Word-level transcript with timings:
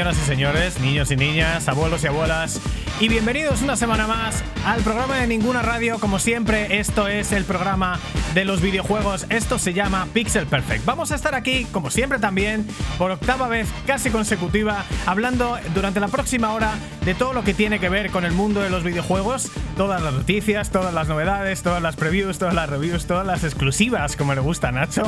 señoras 0.00 0.18
y 0.18 0.26
señores, 0.26 0.80
niños 0.80 1.10
y 1.10 1.16
niñas, 1.16 1.68
abuelos 1.68 2.02
y 2.04 2.06
abuelas, 2.06 2.58
y 3.00 3.08
bienvenidos 3.08 3.60
una 3.60 3.76
semana 3.76 4.06
más 4.06 4.42
al 4.64 4.80
programa 4.80 5.16
de 5.16 5.26
Ninguna 5.26 5.60
Radio. 5.60 5.98
Como 5.98 6.18
siempre, 6.18 6.80
esto 6.80 7.06
es 7.06 7.32
el 7.32 7.44
programa 7.44 8.00
de 8.32 8.46
los 8.46 8.62
videojuegos. 8.62 9.26
Esto 9.28 9.58
se 9.58 9.74
llama 9.74 10.08
Pixel 10.14 10.46
Perfect. 10.46 10.86
Vamos 10.86 11.12
a 11.12 11.16
estar 11.16 11.34
aquí, 11.34 11.66
como 11.66 11.90
siempre 11.90 12.18
también, 12.18 12.66
por 12.96 13.10
octava 13.10 13.46
vez 13.48 13.68
casi 13.86 14.08
consecutiva, 14.08 14.86
hablando 15.04 15.58
durante 15.74 16.00
la 16.00 16.08
próxima 16.08 16.54
hora 16.54 16.72
de 17.04 17.14
todo 17.14 17.32
lo 17.32 17.42
que 17.44 17.54
tiene 17.54 17.78
que 17.78 17.88
ver 17.88 18.10
con 18.10 18.24
el 18.24 18.32
mundo 18.32 18.60
de 18.60 18.70
los 18.70 18.84
videojuegos, 18.84 19.50
todas 19.76 20.02
las 20.02 20.12
noticias, 20.12 20.70
todas 20.70 20.92
las 20.92 21.08
novedades, 21.08 21.62
todas 21.62 21.82
las 21.82 21.96
previews, 21.96 22.38
todas 22.38 22.54
las 22.54 22.68
reviews, 22.68 23.06
todas 23.06 23.26
las 23.26 23.44
exclusivas, 23.44 24.16
como 24.16 24.34
le 24.34 24.40
gusta 24.40 24.68
a 24.68 24.72
Nacho. 24.72 25.02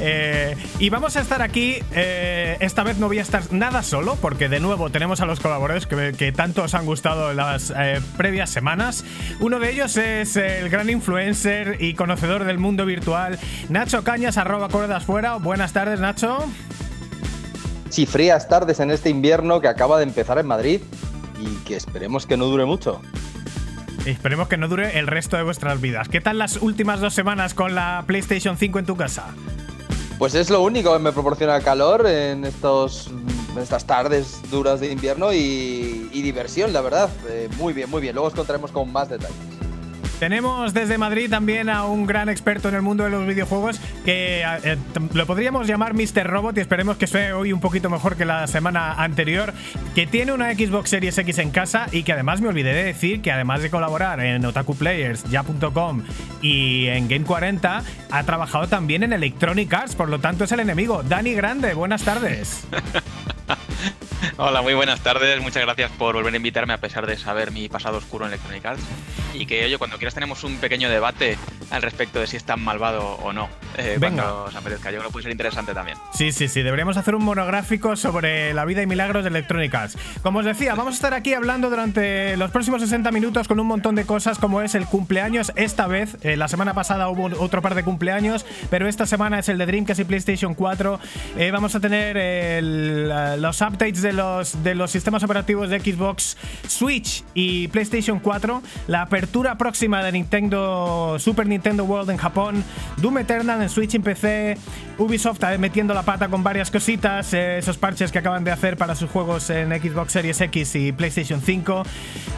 Eh, 0.00 0.56
y 0.78 0.90
vamos 0.90 1.16
a 1.16 1.20
estar 1.20 1.42
aquí, 1.42 1.76
eh, 1.92 2.56
esta 2.60 2.82
vez 2.82 2.98
no 2.98 3.08
voy 3.08 3.18
a 3.18 3.22
estar 3.22 3.52
nada 3.52 3.82
solo, 3.82 4.16
porque 4.20 4.48
de 4.48 4.60
nuevo 4.60 4.90
tenemos 4.90 5.20
a 5.20 5.26
los 5.26 5.40
colaboradores 5.40 5.86
que, 5.86 6.32
tanto 6.32 6.62
os 6.62 6.74
han 6.74 6.86
gustado 6.86 7.30
en 7.30 7.36
las 7.36 7.72
eh, 7.76 8.00
previas 8.16 8.50
semanas. 8.50 9.04
Uno 9.40 9.58
de 9.58 9.70
ellos 9.70 9.96
es 9.96 10.36
el 10.36 10.70
gran 10.70 10.88
influencer 10.88 11.76
y 11.80 11.94
conocedor 11.94 12.44
del 12.44 12.58
mundo 12.58 12.86
virtual, 12.86 13.38
Nacho 13.68 14.02
Cañas, 14.02 14.38
arroba 14.38 14.68
cuerdas 14.68 15.04
fuera. 15.04 15.36
Buenas 15.36 15.72
tardes, 15.72 16.00
Nacho. 16.00 16.44
Sí, 17.90 18.06
frías 18.06 18.48
tardes 18.48 18.80
en 18.80 18.90
este 18.90 19.10
invierno 19.10 19.60
que 19.60 19.68
acaba 19.68 19.98
de 19.98 20.04
empezar 20.04 20.38
en 20.38 20.46
Madrid 20.46 20.80
y 21.44 21.56
que 21.64 21.76
esperemos 21.76 22.26
que 22.26 22.36
no 22.36 22.46
dure 22.46 22.64
mucho. 22.64 23.00
Esperemos 24.06 24.48
que 24.48 24.56
no 24.56 24.68
dure 24.68 24.98
el 24.98 25.06
resto 25.06 25.36
de 25.36 25.42
vuestras 25.42 25.80
vidas. 25.80 26.08
¿Qué 26.08 26.20
tal 26.20 26.38
las 26.38 26.56
últimas 26.60 27.00
dos 27.00 27.14
semanas 27.14 27.54
con 27.54 27.74
la 27.74 28.04
PlayStation 28.06 28.56
5 28.56 28.78
en 28.78 28.86
tu 28.86 28.96
casa? 28.96 29.34
Pues 30.18 30.34
es 30.34 30.50
lo 30.50 30.62
único 30.62 30.92
que 30.92 30.98
me 30.98 31.12
proporciona 31.12 31.60
calor 31.60 32.06
en 32.06 32.44
estos 32.44 33.10
estas 33.60 33.86
tardes 33.86 34.40
duras 34.50 34.80
de 34.80 34.90
invierno 34.90 35.32
y, 35.32 36.08
diversión, 36.12 36.72
la 36.72 36.80
verdad. 36.80 37.08
Eh, 37.28 37.48
muy 37.58 37.72
bien, 37.72 37.90
muy 37.90 38.00
bien. 38.00 38.14
Luego 38.14 38.28
os 38.28 38.34
contaremos 38.34 38.70
con 38.70 38.90
más 38.92 39.08
detalles. 39.08 39.36
Tenemos 40.18 40.72
desde 40.72 40.96
Madrid 40.96 41.28
también 41.28 41.68
a 41.68 41.84
un 41.84 42.06
gran 42.06 42.28
experto 42.28 42.68
en 42.68 42.74
el 42.76 42.82
mundo 42.82 43.04
de 43.04 43.10
los 43.10 43.26
videojuegos 43.26 43.80
que 44.04 44.42
eh, 44.42 44.76
lo 45.12 45.26
podríamos 45.26 45.66
llamar 45.66 45.94
Mr. 45.94 46.26
Robot 46.26 46.56
y 46.56 46.60
esperemos 46.60 46.96
que 46.96 47.06
suene 47.06 47.32
hoy 47.32 47.52
un 47.52 47.60
poquito 47.60 47.90
mejor 47.90 48.16
que 48.16 48.24
la 48.24 48.46
semana 48.46 48.94
anterior, 48.94 49.52
que 49.94 50.06
tiene 50.06 50.32
una 50.32 50.52
Xbox 50.54 50.90
Series 50.90 51.18
X 51.18 51.38
en 51.38 51.50
casa 51.50 51.88
y 51.92 52.04
que 52.04 52.12
además 52.12 52.40
me 52.40 52.48
olvidé 52.48 52.72
de 52.72 52.84
decir 52.84 53.22
que 53.22 53.32
además 53.32 53.62
de 53.62 53.70
colaborar 53.70 54.20
en 54.20 54.44
Otaku 54.44 54.74
Players, 54.76 55.24
ya.com 55.30 56.02
y 56.42 56.86
en 56.86 57.08
Game 57.08 57.24
40, 57.24 57.82
ha 58.10 58.22
trabajado 58.24 58.68
también 58.68 59.02
en 59.02 59.12
Electronic 59.12 59.72
Arts, 59.72 59.94
por 59.94 60.08
lo 60.08 60.20
tanto 60.20 60.44
es 60.44 60.52
el 60.52 60.60
enemigo. 60.60 61.02
Dani 61.02 61.34
Grande, 61.34 61.74
buenas 61.74 62.02
tardes. 62.02 62.64
Hola, 64.36 64.62
muy 64.62 64.74
buenas 64.74 65.00
tardes. 65.00 65.40
Muchas 65.40 65.62
gracias 65.62 65.90
por 65.92 66.14
volver 66.14 66.32
a 66.32 66.36
invitarme 66.36 66.72
a 66.72 66.78
pesar 66.78 67.06
de 67.06 67.16
saber 67.16 67.50
mi 67.50 67.68
pasado 67.68 67.98
oscuro 67.98 68.26
en 68.26 68.32
Electronic 68.32 68.64
Arts. 68.64 68.82
Y 69.32 69.46
que, 69.46 69.64
oye, 69.64 69.78
cuando 69.78 69.96
quieras 69.96 70.14
tenemos 70.14 70.44
un 70.44 70.58
pequeño 70.58 70.88
debate 70.88 71.36
al 71.70 71.82
respecto 71.82 72.20
de 72.20 72.26
si 72.26 72.36
es 72.36 72.44
tan 72.44 72.60
malvado 72.60 73.16
o 73.16 73.32
no. 73.32 73.48
Eh, 73.76 73.96
cuando 73.98 74.44
os 74.44 74.54
apetezca. 74.54 74.90
Yo 74.90 74.98
creo 74.98 75.08
que 75.08 75.12
puede 75.12 75.24
ser 75.24 75.32
interesante 75.32 75.74
también. 75.74 75.98
Sí, 76.12 76.30
sí, 76.30 76.48
sí. 76.48 76.62
Deberíamos 76.62 76.96
hacer 76.96 77.14
un 77.14 77.24
monográfico 77.24 77.96
sobre 77.96 78.54
la 78.54 78.64
vida 78.64 78.82
y 78.82 78.86
milagros 78.86 79.24
de 79.24 79.30
Electronic 79.30 79.74
Arts. 79.74 79.98
Como 80.22 80.38
os 80.38 80.44
decía, 80.44 80.74
vamos 80.74 80.94
a 80.94 80.96
estar 80.96 81.14
aquí 81.14 81.34
hablando 81.34 81.70
durante 81.70 82.36
los 82.36 82.50
próximos 82.52 82.80
60 82.82 83.10
minutos 83.10 83.48
con 83.48 83.58
un 83.58 83.66
montón 83.66 83.96
de 83.96 84.04
cosas 84.06 84.38
como 84.38 84.62
es 84.62 84.74
el 84.74 84.86
cumpleaños. 84.86 85.52
Esta 85.56 85.86
vez, 85.86 86.16
eh, 86.22 86.36
la 86.36 86.48
semana 86.48 86.74
pasada 86.74 87.08
hubo 87.08 87.24
otro 87.42 87.62
par 87.62 87.74
de 87.74 87.82
cumpleaños, 87.82 88.46
pero 88.70 88.86
esta 88.86 89.06
semana 89.06 89.40
es 89.40 89.48
el 89.48 89.58
de 89.58 89.66
Dreamcast 89.66 90.00
y 90.00 90.04
PlayStation 90.04 90.54
4. 90.54 91.00
Eh, 91.38 91.50
vamos 91.50 91.74
a 91.74 91.80
tener 91.80 92.62
los 93.38 93.60
updates 93.60 94.02
de 94.02 94.12
los, 94.14 94.62
de 94.62 94.74
los 94.74 94.90
sistemas 94.90 95.22
operativos 95.22 95.68
de 95.68 95.80
Xbox, 95.80 96.36
Switch 96.66 97.24
y 97.34 97.68
PlayStation 97.68 98.18
4, 98.18 98.62
la 98.88 99.02
apertura 99.02 99.56
próxima 99.56 100.02
de 100.02 100.12
Nintendo 100.12 101.16
Super 101.18 101.46
Nintendo 101.46 101.84
World 101.84 102.10
en 102.10 102.16
Japón, 102.16 102.64
Doom 102.98 103.18
Eternal 103.18 103.62
en 103.62 103.68
Switch 103.68 103.94
y 103.94 103.98
PC, 103.98 104.56
Ubisoft 104.98 105.40
metiendo 105.58 105.94
la 105.94 106.02
pata 106.02 106.28
con 106.28 106.42
varias 106.42 106.70
cositas, 106.70 107.32
eh, 107.34 107.58
esos 107.58 107.78
parches 107.78 108.12
que 108.12 108.18
acaban 108.18 108.44
de 108.44 108.50
hacer 108.50 108.76
para 108.76 108.94
sus 108.94 109.10
juegos 109.10 109.50
en 109.50 109.70
Xbox 109.70 110.12
Series 110.12 110.40
X 110.40 110.76
y 110.76 110.92
PlayStation 110.92 111.40
5, 111.40 111.82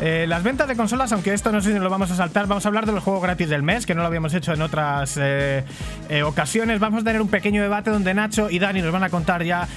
eh, 0.00 0.26
las 0.28 0.42
ventas 0.42 0.66
de 0.68 0.76
consolas, 0.76 1.12
aunque 1.12 1.34
esto 1.34 1.52
no 1.52 1.60
sé 1.60 1.72
si 1.72 1.78
lo 1.78 1.90
vamos 1.90 2.10
a 2.10 2.16
saltar, 2.16 2.46
vamos 2.46 2.64
a 2.64 2.68
hablar 2.68 2.86
de 2.86 2.92
los 2.92 3.02
juegos 3.02 3.22
gratis 3.22 3.48
del 3.48 3.62
mes, 3.62 3.86
que 3.86 3.94
no 3.94 4.00
lo 4.00 4.06
habíamos 4.06 4.32
hecho 4.34 4.52
en 4.52 4.62
otras 4.62 5.18
eh, 5.20 5.64
ocasiones, 6.24 6.80
vamos 6.80 7.02
a 7.02 7.04
tener 7.04 7.20
un 7.20 7.28
pequeño 7.28 7.62
debate 7.62 7.90
donde 7.90 8.14
Nacho 8.14 8.48
y 8.50 8.58
Dani 8.58 8.80
nos 8.80 8.92
van 8.92 9.04
a 9.04 9.10
contar 9.10 9.42
ya 9.44 9.68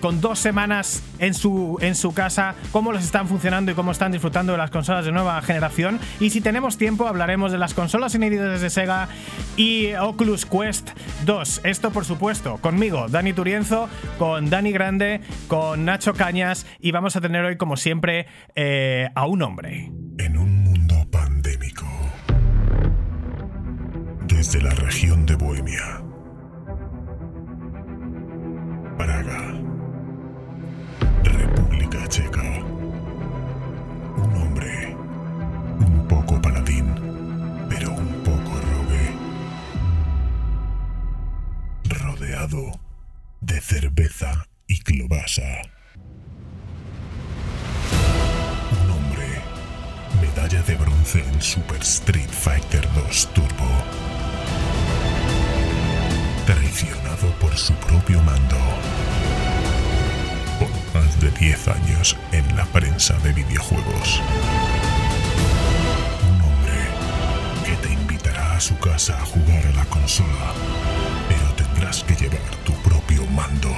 con 0.00 0.20
dos 0.20 0.38
semanas 0.38 1.02
en 1.18 1.29
su, 1.34 1.78
en 1.80 1.94
su 1.94 2.12
casa 2.12 2.54
cómo 2.72 2.92
les 2.92 3.04
están 3.04 3.28
funcionando 3.28 3.72
y 3.72 3.74
cómo 3.74 3.92
están 3.92 4.12
disfrutando 4.12 4.52
de 4.52 4.58
las 4.58 4.70
consolas 4.70 5.04
de 5.04 5.12
nueva 5.12 5.40
generación. 5.42 5.98
Y 6.18 6.30
si 6.30 6.40
tenemos 6.40 6.78
tiempo, 6.78 7.06
hablaremos 7.06 7.52
de 7.52 7.58
las 7.58 7.74
consolas 7.74 8.14
inéditas 8.14 8.60
de 8.60 8.70
Sega 8.70 9.08
y 9.56 9.94
Oculus 9.94 10.46
Quest 10.46 10.90
2. 11.24 11.62
Esto, 11.64 11.90
por 11.90 12.04
supuesto, 12.04 12.58
conmigo, 12.58 13.06
Dani 13.08 13.32
Turienzo, 13.32 13.88
con 14.18 14.50
Dani 14.50 14.72
Grande, 14.72 15.20
con 15.48 15.84
Nacho 15.84 16.14
Cañas 16.14 16.66
y 16.80 16.92
vamos 16.92 17.16
a 17.16 17.20
tener 17.20 17.44
hoy, 17.44 17.56
como 17.56 17.76
siempre, 17.76 18.26
eh, 18.54 19.08
a 19.14 19.26
un 19.26 19.42
hombre. 19.42 19.90
En 20.18 20.36
un 20.36 20.64
mundo 20.64 21.06
pandémico. 21.10 21.86
Desde 24.26 24.62
la 24.62 24.70
región 24.70 25.26
de 25.26 25.34
Bohemia. 25.36 26.02
Praga 28.96 29.69
Un 34.16 34.36
hombre, 34.36 34.94
un 35.80 36.06
poco 36.06 36.40
paladín, 36.40 36.86
pero 37.68 37.90
un 37.90 38.12
poco 38.22 38.60
rogue. 38.60 39.12
Rodeado 41.98 42.80
de 43.40 43.60
cerveza 43.60 44.46
y 44.68 44.78
clobasa. 44.78 45.62
Un 48.84 48.90
hombre, 48.92 49.26
medalla 50.20 50.62
de 50.62 50.76
bronce 50.76 51.24
en 51.24 51.42
Super 51.42 51.80
Street 51.80 52.30
Fighter 52.30 52.86
2 52.94 53.28
Turbo. 53.34 53.70
Traicionado 56.46 57.32
por 57.40 57.56
su 57.56 57.74
propio 57.74 58.22
mando 58.22 58.56
más 60.94 61.20
de 61.20 61.30
10 61.30 61.68
años 61.68 62.16
en 62.32 62.56
la 62.56 62.64
prensa 62.66 63.14
de 63.18 63.32
videojuegos. 63.32 64.20
Un 66.28 66.40
hombre 66.42 66.78
que 67.64 67.76
te 67.86 67.92
invitará 67.92 68.56
a 68.56 68.60
su 68.60 68.76
casa 68.78 69.20
a 69.20 69.24
jugar 69.24 69.66
a 69.66 69.72
la 69.72 69.84
consola, 69.86 70.52
pero 71.28 71.54
tendrás 71.54 72.04
que 72.04 72.14
llevar 72.14 72.54
tu 72.64 72.72
propio 72.82 73.26
mando. 73.26 73.74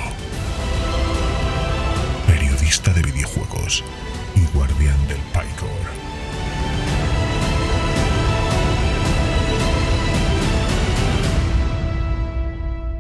Periodista 2.26 2.92
de 2.92 3.02
videojuegos 3.02 3.84
y 4.34 4.44
guardián 4.56 5.08
del 5.08 5.20
Picor. 5.32 5.82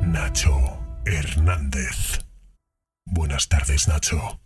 Nacho 0.02 0.78
Hernández. 1.04 2.31
Buenas 3.14 3.46
tardes, 3.46 3.88
Nacho. 3.88 4.40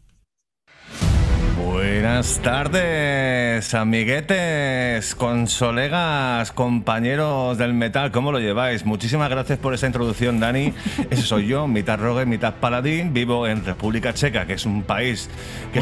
Buenas 1.56 2.38
tardes, 2.40 3.72
amiguetes, 3.72 5.14
consolegas, 5.14 6.52
compañeros 6.52 7.56
del 7.56 7.72
metal, 7.72 8.10
¿cómo 8.10 8.30
lo 8.30 8.40
lleváis? 8.40 8.84
Muchísimas 8.84 9.30
gracias 9.30 9.58
por 9.58 9.72
esa 9.72 9.86
introducción, 9.86 10.38
Dani. 10.38 10.74
Ese 11.10 11.22
soy 11.22 11.46
yo, 11.46 11.66
mitad 11.66 11.98
rogue, 11.98 12.26
mitad 12.26 12.54
paladín. 12.54 13.14
Vivo 13.14 13.46
en 13.46 13.64
República 13.64 14.12
Checa, 14.12 14.46
que 14.46 14.52
es 14.52 14.66
un 14.66 14.82
país 14.82 15.30
que 15.72 15.80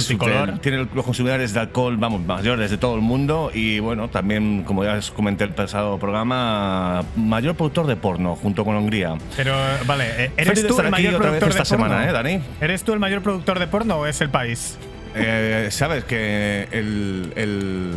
tiene 0.60 0.86
los 0.94 1.04
consumidores 1.04 1.52
de 1.52 1.60
alcohol, 1.60 1.96
vamos, 1.96 2.20
mayores 2.24 2.70
de 2.70 2.78
todo 2.78 2.94
el 2.94 3.00
mundo. 3.00 3.50
Y 3.52 3.80
bueno, 3.80 4.08
también, 4.08 4.62
como 4.62 4.84
ya 4.84 4.94
os 4.94 5.10
comenté 5.10 5.42
el 5.44 5.50
pasado 5.50 5.98
programa, 5.98 7.04
mayor 7.16 7.56
productor 7.56 7.88
de 7.88 7.96
porno, 7.96 8.36
junto 8.36 8.64
con 8.64 8.76
Hungría. 8.76 9.16
Pero, 9.36 9.56
vale, 9.86 10.30
¿eres 10.36 10.66
tú 10.66 10.78
el 10.80 10.90
mayor 10.90 11.20
productor 11.20 11.48
esta 11.48 11.62
de 11.62 11.68
semana, 11.68 11.96
porno? 11.96 12.10
¿eh, 12.10 12.12
Dani? 12.12 12.40
¿Eres 12.60 12.84
tú 12.84 12.92
el 12.92 13.00
mayor 13.00 13.22
productor 13.22 13.58
de 13.58 13.66
porno 13.66 13.96
o 13.96 14.06
es 14.06 14.20
el 14.20 14.30
país? 14.30 14.78
Eh, 15.14 15.68
Sabes 15.70 16.04
que 16.04 16.68
el, 16.72 17.32
el, 17.36 17.92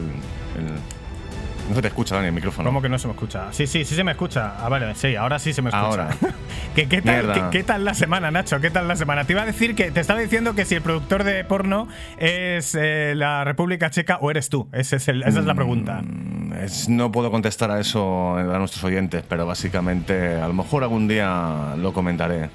No 1.69 1.75
se 1.75 1.81
te 1.81 1.87
escucha, 1.87 2.15
Dani, 2.15 2.27
el 2.27 2.33
micrófono. 2.33 2.69
¿Cómo 2.69 2.81
que 2.81 2.89
no 2.89 2.99
se 2.99 3.07
me 3.07 3.13
escucha? 3.13 3.51
Sí, 3.51 3.67
sí, 3.67 3.85
sí 3.85 3.95
se 3.95 4.03
me 4.03 4.11
escucha. 4.11 4.53
Ah, 4.59 4.69
vale, 4.69 4.93
sí, 4.95 5.15
ahora 5.15 5.39
sí 5.39 5.53
se 5.53 5.61
me 5.61 5.69
escucha. 5.69 5.85
Ahora. 5.85 6.09
¿Qué, 6.75 6.87
qué, 6.87 7.01
tal, 7.01 7.49
qué, 7.49 7.63
tal, 7.63 7.85
la 7.85 7.95
semana, 7.95 8.29
Nacho? 8.29 8.59
¿Qué 8.61 8.69
tal 8.69 8.87
la 8.87 8.95
semana? 8.95 9.25
Te 9.25 9.33
iba 9.33 9.41
a 9.41 9.45
decir 9.45 9.73
que 9.73 9.89
te 9.89 9.99
estaba 9.99 10.19
diciendo 10.19 10.53
que 10.53 10.63
si 10.63 10.75
el 10.75 10.81
productor 10.81 11.23
de 11.23 11.43
porno 11.43 11.87
es 12.19 12.75
eh, 12.75 13.13
la 13.15 13.43
República 13.43 13.89
Checa 13.89 14.17
o 14.21 14.29
eres 14.29 14.49
tú. 14.49 14.69
Ese 14.71 14.97
es 14.97 15.07
esa 15.07 15.27
es 15.27 15.45
la 15.45 15.55
pregunta. 15.55 16.03
Mm, 16.03 16.53
no 16.89 17.11
puedo 17.11 17.31
contestar 17.31 17.71
a 17.71 17.79
eso 17.79 18.37
a 18.37 18.59
nuestros 18.59 18.83
oyentes, 18.83 19.23
pero 19.27 19.47
básicamente 19.47 20.35
a 20.35 20.47
lo 20.47 20.53
mejor 20.53 20.83
algún 20.83 21.07
día 21.07 21.73
lo 21.77 21.93
comentaré. 21.93 22.49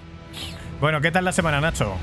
Bueno, 0.81 1.01
¿qué 1.01 1.11
tal 1.11 1.25
la 1.25 1.33
semana, 1.33 1.61
Nacho? 1.61 1.97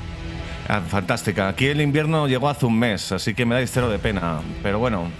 Ah, 0.72 0.80
fantástica. 0.86 1.48
Aquí 1.48 1.66
el 1.66 1.80
invierno 1.80 2.28
llegó 2.28 2.48
hace 2.48 2.64
un 2.64 2.78
mes, 2.78 3.10
así 3.10 3.34
que 3.34 3.44
me 3.44 3.56
da 3.56 3.66
cero 3.66 3.90
de 3.90 3.98
pena. 3.98 4.38
Pero 4.62 4.78
bueno, 4.78 5.10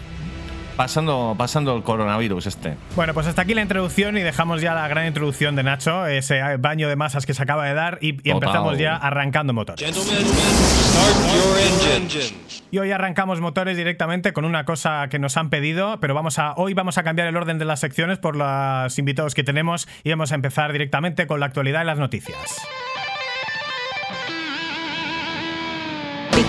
pasando, 0.76 1.34
pasando 1.36 1.76
el 1.76 1.82
coronavirus 1.82 2.46
este. 2.46 2.76
Bueno, 2.94 3.14
pues 3.14 3.26
hasta 3.26 3.42
aquí 3.42 3.52
la 3.54 3.62
introducción 3.62 4.16
y 4.16 4.20
dejamos 4.20 4.62
ya 4.62 4.74
la 4.74 4.86
gran 4.86 5.08
introducción 5.08 5.56
de 5.56 5.64
Nacho, 5.64 6.06
ese 6.06 6.40
baño 6.58 6.88
de 6.88 6.94
masas 6.94 7.26
que 7.26 7.34
se 7.34 7.42
acaba 7.42 7.66
de 7.66 7.74
dar 7.74 7.98
y, 8.00 8.16
y 8.22 8.30
empezamos 8.30 8.78
ya 8.78 8.94
arrancando 8.94 9.52
motores. 9.52 9.84
Gentlemen, 9.84 10.24
start 10.24 11.34
your 11.34 12.00
engines. 12.00 12.62
Y 12.70 12.78
hoy 12.78 12.92
arrancamos 12.92 13.40
motores 13.40 13.76
directamente 13.76 14.32
con 14.32 14.44
una 14.44 14.64
cosa 14.64 15.08
que 15.10 15.18
nos 15.18 15.36
han 15.36 15.50
pedido, 15.50 15.98
pero 15.98 16.14
vamos 16.14 16.38
a 16.38 16.54
hoy 16.58 16.74
vamos 16.74 16.96
a 16.96 17.02
cambiar 17.02 17.26
el 17.26 17.36
orden 17.36 17.58
de 17.58 17.64
las 17.64 17.80
secciones 17.80 18.18
por 18.18 18.36
los 18.36 18.96
invitados 19.00 19.34
que 19.34 19.42
tenemos 19.42 19.88
y 20.04 20.10
vamos 20.10 20.30
a 20.30 20.36
empezar 20.36 20.70
directamente 20.70 21.26
con 21.26 21.40
la 21.40 21.46
actualidad 21.46 21.82
y 21.82 21.86
las 21.86 21.98
noticias. 21.98 22.60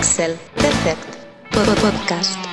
Pixel 0.02 0.36
Perfect 0.56 1.14
Pod- 1.52 1.78
Podcast. 1.78 2.51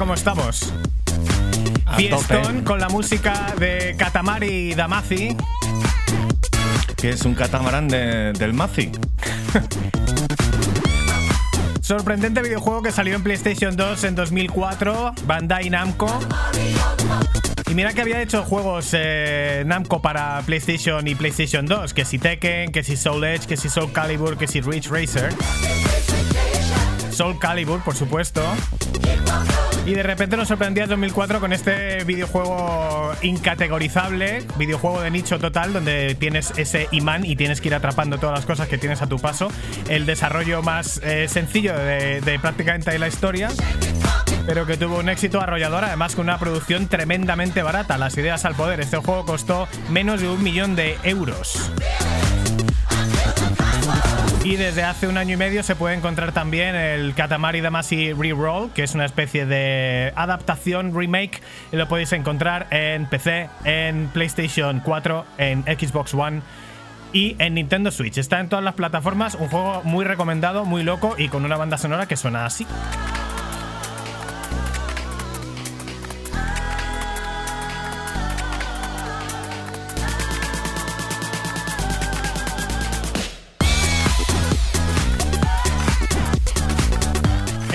Cómo 0.00 0.14
estamos. 0.14 0.72
A 1.84 1.96
Fiestón 1.96 2.42
tope. 2.42 2.64
con 2.64 2.80
la 2.80 2.88
música 2.88 3.52
de 3.58 3.94
Katamari 3.98 4.72
Damacy. 4.74 5.36
Que 6.96 7.10
es 7.10 7.22
un 7.26 7.34
catamarán 7.34 7.86
de- 7.86 8.32
del 8.32 8.54
Mazi. 8.54 8.90
Sorprendente 11.82 12.40
videojuego 12.40 12.80
que 12.82 12.92
salió 12.92 13.14
en 13.14 13.22
PlayStation 13.22 13.76
2 13.76 14.04
en 14.04 14.14
2004, 14.14 15.12
Bandai 15.26 15.68
Namco. 15.68 16.08
Y 17.70 17.74
mira 17.74 17.92
que 17.92 18.00
había 18.00 18.22
hecho 18.22 18.42
juegos 18.44 18.88
eh, 18.94 19.64
Namco 19.66 20.00
para 20.00 20.40
PlayStation 20.46 21.06
y 21.06 21.14
PlayStation 21.14 21.66
2, 21.66 21.92
que 21.92 22.06
si 22.06 22.18
Tekken, 22.18 22.72
que 22.72 22.82
si 22.82 22.96
Soul 22.96 23.22
Edge, 23.24 23.46
que 23.46 23.58
si 23.58 23.68
Soul 23.68 23.92
Calibur, 23.92 24.38
que 24.38 24.46
si 24.46 24.62
Ridge 24.62 24.88
Racer. 24.88 25.34
Soul 27.12 27.38
Calibur, 27.38 27.82
por 27.82 27.94
supuesto. 27.94 28.40
Y 29.86 29.94
de 29.94 30.02
repente 30.02 30.36
nos 30.36 30.48
sorprendía 30.48 30.84
en 30.84 30.90
2004 30.90 31.40
con 31.40 31.52
este 31.52 32.04
videojuego 32.04 33.12
incategorizable, 33.22 34.44
videojuego 34.56 35.00
de 35.00 35.10
nicho 35.10 35.38
total, 35.38 35.72
donde 35.72 36.14
tienes 36.14 36.52
ese 36.56 36.88
imán 36.90 37.24
y 37.24 37.34
tienes 37.34 37.60
que 37.60 37.68
ir 37.68 37.74
atrapando 37.74 38.18
todas 38.18 38.38
las 38.38 38.46
cosas 38.46 38.68
que 38.68 38.78
tienes 38.78 39.02
a 39.02 39.06
tu 39.06 39.18
paso. 39.18 39.48
El 39.88 40.06
desarrollo 40.06 40.62
más 40.62 41.00
eh, 41.02 41.28
sencillo 41.28 41.76
de, 41.76 42.20
de 42.20 42.38
prácticamente 42.38 42.96
la 42.98 43.08
historia, 43.08 43.48
pero 44.46 44.66
que 44.66 44.76
tuvo 44.76 44.98
un 44.98 45.08
éxito 45.08 45.40
arrollador, 45.40 45.84
además 45.84 46.14
con 46.14 46.26
una 46.26 46.38
producción 46.38 46.86
tremendamente 46.86 47.62
barata. 47.62 47.96
Las 47.98 48.16
ideas 48.18 48.44
al 48.44 48.54
poder. 48.54 48.80
Este 48.80 48.98
juego 48.98 49.24
costó 49.24 49.66
menos 49.90 50.20
de 50.20 50.28
un 50.28 50.42
millón 50.42 50.76
de 50.76 50.98
euros. 51.04 51.70
Y 54.42 54.56
desde 54.56 54.82
hace 54.84 55.06
un 55.06 55.18
año 55.18 55.34
y 55.34 55.36
medio 55.36 55.62
se 55.62 55.76
puede 55.76 55.94
encontrar 55.94 56.32
también 56.32 56.74
el 56.74 57.14
Katamari 57.14 57.60
Damacy 57.60 58.14
Reroll, 58.14 58.70
que 58.70 58.82
es 58.82 58.94
una 58.94 59.04
especie 59.04 59.44
de 59.44 60.14
adaptación, 60.16 60.96
remake. 60.98 61.42
Lo 61.72 61.86
podéis 61.88 62.12
encontrar 62.14 62.66
en 62.70 63.04
PC, 63.04 63.50
en 63.64 64.08
PlayStation 64.08 64.80
4, 64.80 65.26
en 65.36 65.62
Xbox 65.64 66.14
One 66.14 66.40
y 67.12 67.36
en 67.38 67.54
Nintendo 67.54 67.90
Switch. 67.90 68.16
Está 68.16 68.40
en 68.40 68.48
todas 68.48 68.64
las 68.64 68.74
plataformas, 68.74 69.34
un 69.34 69.48
juego 69.48 69.82
muy 69.84 70.06
recomendado, 70.06 70.64
muy 70.64 70.84
loco 70.84 71.16
y 71.18 71.28
con 71.28 71.44
una 71.44 71.58
banda 71.58 71.76
sonora 71.76 72.06
que 72.06 72.16
suena 72.16 72.46
así. 72.46 72.66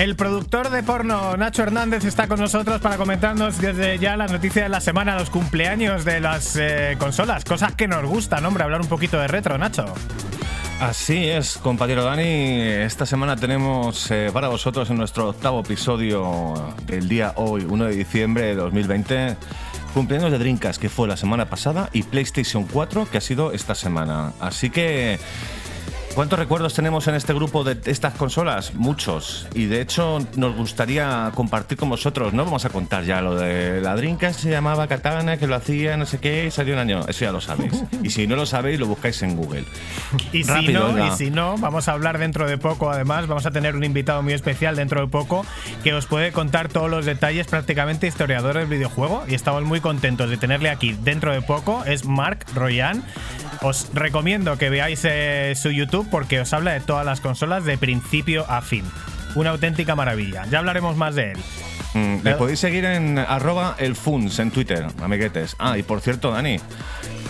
El 0.06 0.14
productor 0.14 0.70
de 0.70 0.84
porno 0.84 1.36
Nacho 1.36 1.64
Hernández 1.64 2.04
está 2.04 2.28
con 2.28 2.38
nosotros 2.38 2.80
para 2.80 2.96
comentarnos 2.96 3.58
desde 3.58 3.98
ya 3.98 4.16
las 4.16 4.30
noticias 4.30 4.66
de 4.66 4.68
la 4.68 4.80
semana, 4.80 5.18
los 5.18 5.30
cumpleaños 5.30 6.04
de 6.04 6.20
las 6.20 6.54
eh, 6.54 6.94
consolas, 6.96 7.44
cosas 7.44 7.74
que 7.74 7.88
nos 7.88 8.04
gustan, 8.04 8.46
hombre, 8.46 8.62
hablar 8.62 8.82
un 8.82 8.86
poquito 8.86 9.18
de 9.18 9.26
retro, 9.26 9.58
Nacho. 9.58 9.84
Así 10.78 11.26
es, 11.26 11.58
compañero 11.58 12.04
Dani. 12.04 12.22
Esta 12.22 13.04
semana 13.04 13.34
tenemos 13.34 14.08
eh, 14.12 14.30
para 14.32 14.46
vosotros 14.46 14.88
en 14.90 14.96
nuestro 14.96 15.30
octavo 15.30 15.58
episodio 15.58 16.76
del 16.86 17.08
día 17.08 17.32
hoy, 17.34 17.66
1 17.68 17.86
de 17.86 17.96
diciembre 17.96 18.44
de 18.44 18.54
2020, 18.54 19.36
cumpleaños 19.92 20.30
de 20.30 20.38
Dreamcast, 20.38 20.80
que 20.80 20.88
fue 20.88 21.08
la 21.08 21.16
semana 21.16 21.46
pasada, 21.46 21.90
y 21.92 22.04
PlayStation 22.04 22.62
4, 22.62 23.08
que 23.10 23.18
ha 23.18 23.20
sido 23.20 23.50
esta 23.50 23.74
semana. 23.74 24.34
Así 24.38 24.70
que. 24.70 25.18
¿Cuántos 26.16 26.38
recuerdos 26.38 26.72
tenemos 26.72 27.06
en 27.08 27.14
este 27.14 27.34
grupo 27.34 27.62
de 27.62 27.78
estas 27.90 28.14
consolas? 28.14 28.72
Muchos. 28.74 29.46
Y 29.52 29.66
de 29.66 29.82
hecho 29.82 30.18
nos 30.34 30.56
gustaría 30.56 31.30
compartir 31.34 31.76
con 31.76 31.90
vosotros. 31.90 32.32
No 32.32 32.46
vamos 32.46 32.64
a 32.64 32.70
contar 32.70 33.04
ya 33.04 33.20
lo 33.20 33.34
de 33.34 33.82
la 33.82 33.94
Dreamcast 33.94 34.40
se 34.40 34.48
llamaba 34.48 34.86
Katana, 34.88 35.36
que 35.36 35.46
lo 35.46 35.54
hacía 35.54 35.98
no 35.98 36.06
sé 36.06 36.18
qué, 36.18 36.46
y 36.46 36.50
salió 36.50 36.72
un 36.72 36.80
año. 36.80 37.00
Eso 37.06 37.26
ya 37.26 37.32
lo 37.32 37.42
sabéis. 37.42 37.84
Y 38.02 38.08
si 38.08 38.26
no 38.26 38.34
lo 38.34 38.46
sabéis, 38.46 38.80
lo 38.80 38.86
buscáis 38.86 39.22
en 39.22 39.36
Google. 39.36 39.66
Y 40.32 40.44
si 40.44 40.50
Rápido, 40.50 40.88
no, 40.88 40.94
venga. 40.94 41.08
y 41.08 41.16
si 41.18 41.30
no, 41.30 41.58
vamos 41.58 41.86
a 41.86 41.92
hablar 41.92 42.16
dentro 42.16 42.48
de 42.48 42.56
poco. 42.56 42.90
Además, 42.90 43.26
vamos 43.26 43.44
a 43.44 43.50
tener 43.50 43.76
un 43.76 43.84
invitado 43.84 44.22
muy 44.22 44.32
especial 44.32 44.74
dentro 44.74 45.02
de 45.02 45.08
poco 45.08 45.44
que 45.84 45.92
os 45.92 46.06
puede 46.06 46.32
contar 46.32 46.68
todos 46.70 46.90
los 46.90 47.04
detalles, 47.04 47.46
prácticamente 47.46 48.06
historiador 48.06 48.56
del 48.56 48.68
videojuego. 48.68 49.24
Y 49.28 49.34
estamos 49.34 49.64
muy 49.64 49.80
contentos 49.80 50.30
de 50.30 50.38
tenerle 50.38 50.70
aquí 50.70 50.96
dentro 51.04 51.34
de 51.34 51.42
poco. 51.42 51.84
Es 51.84 52.06
Mark 52.06 52.46
Royan. 52.54 53.04
Os 53.62 53.88
recomiendo 53.94 54.56
que 54.58 54.70
veáis 54.70 55.00
eh, 55.04 55.54
su 55.56 55.70
YouTube 55.70 56.08
porque 56.10 56.40
os 56.40 56.52
habla 56.52 56.72
de 56.72 56.80
todas 56.80 57.04
las 57.06 57.20
consolas 57.20 57.64
de 57.64 57.78
principio 57.78 58.44
a 58.48 58.60
fin. 58.62 58.84
Una 59.34 59.50
auténtica 59.50 59.94
maravilla. 59.94 60.44
Ya 60.50 60.58
hablaremos 60.60 60.96
más 60.96 61.14
de 61.14 61.32
él. 61.32 61.38
Mm, 61.94 62.16
Le 62.24 62.34
podéis 62.34 62.58
seguir 62.60 62.84
en 62.84 63.18
arroba 63.18 63.74
elfuns 63.78 64.38
en 64.38 64.50
Twitter, 64.50 64.86
amiguetes. 65.02 65.56
Ah, 65.58 65.76
y 65.78 65.82
por 65.82 66.00
cierto, 66.00 66.30
Dani, 66.30 66.58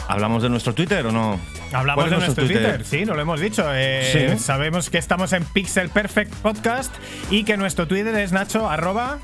¿hablamos 0.08 0.42
de 0.42 0.48
nuestro 0.48 0.74
Twitter 0.74 1.06
o 1.06 1.12
no? 1.12 1.40
Hablamos 1.72 2.04
¿Cuál 2.04 2.10
de 2.10 2.16
es 2.16 2.22
nuestro 2.24 2.46
Twitter? 2.46 2.84
sí, 2.84 3.04
no 3.04 3.14
lo 3.14 3.22
hemos 3.22 3.40
dicho. 3.40 3.64
Eh, 3.72 4.34
Sí. 4.36 4.42
Sabemos 4.42 4.88
que 4.90 4.98
estamos 4.98 5.32
en 5.32 5.44
Pixel 5.44 5.88
Perfect 5.90 6.32
Podcast 6.36 6.94
y 7.30 7.44
que 7.44 7.56
nuestro 7.56 7.86
Twitter 7.88 8.14
es 8.16 8.32
Nacho 8.32 8.68
arroba. 8.68 9.18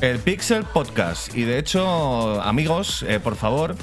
El 0.00 0.18
Pixel 0.18 0.64
Podcast. 0.64 1.34
Y 1.36 1.42
de 1.44 1.58
hecho, 1.58 2.42
amigos, 2.42 3.04
eh, 3.08 3.18
por 3.20 3.36
favor, 3.36 3.76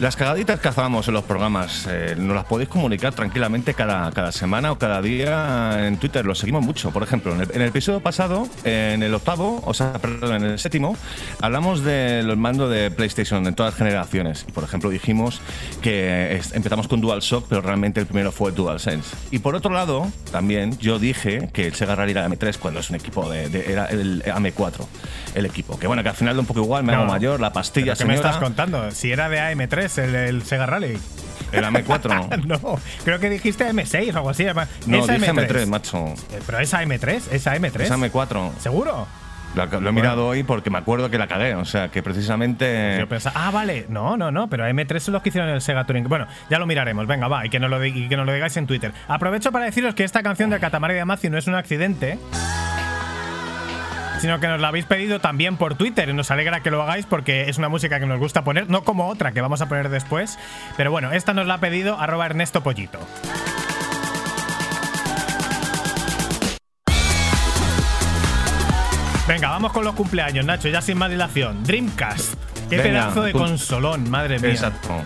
las 0.00 0.16
cagaditas 0.16 0.60
que 0.60 0.68
hacemos 0.68 1.08
en 1.08 1.14
los 1.14 1.24
programas, 1.24 1.86
eh, 1.90 2.14
nos 2.16 2.34
las 2.34 2.44
podéis 2.44 2.68
comunicar 2.68 3.12
tranquilamente 3.14 3.74
cada, 3.74 4.10
cada 4.12 4.32
semana 4.32 4.70
o 4.72 4.78
cada 4.78 5.02
día 5.02 5.86
en 5.86 5.96
Twitter. 5.96 6.24
Lo 6.24 6.34
seguimos 6.34 6.64
mucho. 6.64 6.90
Por 6.90 7.02
ejemplo, 7.02 7.34
en 7.34 7.40
el, 7.42 7.50
en 7.52 7.62
el 7.62 7.68
episodio 7.68 8.00
pasado, 8.00 8.48
en 8.64 9.02
el 9.02 9.12
octavo, 9.14 9.60
o 9.64 9.74
sea, 9.74 9.94
perdón, 9.94 10.36
en 10.36 10.50
el 10.50 10.58
séptimo, 10.58 10.96
hablamos 11.40 11.82
del 11.82 12.36
mando 12.36 12.68
de 12.68 12.90
PlayStation 12.90 13.46
en 13.46 13.54
todas 13.54 13.72
las 13.74 13.78
generaciones. 13.78 14.44
Y 14.48 14.52
por 14.52 14.64
ejemplo, 14.64 14.90
dijimos 14.90 15.40
que 15.82 16.36
es- 16.36 16.52
empezamos 16.54 16.86
con 16.88 17.00
DualShock, 17.00 17.46
pero 17.48 17.60
realmente 17.60 18.00
el 18.00 18.06
primero 18.06 18.30
fue 18.32 18.52
DualSense. 18.52 19.16
Y 19.30 19.40
por 19.40 19.54
otro 19.56 19.72
lado, 19.72 20.06
también 20.30 20.78
yo 20.78 20.98
dije 20.98 21.48
que 21.52 21.66
el 21.66 21.74
Sega 21.74 21.94
Rally 21.96 22.12
era 22.12 22.26
M3 22.28 22.56
cuando 22.58 22.80
es 22.80 22.90
un 22.90 22.96
equipo 22.96 23.28
de, 23.30 23.48
de- 23.48 23.72
era 23.72 23.86
el 23.86 24.22
AM4, 24.24 24.86
el 25.34 25.46
equipo. 25.46 25.78
Que 25.78 25.86
bueno, 25.86 26.02
que 26.02 26.08
al 26.10 26.14
final 26.14 26.34
da 26.36 26.40
un 26.40 26.46
poco 26.46 26.60
igual, 26.60 26.84
me 26.84 26.92
hago 26.94 27.04
No. 27.04 27.10
mayor, 27.12 27.40
la 27.40 27.52
pastilla, 27.52 27.94
¿Pero 27.94 27.98
¿Qué 27.98 28.04
me 28.06 28.14
estás 28.14 28.36
contando? 28.36 28.90
Si 28.92 29.10
era 29.10 29.28
de 29.28 29.40
AM3, 29.40 29.87
el, 29.96 30.14
el 30.14 30.42
Sega 30.42 30.66
Rally. 30.66 30.98
el 31.52 31.64
AM4. 31.64 32.44
no, 32.44 32.78
creo 33.04 33.18
que 33.18 33.30
dijiste 33.30 33.66
AM6 33.66 34.12
o 34.14 34.16
algo 34.18 34.30
así. 34.30 34.44
No, 34.44 34.98
es 34.98 35.06
dije 35.06 35.32
AM3. 35.32 35.48
M3, 35.48 35.66
macho. 35.66 36.08
Eh, 36.32 36.40
Pero 36.44 36.58
es 36.58 36.74
AM3, 36.74 37.22
es 37.32 37.46
AM3. 37.46 37.80
Es 37.80 37.90
AM4. 37.90 38.50
¿Seguro? 38.58 39.06
Lo, 39.54 39.80
lo 39.80 39.88
he 39.88 39.92
mirado 39.92 40.26
hoy 40.26 40.42
porque 40.42 40.68
me 40.68 40.76
acuerdo 40.76 41.10
que 41.10 41.16
la 41.16 41.26
cagué. 41.26 41.54
O 41.54 41.64
sea, 41.64 41.88
que 41.88 42.02
precisamente. 42.02 42.96
Yo 42.98 43.08
pensaba, 43.08 43.46
ah, 43.46 43.50
vale, 43.50 43.86
no, 43.88 44.18
no, 44.18 44.30
no, 44.30 44.48
pero 44.50 44.64
AM3 44.66 44.98
son 44.98 45.14
los 45.14 45.22
que 45.22 45.30
hicieron 45.30 45.48
el 45.48 45.62
Sega 45.62 45.84
Touring. 45.86 46.04
Bueno, 46.04 46.26
ya 46.50 46.58
lo 46.58 46.66
miraremos, 46.66 47.06
venga, 47.06 47.28
va, 47.28 47.46
y 47.46 47.48
que 47.48 47.58
nos 47.58 47.70
lo, 47.70 47.82
y 47.82 48.08
que 48.08 48.16
nos 48.16 48.26
lo 48.26 48.32
digáis 48.34 48.56
en 48.58 48.66
Twitter. 48.66 48.92
Aprovecho 49.08 49.50
para 49.50 49.64
deciros 49.64 49.94
que 49.94 50.04
esta 50.04 50.22
canción 50.22 50.50
de 50.50 50.60
Katamari 50.60 50.94
Damacy 50.96 51.30
no 51.30 51.38
es 51.38 51.46
un 51.46 51.54
accidente. 51.54 52.18
sino 54.20 54.40
que 54.40 54.48
nos 54.48 54.60
la 54.60 54.68
habéis 54.68 54.84
pedido 54.86 55.20
también 55.20 55.56
por 55.56 55.74
Twitter 55.76 56.08
y 56.08 56.12
nos 56.12 56.30
alegra 56.30 56.60
que 56.60 56.70
lo 56.70 56.82
hagáis 56.82 57.06
porque 57.06 57.48
es 57.48 57.58
una 57.58 57.68
música 57.68 58.00
que 58.00 58.06
nos 58.06 58.18
gusta 58.18 58.44
poner, 58.44 58.68
no 58.68 58.82
como 58.84 59.08
otra 59.08 59.32
que 59.32 59.40
vamos 59.40 59.60
a 59.60 59.68
poner 59.68 59.88
después, 59.88 60.38
pero 60.76 60.90
bueno, 60.90 61.12
esta 61.12 61.34
nos 61.34 61.46
la 61.46 61.54
ha 61.54 61.58
pedido 61.60 61.98
arroba 61.98 62.26
Ernesto 62.26 62.62
Pollito. 62.62 62.98
Venga, 69.26 69.50
vamos 69.50 69.72
con 69.72 69.84
los 69.84 69.94
cumpleaños, 69.94 70.44
Nacho, 70.46 70.68
ya 70.68 70.80
sin 70.80 70.96
más 70.96 71.10
dilación. 71.10 71.62
Dreamcast. 71.64 72.34
Qué 72.70 72.78
Venga, 72.78 72.82
pedazo 73.08 73.22
de 73.22 73.32
cum- 73.32 73.42
consolón, 73.42 74.08
madre 74.08 74.38
mía. 74.38 74.50
Exacto. 74.50 75.02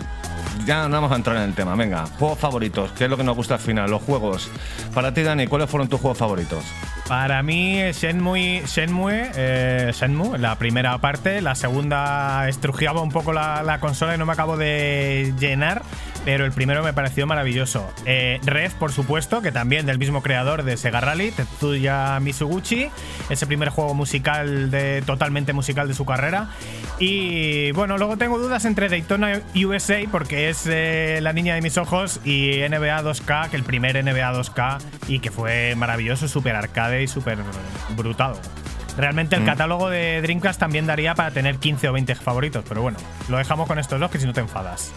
Ya 0.65 0.87
no 0.87 0.95
vamos 0.95 1.11
a 1.11 1.15
entrar 1.15 1.37
en 1.37 1.43
el 1.43 1.53
tema. 1.53 1.75
Venga, 1.75 2.05
juegos 2.19 2.39
favoritos. 2.39 2.91
¿Qué 2.93 3.05
es 3.05 3.09
lo 3.09 3.17
que 3.17 3.23
nos 3.23 3.35
gusta 3.35 3.55
al 3.55 3.59
final? 3.59 3.89
Los 3.89 4.01
juegos. 4.01 4.49
Para 4.93 5.13
ti, 5.13 5.23
Dani, 5.23 5.47
¿cuáles 5.47 5.69
fueron 5.69 5.87
tus 5.87 5.99
juegos 5.99 6.17
favoritos? 6.17 6.63
Para 7.07 7.43
mí, 7.43 7.81
Shenmue, 7.91 8.63
Shenmue, 8.65 9.31
eh, 9.35 9.91
Shenmue, 9.93 10.37
la 10.37 10.57
primera 10.57 10.97
parte. 10.99 11.41
La 11.41 11.55
segunda 11.55 12.47
estrujiaba 12.47 13.01
un 13.01 13.11
poco 13.11 13.33
la 13.33 13.77
consola 13.81 14.15
y 14.15 14.17
no 14.17 14.25
me 14.25 14.33
acabo 14.33 14.55
de 14.55 15.33
llenar. 15.39 15.83
Pero 16.25 16.45
el 16.45 16.51
primero 16.53 16.83
me 16.83 16.93
pareció 16.93 17.27
maravilloso. 17.27 17.91
Eh, 18.05 18.39
Red, 18.45 18.71
por 18.79 18.91
supuesto, 18.93 19.41
que 19.41 19.51
también 19.51 19.85
del 19.85 19.99
mismo 19.99 20.21
creador 20.23 20.63
de 20.63 20.77
Sega 20.77 21.01
Rally, 21.01 21.31
Tetsuya 21.31 22.17
Mizuguchi. 22.21 22.87
Ese 23.29 23.45
primer 23.45 23.69
juego 23.69 23.93
musical, 23.93 24.71
de, 24.71 25.01
totalmente 25.05 25.51
musical 25.51 25.87
de 25.87 25.93
su 25.93 26.05
carrera. 26.05 26.47
Y 26.99 27.71
bueno, 27.73 27.97
luego 27.97 28.15
tengo 28.17 28.37
dudas 28.39 28.63
entre 28.65 28.87
Daytona 28.87 29.41
USA, 29.53 29.99
porque 30.11 30.49
es 30.49 30.63
eh, 30.65 31.19
la 31.21 31.33
niña 31.33 31.55
de 31.55 31.61
mis 31.61 31.77
ojos, 31.77 32.21
y 32.23 32.59
NBA 32.69 33.01
2K, 33.03 33.49
que 33.49 33.57
el 33.57 33.63
primer 33.63 34.01
NBA 34.01 34.31
2K, 34.33 34.77
y 35.09 35.19
que 35.19 35.29
fue 35.31 35.75
maravilloso, 35.75 36.27
súper 36.29 36.55
arcade 36.55 37.03
y 37.03 37.07
súper 37.07 37.39
brutal. 37.97 38.35
Realmente 38.95 39.35
el 39.35 39.41
Mm. 39.41 39.45
catálogo 39.45 39.89
de 39.89 40.21
Dreamcast 40.21 40.59
también 40.59 40.85
daría 40.85 41.15
para 41.15 41.31
tener 41.31 41.57
15 41.57 41.89
o 41.89 41.93
20 41.93 42.15
favoritos, 42.15 42.63
pero 42.69 42.81
bueno, 42.83 42.97
lo 43.27 43.37
dejamos 43.37 43.67
con 43.67 43.79
estos 43.79 43.99
dos, 43.99 44.09
que 44.11 44.19
si 44.19 44.25
no 44.27 44.33
te 44.33 44.41
enfadas. 44.41 44.93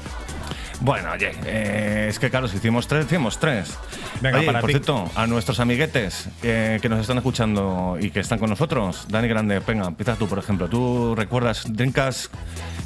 Bueno, 0.80 1.10
oye, 1.12 1.32
eh, 1.46 2.06
es 2.10 2.18
que 2.18 2.28
claro, 2.28 2.48
si 2.48 2.58
hicimos 2.58 2.86
tres, 2.86 3.06
hicimos 3.06 3.38
tres. 3.38 3.76
Venga, 4.20 4.38
Oye, 4.38 4.46
para 4.46 4.60
por 4.60 4.68
ti. 4.68 4.74
cierto, 4.74 5.10
a 5.14 5.26
nuestros 5.26 5.58
amiguetes 5.58 6.28
eh, 6.42 6.78
que 6.82 6.88
nos 6.88 7.00
están 7.00 7.16
escuchando 7.16 7.96
y 8.00 8.10
que 8.10 8.20
están 8.20 8.38
con 8.38 8.50
nosotros, 8.50 9.06
Dani 9.08 9.26
Grande, 9.26 9.58
venga, 9.60 9.86
empieza 9.86 10.16
tú, 10.16 10.28
por 10.28 10.38
ejemplo. 10.38 10.68
¿Tú 10.68 11.14
recuerdas 11.16 11.64
Dreamcast 11.66 12.32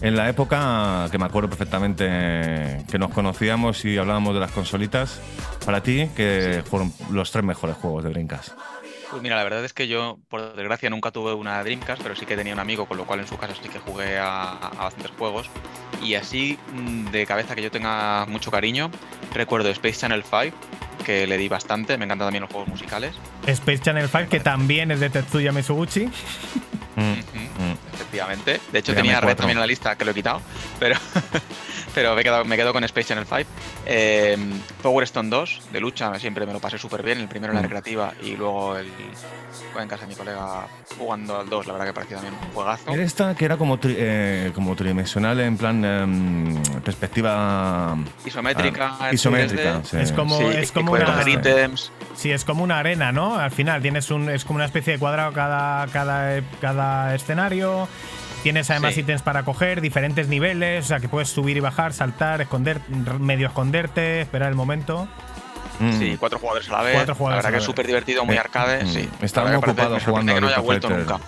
en 0.03 0.17
la 0.17 0.29
época 0.29 1.09
que 1.11 1.19
me 1.19 1.25
acuerdo 1.25 1.49
perfectamente 1.49 2.85
que 2.91 2.99
nos 2.99 3.11
conocíamos 3.11 3.85
y 3.85 3.99
hablábamos 3.99 4.35
de 4.35 4.41
las 4.41 4.53
consolitas? 4.53 5.21
Para 5.67 5.83
ti, 5.83 6.09
que 6.17 6.63
fueron 6.69 6.93
los 7.11 7.31
tres 7.33 7.45
mejores 7.45 7.77
juegos 7.77 8.05
de 8.05 8.11
Dreamcast. 8.11 8.51
Pues 9.11 9.23
mira, 9.23 9.37
la 9.37 9.43
verdad 9.43 9.65
es 9.65 9.73
que 9.73 9.89
yo, 9.89 10.19
por 10.29 10.55
desgracia, 10.55 10.89
nunca 10.89 11.11
tuve 11.11 11.35
una 11.35 11.63
Dreamcast, 11.65 12.03
pero 12.03 12.15
sí 12.15 12.27
que 12.27 12.37
tenía 12.37 12.55
un 12.55 12.61
amigo, 12.61 12.87
con 12.87 12.97
lo 12.97 13.05
cual 13.05 13.21
en 13.21 13.27
su 13.27 13.37
casa 13.37 13.55
sí 13.61 13.69
que 13.69 13.81
jugué 13.81 14.19
a, 14.19 14.53
a 14.53 14.85
bastantes 14.85 15.11
juegos. 15.19 15.51
Y 16.03 16.15
así, 16.15 16.59
mm, 16.73 17.11
de 17.11 17.27
cabeza 17.27 17.57
que 17.57 17.63
yo 17.63 17.71
tenga 17.71 18.25
mucho 18.27 18.51
cariño, 18.51 18.91
recuerdo 19.35 19.69
Space 19.71 20.01
Channel 20.01 20.23
5, 20.23 20.57
que 21.05 21.27
le 21.27 21.37
di 21.39 21.49
bastante, 21.49 21.99
me 21.99 22.05
encantan 22.05 22.29
también 22.29 22.43
los 22.43 22.51
juegos 22.51 22.69
musicales. 22.69 23.15
Space 23.47 23.81
Channel 23.81 24.09
5, 24.09 24.29
que 24.29 24.41
también 24.41 24.91
es 24.93 25.01
de 25.01 25.11
Tetsuya 25.11 25.51
Mizuguchi. 25.51 26.07
Mm, 26.97 27.01
mm. 27.01 27.95
Efectivamente. 27.95 28.61
De 28.73 28.79
hecho, 28.79 28.95
tenía 28.95 29.21
Red 29.21 29.37
también 29.37 29.59
en 29.59 29.61
la 29.61 29.67
lista, 29.67 29.97
que 29.97 30.05
lo 30.05 30.11
he 30.13 30.15
quitado, 30.15 30.41
pero, 30.79 30.97
pero 31.95 32.15
me, 32.15 32.21
he 32.21 32.25
quedado, 32.25 32.45
me 32.45 32.57
quedo 32.57 32.73
con 32.73 32.85
Space 32.85 33.09
Channel 33.09 33.27
5. 33.27 33.41
Eh, 33.87 34.37
Power 34.83 35.05
Stone 35.05 35.29
2, 35.31 35.61
de 35.73 35.81
lucha, 35.81 36.19
siempre 36.19 36.47
me 36.47 36.53
lo 36.53 36.61
pasé 36.61 36.79
súper 36.79 37.03
bien. 37.03 37.19
El 37.21 37.29
primero 37.29 37.53
en 37.53 37.57
la 37.57 37.61
Mm. 37.61 37.65
recreativa 37.65 38.13
y 38.23 38.37
luego 38.37 38.77
el, 38.77 38.89
en 39.81 39.89
casa 39.89 40.03
de 40.03 40.09
mi 40.09 40.15
colega 40.15 40.67
jugando 40.99 41.39
al 41.41 41.49
2, 41.49 41.67
la 41.67 41.73
verdad 41.73 41.87
que 41.87 41.93
parecía 41.95 42.17
también 42.19 42.35
un 42.43 42.51
juegazo. 42.53 42.91
Era 42.93 43.03
esta 43.03 43.35
que 43.35 43.45
era 43.45 43.57
como, 43.57 43.79
tri- 43.79 43.95
eh, 43.97 44.53
como 44.55 44.75
tridimensional 44.77 45.41
en 45.41 45.57
plan 45.57 45.85
em, 45.85 46.63
perspectiva 46.83 47.97
Isométrica, 48.25 48.97
ah, 49.01 49.13
isométrica. 49.13 49.81
3D. 49.81 49.85
sí. 49.85 49.97
Es 49.99 50.13
como- 50.13 50.39
Sí, 50.39 50.45
es 50.57 50.73
como 50.73 50.93
una- 50.93 51.05
coger 51.07 51.29
ítems. 51.29 51.93
Sí, 52.15 52.31
es 52.33 52.45
como 52.45 52.63
una 52.65 52.79
arena, 52.79 53.13
¿no? 53.13 53.37
Al 53.39 53.51
final 53.51 53.81
tienes 53.81 54.11
un, 54.11 54.29
es 54.29 54.45
como 54.45 54.57
una 54.57 54.67
especie 54.67 54.93
de 54.95 54.99
cuadrado 54.99 55.33
cada, 55.33 55.87
cada, 55.89 56.41
cada 56.61 57.15
escenario. 57.15 57.89
Tienes 58.43 58.71
además 58.71 58.95
Sí. 58.95 59.01
ítems 59.01 59.23
para 59.23 59.43
coger, 59.43 59.81
diferentes 59.81 60.29
niveles, 60.29 60.85
o 60.87 60.89
sea 60.89 61.01
que 61.01 61.09
puedes 61.09 61.29
subir 61.29 61.57
y 61.57 61.61
bajar, 61.61 61.93
saltar, 61.93 62.41
esconder, 62.41 62.81
medio 63.19 63.49
esconderte, 63.49 64.23
esperar 64.23 64.49
el 64.49 64.55
momento. 64.55 65.07
Mm. 65.79 65.99
Sí, 65.99 66.17
cuatro 66.19 66.39
jugadores 66.39 66.69
a 66.71 66.73
la 66.73 66.83
vez. 66.83 66.95
Cuatro 66.95 67.15
jugadores 67.15 67.45
la 67.45 67.49
verdad 67.49 67.59
que 67.59 67.63
es 67.63 67.65
súper 67.67 67.87
divertido, 67.87 68.25
muy 68.25 68.37
Eh, 68.37 68.39
arcade. 68.39 68.85
mm, 68.85 68.89
Sí. 68.89 69.09
verdad 69.21 69.51
que 69.51 69.57
ocupado 69.57 69.91
parece- 69.91 70.07
jugando 70.11 70.35
que 70.35 70.41
no 70.41 70.47
a 70.47 70.51
haya 70.51 70.59
vuelto 70.61 70.89
Fighter. 70.89 71.07
nunca. 71.11 71.25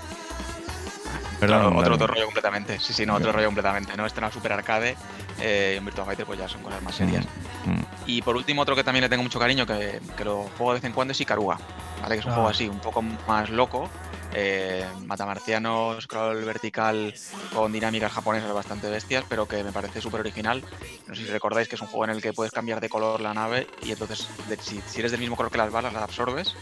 Perdón, 1.40 1.60
Claro, 1.60 1.76
otro, 1.78 1.94
otro 1.96 2.06
rollo 2.06 2.24
completamente. 2.26 2.78
Sí, 2.78 2.92
sí, 2.92 3.04
no, 3.04 3.14
otro 3.16 3.32
rollo 3.32 3.46
completamente. 3.46 3.96
No, 3.96 4.06
este 4.06 4.20
era 4.20 4.30
súper 4.30 4.52
arcade. 4.52 4.96
Eh, 5.40 5.72
y 5.74 5.78
en 5.78 5.84
Virtua 5.84 6.04
Fighter 6.04 6.24
pues 6.24 6.38
ya 6.38 6.48
son 6.48 6.62
cosas 6.62 6.80
más 6.82 6.94
serias. 6.94 7.24
Mm. 7.66 7.80
Y 8.06 8.22
por 8.22 8.36
último, 8.36 8.62
otro 8.62 8.76
que 8.76 8.84
también 8.84 9.02
le 9.02 9.08
tengo 9.08 9.24
mucho 9.24 9.40
cariño, 9.40 9.66
que, 9.66 10.00
que 10.16 10.24
lo 10.24 10.44
juego 10.56 10.72
de 10.72 10.78
vez 10.78 10.84
en 10.84 10.92
cuando, 10.92 11.10
es 11.12 11.20
Ikaruga. 11.20 11.58
¿vale? 12.00 12.14
Que 12.14 12.20
es 12.20 12.26
un 12.26 12.30
Ah. 12.32 12.34
juego 12.34 12.48
así, 12.48 12.68
un 12.68 12.78
poco 12.78 13.02
más 13.26 13.50
loco. 13.50 13.88
Eh, 14.34 14.84
matamarcianos, 15.06 16.04
scroll 16.04 16.44
vertical 16.44 17.14
con 17.54 17.72
dinámicas 17.72 18.12
japonesas 18.12 18.52
bastante 18.52 18.88
bestias, 18.88 19.24
pero 19.28 19.46
que 19.46 19.62
me 19.62 19.72
parece 19.72 20.00
súper 20.00 20.20
original. 20.20 20.64
No 21.06 21.14
sé 21.14 21.24
si 21.24 21.30
recordáis 21.30 21.68
que 21.68 21.74
es 21.76 21.80
un 21.82 21.88
juego 21.88 22.04
en 22.04 22.10
el 22.10 22.22
que 22.22 22.32
puedes 22.32 22.52
cambiar 22.52 22.80
de 22.80 22.88
color 22.88 23.20
la 23.20 23.34
nave 23.34 23.66
y 23.82 23.92
entonces 23.92 24.26
de- 24.48 24.56
si, 24.56 24.80
si 24.86 25.00
eres 25.00 25.10
del 25.12 25.20
mismo 25.20 25.36
color 25.36 25.52
que 25.52 25.58
las 25.58 25.70
balas, 25.70 25.92
las 25.92 26.02
absorbes 26.02 26.54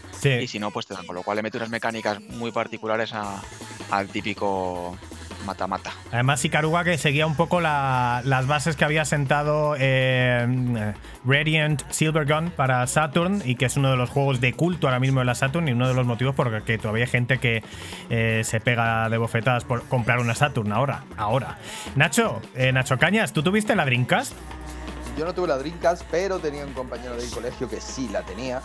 y 0.43 0.47
si 0.47 0.59
no, 0.59 0.71
pues 0.71 0.85
te 0.85 0.93
dan. 0.93 1.05
Con 1.05 1.15
lo 1.15 1.23
cual 1.23 1.37
le 1.37 1.43
mete 1.43 1.57
unas 1.57 1.69
mecánicas 1.69 2.19
muy 2.21 2.51
particulares 2.51 3.13
a- 3.13 3.41
al 3.89 4.07
típico 4.09 4.97
mata-mata. 5.45 5.91
Además, 6.11 6.43
Ikaruga 6.45 6.83
que 6.83 6.97
seguía 6.97 7.25
un 7.27 7.35
poco 7.35 7.61
la- 7.61 8.21
las 8.25 8.47
bases 8.47 8.75
que 8.75 8.85
había 8.85 9.05
sentado 9.05 9.75
eh, 9.77 10.93
Radiant 11.25 11.83
Silvergun 11.89 12.51
para 12.51 12.85
Saturn 12.87 13.41
y 13.45 13.55
que 13.55 13.65
es 13.65 13.77
uno 13.77 13.91
de 13.91 13.97
los 13.97 14.09
juegos 14.09 14.41
de 14.41 14.53
culto 14.53 14.87
ahora 14.87 14.99
mismo 14.99 15.19
de 15.19 15.25
la 15.25 15.35
Saturn 15.35 15.67
y 15.67 15.71
uno 15.71 15.87
de 15.87 15.93
los 15.93 16.05
motivos 16.05 16.35
por 16.35 16.53
el 16.53 16.63
que 16.63 16.77
todavía 16.77 17.05
hay 17.05 17.09
gente 17.09 17.39
que 17.39 17.63
eh, 18.09 18.41
se 18.43 18.59
pega 18.59 19.09
de 19.09 19.17
bofetadas 19.17 19.63
por 19.63 19.83
comprar 19.83 20.19
una 20.19 20.35
Saturn 20.35 20.71
ahora. 20.71 21.03
Ahora. 21.17 21.57
Nacho, 21.95 22.41
eh, 22.55 22.71
Nacho 22.71 22.97
Cañas, 22.97 23.33
¿tú 23.33 23.43
tuviste 23.43 23.75
la 23.75 23.85
Dreamcast? 23.85 24.33
Yo 25.17 25.25
no 25.25 25.33
tuve 25.33 25.47
la 25.47 25.57
Dreamcast, 25.57 26.03
pero 26.09 26.39
tenía 26.39 26.65
un 26.65 26.73
compañero 26.73 27.15
del 27.17 27.29
colegio 27.29 27.69
que 27.69 27.81
sí 27.81 28.07
la 28.09 28.21
tenía. 28.21 28.61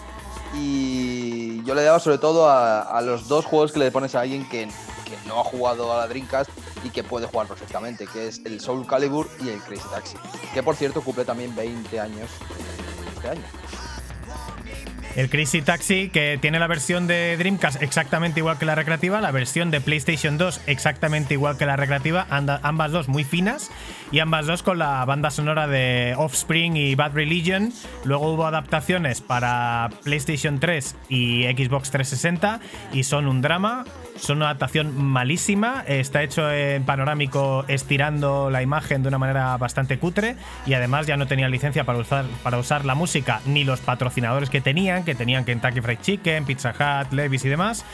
Y 0.54 1.62
yo 1.64 1.74
le 1.74 1.82
daba 1.82 1.98
sobre 1.98 2.18
todo 2.18 2.48
a, 2.48 2.82
a 2.82 3.00
los 3.02 3.28
dos 3.28 3.44
juegos 3.44 3.72
que 3.72 3.78
le 3.80 3.90
pones 3.90 4.14
a 4.14 4.20
alguien 4.20 4.48
que, 4.48 4.68
que 5.06 5.16
no 5.26 5.40
ha 5.40 5.44
jugado 5.44 5.92
a 5.92 5.98
la 5.98 6.08
Dreamcast 6.08 6.50
y 6.84 6.90
que 6.90 7.02
puede 7.02 7.26
jugar 7.26 7.46
perfectamente, 7.46 8.06
que 8.06 8.28
es 8.28 8.42
el 8.44 8.60
Soul 8.60 8.86
Calibur 8.86 9.28
y 9.40 9.48
el 9.48 9.60
Crazy 9.60 9.88
Taxi. 9.88 10.16
Que 10.52 10.62
por 10.62 10.76
cierto 10.76 11.00
cumple 11.00 11.24
también 11.24 11.54
20 11.54 12.00
años 12.00 12.28
este. 13.32 13.40
El 15.16 15.30
Crazy 15.30 15.62
Taxi, 15.62 16.10
que 16.10 16.38
tiene 16.42 16.58
la 16.58 16.66
versión 16.66 17.06
de 17.06 17.36
Dreamcast 17.38 17.80
exactamente 17.82 18.40
igual 18.40 18.58
que 18.58 18.66
la 18.66 18.74
recreativa, 18.74 19.22
la 19.22 19.30
versión 19.30 19.70
de 19.70 19.80
PlayStation 19.80 20.36
2 20.36 20.60
exactamente 20.66 21.32
igual 21.32 21.56
que 21.56 21.64
la 21.64 21.76
recreativa, 21.76 22.26
ambas 22.28 22.92
dos 22.92 23.08
muy 23.08 23.24
finas 23.24 23.70
y 24.12 24.18
ambas 24.20 24.46
dos 24.46 24.62
con 24.62 24.78
la 24.78 25.04
banda 25.04 25.30
sonora 25.30 25.66
de 25.66 26.14
Offspring 26.16 26.76
y 26.76 26.94
Bad 26.94 27.12
Religion. 27.14 27.72
Luego 28.04 28.32
hubo 28.32 28.46
adaptaciones 28.46 29.20
para 29.20 29.90
PlayStation 30.04 30.60
3 30.60 30.96
y 31.08 31.44
Xbox 31.44 31.90
360 31.90 32.60
y 32.92 33.04
son 33.04 33.26
un 33.26 33.42
drama. 33.42 33.84
Son 34.16 34.38
una 34.38 34.46
adaptación 34.46 34.96
malísima, 34.96 35.84
está 35.86 36.22
hecho 36.22 36.50
en 36.50 36.84
panorámico 36.84 37.66
estirando 37.68 38.48
la 38.48 38.62
imagen 38.62 39.02
de 39.02 39.08
una 39.08 39.18
manera 39.18 39.54
bastante 39.58 39.98
cutre 39.98 40.36
y 40.64 40.72
además 40.72 41.06
ya 41.06 41.18
no 41.18 41.26
tenía 41.26 41.50
licencia 41.50 41.84
para 41.84 41.98
usar, 41.98 42.24
para 42.42 42.56
usar 42.56 42.86
la 42.86 42.94
música 42.94 43.42
ni 43.44 43.64
los 43.64 43.80
patrocinadores 43.80 44.48
que 44.48 44.62
tenían, 44.62 45.04
que 45.04 45.14
tenían 45.14 45.44
Kentucky 45.44 45.82
Fried 45.82 45.98
Chicken, 46.00 46.46
Pizza 46.46 46.70
Hut, 46.70 47.12
Levi's 47.12 47.44
y 47.44 47.50
demás, 47.50 47.84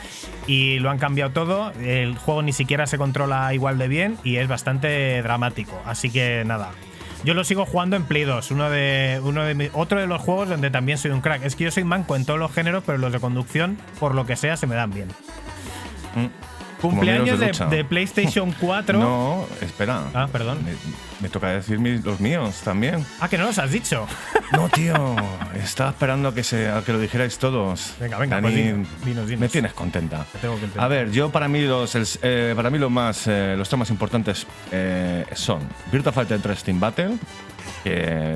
y 0.47 0.79
lo 0.79 0.89
han 0.89 0.97
cambiado 0.97 1.31
todo. 1.31 1.71
El 1.81 2.17
juego 2.17 2.41
ni 2.41 2.53
siquiera 2.53 2.87
se 2.87 2.97
controla 2.97 3.53
igual 3.53 3.77
de 3.77 3.89
bien 3.89 4.17
y 4.23 4.37
es 4.37 4.47
bastante 4.47 5.21
dramático, 5.23 5.81
así 5.85 6.02
que 6.09 6.43
nada. 6.45 6.71
Yo 7.23 7.33
lo 7.33 7.43
sigo 7.45 7.65
jugando 7.65 7.95
en 7.95 8.03
Play 8.03 8.23
2, 8.23 8.51
uno 8.51 8.69
de, 8.69 9.21
uno 9.23 9.43
de 9.43 9.55
mi- 9.55 9.69
otro 9.73 9.99
de 10.01 10.07
los 10.07 10.21
juegos 10.21 10.49
donde 10.49 10.69
también 10.69 10.97
soy 10.97 11.11
un 11.11 11.21
crack. 11.21 11.43
Es 11.45 11.55
que 11.55 11.63
yo 11.63 11.71
soy 11.71 11.85
manco 11.85 12.15
en 12.17 12.25
todos 12.25 12.37
los 12.39 12.51
géneros, 12.51 12.83
pero 12.85 12.97
los 12.97 13.13
de 13.13 13.19
conducción, 13.21 13.77
por 13.99 14.13
lo 14.13 14.25
que 14.25 14.35
sea, 14.35 14.57
se 14.57 14.67
me 14.67 14.75
dan 14.75 14.91
bien. 14.91 15.07
Mm. 16.15 16.27
Cumpleaños 16.89 17.39
de, 17.39 17.47
lucha. 17.47 17.65
de 17.67 17.85
PlayStation 17.85 18.51
4. 18.59 18.99
No, 18.99 19.45
espera. 19.61 20.03
Ah, 20.13 20.27
perdón. 20.31 20.59
Eh, 20.67 20.75
Me 21.21 21.29
toca 21.29 21.47
decir 21.51 21.79
mis- 21.79 22.03
los 22.03 22.19
míos 22.19 22.61
también. 22.63 23.05
Ah, 23.19 23.29
que 23.29 23.37
no 23.37 23.45
los 23.45 23.57
has 23.57 23.71
dicho. 23.71 24.05
No, 24.51 24.69
tío, 24.69 25.15
estaba 25.55 25.89
esperando 25.89 26.29
a 26.29 26.35
que, 26.35 26.43
se, 26.43 26.69
a 26.69 26.83
que 26.83 26.93
lo 26.93 26.99
dijerais 26.99 27.39
todos. 27.39 27.95
Venga, 27.99 28.19
venga, 28.19 28.35
Dani, 28.35 28.43
pues 28.45 28.55
dinos, 28.55 28.87
dinos, 29.03 29.25
dinos. 29.27 29.39
Me 29.39 29.49
tienes 29.49 29.73
contenta. 29.73 30.27
Te 30.31 30.37
tengo 30.37 30.59
que. 30.59 30.67
A 30.79 30.87
ver, 30.87 31.09
yo 31.09 31.31
para 31.31 31.47
mí 31.47 31.61
los, 31.61 31.95
el- 31.95 32.05
eh, 32.21 32.53
para 32.55 32.69
mí 32.69 32.77
los 32.77 32.91
más, 32.91 33.25
eh, 33.25 33.55
los 33.57 33.67
temas 33.67 33.89
importantes 33.89 34.45
eh, 34.71 35.25
son 35.33 35.61
Virtua 35.91 36.11
Fighter 36.11 36.39
3 36.39 36.63
Team 36.65 36.79
Battle, 36.79 37.15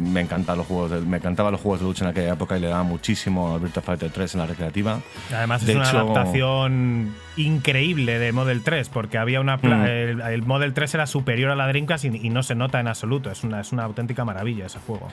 me 0.01 0.22
encantan 0.22 0.57
los 0.57 0.67
juegos, 0.67 0.91
de, 0.91 1.01
me 1.01 1.17
encantaban 1.17 1.51
los 1.51 1.62
juegos 1.62 1.79
de 1.81 1.86
lucha 1.86 2.05
en 2.05 2.12
aquella 2.12 2.34
época 2.34 2.57
y 2.57 2.62
le 2.62 2.67
daba 2.67 2.84
muchísimo 2.84 3.53
a 3.53 3.57
Virtua 3.57 3.81
Fighter 3.81 4.12
3 4.12 4.36
en 4.36 4.39
la 4.41 4.48
recreativa. 4.48 5.00
Además 5.34 5.63
es 5.63 5.75
una 5.75 5.89
adaptación 5.89 7.13
increíble 7.38 8.19
de 8.19 8.31
Model 8.31 8.63
3, 8.63 8.89
porque 8.89 9.17
había 9.17 9.39
una 9.41 9.57
Mm. 9.57 9.86
el, 9.86 10.22
el 10.22 10.41
Model 10.43 10.74
3 10.74 10.93
era 10.96 11.07
superior 11.07 11.51
a 11.51 11.55
la 11.55 11.67
Dreamcast 11.67 12.05
y, 12.05 12.27
y 12.27 12.29
no 12.29 12.43
se 12.43 12.55
nota 12.55 12.79
en 12.79 12.88
absoluto. 12.88 13.31
Es 13.31 13.43
una, 13.43 13.62
es 13.62 13.72
una 13.72 13.84
auténtica 13.84 14.24
maravilla 14.24 14.67
ese 14.67 14.79
juego. 14.79 15.10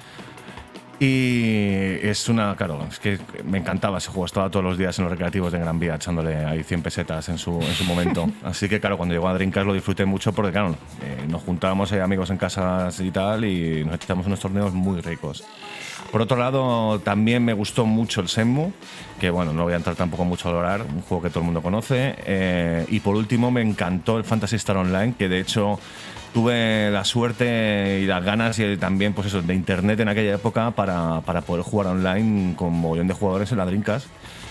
Y 1.00 1.98
es 2.02 2.28
una, 2.28 2.54
claro, 2.56 2.86
es 2.88 2.98
que 2.98 3.18
me 3.44 3.58
encantaba 3.58 3.98
ese 3.98 4.08
juego. 4.08 4.26
Estaba 4.26 4.50
todos 4.50 4.64
los 4.64 4.78
días 4.78 4.98
en 4.98 5.04
los 5.04 5.10
recreativos 5.10 5.52
de 5.52 5.58
Gran 5.58 5.78
Vía 5.78 5.96
echándole 5.96 6.44
ahí 6.44 6.62
100 6.62 6.82
pesetas 6.82 7.28
en 7.28 7.38
su, 7.38 7.60
en 7.60 7.74
su 7.74 7.84
momento. 7.84 8.28
Así 8.44 8.68
que, 8.68 8.80
claro, 8.80 8.96
cuando 8.96 9.14
llegó 9.14 9.28
a 9.28 9.34
Dreamcast 9.34 9.66
lo 9.66 9.74
disfruté 9.74 10.04
mucho 10.04 10.32
porque, 10.32 10.52
claro, 10.52 10.76
eh, 11.02 11.26
nos 11.28 11.42
juntábamos 11.42 11.90
eh, 11.92 12.00
amigos 12.00 12.30
en 12.30 12.38
casas 12.38 13.00
y 13.00 13.10
tal 13.10 13.44
y 13.44 13.84
nos 13.84 13.96
echamos 13.96 14.26
unos 14.26 14.40
torneos 14.40 14.72
muy 14.72 15.00
ricos. 15.00 15.44
Por 16.10 16.22
otro 16.22 16.36
lado, 16.36 17.00
también 17.00 17.44
me 17.44 17.52
gustó 17.54 17.86
mucho 17.86 18.20
el 18.20 18.28
Senmu, 18.28 18.70
que 19.18 19.30
bueno, 19.30 19.52
no 19.52 19.64
voy 19.64 19.72
a 19.72 19.76
entrar 19.76 19.96
tampoco 19.96 20.24
mucho 20.24 20.48
a 20.48 20.52
valorar, 20.52 20.82
un 20.82 21.02
juego 21.02 21.24
que 21.24 21.28
todo 21.28 21.40
el 21.40 21.46
mundo 21.46 21.60
conoce. 21.60 22.14
Eh, 22.18 22.86
y 22.88 23.00
por 23.00 23.16
último, 23.16 23.50
me 23.50 23.62
encantó 23.62 24.16
el 24.16 24.22
Fantasy 24.22 24.56
Star 24.56 24.76
Online, 24.76 25.14
que 25.18 25.28
de 25.28 25.40
hecho 25.40 25.80
tuve 26.34 26.90
la 26.90 27.04
suerte 27.04 28.00
y 28.02 28.06
las 28.06 28.22
ganas 28.22 28.58
y 28.58 28.76
también 28.76 29.14
pues 29.14 29.28
eso, 29.28 29.40
de 29.40 29.54
internet 29.54 30.00
en 30.00 30.08
aquella 30.08 30.34
época 30.34 30.72
para, 30.72 31.20
para 31.20 31.42
poder 31.42 31.62
jugar 31.62 31.86
online 31.86 32.56
con 32.56 32.72
mogollón 32.72 33.06
de 33.06 33.14
jugadores 33.14 33.52
en 33.52 33.58
la 33.58 33.64
Dreamcast. 33.64 34.08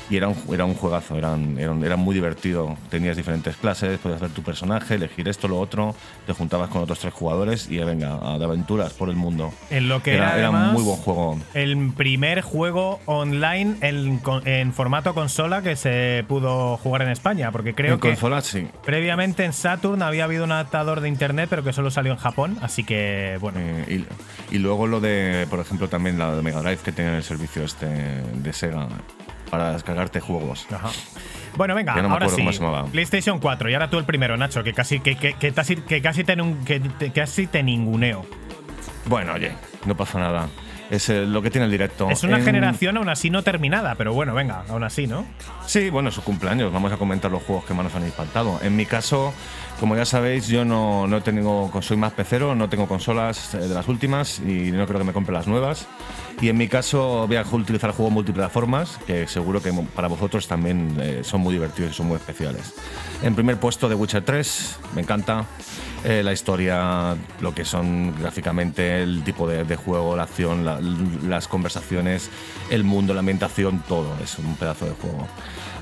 Y 0.10 0.18
era 0.18 0.28
un, 0.28 0.36
era 0.52 0.66
un 0.66 0.74
juegazo, 0.76 1.18
eran- 1.18 1.58
era 1.58 1.96
muy 1.96 2.14
divertido. 2.14 2.78
Tenías 2.90 3.16
diferentes 3.18 3.56
clases, 3.56 3.98
podías 4.00 4.22
hacer 4.22 4.34
tu 4.36 4.44
personaje, 4.44 4.96
elegir 4.96 5.28
esto, 5.30 5.48
lo 5.48 5.60
otro, 5.60 5.96
te 6.28 6.34
juntabas 6.34 6.70
con 6.70 6.82
otros 6.84 7.00
tres 7.00 7.14
jugadores 7.14 7.70
y 7.70 7.78
venga, 7.80 8.20
a- 8.22 8.38
de 8.38 8.46
aventuras 8.46 8.94
por 8.94 9.10
el 9.10 9.16
mundo. 9.16 9.54
En 9.70 9.88
lo 9.88 10.04
que 10.04 10.14
Era, 10.16 10.30
era, 10.32 10.38
era 10.40 10.48
además, 10.50 10.74
muy 10.74 10.84
buen 10.84 10.98
juego. 10.98 11.40
El 11.54 11.94
primer 11.96 12.42
juego 12.42 13.00
online 13.06 13.78
en, 13.82 14.22
en 14.46 14.74
formato 14.74 15.14
consola 15.14 15.62
que 15.62 15.76
se 15.76 16.26
pudo 16.28 16.78
jugar 16.78 17.04
en 17.04 17.10
España, 17.10 17.52
porque 17.52 17.74
creo 17.74 17.96
en 17.96 18.00
que 18.00 18.10
consola, 18.10 18.42
sí. 18.42 18.68
previamente 18.86 19.46
en 19.46 19.54
Saturn 19.54 20.02
había 20.02 20.26
habido 20.26 20.44
un 20.44 20.52
adaptador 20.52 21.00
de 21.02 21.08
internet, 21.08 21.48
pero 21.50 21.64
que 21.64 21.72
solo 21.74 21.90
salió 21.92 22.12
en 22.12 22.18
Japón, 22.20 22.58
así 22.62 22.84
que 22.84 23.38
bueno. 23.40 23.60
Eh, 23.62 24.06
y, 24.52 24.56
y 24.56 24.60
luego 24.60 24.86
lo 24.88 25.00
de, 25.00 25.48
por 25.50 25.60
ejemplo, 25.60 25.88
también 25.88 26.20
la 26.20 26.36
de 26.36 26.42
Mega 26.42 26.62
Drive 26.62 26.78
que 26.84 26.92
tiene 26.92 27.16
el 27.18 27.24
servicio 27.24 27.64
este 27.64 27.86
de 27.88 28.54
Sega 28.54 28.88
para 29.54 29.72
descargarte 29.74 30.20
juegos. 30.20 30.66
Ajá. 30.74 30.90
Bueno, 31.56 31.76
venga, 31.76 31.94
no 32.02 32.10
ahora 32.12 32.26
sí. 32.28 32.42
PlayStation 32.92 33.38
4. 33.40 33.70
Y 33.70 33.74
ahora 33.76 33.88
tú 33.88 34.00
el 34.00 34.06
primero, 34.06 34.36
Nacho, 34.36 34.64
que 34.64 34.74
casi, 34.74 35.00
que, 35.00 35.16
que- 35.16 35.36
que 35.36 35.54
casi, 35.54 35.76
que 35.76 36.02
casi 36.02 36.24
te, 36.24 36.36
nun- 36.36 36.64
que 36.66 36.80
te- 36.80 37.12
casi 37.12 37.46
te 37.46 37.62
ninguneo. 37.62 38.26
Bueno, 39.06 39.34
oye, 39.34 39.52
no 39.86 39.96
pasa 39.96 40.18
nada. 40.20 40.48
Es 40.90 41.10
lo 41.10 41.42
que 41.42 41.50
tiene 41.50 41.66
el 41.66 41.72
directo. 41.72 42.10
Es 42.10 42.24
una 42.24 42.38
En- 42.38 42.46
generación 42.46 42.98
aún 42.98 43.10
así 43.10 43.30
no 43.30 43.42
terminada, 43.42 43.96
pero 43.96 44.14
bueno, 44.14 44.34
venga, 44.34 44.64
aún 44.70 44.84
así, 44.84 45.08
¿no? 45.08 45.26
Sí, 45.66 45.90
bueno, 45.90 46.10
es 46.10 46.16
su 46.16 46.22
cumpleaños. 46.24 46.72
Vamos 46.72 46.92
a 46.92 46.98
comentar 46.98 47.32
los 47.32 47.42
juegos 47.44 47.66
que 47.66 47.74
más 47.74 47.86
nos 47.86 47.96
han 47.96 48.06
impactado. 48.06 48.60
En 48.62 48.76
mi 48.76 48.86
caso, 48.86 49.34
como 49.80 49.96
ya 49.96 50.06
sabéis, 50.06 50.48
yo 50.48 50.66
no, 50.66 51.08
no 51.08 51.24
tengo, 51.24 51.72
soy 51.82 51.98
más 51.98 52.12
pecero, 52.14 52.54
no 52.54 52.70
tengo 52.70 52.88
consolas 52.88 53.56
eh, 53.56 53.60
de 53.60 53.74
las 53.74 53.88
últimas 53.88 54.40
y 54.40 54.72
no 54.72 54.86
creo 54.86 55.00
que 55.00 55.06
me 55.06 55.14
compre 55.14 55.34
las 55.34 55.48
nuevas. 55.48 55.88
Y 56.42 56.50
en 56.50 56.58
mi 56.58 56.68
caso 56.68 57.26
voy 57.28 57.38
a 57.38 57.44
utilizar 57.44 57.92
juegos 57.92 58.14
multiplataformas, 58.14 59.00
que 59.08 59.28
seguro 59.28 59.62
que 59.64 59.72
para 59.96 60.08
vosotros 60.10 60.48
también 60.48 60.98
eh, 61.00 61.22
son 61.24 61.42
muy 61.42 61.54
divertidos 61.54 61.92
y 61.92 61.94
son 61.96 62.08
muy 62.08 62.18
especiales. 62.18 62.74
En 63.24 63.34
primer 63.36 63.58
puesto, 63.58 63.88
The 63.88 63.96
Witcher 63.96 64.24
3, 64.24 64.80
me 64.96 65.02
encanta. 65.02 65.46
Eh, 66.06 66.22
la 66.22 66.34
historia, 66.34 67.16
lo 67.40 67.54
que 67.56 67.64
son 67.64 68.14
gráficamente, 68.20 69.02
el 69.02 69.24
tipo 69.24 69.48
de, 69.48 69.76
juego, 69.78 70.18
la 70.18 70.24
acción, 70.24 70.66
la- 70.66 70.82
las 70.82 71.48
conversaciones, 71.48 72.30
el 72.70 72.84
mundo, 72.84 73.14
la 73.14 73.22
ambientación, 73.22 73.82
todo. 73.88 74.14
Es 74.22 74.38
un 74.38 74.56
pedazo 74.58 74.86
de 74.86 74.92
juego. 74.92 75.28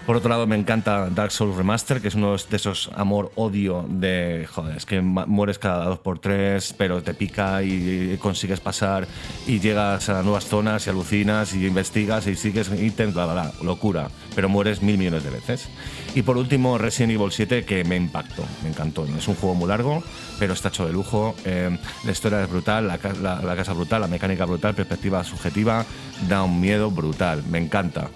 Por 0.06 0.16
otro 0.16 0.30
lado, 0.30 0.48
me 0.48 0.56
encanta 0.56 1.10
Dark 1.10 1.32
Souls 1.32 1.56
Remaster, 1.56 2.02
que 2.02 2.08
es 2.08 2.16
uno 2.16 2.36
de 2.36 2.56
esos 2.58 2.90
amor-odio 2.96 3.86
de, 3.88 4.48
joder, 4.52 4.76
es 4.78 4.86
que 4.86 5.00
mueres 5.00 5.60
cada 5.60 5.86
dos 5.86 6.00
por 6.00 6.18
tres, 6.20 6.74
pero 6.76 7.04
te 7.04 7.14
pica 7.14 7.62
y, 7.62 8.18
consigues 8.20 8.60
pasar 8.60 9.08
y 9.48 9.60
llegas 9.60 10.10
a 10.10 10.24
nuevas 10.24 10.46
zonas 10.46 10.88
y 10.88 10.90
alucinas 10.90 11.54
y 11.54 11.68
investigas 11.68 12.26
y 12.28 12.36
sigues 12.36 12.70
ítems, 12.72 13.14
bla, 13.14 13.26
bla, 13.26 13.34
bla, 13.34 13.52
locura, 13.64 14.10
pero 14.36 14.50
mueres 14.50 14.82
mil 14.82 14.98
millones 14.98 15.24
de 15.24 15.30
veces. 15.30 15.70
Y 16.14 16.24
por 16.24 16.38
último, 16.38 16.78
Resident 16.78 17.14
Evil 17.14 17.32
7, 17.32 17.64
que 17.64 17.84
me 17.86 17.96
impactó, 17.96 18.44
me 18.64 18.70
encantó. 18.70 19.06
Es 19.06 19.28
un 19.28 19.36
juego 19.36 19.56
muy 19.56 19.68
largo, 19.70 20.04
pero 20.40 20.54
está 20.54 20.68
hecho 20.68 20.86
de 20.86 20.92
lujo. 20.92 21.36
Eh, 21.46 21.78
la 22.04 22.12
historia 22.12 22.44
es 22.44 22.50
brutal, 22.50 22.88
la, 22.88 23.42
la 23.42 23.56
casa 23.56 23.74
brutal, 23.74 24.02
la 24.02 24.08
mecánica 24.08 24.46
brutal, 24.46 24.76
perspectiva 24.76 25.24
subjetiva, 25.24 25.86
da 26.28 26.44
un 26.44 26.60
miedo 26.60 26.92
brutal, 26.92 27.44
me 27.50 27.60
encanta. 27.60 28.10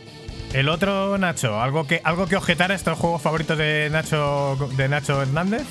El 0.53 0.69
otro, 0.69 1.17
Nacho, 1.17 1.59
¿algo 1.61 1.85
que, 1.85 2.01
algo 2.03 2.27
que 2.27 2.35
objetar 2.37 2.71
a 2.71 2.75
estos 2.75 2.97
juegos 2.97 3.21
favoritos 3.21 3.57
de 3.57 3.89
Nacho, 3.91 4.57
de 4.77 4.87
Nacho 4.87 5.21
Hernández? 5.21 5.63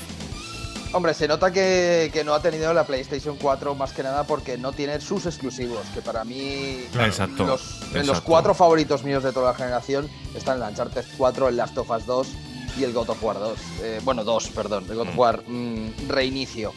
Hombre, 0.94 1.12
se 1.12 1.26
nota 1.26 1.50
que, 1.50 2.08
que 2.12 2.22
no 2.22 2.34
ha 2.34 2.40
tenido 2.40 2.72
la 2.72 2.86
PlayStation 2.86 3.36
4 3.36 3.74
más 3.74 3.92
que 3.92 4.04
nada 4.04 4.22
porque 4.22 4.56
no 4.56 4.72
tiene 4.72 5.00
sus 5.00 5.26
exclusivos, 5.26 5.80
que 5.92 6.00
para 6.00 6.22
mí 6.22 6.86
Claro. 6.92 7.08
Exacto, 7.08 7.44
los, 7.44 7.82
en 7.90 7.98
los 7.98 8.08
exacto. 8.10 8.22
cuatro 8.24 8.54
favoritos 8.54 9.02
míos 9.02 9.24
de 9.24 9.32
toda 9.32 9.50
la 9.50 9.58
generación 9.58 10.08
están 10.36 10.62
el 10.62 10.68
Uncharted 10.68 11.04
4, 11.16 11.48
el 11.48 11.56
Last 11.56 11.76
of 11.78 11.90
Us 11.90 12.06
2 12.06 12.28
y 12.78 12.84
el 12.84 12.92
God 12.92 13.10
of 13.10 13.24
War 13.24 13.40
2. 13.40 13.58
Eh, 13.82 14.00
bueno, 14.04 14.22
2, 14.22 14.48
perdón, 14.50 14.86
el 14.88 14.94
God 14.94 15.08
of 15.08 15.18
War 15.18 15.42
mm, 15.44 16.08
reinicio. 16.08 16.72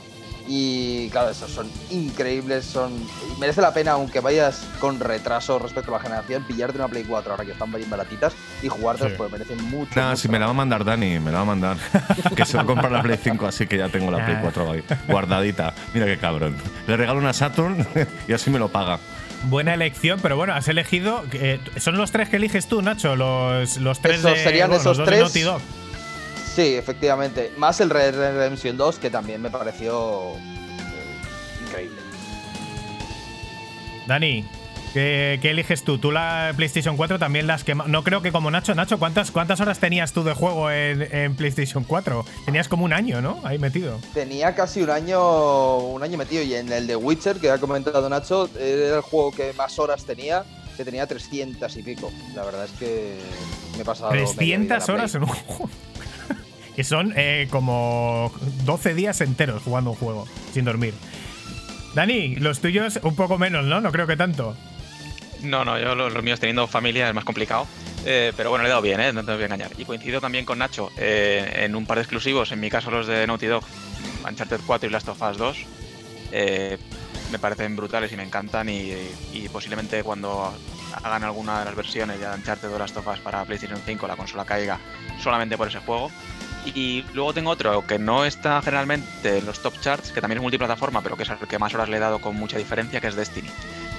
Y 0.48 1.10
claro, 1.10 1.30
esos 1.30 1.52
son 1.52 1.70
increíbles, 1.90 2.64
son 2.66 2.94
merece 3.40 3.60
la 3.62 3.74
pena, 3.74 3.92
aunque 3.92 4.22
vayas 4.22 4.64
con 4.80 5.00
retraso 5.00 5.60
respecto 5.60 5.94
a 5.94 5.98
la 5.98 6.04
generación, 6.04 6.44
pillarte 6.44 6.78
una 6.78 6.88
Play 6.88 7.04
4 7.04 7.32
ahora 7.32 7.44
que 7.46 7.52
están 7.52 7.72
bien 7.72 7.90
baratitas 7.90 8.34
y 8.64 8.70
jugártelos, 8.70 9.12
Sí. 9.12 9.18
pues 9.18 9.32
merecen 9.32 9.62
mucho. 9.66 9.92
Nada, 9.96 10.12
mucho 10.12 10.22
si 10.22 10.30
me 10.30 10.40
la 10.40 10.46
va 10.46 10.52
a 10.52 10.56
mandar 10.56 10.86
Dani, 10.86 11.20
me 11.20 11.32
la 11.32 11.38
va 11.40 11.42
a 11.44 11.46
mandar. 11.46 11.78
que 12.36 12.46
se 12.46 12.56
va 12.56 12.64
a 12.64 12.66
comprar 12.66 12.92
la 12.92 13.02
Play 13.02 13.20
5, 13.22 13.46
así 13.46 13.68
que 13.68 13.78
ya 13.78 13.90
tengo 13.90 14.10
la 14.10 14.24
Play 14.26 14.38
Ah. 14.38 14.42
4 14.44 14.72
ahí, 14.72 14.84
guardadita. 15.08 15.74
Mira 15.94 16.06
qué 16.06 16.18
cabrón. 16.18 16.56
Le 16.88 16.96
regalo 16.96 17.20
una 17.20 17.34
Saturn 17.34 17.86
y 18.28 18.34
así 18.34 18.50
me 18.50 18.60
lo 18.60 18.70
paga. 18.70 19.00
Buena 19.44 19.74
elección, 19.74 20.20
pero 20.22 20.36
bueno, 20.38 20.54
has 20.54 20.68
elegido. 20.68 21.24
eh, 21.34 21.60
son 21.78 21.98
los 21.98 22.12
tres 22.12 22.30
que 22.30 22.38
eliges 22.38 22.68
tú, 22.68 22.82
Nacho. 22.82 23.16
Los, 23.16 23.78
los 23.78 24.00
tres 24.02 24.20
Esos 24.20 24.32
de. 24.34 24.44
serían 24.44 24.70
bueno, 24.70 24.82
esos 24.82 24.98
los 24.98 24.98
dos 25.00 25.06
de 25.06 25.12
tres. 25.12 25.22
Naughty 25.24 25.42
Dog. 25.42 25.62
Sí, 26.58 26.74
efectivamente. 26.74 27.52
Más 27.56 27.80
el 27.82 27.92
Red 27.92 28.16
Dead 28.16 28.34
Redemption 28.34 28.78
2, 28.78 28.98
que 28.98 29.12
también 29.12 29.40
me 29.40 29.52
pareció 29.52 30.32
eh, 30.38 31.64
increíble. 31.64 31.98
Dani, 34.08 34.44
¿qué, 34.92 35.38
qué 35.40 35.52
eliges 35.52 35.84
tú? 35.84 36.00
Tú 36.00 36.12
la 36.12 36.52
PlayStation 36.56 36.98
4 36.98 37.20
también 37.20 37.46
las 37.46 37.64
que 37.64 37.76
No 37.76 38.04
creo 38.04 38.24
que 38.24 38.32
como 38.32 38.50
Nacho. 38.50 38.74
Nacho, 38.74 38.98
¿cuántas, 38.98 39.30
cuántas 39.30 39.62
horas 39.62 39.78
tenías 39.78 40.14
tú 40.14 40.24
de 40.24 40.34
juego 40.34 40.72
en, 40.72 41.04
en 41.04 41.36
PlayStation 41.36 41.84
4? 41.84 42.26
Tenías 42.46 42.68
como 42.68 42.86
un 42.86 42.94
año, 42.94 43.22
¿no? 43.22 43.40
Ahí 43.44 43.60
metido. 43.60 44.00
Tenía 44.16 44.56
casi 44.56 44.82
un 44.82 44.90
año, 44.90 45.78
un 45.78 46.02
año 46.02 46.18
metido 46.18 46.42
y 46.42 46.56
en 46.56 46.72
el 46.72 46.88
de 46.88 46.96
Witcher, 46.96 47.38
que 47.38 47.52
ha 47.52 47.60
comentado 47.60 48.10
Nacho, 48.10 48.50
era 48.60 48.96
el 48.96 49.02
juego 49.02 49.32
que 49.32 49.54
más 49.54 49.78
horas 49.78 50.06
tenía, 50.06 50.44
que 50.76 50.84
tenía 50.84 51.06
300 51.06 51.78
y 51.78 51.84
pico. 51.84 52.12
La 52.34 52.44
verdad 52.46 52.66
es 52.66 52.72
que 52.72 53.20
me 53.76 53.84
he 53.84 53.86
pasado. 53.86 54.10
media 54.10 54.26
vida 54.40 54.56
en 54.56 54.68
300 54.68 54.88
la 54.88 54.94
horas 54.96 55.14
en 55.14 55.22
un 55.22 55.28
juego. 55.28 55.70
Que 56.78 56.84
son 56.84 57.12
eh, 57.18 57.48
como 57.50 58.32
12 58.64 58.94
días 58.94 59.20
enteros 59.22 59.64
jugando 59.64 59.90
un 59.90 59.96
juego, 59.98 60.28
sin 60.54 60.64
dormir. 60.64 60.94
Dani, 61.96 62.36
los 62.36 62.60
tuyos 62.62 63.00
un 63.02 63.16
poco 63.16 63.40
menos, 63.40 63.66
¿no? 63.66 63.82
No 63.82 63.92
creo 63.92 64.06
que 64.06 64.16
tanto. 64.16 64.56
No, 65.42 65.66
no, 65.66 65.80
yo 65.80 65.96
los, 65.96 66.24
míos 66.24 66.40
teniendo 66.40 66.68
familia 66.68 67.10
es 67.10 67.16
más 67.16 67.24
complicado. 67.24 67.66
Eh, 68.06 68.32
pero 68.38 68.52
bueno, 68.52 68.62
le 68.62 68.68
he 68.68 68.70
dado 68.70 68.84
bien, 68.84 69.00
¿eh? 69.00 69.12
no 69.12 69.26
te 69.26 69.34
voy 69.34 69.42
a 69.42 69.46
engañar. 69.46 69.72
Y 69.76 69.86
coincido 69.86 70.22
también 70.22 70.46
con 70.46 70.60
Nacho 70.60 70.92
eh, 70.98 71.64
en 71.66 71.76
un 71.76 71.88
par 71.88 71.98
de 71.98 72.04
exclusivos, 72.04 72.52
en 72.52 72.60
mi 72.60 72.70
caso 72.70 72.92
los 72.92 73.08
de 73.08 73.26
Naughty 73.26 73.48
Dog, 73.48 73.64
Uncharted 74.30 74.60
4 74.64 74.88
y 74.88 74.92
Last 74.92 75.10
of 75.10 75.20
Us 75.20 75.38
2. 75.38 75.58
eh, 76.32 76.78
me 77.32 77.40
parecen 77.40 77.76
brutales 77.76 78.12
y 78.12 78.18
me 78.18 78.24
encantan 78.24 78.70
y, 78.70 78.94
y 79.34 79.50
posiblemente 79.50 80.04
cuando 80.04 80.54
hagan 81.04 81.24
alguna 81.24 81.60
de 81.60 81.66
las 81.66 81.76
versiones 81.76 82.20
de 82.20 82.28
Uncharted 82.28 82.72
o 82.72 82.78
Last 82.78 82.96
of 82.98 83.08
Us 83.08 83.20
para 83.20 83.44
PlayStation 83.46 83.82
5 83.84 84.08
la 84.08 84.16
consola 84.16 84.46
caiga 84.46 84.80
solamente 85.22 85.58
por 85.58 85.68
ese 85.68 85.80
juego. 85.80 86.12
Y 86.76 87.06
luego 87.14 87.34
tengo 87.34 87.50
otro 87.52 87.86
que 87.86 87.98
no 88.00 88.26
está 88.26 88.62
generalmente 88.62 89.38
en 89.38 89.46
los 89.46 89.60
top 89.60 89.80
charts, 89.82 90.12
que 90.12 90.22
también 90.22 90.38
es 90.40 90.42
multiplataforma, 90.44 91.02
pero 91.02 91.16
que 91.18 91.24
es 91.24 91.30
el 91.30 91.38
que 91.48 91.58
más 91.60 91.74
horas 91.74 91.90
le 91.90 91.98
he 91.98 92.00
dado 92.00 92.20
con 92.20 92.36
mucha 92.36 92.58
diferencia, 92.58 93.00
que 93.02 93.08
es 93.08 93.16
Destiny. 93.16 93.50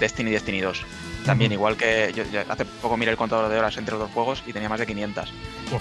Destiny 0.00 0.30
y 0.30 0.32
Destiny 0.34 0.60
2. 0.60 0.82
También, 1.26 1.52
igual 1.52 1.76
que 1.76 2.12
yo, 2.14 2.24
yo 2.30 2.40
hace 2.48 2.64
poco 2.64 2.96
miré 2.96 3.10
el 3.10 3.16
contador 3.16 3.50
de 3.50 3.58
horas 3.58 3.76
entre 3.76 3.92
los 3.92 4.02
dos 4.02 4.10
juegos 4.12 4.42
y 4.46 4.52
tenía 4.52 4.68
más 4.68 4.78
de 4.80 4.86
500. 4.86 5.28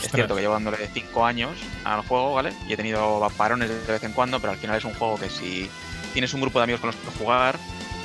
Es 0.05 0.11
cierto 0.11 0.35
que 0.35 0.41
llevo 0.41 0.53
dándole 0.53 0.77
5 0.93 1.25
años 1.25 1.51
al 1.83 2.01
juego, 2.01 2.33
¿vale? 2.33 2.51
Y 2.67 2.73
he 2.73 2.77
tenido 2.77 3.27
parones 3.37 3.69
de 3.69 3.93
vez 3.93 4.03
en 4.03 4.13
cuando, 4.13 4.39
pero 4.39 4.53
al 4.53 4.59
final 4.59 4.75
es 4.77 4.83
un 4.85 4.93
juego 4.93 5.17
que 5.17 5.29
si 5.29 5.69
tienes 6.13 6.33
un 6.33 6.41
grupo 6.41 6.59
de 6.59 6.63
amigos 6.63 6.81
con 6.81 6.87
los 6.87 6.95
que 6.95 7.07
jugar, 7.19 7.57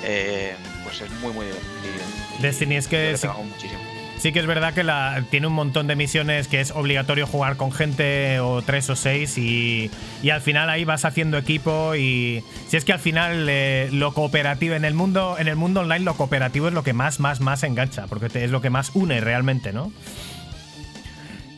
eh, 0.05 0.55
pues 0.85 1.01
es 1.01 1.11
muy, 1.21 1.33
muy 1.33 1.47
divertido. 1.47 2.05
Destiny 2.40 2.77
es 2.77 2.87
que 2.88 2.97
yo 3.07 3.11
le 3.12 3.16
sí- 3.16 3.27
pego 3.27 3.42
muchísimo. 3.45 3.81
Sí 4.23 4.31
que 4.33 4.39
es 4.39 4.47
verdad 4.47 4.73
que 4.73 4.85
tiene 5.31 5.49
un 5.49 5.53
montón 5.53 5.89
de 5.89 5.97
misiones 5.97 6.47
que 6.47 6.61
es 6.61 6.71
obligatorio 6.71 7.27
jugar 7.27 7.57
con 7.57 7.73
gente 7.73 8.39
o 8.39 8.63
tres 8.63 8.89
o 8.89 8.95
seis 8.95 9.37
y, 9.37 9.91
al 10.31 10.41
final 10.41 10.71
ahí 10.71 10.85
vas 10.85 11.05
haciendo 11.05 11.39
equipo 11.39 11.97
y 11.97 12.45
si 12.69 12.77
es 12.77 12.85
que 12.85 12.93
al 12.93 13.01
final 13.01 13.49
eh, 13.49 13.89
lo 13.91 14.15
cooperativo 14.15 14.77
en 14.77 14.85
el 14.85 14.95
mundo 14.95 15.35
en 15.41 15.49
el 15.49 15.57
mundo 15.57 15.81
online 15.81 16.05
lo 16.05 16.15
cooperativo 16.15 16.69
es 16.69 16.73
lo 16.73 16.85
que 16.85 16.93
más 16.93 17.19
más 17.19 17.41
más 17.41 17.65
engancha 17.65 18.07
porque 18.07 18.27
es 18.33 18.53
lo 18.53 18.61
que 18.61 18.71
más 18.71 18.93
une 18.95 19.21
realmente, 19.21 19.73
¿no? 19.73 19.91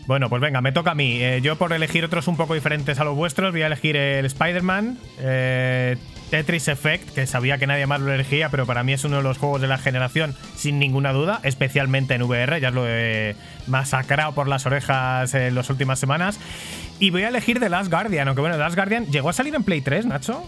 Bueno, 0.06 0.30
pues 0.30 0.40
venga, 0.40 0.62
me 0.62 0.72
toca 0.72 0.92
a 0.92 0.94
mí. 0.94 1.22
Eh, 1.22 1.40
yo 1.42 1.56
por 1.56 1.72
elegir 1.74 2.02
otros 2.04 2.28
un 2.28 2.36
poco 2.38 2.54
diferentes 2.54 2.98
a 2.98 3.04
los 3.04 3.14
vuestros 3.14 3.52
voy 3.52 3.62
a 3.62 3.66
elegir 3.66 3.96
el 3.96 4.24
Spider-Man, 4.24 4.98
eh, 5.18 5.96
Tetris 6.34 6.66
Effect, 6.66 7.10
que 7.14 7.28
sabía 7.28 7.58
que 7.58 7.68
nadie 7.68 7.86
más 7.86 8.00
lo 8.00 8.12
elegía, 8.12 8.48
pero 8.48 8.66
para 8.66 8.82
mí 8.82 8.92
es 8.92 9.04
uno 9.04 9.18
de 9.18 9.22
los 9.22 9.38
juegos 9.38 9.60
de 9.60 9.68
la 9.68 9.78
generación 9.78 10.34
sin 10.56 10.80
ninguna 10.80 11.12
duda, 11.12 11.38
especialmente 11.44 12.14
en 12.14 12.22
VR, 12.22 12.60
ya 12.60 12.72
lo 12.72 12.88
he 12.88 13.36
masacrado 13.68 14.32
por 14.32 14.48
las 14.48 14.66
orejas 14.66 15.32
en 15.34 15.54
las 15.54 15.70
últimas 15.70 16.00
semanas. 16.00 16.40
Y 16.98 17.10
voy 17.10 17.22
a 17.22 17.28
elegir 17.28 17.60
The 17.60 17.68
Last 17.68 17.88
Guardian, 17.88 18.26
aunque 18.26 18.40
bueno, 18.40 18.56
The 18.56 18.62
Last 18.62 18.74
Guardian 18.74 19.06
llegó 19.12 19.28
a 19.28 19.32
salir 19.32 19.54
en 19.54 19.62
Play 19.62 19.80
3, 19.80 20.06
Nacho. 20.06 20.44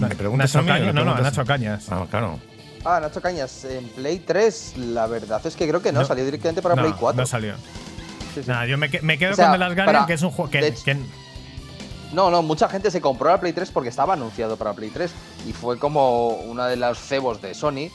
¿Me 0.00 0.08
preguntas 0.14 0.54
Nacho 0.54 0.58
a 0.60 0.62
mí 0.62 0.70
o 0.70 0.74
Cañas, 0.74 0.94
no, 0.94 1.04
no, 1.04 1.14
a 1.16 1.20
Nacho 1.20 1.44
Cañas. 1.44 1.86
Ah, 1.90 2.06
claro. 2.08 2.38
Ah, 2.84 3.00
Nacho 3.02 3.20
Cañas, 3.20 3.64
en 3.64 3.88
Play 3.88 4.20
3, 4.24 4.74
la 4.76 5.08
verdad 5.08 5.40
es 5.44 5.56
que 5.56 5.66
creo 5.66 5.82
que 5.82 5.90
no, 5.90 6.02
No. 6.02 6.06
salió 6.06 6.24
directamente 6.24 6.62
para 6.62 6.76
no, 6.76 6.82
Play 6.82 6.94
4. 6.96 7.20
no 7.20 7.26
salió. 7.26 7.54
Sí, 8.34 8.42
sí. 8.44 8.48
Nada, 8.48 8.66
yo 8.66 8.78
me, 8.78 8.88
que- 8.88 9.02
me 9.02 9.18
quedo 9.18 9.32
O 9.32 9.34
sea, 9.34 9.46
con 9.46 9.54
The 9.54 9.58
Last 9.58 9.74
Guardian, 9.74 9.94
para- 9.96 10.06
que 10.06 10.12
es 10.12 10.22
un 10.22 10.30
juego 10.30 10.48
que- 10.48 10.72
No, 12.12 12.30
no, 12.30 12.42
mucha 12.42 12.68
gente 12.68 12.90
se 12.90 13.00
compró 13.00 13.30
la 13.30 13.40
Play 13.40 13.52
3 13.52 13.70
porque 13.70 13.88
estaba 13.88 14.14
anunciado 14.14 14.56
para 14.56 14.74
Play 14.74 14.90
3 14.90 15.10
y 15.48 15.52
fue 15.52 15.78
como 15.78 16.28
una 16.28 16.66
de 16.66 16.76
las 16.76 16.98
cebos 16.98 17.40
de 17.40 17.54
Sony 17.54 17.90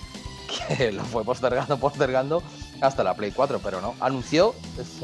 que 0.77 0.91
lo 0.91 1.03
fue 1.03 1.23
postergando, 1.23 1.77
postergando 1.77 2.41
hasta 2.81 3.03
la 3.03 3.15
Play 3.15 3.31
4, 3.31 3.59
pero 3.63 3.81
no, 3.81 3.95
anunció 3.99 4.53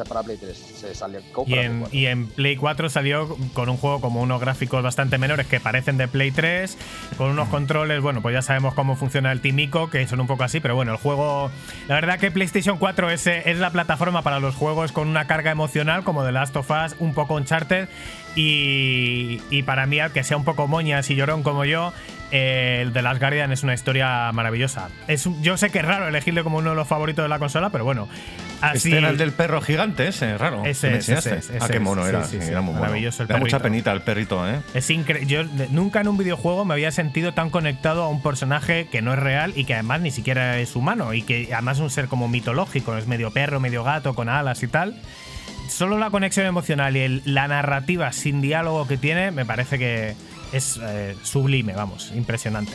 para 0.07 0.23
Play 0.23 0.37
3, 0.37 0.57
se 0.57 0.95
salió 0.95 1.21
Y 1.47 1.53
en, 1.55 1.79
4. 1.79 1.97
y 1.97 2.05
en 2.05 2.27
Play 2.27 2.55
4 2.55 2.89
salió 2.89 3.35
con 3.53 3.69
un 3.69 3.77
juego 3.77 3.99
como 3.99 4.21
unos 4.21 4.39
gráficos 4.39 4.83
bastante 4.83 5.17
menores 5.17 5.47
que 5.47 5.59
parecen 5.59 5.97
de 5.97 6.07
Play 6.07 6.31
3, 6.31 6.77
con 7.17 7.31
unos 7.31 7.49
controles, 7.49 8.01
bueno, 8.01 8.21
pues 8.21 8.33
ya 8.33 8.41
sabemos 8.41 8.73
cómo 8.73 8.95
funciona 8.95 9.31
el 9.31 9.41
Timico, 9.41 9.89
que 9.89 10.07
son 10.07 10.19
un 10.19 10.27
poco 10.27 10.43
así, 10.43 10.59
pero 10.59 10.75
bueno, 10.75 10.91
el 10.91 10.97
juego, 10.97 11.49
la 11.87 11.95
verdad 11.95 12.19
que 12.19 12.31
PlayStation 12.31 12.77
4 12.77 13.09
es, 13.09 13.27
eh, 13.27 13.43
es 13.45 13.57
la 13.57 13.71
plataforma 13.71 14.21
para 14.21 14.39
los 14.39 14.55
juegos 14.55 14.91
con 14.91 15.07
una 15.07 15.25
carga 15.25 15.51
emocional 15.51 16.03
como 16.03 16.23
The 16.23 16.31
Last 16.31 16.55
of 16.55 16.69
Us, 16.69 16.95
un 16.99 17.13
poco 17.13 17.35
Uncharted, 17.35 17.89
y, 18.35 19.41
y 19.49 19.63
para 19.63 19.85
mí, 19.85 19.99
al 19.99 20.11
que 20.11 20.23
sea 20.23 20.37
un 20.37 20.43
poco 20.43 20.67
moñas 20.67 21.09
y 21.09 21.15
llorón 21.15 21.43
como 21.43 21.65
yo, 21.65 21.93
eh, 22.31 22.79
el 22.81 22.93
de 22.93 23.03
Last 23.03 23.19
Guardian 23.19 23.51
es 23.51 23.61
una 23.61 23.75
historia 23.75 24.31
maravillosa. 24.33 24.89
Es, 25.07 25.29
yo 25.41 25.55
sé 25.55 25.69
que 25.69 25.79
es 25.79 25.85
raro 25.85 26.07
elegirle 26.07 26.43
como 26.43 26.57
uno 26.57 26.71
de 26.71 26.75
los 26.75 26.87
favoritos 26.87 27.23
de 27.23 27.29
la 27.29 27.37
consola, 27.37 27.69
pero 27.69 27.83
bueno. 27.83 28.09
Así, 28.59 28.87
Este 28.87 28.97
era 28.97 29.09
el 29.09 29.17
del 29.17 29.33
perro 29.33 29.61
gigante, 29.61 30.07
ese, 30.07 30.35
raro. 30.37 30.63
Ese 30.65 30.89
me 30.89 30.97
ese 30.97 31.13
ah, 31.59 31.67
qué 31.69 31.79
mono 31.79 32.07
era. 32.07 32.23
sí, 32.23 32.37
sí, 32.37 32.43
sí. 32.43 32.49
era 32.49 32.61
muy. 32.61 32.73
Maravilloso 32.73 33.21
el 33.21 33.27
Da 33.27 33.37
mucha 33.37 33.59
perrito. 33.59 33.63
penita 33.63 33.91
el 33.91 34.01
perrito, 34.01 34.49
¿eh? 34.49 34.61
Es 34.73 34.89
increíble. 34.89 35.27
Yo 35.27 35.43
nunca 35.69 36.01
en 36.01 36.07
un 36.07 36.17
videojuego 36.17 36.65
me 36.65 36.73
había 36.73 36.91
sentido 36.91 37.33
tan 37.33 37.51
conectado 37.51 38.03
a 38.03 38.09
un 38.09 38.23
personaje 38.23 38.87
que 38.89 39.01
no 39.03 39.13
es 39.13 39.19
real 39.19 39.53
y 39.55 39.65
que 39.65 39.73
además 39.75 40.01
ni 40.01 40.09
siquiera 40.09 40.57
es 40.59 40.75
humano 40.75 41.13
y 41.13 41.21
que 41.21 41.49
además 41.53 41.77
es 41.77 41.83
un 41.83 41.89
ser 41.91 42.07
como 42.07 42.27
mitológico, 42.29 42.97
es 42.97 43.05
medio 43.05 43.29
perro, 43.31 43.59
medio 43.59 43.83
gato, 43.83 44.15
con 44.15 44.27
alas 44.29 44.63
y 44.63 44.67
tal. 44.67 44.95
Solo 45.69 45.97
la 45.97 46.09
conexión 46.09 46.45
emocional 46.45 46.95
y 46.95 47.21
la 47.25 47.47
narrativa 47.47 48.11
sin 48.11 48.41
diálogo 48.41 48.87
que 48.87 48.97
tiene 48.97 49.31
me 49.31 49.45
parece 49.45 49.79
que 49.79 50.15
es 50.51 50.79
eh, 50.81 51.15
sublime, 51.23 51.73
vamos, 51.73 52.11
impresionante. 52.15 52.73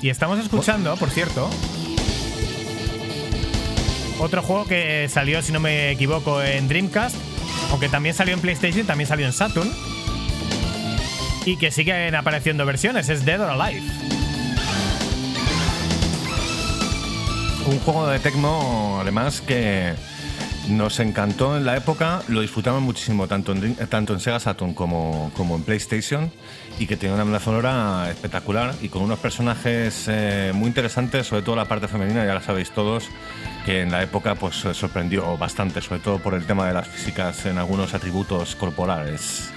Y 0.00 0.10
estamos 0.10 0.38
escuchando, 0.38 0.96
por 0.96 1.10
cierto, 1.10 1.50
otro 4.20 4.42
juego 4.42 4.64
que 4.64 5.08
salió, 5.08 5.42
si 5.42 5.52
no 5.52 5.60
me 5.60 5.90
equivoco, 5.90 6.42
en 6.42 6.68
Dreamcast, 6.68 7.16
aunque 7.70 7.88
también 7.88 8.14
salió 8.14 8.34
en 8.34 8.40
PlayStation, 8.40 8.86
también 8.86 9.08
salió 9.08 9.26
en 9.26 9.32
Saturn. 9.32 9.70
Y 11.44 11.56
que 11.56 11.70
siguen 11.70 12.14
apareciendo 12.14 12.66
versiones, 12.66 13.08
es 13.08 13.24
Dead 13.24 13.40
or 13.40 13.50
Alive. 13.50 14.07
Un 17.68 17.80
juego 17.80 18.06
de 18.06 18.18
Tecmo, 18.18 18.98
además, 19.02 19.42
que 19.42 19.92
nos 20.70 21.00
encantó 21.00 21.54
en 21.54 21.66
la 21.66 21.76
época, 21.76 22.22
lo 22.28 22.40
disfrutamos 22.40 22.80
muchísimo, 22.80 23.28
tanto 23.28 23.52
en, 23.52 24.20
Sega 24.20 24.40
Saturn 24.40 24.72
como, 24.72 25.30
en 25.38 25.62
PlayStation, 25.64 26.32
y 26.78 26.86
que 26.86 26.96
tiene 26.96 27.14
una 27.14 27.24
banda 27.24 27.40
sonora 27.40 28.08
espectacular 28.10 28.74
y 28.80 28.88
con 28.88 29.02
unos 29.02 29.18
personajes 29.18 30.06
eh, 30.08 30.52
muy 30.54 30.68
interesantes, 30.68 31.26
sobre 31.26 31.42
todo 31.42 31.56
la 31.56 31.66
parte 31.66 31.88
femenina, 31.88 32.24
ya 32.24 32.32
lo 32.32 32.40
sabéis 32.40 32.70
todos, 32.70 33.04
que 33.66 33.82
en 33.82 33.92
la 33.92 34.02
época 34.02 34.34
pues 34.34 34.54
sorprendió 34.72 35.36
bastante, 35.36 35.82
sobre 35.82 36.00
todo 36.00 36.20
por 36.20 36.32
el 36.32 36.46
tema 36.46 36.66
de 36.68 36.72
las 36.72 36.88
físicas 36.88 37.44
en 37.44 37.58
algunos 37.58 37.92
atributos 37.92 38.56
corporales. 38.56 39.50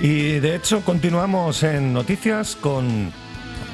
Y 0.00 0.40
de 0.40 0.56
hecho 0.56 0.80
continuamos 0.80 1.62
en 1.62 1.92
noticias 1.92 2.56
con 2.56 3.12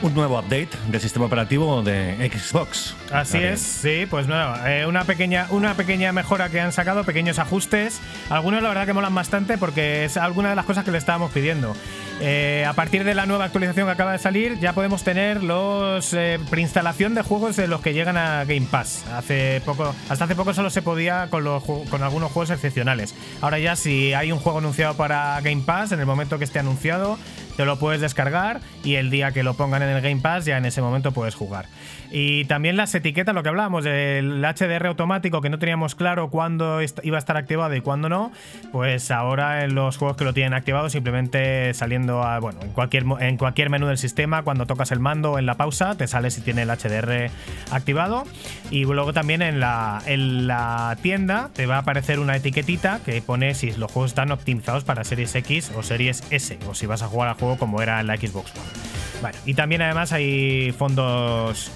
un 0.04 0.12
nuevo 0.12 0.38
update 0.38 0.68
del 0.88 1.00
sistema 1.00 1.24
operativo 1.24 1.82
de 1.82 2.30
Xbox. 2.30 2.94
Así 3.14 3.38
es, 3.38 3.60
sí, 3.60 4.06
pues 4.10 4.26
no, 4.26 4.66
eh, 4.66 4.86
una, 4.86 5.04
pequeña, 5.04 5.46
una 5.50 5.74
pequeña 5.74 6.12
mejora 6.12 6.48
que 6.48 6.60
han 6.60 6.72
sacado, 6.72 7.04
pequeños 7.04 7.38
ajustes. 7.38 8.00
Algunos 8.28 8.60
la 8.60 8.70
verdad 8.70 8.86
que 8.86 8.92
molan 8.92 9.14
bastante 9.14 9.56
porque 9.56 10.04
es 10.04 10.16
alguna 10.16 10.50
de 10.50 10.56
las 10.56 10.64
cosas 10.64 10.84
que 10.84 10.90
le 10.90 10.98
estábamos 10.98 11.30
pidiendo. 11.30 11.76
Eh, 12.20 12.64
a 12.66 12.72
partir 12.72 13.04
de 13.04 13.14
la 13.14 13.26
nueva 13.26 13.44
actualización 13.44 13.86
que 13.86 13.92
acaba 13.92 14.12
de 14.12 14.18
salir, 14.18 14.58
ya 14.58 14.72
podemos 14.72 15.04
tener 15.04 15.42
los 15.42 16.12
eh, 16.12 16.40
preinstalación 16.50 17.14
de 17.14 17.22
juegos 17.22 17.56
de 17.56 17.68
los 17.68 17.80
que 17.80 17.92
llegan 17.92 18.16
a 18.16 18.44
Game 18.44 18.66
Pass. 18.70 19.04
Hace 19.12 19.62
poco, 19.64 19.94
hasta 20.08 20.24
hace 20.24 20.34
poco 20.34 20.52
solo 20.52 20.70
se 20.70 20.82
podía 20.82 21.28
con, 21.30 21.44
los, 21.44 21.62
con 21.62 22.02
algunos 22.02 22.32
juegos 22.32 22.50
excepcionales. 22.50 23.14
Ahora 23.40 23.58
ya 23.58 23.76
si 23.76 24.12
hay 24.12 24.32
un 24.32 24.40
juego 24.40 24.58
anunciado 24.58 24.96
para 24.96 25.40
Game 25.40 25.62
Pass, 25.64 25.92
en 25.92 26.00
el 26.00 26.06
momento 26.06 26.38
que 26.38 26.44
esté 26.44 26.58
anunciado, 26.58 27.18
te 27.56 27.64
lo 27.64 27.78
puedes 27.78 28.00
descargar 28.00 28.60
y 28.82 28.96
el 28.96 29.10
día 29.10 29.32
que 29.32 29.42
lo 29.42 29.54
pongan 29.54 29.82
en 29.82 29.90
el 29.90 30.02
Game 30.02 30.20
Pass 30.20 30.44
ya 30.44 30.58
en 30.58 30.66
ese 30.66 30.82
momento 30.82 31.12
puedes 31.12 31.34
jugar. 31.34 31.66
Y 32.10 32.44
también 32.44 32.76
las 32.76 32.90
etiquetas, 33.04 33.34
lo 33.34 33.42
que 33.42 33.50
hablábamos 33.50 33.84
del 33.84 34.42
HDR 34.42 34.86
automático 34.86 35.42
que 35.42 35.50
no 35.50 35.58
teníamos 35.58 35.94
claro 35.94 36.30
cuándo 36.30 36.80
iba 37.02 37.16
a 37.16 37.18
estar 37.18 37.36
activado 37.36 37.74
y 37.74 37.82
cuándo 37.82 38.08
no, 38.08 38.32
pues 38.72 39.10
ahora 39.10 39.64
en 39.64 39.74
los 39.74 39.98
juegos 39.98 40.16
que 40.16 40.24
lo 40.24 40.32
tienen 40.32 40.54
activado 40.54 40.88
simplemente 40.88 41.74
saliendo 41.74 42.22
a, 42.22 42.38
bueno, 42.38 42.60
en 42.62 42.70
cualquier, 42.70 43.04
en 43.20 43.36
cualquier 43.36 43.68
menú 43.68 43.88
del 43.88 43.98
sistema, 43.98 44.42
cuando 44.42 44.64
tocas 44.64 44.90
el 44.90 45.00
mando 45.00 45.38
en 45.38 45.44
la 45.44 45.56
pausa, 45.56 45.96
te 45.96 46.08
sale 46.08 46.30
si 46.30 46.40
tiene 46.40 46.62
el 46.62 46.70
HDR 46.70 47.30
activado. 47.70 48.24
Y 48.70 48.84
luego 48.86 49.12
también 49.12 49.42
en 49.42 49.60
la, 49.60 50.00
en 50.06 50.46
la 50.46 50.96
tienda 51.02 51.50
te 51.52 51.66
va 51.66 51.76
a 51.76 51.78
aparecer 51.80 52.20
una 52.20 52.36
etiquetita 52.36 53.00
que 53.04 53.20
pone 53.20 53.54
si 53.54 53.72
los 53.72 53.92
juegos 53.92 54.12
están 54.12 54.32
optimizados 54.32 54.84
para 54.84 55.04
Series 55.04 55.34
X 55.34 55.72
o 55.76 55.82
Series 55.82 56.24
S, 56.30 56.58
o 56.66 56.74
si 56.74 56.86
vas 56.86 57.02
a 57.02 57.08
jugar 57.08 57.28
al 57.28 57.34
juego 57.34 57.58
como 57.58 57.82
era 57.82 58.00
en 58.00 58.06
la 58.06 58.16
Xbox 58.16 58.50
One. 58.52 58.94
Vale, 59.22 59.38
y 59.44 59.54
también 59.54 59.82
además 59.82 60.12
hay 60.12 60.72
fondos 60.72 61.70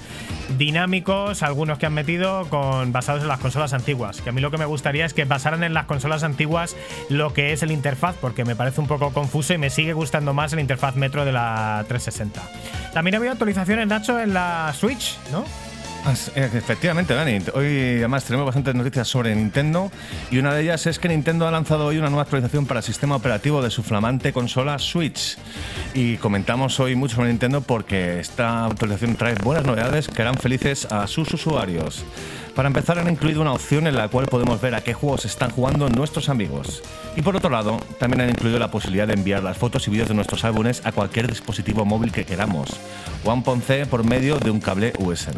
dinámicos, 0.56 1.42
algunos 1.42 1.78
que 1.78 1.86
han 1.86 1.94
metido 1.94 2.48
con 2.48 2.92
basados 2.92 3.22
en 3.22 3.28
las 3.28 3.40
consolas 3.40 3.72
antiguas. 3.72 4.20
Que 4.20 4.30
a 4.30 4.32
mí 4.32 4.40
lo 4.40 4.50
que 4.50 4.58
me 4.58 4.64
gustaría 4.64 5.04
es 5.04 5.14
que 5.14 5.24
basaran 5.24 5.62
en 5.64 5.74
las 5.74 5.86
consolas 5.86 6.22
antiguas 6.22 6.76
lo 7.08 7.32
que 7.32 7.52
es 7.52 7.62
el 7.62 7.70
interfaz, 7.70 8.16
porque 8.20 8.44
me 8.44 8.56
parece 8.56 8.80
un 8.80 8.86
poco 8.86 9.12
confuso 9.12 9.54
y 9.54 9.58
me 9.58 9.70
sigue 9.70 9.92
gustando 9.92 10.34
más 10.34 10.52
el 10.52 10.60
interfaz 10.60 10.96
Metro 10.96 11.24
de 11.24 11.32
la 11.32 11.84
360. 11.88 12.42
También 12.92 13.14
ha 13.14 13.18
habido 13.18 13.32
actualizaciones, 13.32 13.86
Nacho, 13.86 14.18
en 14.20 14.34
la 14.34 14.72
Switch, 14.74 15.16
¿no? 15.30 15.44
As- 16.04 16.30
eh, 16.36 16.48
Efectivamente, 16.54 17.12
Dani. 17.14 17.38
Hoy 17.54 17.96
además 17.98 18.24
tenemos 18.24 18.46
bastantes 18.46 18.74
noticias 18.74 19.06
sobre 19.08 19.34
Nintendo 19.34 19.90
y 20.30 20.38
una 20.38 20.54
de 20.54 20.62
ellas 20.62 20.86
es 20.86 20.98
que 20.98 21.08
Nintendo 21.08 21.46
ha 21.46 21.50
lanzado 21.50 21.86
hoy 21.86 21.98
una 21.98 22.08
nueva 22.08 22.22
actualización 22.22 22.66
para 22.66 22.80
el 22.80 22.84
sistema 22.84 23.16
operativo 23.16 23.60
de 23.62 23.70
su 23.70 23.82
flamante 23.82 24.32
consola 24.32 24.78
Switch. 24.78 25.36
Y 25.94 26.16
comentamos 26.16 26.80
hoy 26.80 26.94
mucho 26.94 27.16
sobre 27.16 27.28
Nintendo 27.28 27.60
porque 27.60 28.20
esta 28.20 28.66
actualización 28.66 29.16
trae 29.16 29.34
buenas 29.34 29.64
novedades 29.66 30.08
que 30.08 30.22
harán 30.22 30.36
felices 30.36 30.86
a 30.90 31.06
sus 31.06 31.32
usuarios. 31.34 32.04
Para 32.54 32.68
empezar, 32.68 32.98
han 32.98 33.08
incluido 33.08 33.40
una 33.40 33.52
opción 33.52 33.86
en 33.86 33.94
la 33.94 34.08
cual 34.08 34.26
podemos 34.26 34.60
ver 34.60 34.74
a 34.74 34.80
qué 34.80 34.92
juegos 34.92 35.24
están 35.24 35.50
jugando 35.50 35.88
nuestros 35.88 36.28
amigos. 36.28 36.82
Y 37.16 37.22
por 37.22 37.36
otro 37.36 37.50
lado, 37.50 37.78
también 38.00 38.22
han 38.22 38.30
incluido 38.30 38.58
la 38.58 38.70
posibilidad 38.70 39.06
de 39.06 39.12
enviar 39.14 39.44
las 39.44 39.56
fotos 39.58 39.86
y 39.86 39.90
vídeos 39.92 40.08
de 40.08 40.14
nuestros 40.14 40.42
álbumes 40.44 40.82
a 40.84 40.90
cualquier 40.90 41.28
dispositivo 41.28 41.84
móvil 41.84 42.10
que 42.10 42.24
queramos, 42.24 42.70
o 43.24 43.30
a 43.30 43.34
un 43.34 43.44
por 43.44 44.04
medio 44.04 44.38
de 44.38 44.50
un 44.50 44.58
cable 44.58 44.92
USB. 44.98 45.36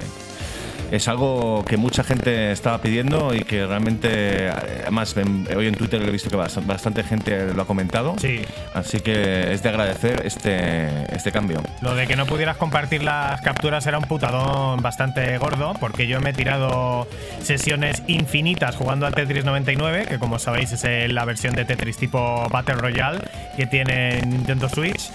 Es 0.91 1.07
algo 1.07 1.65
que 1.65 1.77
mucha 1.77 2.03
gente 2.03 2.51
estaba 2.51 2.79
pidiendo 2.79 3.33
y 3.33 3.41
que 3.43 3.65
realmente, 3.65 4.49
además, 4.49 5.17
en- 5.17 5.47
hoy 5.57 5.69
en 5.69 5.75
Twitter 5.77 6.03
he 6.03 6.11
visto 6.11 6.29
que 6.31 6.37
bast- 6.37 6.67
bastante 6.67 7.05
gente 7.05 7.55
lo 7.55 7.63
ha 7.63 7.67
comentado. 7.67 8.17
Sí. 8.21 8.41
Así 8.75 8.99
que 9.01 9.53
es 9.53 9.63
de 9.63 9.69
agradecer 9.69 10.23
este, 10.25 10.89
este 11.15 11.31
cambio. 11.31 11.63
Lo 11.81 11.95
de 11.95 12.09
que 12.09 12.17
no 12.17 12.27
pudieras 12.27 12.57
compartir 12.57 13.05
las 13.05 13.41
capturas 13.41 13.87
era 13.87 13.99
un 13.99 14.05
putadón 14.05 14.83
bastante 14.83 15.39
gordo, 15.39 15.75
porque 15.79 16.09
yo 16.09 16.21
me 16.21 16.31
he 16.31 16.33
tirado 16.33 17.07
sesiones 17.41 18.03
infinitas 18.09 18.75
jugando 18.75 19.07
al 19.07 19.15
Tetris 19.15 19.45
99, 19.45 20.07
que 20.09 20.19
como 20.19 20.39
sabéis 20.41 20.73
es 20.73 21.13
la 21.13 21.25
versión 21.25 21.55
de 21.55 21.65
Tetris 21.65 21.99
tipo 21.99 22.49
Battle 22.51 22.75
Royale 22.75 23.21
que 23.57 23.67
tiene 23.67 24.23
Nintendo 24.23 24.69
Switch. 24.69 25.11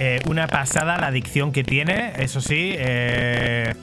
Eh, 0.00 0.20
una 0.26 0.46
pasada 0.46 0.96
la 0.96 1.08
adicción 1.08 1.52
que 1.52 1.64
tiene, 1.64 2.12
eso 2.18 2.40
sí. 2.40 2.74
eh, 2.78 3.74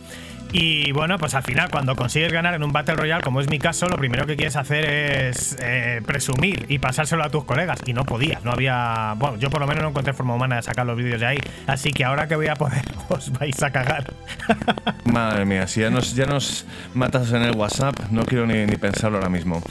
y 0.52 0.92
bueno, 0.92 1.18
pues 1.18 1.34
al 1.36 1.44
final, 1.44 1.70
cuando 1.70 1.96
consigues 1.96 2.32
ganar 2.32 2.54
en 2.54 2.64
un 2.64 2.72
Battle 2.72 2.96
Royale, 2.96 3.24
como 3.24 3.42
es 3.42 3.50
mi 3.50 3.60
caso, 3.60 3.88
lo 3.88 3.98
primero 3.98 4.26
que 4.26 4.36
quieres 4.36 4.56
hacer 4.56 4.86
es 4.86 5.58
eh, 5.60 6.02
presumir 6.06 6.66
y 6.70 6.80
pasárselo 6.80 7.24
a 7.24 7.30
tus 7.30 7.44
colegas. 7.44 7.80
Y 7.86 7.94
no 7.94 8.06
podías, 8.06 8.44
no 8.44 8.52
había. 8.52 9.14
Bueno, 9.18 9.38
yo 9.38 9.50
por 9.50 9.60
lo 9.60 9.68
menos 9.68 9.84
no 9.84 9.90
encontré 9.90 10.14
forma 10.14 10.36
humana 10.36 10.58
de 10.58 10.62
sacar 10.62 10.86
los 10.86 10.98
vídeos 10.98 11.20
de 11.20 11.26
ahí. 11.26 11.38
Así 11.68 11.92
que 11.92 12.06
ahora 12.06 12.28
que 12.28 12.36
voy 12.36 12.48
a 12.48 12.56
poder, 12.56 12.84
os 13.10 13.32
vais 13.34 13.62
a 13.64 13.72
cagar. 13.72 14.14
Madre 15.06 15.46
mía, 15.46 15.68
si 15.68 15.82
ya 15.82 15.90
nos, 15.90 16.16
ya 16.16 16.26
nos 16.26 16.66
matas 16.94 17.32
en 17.34 17.42
el 17.42 17.56
WhatsApp, 17.56 17.96
no 18.12 18.24
quiero 18.24 18.46
ni, 18.46 18.66
ni 18.66 18.76
pensarlo 18.78 19.18
ahora 19.18 19.30
mismo. 19.30 19.62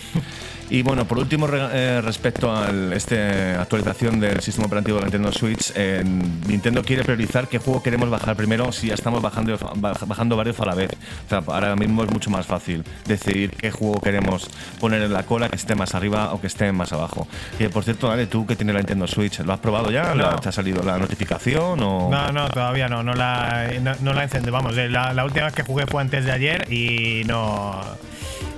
Y 0.71 0.83
bueno, 0.83 1.05
por 1.05 1.19
último, 1.19 1.47
eh, 1.53 2.01
respecto 2.03 2.51
a 2.55 2.71
esta 2.95 3.61
actualización 3.61 4.19
del 4.19 4.41
sistema 4.41 4.67
operativo 4.67 4.97
de 4.99 5.05
Nintendo 5.05 5.31
Switch, 5.31 5.73
eh, 5.77 6.03
Nintendo 6.49 6.83
quiere 6.83 7.05
priorizar 7.05 7.49
qué 7.49 7.59
juego 7.59 7.83
queremos 7.83 8.09
bajar 8.11 8.35
primero 8.35 8.73
si 8.73 8.89
ya 8.89 8.95
estamos 8.95 9.21
bajando, 9.23 9.57
baj- 9.59 10.07
bajando 10.07 10.37
varios 10.37 10.59
a 10.61 10.67
la 10.67 10.75
vez. 10.75 10.91
O 11.27 11.29
sea, 11.29 11.43
ahora 11.47 11.77
mismo 11.77 12.03
es 12.03 12.11
mucho 12.11 12.31
más 12.31 12.47
fácil 12.47 12.83
decidir 13.07 13.51
qué 13.51 13.71
juego 13.71 14.01
queremos 14.01 14.49
poner 14.81 15.03
en 15.03 15.13
la 15.13 15.25
cola, 15.25 15.49
que 15.49 15.57
esté 15.57 15.75
más 15.75 15.95
arriba 15.95 16.33
o 16.33 16.41
que 16.41 16.47
esté 16.47 16.73
más 16.73 16.93
abajo. 16.93 17.29
Y 17.59 17.69
por 17.69 17.85
cierto, 17.85 18.11
Ale, 18.11 18.27
tú 18.27 18.47
que 18.47 18.57
tienes 18.57 18.75
la 18.75 18.81
Nintendo 18.81 19.07
Switch, 19.07 19.41
¿lo 19.41 19.53
has 19.53 19.61
probado 19.61 19.91
ya? 19.91 20.15
No. 20.15 20.41
¿Te 20.41 20.49
ha 20.49 20.53
salido 20.53 20.83
la 20.83 20.99
notificación? 20.99 21.81
O... 21.83 22.09
No, 22.11 22.33
no, 22.33 22.49
todavía 22.49 22.89
no, 22.89 23.03
no 23.03 23.13
la, 23.15 23.69
no, 23.83 23.93
no 24.01 24.13
la 24.15 24.25
encendí. 24.25 24.51
Vamos, 24.51 24.77
eh, 24.79 24.89
la, 24.89 25.13
la 25.13 25.25
última 25.25 25.45
vez 25.45 25.55
que 25.55 25.63
jugué 25.63 25.87
fue 25.87 26.01
antes 26.01 26.25
de 26.25 26.33
ayer 26.33 26.73
y 26.73 27.23
no. 27.27 27.81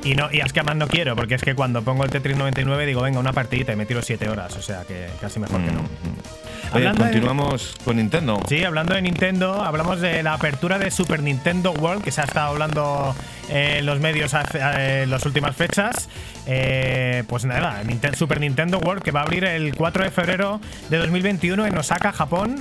Y 0.05 0.15
no, 0.15 0.29
y 0.31 0.39
es 0.39 0.53
que 0.53 0.61
además 0.61 0.77
no 0.77 0.87
quiero, 0.87 1.17
porque 1.17 1.35
es 1.35 1.43
que 1.43 1.57
cuando 1.57 1.83
pongo 1.83 1.96
el 2.05 2.11
Tetris 2.11 2.37
99 2.37 2.87
digo, 2.87 3.03
venga, 3.03 3.19
una 3.21 3.33
partidita 3.33 3.73
y 3.73 3.77
me 3.77 3.87
tiro 3.87 4.03
7 4.03 4.29
horas, 4.29 4.57
o 4.57 4.63
sea 4.63 4.83
que 4.85 5.09
casi 5.21 5.39
mejor 5.41 5.61
que 5.65 5.71
no. 5.73 5.81
Oye, 5.81 6.87
Hablando 6.89 7.05
de- 7.05 7.11
continuamos 7.11 7.75
con 7.85 7.97
Nintendo. 7.97 8.41
Sí, 8.49 8.65
hablando 8.65 8.95
de 8.95 9.03
Nintendo, 9.03 9.63
hablamos 9.65 10.01
de 10.01 10.23
la 10.23 10.35
apertura 10.35 10.79
de 10.79 10.91
Super 10.91 11.23
Nintendo 11.23 11.71
World, 11.73 12.03
que 12.03 12.11
se 12.11 12.21
ha 12.21 12.25
estado 12.25 12.49
hablando 12.49 13.15
eh, 13.49 13.77
en 13.79 13.87
los 13.87 14.01
medios 14.01 14.35
hace- 14.35 14.59
eh, 14.59 15.03
en 15.05 15.11
las 15.11 15.25
últimas 15.27 15.55
fechas. 15.55 16.09
Eh, 16.47 17.23
pues 17.29 17.45
nada, 17.45 17.83
Super 18.17 18.41
Nintendo 18.41 18.79
World, 18.79 19.03
que 19.03 19.11
va 19.13 19.21
a 19.21 19.23
abrir 19.25 19.45
el 19.45 19.75
4 19.77 20.05
de 20.05 20.11
febrero 20.11 20.61
de 20.91 20.97
2021 20.99 21.67
en 21.67 21.77
Osaka, 21.79 22.13
Japón. 22.13 22.57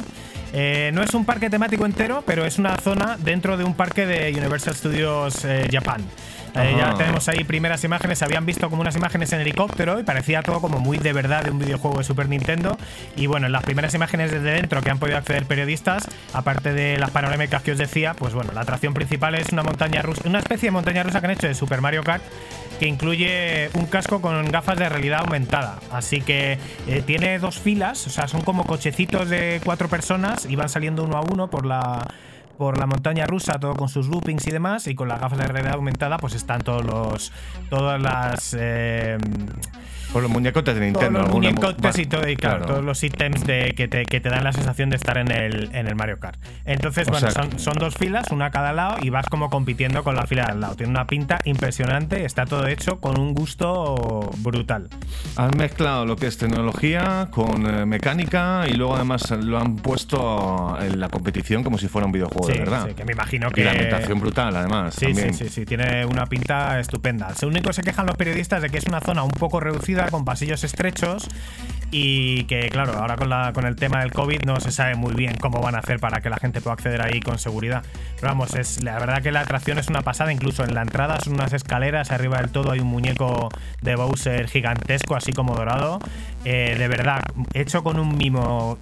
Eh, 0.53 0.91
no 0.93 1.01
es 1.03 1.13
un 1.13 1.25
parque 1.25 1.49
temático 1.49 1.85
entero, 1.85 2.23
pero 2.25 2.45
es 2.45 2.57
una 2.59 2.77
zona 2.77 3.17
dentro 3.19 3.57
de 3.57 3.63
un 3.63 3.73
parque 3.73 4.05
de 4.05 4.31
Universal 4.37 4.73
Studios 4.75 5.43
eh, 5.43 5.67
Japan. 5.71 6.01
Eh, 6.57 6.75
ya 6.77 6.95
tenemos 6.95 7.27
ahí 7.27 7.43
primeras 7.43 7.83
imágenes, 7.83 8.21
habían 8.21 8.45
visto 8.45 8.69
como 8.69 8.81
unas 8.81 8.95
imágenes 8.95 9.33
en 9.33 9.41
helicóptero 9.41 9.99
y 9.99 10.03
parecía 10.03 10.41
todo 10.41 10.61
como 10.61 10.79
muy 10.79 10.97
de 10.97 11.11
verdad 11.11 11.43
de 11.43 11.51
un 11.51 11.59
videojuego 11.59 11.97
de 11.97 12.03
Super 12.03 12.29
Nintendo. 12.29 12.77
Y 13.15 13.27
bueno, 13.27 13.47
en 13.47 13.51
las 13.51 13.63
primeras 13.63 13.93
imágenes 13.93 14.31
desde 14.31 14.51
dentro 14.51 14.81
que 14.81 14.89
han 14.89 14.99
podido 14.99 15.17
acceder 15.17 15.45
periodistas, 15.45 16.07
aparte 16.33 16.73
de 16.73 16.97
las 16.97 17.11
panorámicas 17.11 17.61
que 17.61 17.73
os 17.73 17.77
decía, 17.77 18.13
pues 18.13 18.33
bueno, 18.33 18.51
la 18.53 18.61
atracción 18.61 18.93
principal 18.93 19.35
es 19.35 19.51
una 19.51 19.63
montaña 19.63 20.01
rusa, 20.01 20.21
una 20.25 20.39
especie 20.39 20.67
de 20.67 20.71
montaña 20.71 21.03
rusa 21.03 21.19
que 21.19 21.25
han 21.27 21.33
hecho 21.33 21.47
de 21.47 21.55
Super 21.55 21.81
Mario 21.81 22.03
Kart 22.03 22.23
que 22.79 22.87
incluye 22.87 23.69
un 23.73 23.85
casco 23.85 24.21
con 24.21 24.51
gafas 24.51 24.77
de 24.77 24.89
realidad 24.89 25.21
aumentada. 25.21 25.79
Así 25.91 26.21
que 26.21 26.59
eh, 26.87 27.03
tiene 27.05 27.39
dos 27.39 27.59
filas, 27.59 28.05
o 28.07 28.09
sea, 28.09 28.27
son 28.27 28.41
como 28.41 28.65
cochecitos 28.65 29.29
de 29.29 29.61
cuatro 29.63 29.87
personas 29.87 30.45
y 30.45 30.55
van 30.55 30.69
saliendo 30.69 31.03
uno 31.03 31.17
a 31.17 31.21
uno 31.21 31.49
por 31.49 31.65
la 31.65 32.05
por 32.57 32.77
la 32.77 32.85
montaña 32.85 33.25
rusa, 33.27 33.59
todo 33.59 33.75
con 33.75 33.89
sus 33.89 34.07
loopings 34.07 34.47
y 34.47 34.51
demás, 34.51 34.87
y 34.87 34.95
con 34.95 35.07
las 35.07 35.19
gafas 35.19 35.37
de 35.37 35.45
realidad 35.45 35.73
aumentada, 35.75 36.17
pues 36.17 36.33
están 36.33 36.61
todos 36.61 36.83
los. 36.85 37.31
todas 37.69 38.01
las. 38.01 38.55
eh, 38.59 39.17
Por 40.15 40.23
los 40.23 40.31
muñecotes 40.31 40.73
de 40.75 40.79
Nintendo. 40.79 41.19
los 41.23 41.29
muñecotes 41.29 41.99
y 41.99 42.05
todo, 42.05 42.25
y 42.29 42.37
claro, 42.37 42.59
claro. 42.59 42.71
todos 42.75 42.85
los 42.85 43.03
ítems 43.03 43.43
de, 43.45 43.73
que, 43.75 43.89
te, 43.89 44.05
que 44.05 44.21
te 44.21 44.29
dan 44.29 44.45
la 44.45 44.53
sensación 44.53 44.89
de 44.89 44.95
estar 44.95 45.17
en 45.17 45.29
el, 45.29 45.69
en 45.75 45.87
el 45.87 45.95
Mario 45.95 46.19
Kart. 46.21 46.39
Entonces, 46.63 47.05
O 47.09 47.11
bueno, 47.11 47.29
sea- 47.29 47.43
son, 47.43 47.59
son 47.59 47.73
dos 47.73 47.95
filas, 47.95 48.31
una 48.31 48.45
a 48.45 48.49
cada 48.51 48.71
lado, 48.71 48.95
y 49.01 49.09
vas 49.09 49.25
como 49.25 49.49
compitiendo 49.49 50.05
con 50.05 50.15
la 50.15 50.25
fila 50.25 50.45
de 50.45 50.51
al 50.53 50.61
lado. 50.61 50.75
Tiene 50.77 50.91
una 50.91 51.05
pinta 51.05 51.39
impresionante, 51.43 52.23
está 52.23 52.45
todo 52.45 52.65
hecho 52.67 53.01
con 53.01 53.19
un 53.19 53.33
gusto 53.33 54.29
brutal. 54.37 54.87
Han 55.35 55.51
mezclado 55.57 56.05
lo 56.05 56.15
que 56.15 56.27
es 56.27 56.37
tecnología 56.37 57.27
con 57.31 57.65
eh, 57.67 57.85
mecánica 57.85 58.63
y 58.69 58.73
luego 58.75 58.95
además 58.95 59.29
lo 59.31 59.59
han 59.59 59.75
puesto 59.75 60.77
en 60.81 60.97
la 60.97 61.09
competición 61.09 61.61
como 61.61 61.77
si 61.77 61.89
fuera 61.89 62.05
un 62.05 62.13
videojuego 62.13 62.47
Sí, 62.47 62.53
de 62.53 62.59
verdad. 62.59 62.85
sí, 62.87 62.93
que 62.93 63.03
me 63.03 63.11
imagino 63.11 63.49
Y 63.49 63.51
que. 63.51 63.63
la 63.65 63.71
ambientación 63.71 64.19
brutal, 64.21 64.55
además. 64.55 64.95
Sí, 64.95 65.07
también. 65.07 65.33
sí, 65.33 65.43
sí, 65.45 65.49
sí, 65.49 65.65
tiene 65.65 66.05
una 66.05 66.25
pinta 66.27 66.79
estupenda. 66.79 67.33
Lo 67.41 67.49
único 67.49 67.67
que 67.67 67.73
se 67.73 67.81
quejan 67.83 68.05
los 68.05 68.15
periodistas 68.15 68.61
de 68.61 68.69
que 68.69 68.77
es 68.77 68.85
una 68.85 69.01
zona 69.01 69.23
un 69.23 69.31
poco 69.31 69.59
reducida, 69.59 70.04
con 70.09 70.25
pasillos 70.25 70.63
estrechos 70.63 71.27
y 71.91 72.43
que, 72.45 72.67
claro, 72.69 72.93
ahora 72.93 73.15
con, 73.15 73.29
la, 73.29 73.53
con 73.53 73.65
el 73.65 73.75
tema 73.75 74.01
del 74.01 74.11
COVID 74.11 74.41
no 74.45 74.59
se 74.59 74.71
sabe 74.71 74.95
muy 74.95 75.13
bien 75.13 75.35
cómo 75.35 75.61
van 75.61 75.75
a 75.75 75.79
hacer 75.79 75.99
para 75.99 76.19
que 76.19 76.29
la 76.29 76.37
gente 76.37 76.59
pueda 76.61 76.73
acceder 76.73 77.01
ahí 77.01 77.19
con 77.19 77.39
seguridad. 77.39 77.83
Pero 78.15 78.29
vamos, 78.29 78.53
es, 78.55 78.83
la 78.83 78.99
verdad 78.99 79.21
que 79.21 79.31
la 79.31 79.41
atracción 79.41 79.77
es 79.77 79.87
una 79.87 80.01
pasada, 80.01 80.33
incluso 80.33 80.63
en 80.63 80.73
la 80.73 80.81
entrada 80.81 81.19
son 81.21 81.33
unas 81.33 81.53
escaleras, 81.53 82.11
arriba 82.11 82.39
del 82.39 82.49
todo 82.49 82.71
hay 82.71 82.79
un 82.79 82.87
muñeco 82.87 83.49
de 83.81 83.95
Bowser 83.95 84.47
gigantesco, 84.47 85.15
así 85.15 85.31
como 85.31 85.55
dorado. 85.55 85.99
Eh, 86.43 86.75
de 86.77 86.87
verdad, 86.87 87.21
hecho 87.53 87.83
con 87.83 87.99
un 87.99 88.17
mimo 88.17 88.77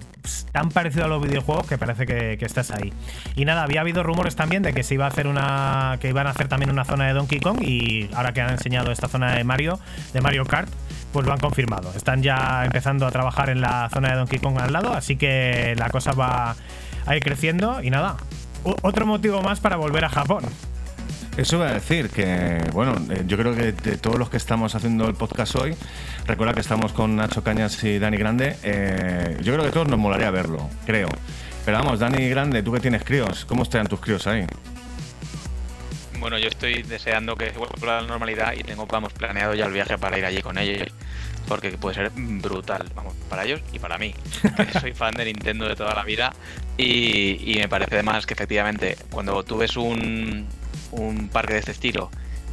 tan 0.51 0.69
parecido 0.69 1.05
a 1.05 1.07
los 1.07 1.21
videojuegos 1.21 1.67
que 1.67 1.77
parece 1.77 2.05
que, 2.05 2.37
estás 2.43 2.71
ahí. 2.71 2.93
Y 3.35 3.45
nada, 3.45 3.63
había 3.63 3.81
habido 3.81 4.03
rumores 4.03 4.35
también 4.35 4.63
de 4.63 4.73
que 4.73 4.83
se 4.83 4.95
iba 4.95 5.05
a 5.05 5.07
hacer 5.07 5.27
una. 5.27 5.97
que 5.99 6.09
iban 6.09 6.27
a 6.27 6.31
hacer 6.31 6.47
también 6.47 6.71
una 6.71 6.85
zona 6.85 7.07
de 7.07 7.13
Donkey 7.13 7.39
Kong. 7.39 7.61
Y 7.61 8.09
ahora 8.13 8.33
que 8.33 8.41
han 8.41 8.51
enseñado 8.51 8.91
esta 8.91 9.07
zona 9.07 9.33
de 9.33 9.43
Mario, 9.43 9.79
de 10.13 10.21
Mario 10.21 10.45
Kart, 10.45 10.69
pues 11.11 11.25
lo 11.25 11.33
han 11.33 11.39
confirmado. 11.39 11.91
Están 11.95 12.21
ya 12.21 12.65
empezando 12.65 13.05
a 13.07 13.11
trabajar 13.11 13.49
en 13.49 13.61
la 13.61 13.89
zona 13.93 14.09
de 14.09 14.15
Donkey 14.15 14.39
Kong 14.39 14.59
al 14.59 14.73
lado, 14.73 14.93
así 14.93 15.15
que 15.15 15.75
la 15.77 15.89
cosa 15.89 16.11
va 16.13 16.55
a 17.05 17.15
ir 17.15 17.23
creciendo. 17.23 17.81
Y 17.81 17.89
nada, 17.89 18.17
otro 18.63 19.05
motivo 19.05 19.41
más 19.41 19.59
para 19.59 19.75
volver 19.77 20.05
a 20.05 20.09
Japón. 20.09 20.43
Eso 21.35 21.55
iba 21.55 21.67
a 21.67 21.73
decir 21.73 22.11
que, 22.11 22.61
bueno, 22.73 22.95
eh, 23.09 23.23
yo 23.25 23.37
creo 23.37 23.55
que 23.55 23.71
de 23.71 23.97
todos 23.97 24.19
los 24.19 24.29
que 24.29 24.37
estamos 24.37 24.75
haciendo 24.75 25.07
el 25.07 25.15
podcast 25.15 25.55
hoy, 25.55 25.75
recuerda 26.27 26.53
que 26.53 26.59
estamos 26.59 26.93
con 26.93 27.15
Nacho 27.15 27.43
Cañas 27.43 27.83
y 27.83 27.97
Dani 27.97 28.17
Grande, 28.17 28.55
eh, 28.61 29.37
yo 29.41 29.51
creo 29.51 29.63
que 29.63 29.69
a 29.69 29.71
todos 29.71 29.87
nos 29.87 29.97
molaría 29.97 30.29
verlo, 30.29 30.69
creo. 30.85 31.09
Pero 31.65 31.79
vamos, 31.79 31.99
Dani 31.99 32.29
Grande, 32.29 32.61
tú 32.61 32.71
que 32.71 32.79
tienes 32.79 33.03
críos, 33.03 33.45
¿cómo 33.45 33.63
están 33.63 33.87
tus 33.87 33.99
críos 33.99 34.27
ahí? 34.27 34.45
Bueno, 36.19 36.37
yo 36.37 36.49
estoy 36.49 36.83
deseando 36.83 37.35
que 37.35 37.49
vuelva 37.49 37.97
a 37.97 38.01
la 38.01 38.07
normalidad 38.07 38.53
y 38.53 38.61
tengo, 38.61 38.85
vamos, 38.85 39.11
planeado 39.13 39.55
ya 39.55 39.65
el 39.65 39.73
viaje 39.73 39.97
para 39.97 40.19
ir 40.19 40.25
allí 40.25 40.41
con 40.43 40.59
ellos. 40.59 40.87
Porque 41.47 41.71
puede 41.71 41.95
ser 41.95 42.11
brutal, 42.15 42.89
vamos, 42.95 43.15
para 43.27 43.43
ellos 43.43 43.59
y 43.73 43.79
para 43.79 43.97
mí. 43.97 44.13
soy 44.79 44.93
fan 44.93 45.13
de 45.15 45.25
Nintendo 45.25 45.67
de 45.67 45.75
toda 45.75 45.93
la 45.95 46.03
vida. 46.03 46.31
Y, 46.77 47.53
y 47.53 47.57
me 47.57 47.67
parece 47.67 47.95
además 47.95 48.25
que 48.25 48.35
efectivamente, 48.35 48.97
cuando 49.09 49.43
tú 49.43 49.57
ves 49.57 49.75
un, 49.75 50.47
un 50.95 51.29
parque 51.29 51.53
de 51.53 51.59
este 51.59 51.71
estilo 51.71 52.09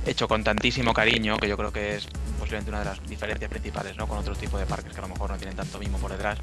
hecho 0.07 0.29
con 0.29 0.43
tantísimo 0.43 0.95
cariño, 0.95 1.37
que 1.37 1.49
yo 1.49 1.57
creo 1.57 1.73
que 1.73 1.97
es 1.97 2.07
posiblemente 2.39 2.71
una 2.71 2.81
de 2.81 2.87
las 2.87 3.07
diferencias 3.07 3.51
principales 3.51 3.97
¿no? 3.97 4.07
con 4.07 4.19
otros 4.19 4.39
tipos 4.39 4.59
de 4.59 4.67
parques 4.67 4.93
que 4.93 4.99
a 4.99 5.03
lo 5.03 5.09
mejor 5.09 5.31
no 5.31 5.37
tienen 5.37 5.57
tanto 5.57 5.79
mimo 5.79 5.99
por 5.99 6.11
detrás, 6.11 6.39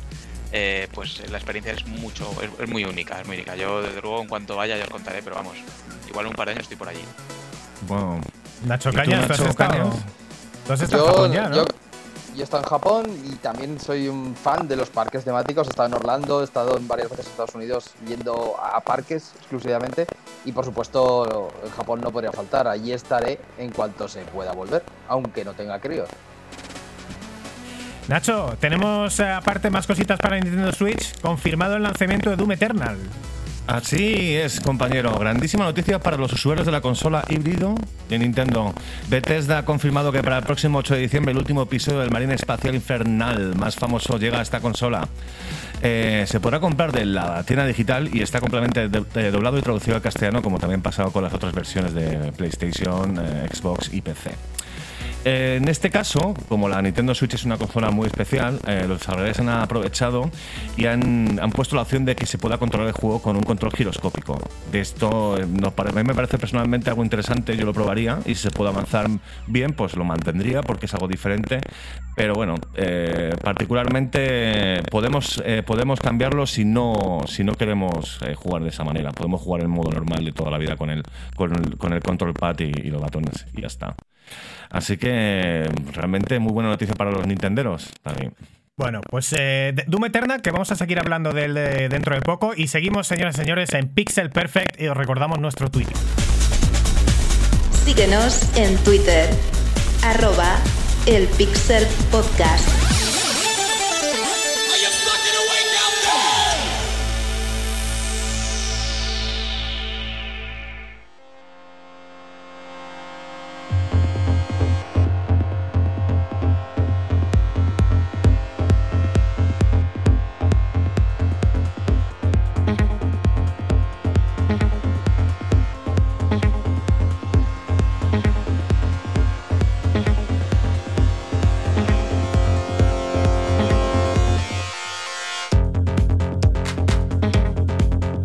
eh, 0.51 0.87
pues 0.93 1.27
la 1.29 1.37
experiencia 1.37 1.73
es 1.73 1.85
mucho, 1.87 2.31
es, 2.41 2.49
es 2.59 2.69
muy 2.69 2.85
única, 2.85 3.19
es 3.19 3.27
muy 3.27 3.37
única. 3.37 3.55
Yo 3.55 3.81
desde 3.81 4.01
luego 4.01 4.21
en 4.21 4.27
cuanto 4.27 4.55
vaya 4.55 4.77
yo 4.77 4.83
os 4.83 4.89
contaré, 4.89 5.21
pero 5.23 5.35
vamos, 5.35 5.57
igual 6.07 6.25
en 6.25 6.29
un 6.31 6.35
par 6.35 6.47
de 6.47 6.51
años 6.53 6.63
estoy 6.63 6.77
por 6.77 6.87
allí. 6.87 7.01
Bueno, 7.87 8.21
Nacho 8.65 8.89
¿Y 8.89 8.91
tú, 8.91 8.97
Cañas, 8.97 9.27
tú 9.27 9.33
has 9.33 9.41
estado, 9.41 9.93
tú 10.65 10.73
has 10.73 10.81
estado 10.81 11.33
ya, 11.33 11.49
¿no? 11.49 11.55
yo, 11.55 11.67
yo 12.37 12.45
he 12.45 12.57
en 12.57 12.63
Japón 12.63 13.05
y 13.25 13.35
también 13.35 13.79
soy 13.79 14.07
un 14.07 14.35
fan 14.35 14.67
de 14.67 14.75
los 14.75 14.89
parques 14.89 15.23
temáticos. 15.23 15.67
He 15.67 15.71
estado 15.71 15.89
en 15.89 15.95
Orlando, 15.95 16.41
he 16.41 16.43
estado 16.43 16.77
en 16.77 16.87
varias 16.87 17.09
veces 17.09 17.25
en 17.25 17.31
Estados 17.31 17.55
Unidos 17.55 17.91
yendo 18.07 18.55
a 18.61 18.79
parques 18.81 19.33
exclusivamente. 19.37 20.05
Y 20.45 20.51
por 20.51 20.63
supuesto, 20.63 21.51
en 21.63 21.71
Japón 21.71 22.01
no 22.01 22.11
podría 22.11 22.31
faltar. 22.31 22.67
Allí 22.67 22.93
estaré 22.93 23.39
en 23.57 23.71
cuanto 23.71 24.07
se 24.07 24.21
pueda 24.25 24.53
volver, 24.53 24.83
aunque 25.07 25.43
no 25.43 25.53
tenga 25.53 25.79
críos. 25.79 26.09
Nacho, 28.07 28.55
tenemos 28.59 29.19
eh, 29.19 29.29
aparte 29.29 29.69
más 29.69 29.85
cositas 29.85 30.19
para 30.19 30.39
Nintendo 30.39 30.71
Switch. 30.71 31.19
Confirmado 31.19 31.75
el 31.75 31.83
lanzamiento 31.83 32.29
de 32.29 32.35
Doom 32.35 32.51
Eternal. 32.51 32.97
Así 33.67 34.33
es, 34.33 34.61
compañero. 34.61 35.11
Grandísima 35.19 35.65
noticia 35.65 35.99
para 35.99 36.15
los 36.15 36.31
usuarios 36.31 36.65
de 36.65 36.71
la 36.71 36.79
consola 36.79 37.25
híbrido 37.27 37.75
de 38.07 38.17
Nintendo. 38.17 38.73
Bethesda 39.09 39.57
ha 39.59 39.65
confirmado 39.65 40.11
que 40.13 40.23
para 40.23 40.37
el 40.37 40.43
próximo 40.45 40.77
8 40.79 40.95
de 40.95 41.01
diciembre 41.01 41.33
el 41.33 41.37
último 41.37 41.63
episodio 41.63 41.99
del 41.99 42.09
Marine 42.09 42.33
Espacial 42.35 42.75
Infernal 42.75 43.55
más 43.55 43.75
famoso 43.75 44.17
llega 44.17 44.39
a 44.39 44.41
esta 44.41 44.61
consola. 44.61 45.07
Eh, 45.81 46.23
se 46.27 46.39
podrá 46.39 46.61
comprar 46.61 46.93
de 46.93 47.05
la 47.05 47.43
tienda 47.43 47.65
digital 47.65 48.09
y 48.13 48.21
está 48.21 48.39
completamente 48.39 48.87
do- 48.87 49.05
doblado 49.31 49.57
y 49.57 49.61
traducido 49.61 49.97
al 49.97 50.01
castellano, 50.01 50.41
como 50.41 50.59
también 50.59 50.81
pasado 50.81 51.11
con 51.11 51.23
las 51.23 51.33
otras 51.33 51.53
versiones 51.53 51.93
de 51.93 52.31
PlayStation, 52.37 53.17
eh, 53.21 53.49
Xbox 53.53 53.93
y 53.93 54.01
PC. 54.01 54.31
Eh, 55.25 55.57
en 55.61 55.67
este 55.67 55.89
caso, 55.89 56.33
como 56.47 56.69
la 56.69 56.81
Nintendo 56.81 57.13
Switch 57.13 57.33
es 57.33 57.43
una 57.43 57.57
consola 57.57 57.91
muy 57.91 58.07
especial, 58.07 58.59
eh, 58.65 58.85
los 58.87 58.99
desarrolladores 58.99 59.39
han 59.39 59.49
aprovechado 59.49 60.31
y 60.77 60.85
han, 60.85 61.39
han 61.41 61.51
puesto 61.51 61.75
la 61.75 61.81
opción 61.81 62.05
de 62.05 62.15
que 62.15 62.25
se 62.25 62.37
pueda 62.37 62.57
controlar 62.57 62.87
el 62.87 62.93
juego 62.93 63.21
con 63.21 63.35
un 63.35 63.43
control 63.43 63.73
giroscópico. 63.73 64.39
De 64.71 64.79
esto 64.79 65.37
eh, 65.37 65.43
a 65.43 65.91
mí 65.91 66.03
me 66.03 66.15
parece 66.15 66.37
personalmente 66.37 66.89
algo 66.89 67.03
interesante, 67.03 67.57
yo 67.57 67.65
lo 67.65 67.73
probaría 67.73 68.19
y 68.25 68.35
si 68.35 68.43
se 68.43 68.51
puede 68.51 68.69
avanzar 68.71 69.07
bien, 69.47 69.73
pues 69.73 69.95
lo 69.95 70.03
mantendría 70.03 70.61
porque 70.61 70.85
es 70.85 70.93
algo 70.93 71.07
diferente. 71.07 71.59
Pero 72.15 72.33
bueno, 72.33 72.55
eh, 72.75 73.35
particularmente 73.43 74.81
podemos, 74.89 75.41
eh, 75.45 75.61
podemos 75.63 75.99
cambiarlo 75.99 76.47
si 76.47 76.65
no, 76.65 77.21
si 77.27 77.43
no 77.43 77.53
queremos 77.53 78.19
eh, 78.25 78.33
jugar 78.33 78.63
de 78.63 78.69
esa 78.69 78.83
manera. 78.83 79.11
Podemos 79.11 79.41
jugar 79.41 79.61
en 79.61 79.69
modo 79.69 79.91
normal 79.91 80.25
de 80.25 80.31
toda 80.31 80.49
la 80.49 80.57
vida 80.57 80.75
con 80.77 80.89
el, 80.89 81.03
con 81.35 81.53
el, 81.53 81.77
con 81.77 81.93
el 81.93 82.01
control 82.01 82.33
pad 82.33 82.59
y, 82.59 82.63
y 82.63 82.89
los 82.89 83.01
botones 83.01 83.45
y 83.53 83.61
ya 83.61 83.67
está. 83.67 83.95
Así 84.69 84.97
que 84.97 85.69
realmente 85.93 86.39
muy 86.39 86.51
buena 86.53 86.69
noticia 86.69 86.93
para 86.95 87.11
los 87.11 87.25
nintenderos 87.25 87.89
también. 88.03 88.33
Bueno, 88.75 89.01
pues 89.09 89.33
eh, 89.35 89.73
Doom 89.87 90.05
Eternal, 90.05 90.41
que 90.41 90.51
vamos 90.51 90.71
a 90.71 90.75
seguir 90.75 90.99
hablando 90.99 91.31
de 91.33 91.45
él 91.45 91.53
de- 91.55 91.89
dentro 91.89 92.13
de 92.13 92.21
poco. 92.21 92.53
Y 92.55 92.67
seguimos, 92.67 93.07
señoras 93.07 93.35
y 93.35 93.39
señores, 93.39 93.73
en 93.73 93.87
Pixel 93.89 94.29
Perfect 94.29 94.79
y 94.79 94.87
os 94.87 94.95
recordamos 94.95 95.39
nuestro 95.39 95.69
Twitter. 95.71 95.95
Síguenos 97.85 98.43
en 98.57 98.75
Twitter, 98.83 99.29
arroba 100.03 100.57
el 101.07 101.25
Pixel 101.37 101.87
Podcast. 102.11 102.86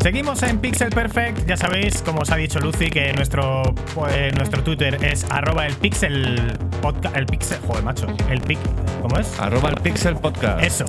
Seguimos 0.03 0.43
en 0.43 0.59
Pixel 0.59 0.89
Perfect. 0.89 1.47
Ya 1.47 1.55
sabéis, 1.55 2.01
como 2.01 2.23
os 2.23 2.29
ha 2.29 2.35
dicho 2.35 2.59
Lucy, 2.59 2.89
que 2.89 3.13
nuestro, 3.13 3.63
pues, 3.95 4.35
nuestro 4.35 4.61
Twitter 4.61 5.01
es 5.01 5.25
arroba 5.29 5.65
el 5.65 5.73
Pixel 5.75 6.57
Podcast. 6.81 7.15
El 7.15 7.25
Pixel. 7.25 7.57
Joder, 7.65 7.83
macho. 7.83 8.07
El 8.29 8.41
pic. 8.41 8.59
¿Cómo 9.01 9.17
es? 9.17 9.39
Arroba 9.39 9.69
el 9.69 9.75
Pixel 9.75 10.17
Podcast. 10.17 10.61
Eso. 10.61 10.85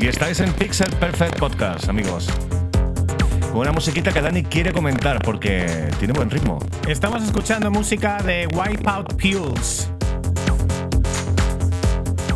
Y 0.00 0.08
estáis 0.08 0.40
en 0.40 0.52
Pixel 0.54 0.90
Perfect 0.96 1.38
Podcast, 1.38 1.88
amigos. 1.88 2.28
Con 3.52 3.60
una 3.60 3.70
musiquita 3.70 4.12
que 4.12 4.22
Dani 4.22 4.42
quiere 4.42 4.72
comentar 4.72 5.20
porque 5.20 5.88
tiene 6.00 6.12
buen 6.12 6.30
ritmo. 6.30 6.58
Estamos 6.88 7.22
escuchando 7.22 7.70
música 7.70 8.20
de 8.24 8.48
Wipeout 8.48 9.14
Pulse. 9.14 9.88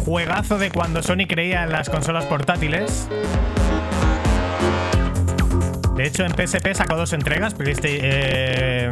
Juegazo 0.05 0.57
de 0.57 0.71
cuando 0.71 1.03
Sony 1.03 1.27
creía 1.27 1.65
en 1.65 1.73
las 1.73 1.91
consolas 1.91 2.27
portátiles. 2.27 3.09
De 5.97 6.07
hecho, 6.07 6.25
en 6.25 6.33
PSP 6.33 6.75
sacó 6.75 6.97
dos 6.97 7.13
entregas, 7.13 7.55
PlayStation, 7.55 8.01
eh, 8.03 8.91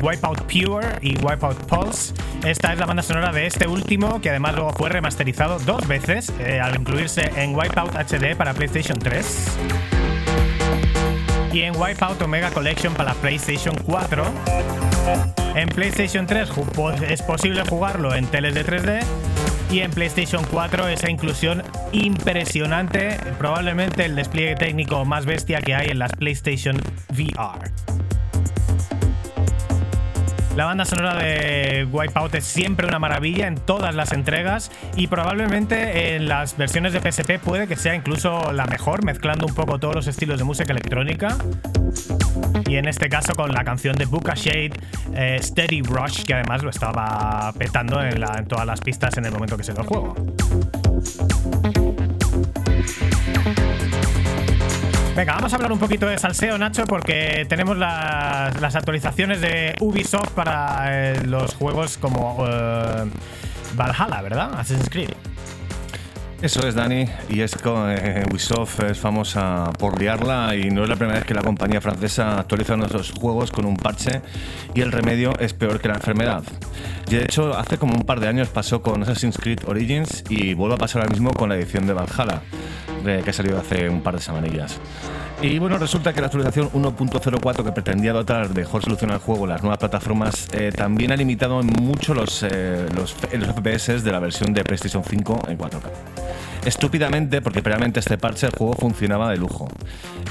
Wipeout 0.00 0.42
Pure 0.42 0.86
y 1.02 1.16
Wipeout 1.18 1.56
Pulse. 1.66 2.14
Esta 2.46 2.72
es 2.72 2.78
la 2.78 2.86
banda 2.86 3.02
sonora 3.02 3.32
de 3.32 3.46
este 3.46 3.66
último, 3.66 4.20
que 4.20 4.30
además 4.30 4.54
luego 4.54 4.72
fue 4.72 4.88
remasterizado 4.88 5.58
dos 5.58 5.86
veces, 5.88 6.32
eh, 6.38 6.60
al 6.60 6.76
incluirse 6.76 7.32
en 7.36 7.56
Wipeout 7.56 7.92
HD 7.96 8.36
para 8.36 8.54
PlayStation 8.54 8.98
3 9.00 9.58
y 11.52 11.62
en 11.62 11.74
Wipeout 11.76 12.22
Omega 12.22 12.50
Collection 12.50 12.94
para 12.94 13.14
la 13.14 13.14
PlayStation 13.16 13.74
4. 13.84 14.24
En 15.56 15.68
PlayStation 15.70 16.24
3 16.26 16.48
ju- 16.50 16.64
pues, 16.72 17.02
es 17.02 17.20
posible 17.22 17.62
jugarlo 17.68 18.14
en 18.14 18.26
teles 18.26 18.54
de 18.54 18.64
3D 18.64 19.00
y 19.70 19.80
en 19.80 19.90
PlayStation 19.90 20.44
4 20.50 20.88
esa 20.88 21.10
inclusión 21.10 21.62
impresionante, 21.92 23.18
probablemente 23.38 24.04
el 24.04 24.16
despliegue 24.16 24.56
técnico 24.56 25.04
más 25.04 25.26
bestia 25.26 25.60
que 25.60 25.74
hay 25.74 25.88
en 25.88 25.98
las 25.98 26.12
PlayStation 26.12 26.76
VR. 27.10 27.70
La 30.56 30.64
banda 30.64 30.84
sonora 30.84 31.14
de 31.14 31.86
Wipeout 31.88 32.34
es 32.34 32.44
siempre 32.44 32.88
una 32.88 32.98
maravilla 32.98 33.46
en 33.46 33.54
todas 33.54 33.94
las 33.94 34.10
entregas 34.10 34.72
y 34.96 35.06
probablemente 35.06 36.16
en 36.16 36.26
las 36.26 36.56
versiones 36.56 36.92
de 36.92 37.00
PSP 37.00 37.38
puede 37.38 37.68
que 37.68 37.76
sea 37.76 37.94
incluso 37.94 38.52
la 38.52 38.66
mejor, 38.66 39.04
mezclando 39.04 39.46
un 39.46 39.54
poco 39.54 39.78
todos 39.78 39.94
los 39.94 40.08
estilos 40.08 40.38
de 40.38 40.44
música 40.44 40.72
electrónica. 40.72 41.36
Y 42.68 42.76
en 42.76 42.86
este 42.86 43.08
caso 43.08 43.34
con 43.34 43.50
la 43.52 43.64
canción 43.64 43.96
de 43.96 44.04
Buka 44.04 44.34
Shade, 44.34 44.72
eh, 45.14 45.38
Steady 45.42 45.80
Rush, 45.80 46.24
que 46.24 46.34
además 46.34 46.62
lo 46.62 46.68
estaba 46.68 47.50
petando 47.56 48.02
en, 48.02 48.22
todas 48.46 48.66
las 48.66 48.82
pistas 48.82 49.16
en 49.16 49.24
el 49.24 49.32
momento 49.32 49.56
que 49.56 49.64
se 49.64 49.72
dio 49.72 49.80
el 49.80 49.88
juego. 49.88 50.14
Venga, 55.16 55.34
vamos 55.34 55.52
a 55.52 55.56
hablar 55.56 55.72
un 55.72 55.78
poquito 55.78 56.06
de 56.06 56.18
salseo, 56.18 56.58
Nacho, 56.58 56.84
porque 56.84 57.46
tenemos 57.48 57.78
las, 57.78 58.60
las 58.60 58.76
actualizaciones 58.76 59.40
de 59.40 59.74
Ubisoft 59.80 60.32
para 60.32 61.12
eh, 61.12 61.24
los 61.24 61.54
juegos 61.54 61.96
como 61.96 62.44
eh, 62.46 63.04
Valhalla, 63.76 64.20
¿verdad? 64.20 64.50
Assassin's 64.60 64.90
Creed. 64.90 65.08
Eso 66.40 66.66
es, 66.68 66.76
Dani, 66.76 67.04
y 67.28 67.40
es 67.40 67.56
que 67.56 67.68
eh, 67.68 68.24
Ubisoft 68.30 68.78
es 68.84 68.96
famosa 68.98 69.72
por 69.76 70.00
liarla 70.00 70.54
y 70.54 70.70
no 70.70 70.84
es 70.84 70.88
la 70.88 70.94
primera 70.94 71.18
vez 71.18 71.26
que 71.26 71.34
la 71.34 71.42
compañía 71.42 71.80
francesa 71.80 72.38
actualiza 72.38 72.76
nuestros 72.76 73.10
juegos 73.10 73.50
con 73.50 73.64
un 73.64 73.76
parche 73.76 74.22
y 74.72 74.80
el 74.80 74.92
remedio 74.92 75.32
es 75.40 75.52
peor 75.52 75.80
que 75.80 75.88
la 75.88 75.94
enfermedad. 75.94 76.44
Y 77.10 77.16
de 77.16 77.24
hecho, 77.24 77.56
hace 77.58 77.76
como 77.76 77.94
un 77.94 78.02
par 78.02 78.20
de 78.20 78.28
años 78.28 78.48
pasó 78.50 78.82
con 78.82 79.02
Assassin's 79.02 79.36
Creed 79.36 79.60
Origins 79.66 80.22
y 80.28 80.54
vuelve 80.54 80.76
a 80.76 80.78
pasar 80.78 81.02
ahora 81.02 81.10
mismo 81.10 81.32
con 81.32 81.48
la 81.48 81.56
edición 81.56 81.88
de 81.88 81.92
Valhalla, 81.94 82.40
de- 83.04 83.20
que 83.22 83.30
ha 83.30 83.32
salido 83.32 83.58
hace 83.58 83.88
un 83.88 84.00
par 84.02 84.14
de 84.14 84.20
semanillas. 84.20 84.78
Y 85.40 85.60
bueno, 85.60 85.78
resulta 85.78 86.12
que 86.12 86.20
la 86.20 86.26
actualización 86.26 86.68
1.04 86.72 87.64
que 87.64 87.70
pretendía 87.70 88.12
dotar 88.12 88.48
de 88.48 88.54
mejor 88.54 88.82
solución 88.82 89.12
al 89.12 89.18
juego 89.18 89.46
las 89.46 89.62
nuevas 89.62 89.78
plataformas 89.78 90.48
eh, 90.52 90.72
también 90.76 91.12
ha 91.12 91.16
limitado 91.16 91.62
mucho 91.62 92.12
los, 92.12 92.42
eh, 92.42 92.86
los, 92.92 93.14
los 93.32 93.48
FPS 93.54 94.02
de 94.02 94.10
la 94.10 94.18
versión 94.18 94.52
de 94.52 94.64
PlayStation 94.64 95.04
5 95.04 95.42
en 95.48 95.56
4K. 95.58 95.80
Estúpidamente, 96.68 97.40
porque 97.40 97.62
previamente 97.62 97.98
este 97.98 98.18
parche 98.18 98.44
el 98.44 98.52
juego 98.52 98.74
funcionaba 98.74 99.30
de 99.30 99.38
lujo. 99.38 99.68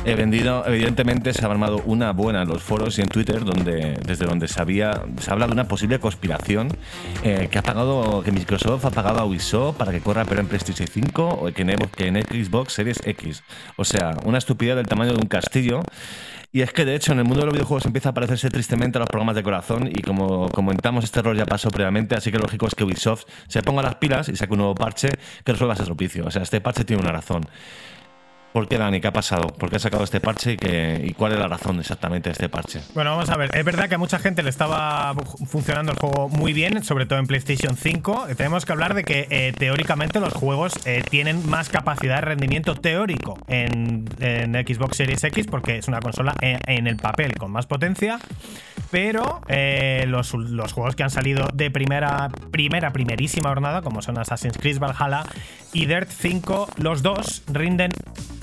He 0.05 0.13
vendido, 0.13 0.63
evidentemente, 0.67 1.33
se 1.33 1.43
ha 1.43 1.49
armado 1.49 1.81
una 1.87 2.11
buena 2.11 2.43
en 2.43 2.47
los 2.47 2.61
foros 2.61 2.99
y 2.99 3.01
en 3.01 3.07
Twitter, 3.07 3.43
donde, 3.43 3.97
desde 4.05 4.27
donde 4.27 4.47
se, 4.47 4.61
había, 4.61 5.01
se 5.19 5.31
habla 5.31 5.47
de 5.47 5.53
una 5.53 5.67
posible 5.67 5.99
conspiración 5.99 6.69
eh, 7.23 7.47
que 7.49 7.57
ha 7.57 7.63
pagado, 7.63 8.21
que 8.21 8.31
Microsoft 8.31 8.85
ha 8.85 8.91
pagado 8.91 9.17
a 9.17 9.25
Ubisoft 9.25 9.77
para 9.77 9.91
que 9.91 9.99
corra 9.99 10.25
pero 10.25 10.41
en 10.41 10.47
PlayStation 10.47 10.87
5 10.87 11.27
o 11.27 11.51
que 11.51 11.63
en, 11.63 12.21
Xbox 12.21 12.73
Series 12.73 12.99
X. 13.03 13.41
O 13.75 13.83
sea, 13.83 14.11
una 14.23 14.37
estupidez 14.37 14.75
del 14.75 14.85
tamaño 14.85 15.13
de 15.13 15.19
un 15.19 15.27
castillo. 15.27 15.81
Y 16.51 16.61
es 16.61 16.71
que 16.71 16.85
de 16.85 16.95
hecho 16.95 17.11
en 17.11 17.19
el 17.19 17.25
mundo 17.25 17.41
de 17.41 17.47
los 17.47 17.53
videojuegos 17.53 17.85
empieza 17.85 18.09
a 18.09 18.13
parecerse 18.13 18.49
tristemente 18.49 18.97
a 18.97 18.99
los 18.99 19.09
programas 19.09 19.35
de 19.35 19.43
corazón 19.43 19.89
y 19.93 20.01
como 20.01 20.49
comentamos 20.49 21.03
este 21.03 21.19
error 21.19 21.35
ya 21.35 21.45
pasó 21.45 21.69
previamente, 21.69 22.15
así 22.15 22.31
que 22.31 22.37
lo 22.37 22.43
lógico 22.43 22.67
es 22.67 22.73
que 22.73 22.83
Ubisoft 22.83 23.25
se 23.47 23.61
ponga 23.61 23.81
las 23.81 23.95
pilas 23.95 24.29
y 24.29 24.35
saque 24.35 24.53
un 24.53 24.59
nuevo 24.59 24.75
parche 24.75 25.09
que 25.43 25.51
resuelva 25.51 25.73
ese 25.73 25.83
tropicio. 25.83 26.25
O 26.25 26.31
sea, 26.31 26.43
este 26.43 26.61
parche 26.61 26.85
tiene 26.85 27.01
una 27.01 27.11
razón. 27.11 27.45
¿Por 28.53 28.67
qué, 28.67 28.77
Dani? 28.79 28.99
¿Qué 28.99 29.07
ha 29.07 29.13
pasado? 29.13 29.47
¿Por 29.49 29.69
qué 29.69 29.75
ha 29.75 29.79
sacado 29.79 30.03
este 30.03 30.19
parche 30.19 30.53
y, 30.53 30.57
qué- 30.57 30.99
y 31.05 31.13
cuál 31.13 31.33
es 31.33 31.39
la 31.39 31.47
razón 31.47 31.79
exactamente 31.79 32.29
de 32.29 32.31
este 32.33 32.49
parche? 32.49 32.81
Bueno, 32.95 33.11
vamos 33.11 33.29
a 33.29 33.37
ver. 33.37 33.55
Es 33.55 33.63
verdad 33.63 33.87
que 33.87 33.95
a 33.95 33.97
mucha 33.99 34.17
gente 34.17 34.41
le 34.41 34.49
estaba 34.49 35.13
funcionando 35.45 35.91
el 35.91 35.97
juego 35.99 36.27
muy 36.29 36.53
bien, 36.53 36.83
sobre 36.83 37.05
todo 37.05 37.19
en 37.19 37.27
PlayStation 37.27 37.75
5. 37.77 38.27
Tenemos 38.35 38.65
que 38.65 38.71
hablar 38.71 38.95
de 38.95 39.03
que 39.03 39.27
eh, 39.29 39.53
teóricamente 39.55 40.19
los 40.19 40.33
juegos 40.33 40.73
eh, 40.85 41.03
tienen 41.07 41.47
más 41.47 41.69
capacidad 41.69 42.15
de 42.15 42.21
rendimiento 42.21 42.73
teórico 42.73 43.37
en, 43.47 44.05
Xbox 44.17 44.97
Series 44.97 45.23
X 45.23 45.45
porque 45.45 45.77
es 45.77 45.87
una 45.87 45.99
consola 45.99 46.33
en, 46.41 46.57
en 46.65 46.87
el 46.87 46.97
papel 46.97 47.35
con 47.37 47.51
más 47.51 47.67
potencia. 47.67 48.17
Pero 48.89 49.41
eh, 49.49 50.05
los, 50.07 50.33
los 50.33 50.71
juegos 50.73 50.95
que 50.95 51.03
han 51.03 51.09
salido 51.09 51.49
de 51.53 51.69
primera, 51.69 52.29
primera, 52.51 52.91
primerísima 52.91 53.49
jornada, 53.49 53.81
como 53.81 54.01
son 54.01 54.17
Assassin's 54.17 54.57
Creed 54.57 54.79
Valhalla, 54.79 55.23
y 55.73 55.85
Dirt 55.85 56.09
5, 56.09 56.69
los 56.77 57.03
dos 57.03 57.43
rinden 57.51 57.91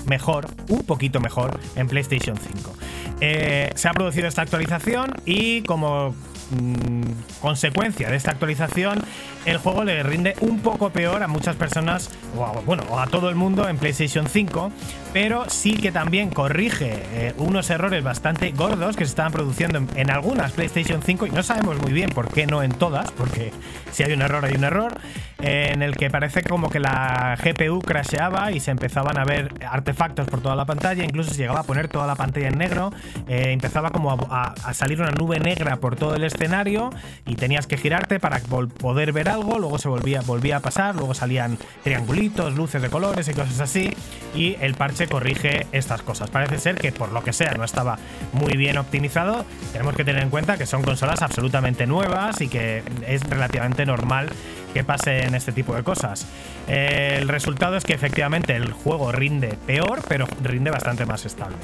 mejor, 0.07 0.47
un 0.69 0.83
poquito 0.83 1.19
mejor 1.19 1.59
en 1.75 1.87
PlayStation 1.87 2.37
5. 2.37 2.73
Eh, 3.21 3.71
se 3.75 3.87
ha 3.87 3.93
producido 3.93 4.27
esta 4.27 4.41
actualización 4.41 5.13
y 5.25 5.61
como 5.63 6.15
mm, 6.51 7.04
consecuencia 7.41 8.09
de 8.09 8.15
esta 8.15 8.31
actualización, 8.31 9.01
el 9.45 9.57
juego 9.57 9.83
le 9.83 10.01
rinde 10.03 10.35
un 10.41 10.59
poco 10.59 10.89
peor 10.89 11.21
a 11.23 11.27
muchas 11.27 11.55
personas, 11.55 12.09
o 12.35 12.45
a, 12.45 12.51
bueno, 12.61 12.83
a 12.99 13.07
todo 13.07 13.29
el 13.29 13.35
mundo 13.35 13.69
en 13.69 13.77
PlayStation 13.77 14.27
5, 14.27 14.71
pero 15.13 15.49
sí 15.49 15.75
que 15.77 15.91
también 15.91 16.29
corrige 16.29 17.03
eh, 17.13 17.33
unos 17.37 17.69
errores 17.69 18.03
bastante 18.03 18.51
gordos 18.51 18.95
que 18.95 19.05
se 19.05 19.11
estaban 19.11 19.31
produciendo 19.31 19.81
en, 19.95 20.09
algunas 20.09 20.51
PlayStation 20.51 21.01
5 21.01 21.27
y 21.27 21.31
no 21.31 21.43
sabemos 21.43 21.79
muy 21.81 21.93
bien 21.93 22.09
por 22.09 22.27
qué 22.29 22.47
no 22.47 22.63
en 22.63 22.71
todas, 22.71 23.11
porque 23.11 23.51
si 23.91 24.03
hay 24.03 24.13
un 24.13 24.21
error 24.21 24.43
hay 24.45 24.55
un 24.55 24.63
error, 24.63 24.99
eh, 25.39 25.69
en 25.71 25.83
el 25.83 25.95
que 25.95 26.09
parece 26.09 26.43
como 26.43 26.69
que 26.69 26.79
la 26.79 27.37
GPU 27.41 27.79
crasheaba 27.79 28.51
y 28.51 28.59
se 28.59 28.71
empezaban 28.71 29.17
a 29.17 29.25
ver 29.25 29.53
artefactos 29.69 30.27
por 30.27 30.41
toda 30.41 30.55
la 30.55 30.65
pantalla, 30.65 31.03
incluso 31.03 31.31
se 31.31 31.37
llegaba 31.37 31.61
a 31.61 31.63
poner 31.63 31.87
toda 31.87 32.07
la 32.07 32.15
pantalla 32.15 32.47
en 32.47 32.57
negro, 32.57 32.91
eh, 33.27 33.51
empezaba 33.51 33.91
como 33.91 34.11
a 34.11 34.73
salir 34.73 34.99
una 35.01 35.11
nube 35.11 35.39
negra 35.39 35.77
por 35.77 35.95
todo 35.95 36.15
el 36.15 36.23
escenario 36.23 36.89
y 37.25 37.35
tenías 37.35 37.67
que 37.67 37.77
girarte 37.77 38.19
para 38.19 38.39
poder 38.39 39.11
ver 39.11 39.29
algo, 39.29 39.59
luego 39.59 39.77
se 39.77 39.87
volvía, 39.87 40.21
volvía 40.21 40.57
a 40.57 40.59
pasar, 40.59 40.95
luego 40.95 41.13
salían 41.13 41.57
triangulitos, 41.83 42.55
luces 42.55 42.81
de 42.81 42.89
colores 42.89 43.27
y 43.27 43.33
cosas 43.33 43.59
así, 43.59 43.93
y 44.33 44.55
el 44.61 44.75
parche 44.75 45.07
corrige 45.07 45.67
estas 45.71 46.01
cosas. 46.01 46.29
Parece 46.29 46.59
ser 46.59 46.75
que 46.75 46.91
por 46.91 47.11
lo 47.11 47.23
que 47.23 47.33
sea 47.33 47.53
no 47.53 47.63
estaba 47.63 47.97
muy 48.33 48.57
bien 48.57 48.77
optimizado, 48.77 49.45
tenemos 49.71 49.95
que 49.95 50.03
tener 50.03 50.23
en 50.23 50.29
cuenta 50.29 50.57
que 50.57 50.65
son 50.65 50.83
consolas 50.83 51.21
absolutamente 51.21 51.87
nuevas 51.87 52.41
y 52.41 52.47
que 52.47 52.83
es 53.07 53.21
relativamente 53.23 53.85
normal 53.85 54.29
que 54.75 54.83
pasen 54.83 55.33
este 55.35 55.53
tipo 55.53 55.73
de 55.73 55.83
cosas. 55.83 56.27
Eh, 56.67 57.19
el 57.21 57.29
resultado 57.29 57.77
es 57.77 57.85
que 57.85 57.93
efectivamente 57.93 58.53
el 58.57 58.73
juego 58.73 59.13
rinde 59.13 59.57
peor, 59.65 60.01
pero 60.09 60.27
rinde 60.43 60.69
bastante 60.69 61.05
más 61.05 61.25
estable. 61.25 61.55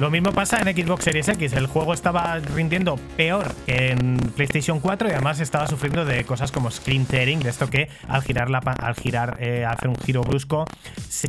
Lo 0.00 0.10
mismo 0.10 0.32
pasa 0.32 0.58
en 0.58 0.66
Xbox 0.76 1.04
Series 1.04 1.28
X. 1.28 1.52
El 1.52 1.68
juego 1.68 1.94
estaba 1.94 2.36
rindiendo 2.40 2.96
peor 3.16 3.54
que 3.64 3.92
en 3.92 4.16
PlayStation 4.34 4.80
4 4.80 5.08
y 5.08 5.12
además 5.12 5.38
estaba 5.38 5.68
sufriendo 5.68 6.04
de 6.04 6.24
cosas 6.24 6.50
como 6.50 6.68
screen 6.72 7.06
tearing, 7.06 7.38
de 7.38 7.50
esto 7.50 7.70
que 7.70 7.90
al 8.08 8.22
girar, 8.22 8.50
la, 8.50 8.58
al 8.58 8.96
girar 8.96 9.36
eh, 9.38 9.64
hacer 9.64 9.88
un 9.88 9.96
giro 9.96 10.22
brusco, 10.22 10.64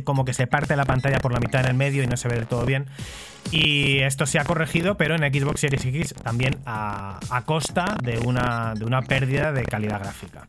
como 0.02 0.24
que 0.24 0.32
se 0.32 0.48
parte 0.48 0.74
la 0.74 0.84
pantalla 0.84 1.18
por 1.18 1.32
la 1.32 1.38
mitad 1.38 1.60
en 1.60 1.68
el 1.68 1.74
medio 1.74 2.02
y 2.02 2.08
no 2.08 2.16
se 2.16 2.26
ve 2.26 2.34
del 2.34 2.48
todo 2.48 2.66
bien. 2.66 2.86
Y 3.52 3.98
esto 4.00 4.26
se 4.26 4.38
ha 4.38 4.44
corregido, 4.44 4.96
pero 4.96 5.16
en 5.16 5.22
Xbox 5.22 5.60
Series 5.60 5.84
X 5.84 6.14
también 6.22 6.58
a, 6.66 7.18
a 7.30 7.42
costa 7.42 7.96
de 8.02 8.18
una, 8.20 8.74
de 8.76 8.84
una 8.84 9.02
pérdida 9.02 9.50
de 9.52 9.64
calidad 9.64 9.98
gráfica. 10.00 10.46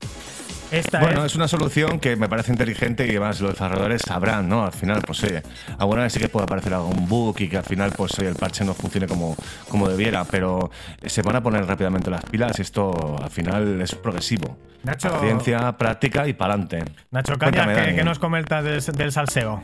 Esta 0.71 0.99
Bueno, 1.01 1.25
es, 1.25 1.31
es 1.31 1.35
una 1.35 1.47
solución 1.49 1.99
que 1.99 2.15
me 2.15 2.29
parece 2.29 2.51
inteligente 2.51 3.05
y 3.05 3.09
además 3.09 3.41
los 3.41 3.51
desarrolladores 3.53 4.03
sabrán, 4.07 4.47
¿no? 4.47 4.63
Al 4.63 4.71
final, 4.71 5.01
pues 5.05 5.21
oye, 5.23 5.41
alguna 5.79 6.03
vez 6.03 6.13
sí 6.13 6.19
que 6.19 6.29
puede 6.29 6.45
aparecer 6.45 6.73
algún 6.75 7.09
bug 7.09 7.41
y 7.41 7.49
que 7.49 7.57
al 7.57 7.65
final, 7.65 7.91
pues 7.97 8.17
oye, 8.19 8.29
el 8.29 8.35
parche 8.35 8.63
no 8.63 8.73
funcione 8.73 9.05
como, 9.07 9.35
como 9.67 9.89
debiera, 9.89 10.23
pero 10.23 10.69
se 11.05 11.21
van 11.23 11.35
a 11.35 11.43
poner 11.43 11.65
rápidamente 11.65 12.09
las 12.09 12.23
pilas 12.23 12.57
y 12.59 12.61
esto 12.61 13.17
al 13.21 13.29
final 13.31 13.81
es 13.81 13.95
progresivo. 13.95 14.57
Nacho- 14.83 15.19
Ciencia, 15.19 15.75
práctica 15.77 16.25
y 16.27 16.33
pa'lante. 16.33 16.83
Nacho 17.09 17.37
Caña, 17.37 17.65
Cuéntame, 17.65 17.89
¿qué, 17.89 17.95
qué 17.95 18.03
nos 18.05 18.19
comentas 18.19 18.63
del, 18.63 18.81
del 18.95 19.11
salseo? 19.11 19.61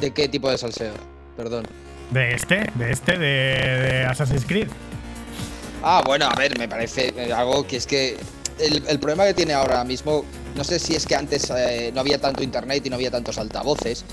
¿De 0.00 0.12
qué 0.12 0.28
tipo 0.28 0.50
de 0.50 0.58
salseo? 0.58 0.92
Perdón. 1.36 1.64
De 2.10 2.34
este, 2.34 2.70
de 2.76 2.92
este, 2.92 3.12
de, 3.18 3.26
de 3.26 4.04
Assassin's 4.04 4.44
Creed. 4.46 4.68
Ah, 5.82 6.02
bueno, 6.06 6.26
a 6.26 6.34
ver, 6.34 6.58
me 6.58 6.68
parece 6.68 7.12
algo 7.32 7.66
que 7.66 7.76
es 7.76 7.86
que 7.86 8.16
el, 8.58 8.82
el 8.88 8.98
problema 8.98 9.24
que 9.26 9.34
tiene 9.34 9.52
ahora 9.52 9.84
mismo, 9.84 10.24
no 10.54 10.64
sé 10.64 10.78
si 10.78 10.94
es 10.94 11.04
que 11.06 11.14
antes 11.14 11.50
eh, 11.50 11.90
no 11.94 12.00
había 12.00 12.18
tanto 12.20 12.42
internet 12.42 12.84
y 12.86 12.90
no 12.90 12.96
había 12.96 13.10
tantos 13.10 13.38
altavoces, 13.38 14.04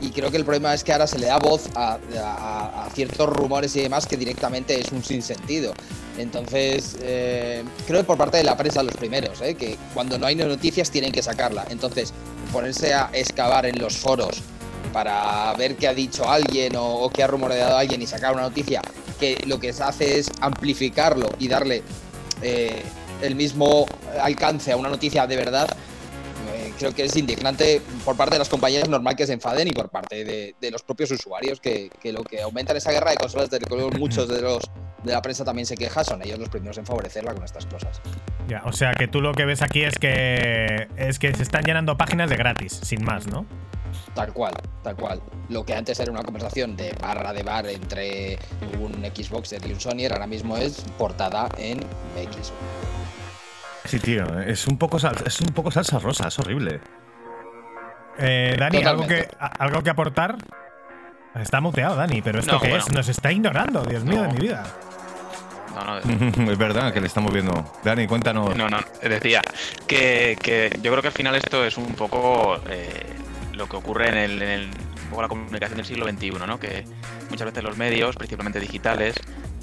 y 0.00 0.10
creo 0.10 0.30
que 0.30 0.36
el 0.38 0.44
problema 0.44 0.74
es 0.74 0.82
que 0.82 0.92
ahora 0.92 1.06
se 1.06 1.18
le 1.18 1.26
da 1.26 1.38
voz 1.38 1.68
a, 1.76 1.98
a- 2.18 2.86
a 2.86 2.90
ciertos 2.90 3.28
rumores 3.28 3.76
y 3.76 3.82
demás 3.82 4.06
que 4.06 4.16
directamente 4.16 4.78
es 4.80 4.90
un 4.90 5.04
sinsentido. 5.04 5.72
Entonces, 6.18 6.96
eh, 7.02 7.62
creo 7.86 8.00
que 8.00 8.04
por 8.06 8.18
parte 8.18 8.38
de 8.38 8.44
la 8.44 8.56
prensa 8.56 8.82
los 8.82 8.94
primeros, 8.96 9.40
eh, 9.40 9.54
que 9.54 9.78
cuando 9.94 10.18
no 10.18 10.26
hay 10.26 10.34
noticias 10.34 10.90
tienen 10.90 11.12
que 11.12 11.22
sacarla. 11.22 11.64
Entonces, 11.70 12.12
ponerse 12.52 12.92
a 12.92 13.08
excavar 13.12 13.64
en 13.66 13.78
los 13.78 13.96
foros 13.96 14.42
para 14.92 15.52
ver 15.54 15.76
qué 15.76 15.88
ha 15.88 15.94
dicho 15.94 16.28
alguien 16.28 16.76
o, 16.76 16.94
o 17.00 17.10
qué 17.10 17.22
ha 17.22 17.26
rumoreado 17.26 17.76
alguien 17.76 18.02
y 18.02 18.06
sacar 18.06 18.32
una 18.32 18.42
noticia 18.42 18.82
que 19.18 19.42
lo 19.46 19.60
que 19.60 19.72
se 19.72 19.82
hace 19.82 20.18
es 20.18 20.30
amplificarlo 20.40 21.30
y 21.38 21.48
darle 21.48 21.82
eh, 22.42 22.82
el 23.22 23.36
mismo 23.36 23.86
alcance 24.20 24.72
a 24.72 24.76
una 24.76 24.88
noticia 24.88 25.26
de 25.28 25.36
verdad, 25.36 25.68
eh, 26.52 26.72
creo 26.76 26.92
que 26.92 27.04
es 27.04 27.16
indignante 27.16 27.80
por 28.04 28.16
parte 28.16 28.34
de 28.34 28.40
las 28.40 28.48
compañías, 28.48 28.88
normal 28.88 29.14
que 29.14 29.26
se 29.26 29.32
enfaden 29.32 29.68
y 29.68 29.72
por 29.72 29.90
parte 29.90 30.24
de, 30.24 30.56
de 30.60 30.70
los 30.72 30.82
propios 30.82 31.12
usuarios 31.12 31.60
que, 31.60 31.88
que 32.00 32.12
lo 32.12 32.24
que 32.24 32.42
aumentan 32.42 32.76
esa 32.76 32.90
guerra 32.90 33.12
de 33.12 33.16
consolas, 33.16 33.48
de 33.48 33.60
muchos 33.98 34.28
de 34.28 34.42
los 34.42 34.64
de 35.04 35.12
la 35.12 35.22
prensa 35.22 35.44
también 35.44 35.66
se 35.66 35.76
queja, 35.76 36.04
son 36.04 36.22
ellos 36.22 36.38
los 36.38 36.48
primeros 36.48 36.78
en 36.78 36.86
favorecerla 36.86 37.34
con 37.34 37.44
estas 37.44 37.66
cosas. 37.66 38.00
Ya, 38.48 38.62
o 38.64 38.72
sea 38.72 38.92
que 38.92 39.08
tú 39.08 39.20
lo 39.20 39.32
que 39.34 39.44
ves 39.44 39.62
aquí 39.62 39.82
es 39.82 39.98
que 39.98 40.88
es 40.96 41.18
que 41.18 41.34
se 41.34 41.42
están 41.42 41.62
llenando 41.62 41.96
páginas 41.96 42.30
de 42.30 42.36
gratis, 42.36 42.72
sin 42.82 43.04
más, 43.04 43.26
¿no? 43.26 43.46
Tal 44.14 44.32
cual, 44.32 44.54
tal 44.82 44.96
cual. 44.96 45.20
Lo 45.48 45.64
que 45.64 45.74
antes 45.74 45.98
era 46.00 46.10
una 46.12 46.22
conversación 46.22 46.76
de 46.76 46.92
barra 47.00 47.32
de 47.32 47.42
bar 47.42 47.66
entre 47.66 48.38
un 48.80 48.92
Xboxer 49.14 49.64
y 49.66 49.72
un 49.72 49.80
Sonyer, 49.80 50.12
ahora 50.12 50.26
mismo 50.26 50.56
es 50.56 50.84
portada 50.98 51.48
en 51.58 51.80
X. 52.16 52.52
Sí, 53.84 53.98
tío, 53.98 54.40
es 54.40 54.66
un 54.68 54.78
poco, 54.78 54.98
sal- 54.98 55.22
es 55.26 55.40
un 55.40 55.48
poco 55.48 55.70
salsa 55.70 55.98
rosa, 55.98 56.28
es 56.28 56.38
horrible. 56.38 56.80
Eh, 58.18 58.56
Dani, 58.58 58.82
¿algo 58.84 59.06
que, 59.06 59.28
¿algo 59.58 59.82
que 59.82 59.90
aportar? 59.90 60.36
Está 61.34 61.60
muteado, 61.60 61.96
Dani, 61.96 62.20
pero 62.22 62.40
¿esto 62.40 62.52
No, 62.52 62.60
qué 62.60 62.68
bueno. 62.68 62.84
es? 62.86 62.92
Nos 62.92 63.08
está 63.08 63.32
ignorando, 63.32 63.82
Dios 63.84 64.04
mío 64.04 64.18
No. 64.18 64.22
de 64.24 64.28
mi 64.34 64.38
vida. 64.40 64.64
No, 65.74 65.84
no, 65.84 65.98
es 66.52 66.58
verdad 66.58 66.92
que 66.92 67.00
le 67.00 67.06
estamos 67.06 67.32
viendo. 67.32 67.72
Dani, 67.82 68.06
cuéntanos. 68.06 68.54
No, 68.54 68.68
no, 68.68 68.78
decía 69.02 69.40
que, 69.86 70.36
que 70.42 70.70
yo 70.82 70.90
creo 70.90 71.00
que 71.00 71.08
al 71.08 71.14
final 71.14 71.34
esto 71.34 71.64
es 71.64 71.78
un 71.78 71.94
poco 71.94 72.60
eh, 72.68 73.06
lo 73.52 73.68
que 73.68 73.76
ocurre 73.76 74.08
en, 74.08 74.16
el, 74.16 74.42
en 74.42 74.48
el- 74.48 74.70
la 75.22 75.28
comunicación 75.28 75.76
del 75.76 75.84
siglo 75.86 76.08
XXI, 76.08 76.30
¿no? 76.46 76.58
Que 76.58 76.84
muchas 77.30 77.44
veces 77.46 77.62
los 77.62 77.76
medios, 77.76 78.16
principalmente 78.16 78.58
digitales, 78.60 79.14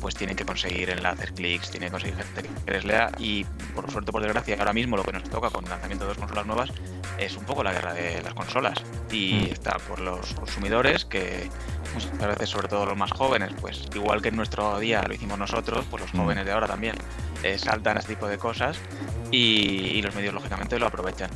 pues 0.01 0.15
tienen 0.15 0.35
que 0.35 0.45
conseguir 0.45 0.89
enlaces, 0.89 1.31
clics, 1.31 1.69
tienen 1.71 1.89
que 1.89 1.91
conseguir 1.91 2.15
gente 2.17 2.49
que 2.65 2.71
les 2.71 2.85
lea 2.85 3.11
y 3.17 3.43
por 3.75 3.89
suerte, 3.91 4.11
por 4.11 4.21
desgracia, 4.21 4.55
ahora 4.59 4.73
mismo 4.73 4.97
lo 4.97 5.03
que 5.03 5.11
nos 5.11 5.23
toca 5.23 5.49
con 5.49 5.63
el 5.65 5.69
lanzamiento 5.69 6.05
de 6.05 6.09
dos 6.09 6.17
consolas 6.17 6.45
nuevas 6.45 6.69
es 7.17 7.35
un 7.35 7.43
poco 7.45 7.63
la 7.63 7.73
guerra 7.73 7.93
de 7.93 8.21
las 8.23 8.33
consolas 8.33 8.77
y 9.11 9.47
Mm. 9.49 9.53
está 9.53 9.77
por 9.79 9.99
los 9.99 10.33
consumidores 10.33 11.05
que 11.05 11.49
muchas 11.93 12.27
veces, 12.27 12.49
sobre 12.49 12.67
todo 12.67 12.85
los 12.85 12.95
más 12.97 13.11
jóvenes, 13.11 13.51
pues 13.59 13.87
igual 13.95 14.21
que 14.21 14.29
en 14.29 14.35
nuestro 14.35 14.79
día 14.79 15.03
lo 15.07 15.13
hicimos 15.13 15.37
nosotros, 15.37 15.85
pues 15.89 16.01
los 16.03 16.13
Mm. 16.13 16.17
jóvenes 16.17 16.45
de 16.45 16.51
ahora 16.51 16.67
también 16.67 16.95
eh, 17.43 17.57
saltan 17.57 17.95
a 17.97 18.01
este 18.01 18.15
tipo 18.15 18.27
de 18.27 18.37
cosas 18.37 18.77
y, 19.31 19.37
y 19.95 20.01
los 20.01 20.13
medios 20.15 20.33
lógicamente 20.33 20.77
lo 20.77 20.87
aprovechan. 20.87 21.29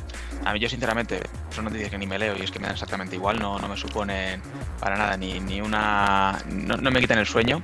A 0.44 0.52
mí 0.52 0.58
yo 0.58 0.68
sinceramente 0.68 1.20
son 1.50 1.64
noticias 1.64 1.88
que 1.90 1.96
ni 1.96 2.06
me 2.06 2.18
leo 2.18 2.36
y 2.36 2.42
es 2.42 2.50
que 2.50 2.58
me 2.58 2.66
dan 2.66 2.74
exactamente 2.74 3.16
igual, 3.16 3.38
no, 3.38 3.58
no 3.58 3.68
me 3.68 3.76
suponen 3.76 4.42
para 4.80 4.96
nada 4.98 5.16
ni, 5.16 5.40
ni 5.40 5.60
una... 5.62 6.38
No, 6.50 6.76
no 6.76 6.90
me 6.90 7.00
quitan 7.00 7.18
el 7.18 7.26
sueño, 7.26 7.62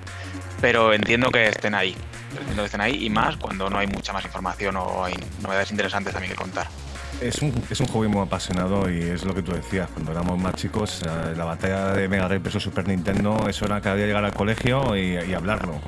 pero 0.60 0.92
entiendo 0.92 1.30
que 1.30 1.48
estén 1.48 1.74
ahí. 1.74 1.96
Entiendo 2.32 2.62
que 2.62 2.66
estén 2.66 2.80
ahí 2.80 3.04
y 3.04 3.10
más 3.10 3.36
cuando 3.36 3.68
no 3.68 3.78
hay 3.78 3.86
mucha 3.86 4.12
más 4.12 4.24
información 4.24 4.76
o 4.76 5.04
hay 5.04 5.14
novedades 5.42 5.70
interesantes 5.70 6.12
también 6.12 6.32
que 6.32 6.38
contar. 6.38 6.68
Es 7.20 7.42
un, 7.42 7.52
es 7.68 7.78
un 7.80 7.86
hobby 7.88 8.08
muy 8.08 8.22
apasionado 8.22 8.90
y 8.90 9.00
es 9.02 9.24
lo 9.24 9.34
que 9.34 9.42
tú 9.42 9.52
decías. 9.52 9.90
Cuando 9.90 10.12
éramos 10.12 10.38
más 10.38 10.54
chicos, 10.54 11.02
eh, 11.02 11.34
la 11.36 11.44
batalla 11.44 11.92
de 11.92 12.08
Mega 12.08 12.26
Drive 12.28 12.42
versus 12.42 12.62
Super 12.62 12.88
Nintendo, 12.88 13.46
eso 13.48 13.66
era 13.66 13.80
cada 13.80 13.96
día 13.96 14.06
llegar 14.06 14.24
al 14.24 14.32
colegio 14.32 14.96
y, 14.96 15.18
y 15.18 15.34
hablarlo. 15.34 15.80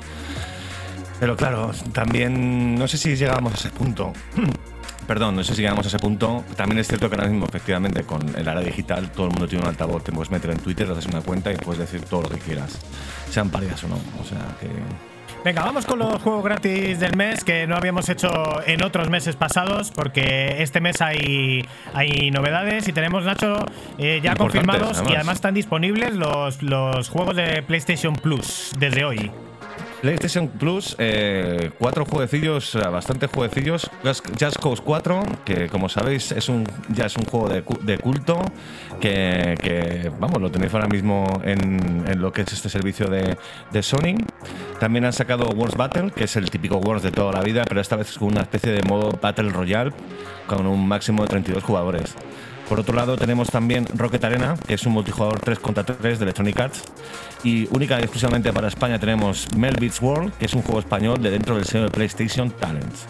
Pero 1.21 1.37
claro, 1.37 1.71
también 1.93 2.75
no 2.75 2.89
sé 2.89 2.99
si 2.99 3.17
llegamos 3.17 3.53
a 3.53 3.57
ese 3.57 3.71
punto. 3.71 4.13
Perdón, 5.07 5.37
no 5.37 5.45
sé 5.45 5.55
si 5.55 5.63
llegamos 5.63 5.85
a 5.87 5.89
ese 5.89 5.99
punto. 5.99 6.45
También 6.57 6.79
es 6.79 6.89
cierto 6.89 7.09
que 7.09 7.17
ahora 7.17 7.29
mismo, 7.29 7.47
efectivamente, 7.47 8.05
con 8.05 8.23
el 8.37 8.49
área 8.49 8.63
digital, 8.63 9.11
todo 9.11 9.27
el 9.27 9.33
mundo 9.33 9.49
tiene 9.49 9.65
un 9.65 9.71
altavoz. 9.71 10.05
Te 10.05 10.13
puedes 10.13 10.31
meter 10.31 10.51
en 10.51 10.59
Twitter, 10.59 10.87
te 10.87 10.93
haces 10.93 11.07
una 11.07 11.21
cuenta 11.21 11.53
y 11.53 11.57
puedes 11.57 11.81
decir 11.81 12.03
todo 12.03 12.23
lo 12.23 12.29
que 12.29 12.39
quieras, 12.39 12.79
sean 13.31 13.51
parias 13.51 13.83
o 13.85 13.89
no. 13.89 13.97
O 14.21 14.25
sea 14.25 14.57
que. 14.61 14.69
Venga, 15.45 15.65
vamos 15.65 15.87
con 15.87 15.99
los 15.99 16.23
juegos 16.23 16.45
gratis 16.45 17.01
del 17.01 17.17
mes 17.17 17.43
que 17.43 17.67
no 17.67 17.75
habíamos 17.75 18.09
hecho 18.09 18.29
en 18.65 18.85
otros 18.85 19.11
meses 19.11 19.35
pasados 19.35 19.91
porque 19.91 20.63
este 20.63 20.81
mes 20.81 21.01
hay, 21.01 21.67
hay 21.95 22.31
novedades 22.31 22.87
y 22.87 22.93
tenemos, 22.93 23.25
Nacho, 23.25 23.67
eh, 23.99 24.21
ya 24.23 24.37
confirmados 24.37 24.99
y 24.99 25.01
además. 25.01 25.15
además 25.17 25.35
están 25.35 25.55
disponibles 25.55 26.15
los, 26.15 26.63
los 26.63 27.09
juegos 27.09 27.35
de 27.35 27.61
PlayStation 27.65 28.15
Plus 28.15 28.71
desde 28.79 29.05
hoy. 29.05 29.33
PlayStation 30.03 30.49
Plus, 30.49 30.97
eh, 30.99 31.71
cuatro 31.79 32.05
jueguecillos, 32.05 32.75
eh, 32.75 32.81
bastante 32.89 33.29
jueguecillos. 33.29 33.89
Just, 34.03 34.59
Cause 34.61 34.83
4, 34.83 35.23
que 35.45 35.69
como 35.69 35.89
sabéis 35.89 36.33
es 36.33 36.49
un, 36.49 36.67
ya 36.89 37.07
es 37.07 37.17
un 37.17 37.25
juego 37.25 37.49
de, 37.49 37.63
de 37.83 37.99
culto, 37.99 38.43
que, 39.01 39.55
que, 39.63 40.11
vamos, 40.19 40.41
lo 40.41 40.51
tenéis 40.51 40.75
ahora 40.75 40.89
mismo 40.89 41.41
en, 41.45 42.21
lo 42.21 42.33
que 42.33 42.43
es 42.43 42.53
este 42.53 42.69
servicio 42.69 43.07
de, 43.07 43.37
Sony. 43.83 44.17
También 44.81 45.05
han 45.05 45.13
sacado 45.13 45.49
Wars 45.51 45.77
Battle, 45.77 46.11
que 46.11 46.25
es 46.25 46.35
el 46.35 46.51
típico 46.51 46.79
Wars 46.79 47.03
de 47.05 47.13
toda 47.13 47.33
la 47.33 47.41
vida, 47.41 47.65
pero 47.69 47.81
esta 47.81 47.95
vez 47.95 48.19
con 48.19 48.29
una 48.29 48.43
especie 48.43 48.73
de 48.73 48.83
modo 48.83 49.17
Battle 49.23 49.51
Royale, 49.51 49.93
con 50.49 50.67
un 50.67 50.87
máximo 50.87 51.23
de 51.23 51.29
32 51.29 51.63
jugadores. 51.63 52.17
Por 52.69 52.81
otro 52.81 52.95
lado, 52.95 53.17
tenemos 53.17 53.51
también 53.51 53.87
Rocket 53.95 54.25
Arena, 54.25 54.55
que 54.67 54.75
es 54.75 54.87
un 54.87 54.95
multijugador 54.95 55.41
3 55.41 55.59
contra 55.59 55.85
3 55.85 56.19
de 56.19 56.25
Electronic 56.25 56.59
Arts. 56.59 56.83
Y 57.45 57.69
única 57.73 57.99
y 57.99 58.03
exclusivamente 58.03 58.53
para 58.53 58.69
España 58.69 58.99
tenemos 58.99 59.49
Melbits 59.57 60.01
World, 60.01 60.33
que 60.35 60.47
es 60.47 60.55
un 60.55 60.63
juego 60.63 60.81
español 60.81 61.21
de 61.23 61.31
dentro 61.31 61.57
del 61.57 61.65
sello 61.65 61.85
de 61.85 61.91
PlayStation 61.91 62.51
Talents. 62.51 63.07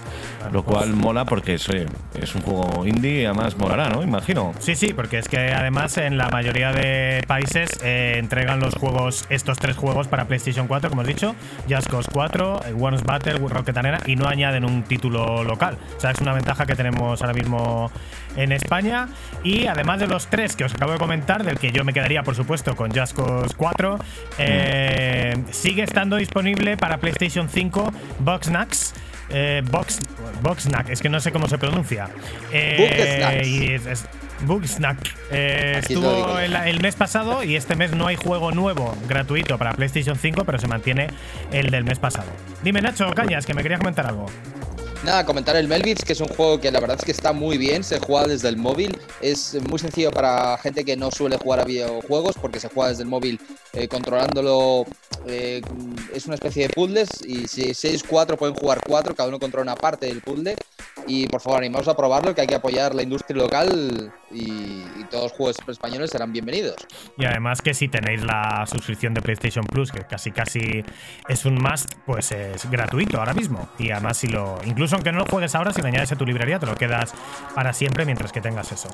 Lo 0.52 0.64
cual 0.64 0.94
mola 0.94 1.24
porque 1.24 1.54
es, 1.54 1.68
oye, 1.68 1.86
es 2.20 2.34
un 2.34 2.42
juego 2.42 2.86
indie 2.86 3.22
y 3.22 3.24
además 3.24 3.56
molará, 3.56 3.88
¿no? 3.88 4.02
Imagino. 4.02 4.52
Sí, 4.58 4.74
sí, 4.74 4.92
porque 4.92 5.18
es 5.18 5.28
que 5.28 5.38
además 5.52 5.96
en 5.98 6.18
la 6.18 6.28
mayoría 6.30 6.72
de 6.72 7.22
países 7.26 7.70
eh, 7.82 8.16
entregan 8.18 8.60
los 8.60 8.74
juegos, 8.74 9.26
estos 9.28 9.58
tres 9.58 9.76
juegos 9.76 10.08
para 10.08 10.26
PlayStation 10.26 10.66
4, 10.66 10.90
como 10.90 11.02
os 11.02 11.08
dicho, 11.08 11.34
Just 11.68 11.88
Cause 11.88 12.08
4, 12.12 12.60
eh, 12.66 12.74
One's 12.78 13.02
Battle, 13.02 13.38
Rocket 13.38 13.76
Arena, 13.76 14.00
y 14.06 14.16
no 14.16 14.26
añaden 14.28 14.64
un 14.64 14.82
título 14.82 15.44
local. 15.44 15.78
O 15.96 16.00
sea, 16.00 16.10
es 16.10 16.20
una 16.20 16.32
ventaja 16.32 16.66
que 16.66 16.74
tenemos 16.74 17.20
ahora 17.20 17.34
mismo 17.34 17.90
en 18.36 18.52
España. 18.52 19.08
Y 19.44 19.66
además 19.66 20.00
de 20.00 20.06
los 20.06 20.26
tres 20.26 20.56
que 20.56 20.64
os 20.64 20.74
acabo 20.74 20.92
de 20.92 20.98
comentar, 20.98 21.44
del 21.44 21.58
que 21.58 21.72
yo 21.72 21.84
me 21.84 21.92
quedaría, 21.92 22.22
por 22.22 22.34
supuesto, 22.34 22.76
con 22.76 22.92
Just 22.92 23.14
Cause 23.14 23.54
4, 23.56 23.98
eh, 24.38 25.34
sigue 25.50 25.82
estando 25.82 26.16
disponible 26.16 26.76
para 26.76 26.98
PlayStation 26.98 27.48
5 27.48 27.92
Boxnax. 28.20 28.94
Eh, 29.34 29.62
Box, 29.70 30.00
Boxnack, 30.42 30.90
es 30.90 31.00
que 31.00 31.08
no 31.08 31.18
sé 31.18 31.32
cómo 31.32 31.48
se 31.48 31.56
pronuncia. 31.56 32.10
Eh. 32.52 32.76
Eh, 35.30 35.78
estuvo 35.78 36.38
el, 36.38 36.54
el 36.54 36.80
mes 36.80 36.96
pasado 36.96 37.42
y 37.42 37.56
este 37.56 37.74
mes 37.74 37.92
no 37.92 38.06
hay 38.06 38.16
juego 38.16 38.52
nuevo 38.52 38.94
gratuito 39.08 39.56
para 39.56 39.72
PlayStation 39.72 40.16
5, 40.16 40.44
pero 40.44 40.58
se 40.58 40.66
mantiene 40.66 41.06
el 41.50 41.70
del 41.70 41.84
mes 41.84 41.98
pasado. 41.98 42.28
Dime, 42.62 42.82
Nacho 42.82 43.10
Cañas, 43.12 43.46
que 43.46 43.54
me 43.54 43.62
querías 43.62 43.80
comentar 43.80 44.06
algo. 44.06 44.26
Nada, 45.04 45.26
comentar 45.26 45.56
el 45.56 45.66
Melvits, 45.66 46.04
que 46.04 46.12
es 46.12 46.20
un 46.20 46.28
juego 46.28 46.60
que 46.60 46.70
la 46.70 46.78
verdad 46.78 46.96
es 46.96 47.04
que 47.04 47.10
está 47.10 47.32
muy 47.32 47.58
bien, 47.58 47.82
se 47.82 47.98
juega 47.98 48.28
desde 48.28 48.48
el 48.48 48.56
móvil, 48.56 48.96
es 49.20 49.60
muy 49.68 49.80
sencillo 49.80 50.12
para 50.12 50.56
gente 50.58 50.84
que 50.84 50.96
no 50.96 51.10
suele 51.10 51.38
jugar 51.38 51.58
a 51.58 51.64
videojuegos 51.64 52.36
porque 52.40 52.60
se 52.60 52.68
juega 52.68 52.90
desde 52.90 53.02
el 53.02 53.08
móvil 53.08 53.40
eh, 53.72 53.88
controlándolo, 53.88 54.86
eh, 55.26 55.60
es 56.14 56.26
una 56.26 56.36
especie 56.36 56.68
de 56.68 56.72
puzzles 56.72 57.08
y 57.26 57.48
si 57.48 57.70
6-4 57.70 58.36
pueden 58.36 58.54
jugar 58.54 58.80
4, 58.86 59.16
cada 59.16 59.28
uno 59.28 59.40
controla 59.40 59.72
una 59.72 59.80
parte 59.80 60.06
del 60.06 60.20
puzzle 60.20 60.54
y 61.06 61.26
por 61.26 61.40
favor 61.40 61.58
animaos 61.60 61.88
a 61.88 61.96
probarlo, 61.96 62.34
que 62.34 62.42
hay 62.42 62.46
que 62.46 62.54
apoyar 62.54 62.94
la 62.94 63.02
industria 63.02 63.36
local 63.36 64.12
y, 64.30 64.42
y 64.42 65.04
todos 65.10 65.24
los 65.24 65.32
juegos 65.32 65.56
españoles 65.68 66.10
serán 66.10 66.32
bienvenidos. 66.32 66.76
Y 67.16 67.24
además 67.24 67.60
que 67.60 67.74
si 67.74 67.88
tenéis 67.88 68.22
la 68.24 68.64
suscripción 68.66 69.14
de 69.14 69.22
PlayStation 69.22 69.64
Plus, 69.64 69.92
que 69.92 70.02
casi 70.02 70.30
casi 70.30 70.84
es 71.28 71.44
un 71.44 71.54
must, 71.54 71.92
pues 72.06 72.32
es 72.32 72.70
gratuito 72.70 73.18
ahora 73.18 73.34
mismo. 73.34 73.68
Y 73.78 73.90
además 73.90 74.16
si 74.16 74.28
lo. 74.28 74.58
Incluso 74.64 74.96
aunque 74.96 75.12
no 75.12 75.18
lo 75.18 75.26
juegues 75.26 75.54
ahora, 75.54 75.72
si 75.72 75.80
lo 75.80 75.88
añades 75.88 76.12
a 76.12 76.16
tu 76.16 76.24
librería, 76.26 76.58
te 76.58 76.66
lo 76.66 76.74
quedas 76.74 77.12
para 77.54 77.72
siempre 77.72 78.04
mientras 78.04 78.32
que 78.32 78.40
tengas 78.40 78.72
eso. 78.72 78.88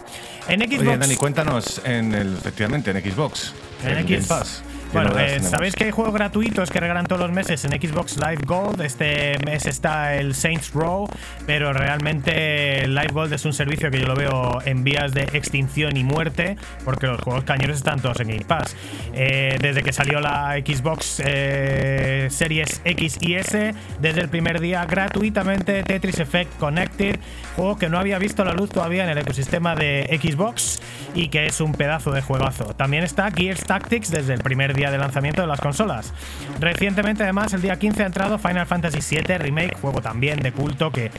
En 0.48 0.61
Xbox. 0.61 0.80
Oye, 0.80 0.98
Dani, 0.98 1.16
cuéntanos 1.16 1.80
en 1.84 2.14
el, 2.14 2.34
efectivamente 2.34 2.90
en 2.90 3.00
Xbox. 3.00 3.54
En 3.84 3.96
el 3.96 4.22
Xbox. 4.22 4.62
Game 4.93 5.05
Pass. 5.05 5.12
¿Qué 5.12 5.18
Bueno, 5.18 5.18
eh, 5.18 5.41
sabéis 5.41 5.74
que 5.74 5.84
hay 5.84 5.91
juegos 5.91 6.14
gratuitos 6.14 6.70
que 6.70 6.80
regalan 6.80 7.07
todos 7.07 7.20
los 7.20 7.32
meses 7.32 7.64
en 7.64 7.72
Xbox 7.72 8.16
Live 8.16 8.43
Gold. 8.47 8.80
Este 8.80 9.36
mes 9.45 9.66
está 9.66 10.14
el 10.14 10.34
Saints 10.34 10.72
Row, 10.72 11.09
pero 11.47 11.72
realmente 11.72 12.86
Live 12.86 13.12
Gold 13.12 13.32
es 13.32 13.45
un 13.45 13.53
servicio 13.53 13.91
que 13.91 14.01
yo 14.01 14.07
lo 14.07 14.14
veo 14.14 14.61
en 14.64 14.84
vías 14.84 15.12
de 15.12 15.22
extinción 15.32 15.97
y 15.97 16.05
muerte, 16.05 16.57
porque 16.84 17.07
los 17.07 17.20
juegos 17.20 17.45
cañeros 17.45 17.76
están 17.76 18.01
todos 18.01 18.20
en 18.20 18.28
Game 18.28 18.45
Pass. 18.45 18.76
Eh, 19.14 19.57
desde 19.61 19.82
que 19.82 19.93
salió 19.93 20.20
la 20.20 20.55
Xbox 20.64 21.22
eh, 21.24 22.28
Series 22.30 22.80
X 22.84 23.18
y 23.20 23.34
S, 23.34 23.74
desde 24.01 24.20
el 24.20 24.28
primer 24.28 24.61
día 24.61 24.84
gratuitamente 24.84 25.82
Tetris 25.82 26.18
Effect 26.20 26.57
Connected, 26.59 27.18
juego 27.57 27.76
que 27.76 27.89
no 27.89 27.99
había 27.99 28.18
visto 28.18 28.45
la 28.45 28.53
luz 28.53 28.70
todavía 28.70 29.05
en 29.05 29.11
el 29.11 29.18
ecosistema 29.18 29.74
de 29.74 30.18
Xbox 30.22 30.80
y 31.14 31.28
que 31.28 31.47
es 31.47 31.61
un 31.61 31.72
pedazo 31.72 32.12
de 32.12 32.22
juegazo. 32.22 32.74
También 32.74 33.05
está 33.05 33.30
Gears 33.30 33.64
Tactics 33.64 34.11
desde 34.11 34.34
el 34.34 34.41
primer 34.41 34.74
día 34.74 34.78
de 34.91 34.99
lanzamiento 34.99 35.41
de 35.43 35.49
las 35.49 35.61
consolas. 35.61 36.12
Recientemente, 36.61 37.22
además, 37.24 37.53
el 37.53 37.62
día 37.62 37.79
15 37.79 38.03
ha 38.03 38.07
entrado 38.07 38.39
Final 38.39 38.66
Fantasy 38.66 39.01
VII 39.16 39.39
Remake, 39.39 39.76
juego 39.81 40.01
también 40.01 40.41
de 40.41 40.53
culto 40.53 40.91
que 40.93 41.11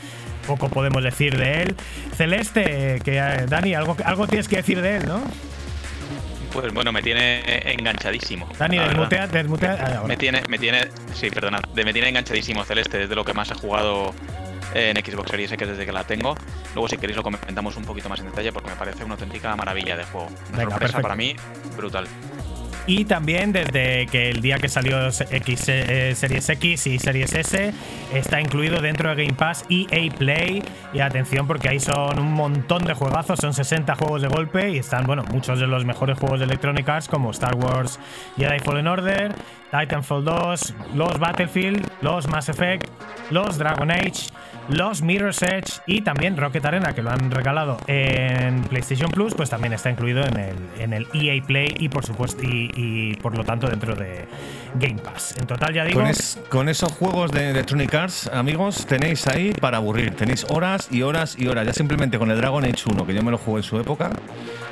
poco 0.47 0.69
podemos 0.69 1.03
decir 1.03 1.37
de 1.37 1.63
él. 1.63 1.75
Celeste, 2.15 2.99
que 3.03 3.17
eh, 3.17 3.45
Dani, 3.47 3.73
algo, 3.75 3.95
algo 4.05 4.27
tienes 4.27 4.47
que 4.47 4.57
decir 4.57 4.81
de 4.81 4.97
él, 4.97 5.05
¿no? 5.07 5.21
Pues 6.51 6.73
bueno, 6.73 6.91
me 6.91 7.03
tiene 7.03 7.43
enganchadísimo. 7.73 8.49
Dani, 8.57 8.79
desmutea, 8.79 9.27
desmutea. 9.27 9.99
ah. 10.01 10.07
Me 10.07 10.17
tiene, 10.17 10.41
me 10.49 10.57
tiene, 10.57 10.87
sí, 11.13 11.29
perdona, 11.29 11.59
de- 11.75 11.85
me 11.85 11.93
tiene 11.93 12.09
enganchadísimo 12.09 12.63
Celeste, 12.63 12.97
desde 12.97 13.13
lo 13.15 13.23
que 13.23 13.33
más 13.35 13.51
he 13.51 13.53
jugado 13.53 14.15
en 14.73 14.97
Xbox 14.97 15.29
Series 15.29 15.51
X 15.51 15.67
desde 15.67 15.85
que 15.85 15.91
la 15.91 16.03
tengo. 16.05 16.35
Luego, 16.73 16.87
si 16.89 16.97
queréis, 16.97 17.17
lo 17.17 17.23
comentamos 17.23 17.75
un 17.75 17.83
poquito 17.85 18.09
más 18.09 18.19
en 18.19 18.25
detalle 18.27 18.51
porque 18.51 18.69
me 18.71 18.75
parece 18.75 19.03
una 19.03 19.13
auténtica 19.13 19.55
maravilla 19.55 19.95
de 19.95 20.03
juego. 20.05 20.27
Una 20.27 20.57
Venga, 20.57 20.71
sorpresa 20.71 20.77
perfecto. 20.79 21.01
para 21.03 21.15
mí 21.15 21.35
brutal. 21.77 22.07
Y 22.89 23.05
también 23.05 23.51
desde 23.51 24.07
que 24.07 24.31
el 24.31 24.41
día 24.41 24.57
que 24.57 24.67
salió 24.67 24.97
X, 25.09 25.65
eh, 25.67 26.13
Series 26.15 26.49
X 26.49 26.87
y 26.87 26.97
Series 26.97 27.35
S 27.35 27.71
está 28.15 28.41
incluido 28.41 28.81
dentro 28.81 29.13
de 29.13 29.23
Game 29.23 29.37
Pass 29.37 29.63
EA 29.69 30.11
Play. 30.11 30.63
Y 30.91 30.99
atención 30.99 31.45
porque 31.45 31.69
ahí 31.69 31.79
son 31.79 32.17
un 32.17 32.33
montón 32.33 32.85
de 32.85 32.95
juegazos, 32.95 33.37
son 33.41 33.53
60 33.53 33.93
juegos 33.93 34.23
de 34.23 34.27
golpe 34.27 34.71
y 34.71 34.79
están, 34.79 35.05
bueno, 35.05 35.23
muchos 35.31 35.59
de 35.59 35.67
los 35.67 35.85
mejores 35.85 36.17
juegos 36.17 36.39
de 36.39 36.45
Electronic 36.45 36.89
Arts 36.89 37.07
como 37.07 37.29
Star 37.29 37.53
Wars 37.53 37.99
Jedi 38.37 38.57
Fallen 38.57 38.87
Order, 38.87 39.35
Titanfall 39.69 40.25
2, 40.25 40.73
los 40.95 41.19
Battlefield, 41.19 41.87
los 42.01 42.27
Mass 42.27 42.49
Effect, 42.49 42.89
los 43.29 43.59
Dragon 43.59 43.91
Age, 43.91 44.31
los 44.69 45.01
Mirror's 45.01 45.41
Edge 45.41 45.81
y 45.85 46.01
también 46.01 46.37
Rocket 46.37 46.63
Arena, 46.65 46.93
que 46.93 47.01
lo 47.01 47.11
han 47.11 47.31
regalado 47.31 47.77
en 47.87 48.61
PlayStation 48.63 49.09
Plus, 49.11 49.33
pues 49.33 49.49
también 49.49 49.73
está 49.73 49.89
incluido 49.89 50.23
en 50.25 50.37
el, 50.37 50.55
en 50.77 50.93
el 50.93 51.07
EA 51.13 51.41
Play 51.43 51.75
y 51.79 51.89
por 51.89 52.05
supuesto 52.05 52.43
y, 52.43 53.15
por 53.21 53.35
lo 53.35 53.43
tanto 53.43 53.67
dentro 53.67 53.95
de 53.95 54.27
Game 54.75 54.99
Pass. 55.01 55.35
En 55.37 55.47
total 55.47 55.73
ya 55.73 55.83
digo, 55.83 56.01
Con, 56.01 56.13
con 56.49 56.69
esos 56.69 56.91
juegos 56.91 57.31
de 57.31 57.49
Electronic 57.49 57.93
Arts, 57.93 58.29
amigos, 58.33 58.85
tenéis 58.85 59.27
ahí 59.27 59.51
para 59.53 59.77
aburrir. 59.77 60.15
Tenéis 60.15 60.45
horas 60.49 60.87
y 60.91 61.01
horas 61.01 61.35
y 61.37 61.47
horas. 61.47 61.65
Ya 61.65 61.73
simplemente 61.73 62.19
con 62.19 62.29
el 62.31 62.37
Dragon 62.37 62.63
Age 62.63 62.83
1, 62.91 63.05
que 63.05 63.13
yo 63.13 63.23
me 63.23 63.31
lo 63.31 63.37
jugué 63.37 63.59
en 63.59 63.63
su 63.63 63.79
época, 63.79 64.11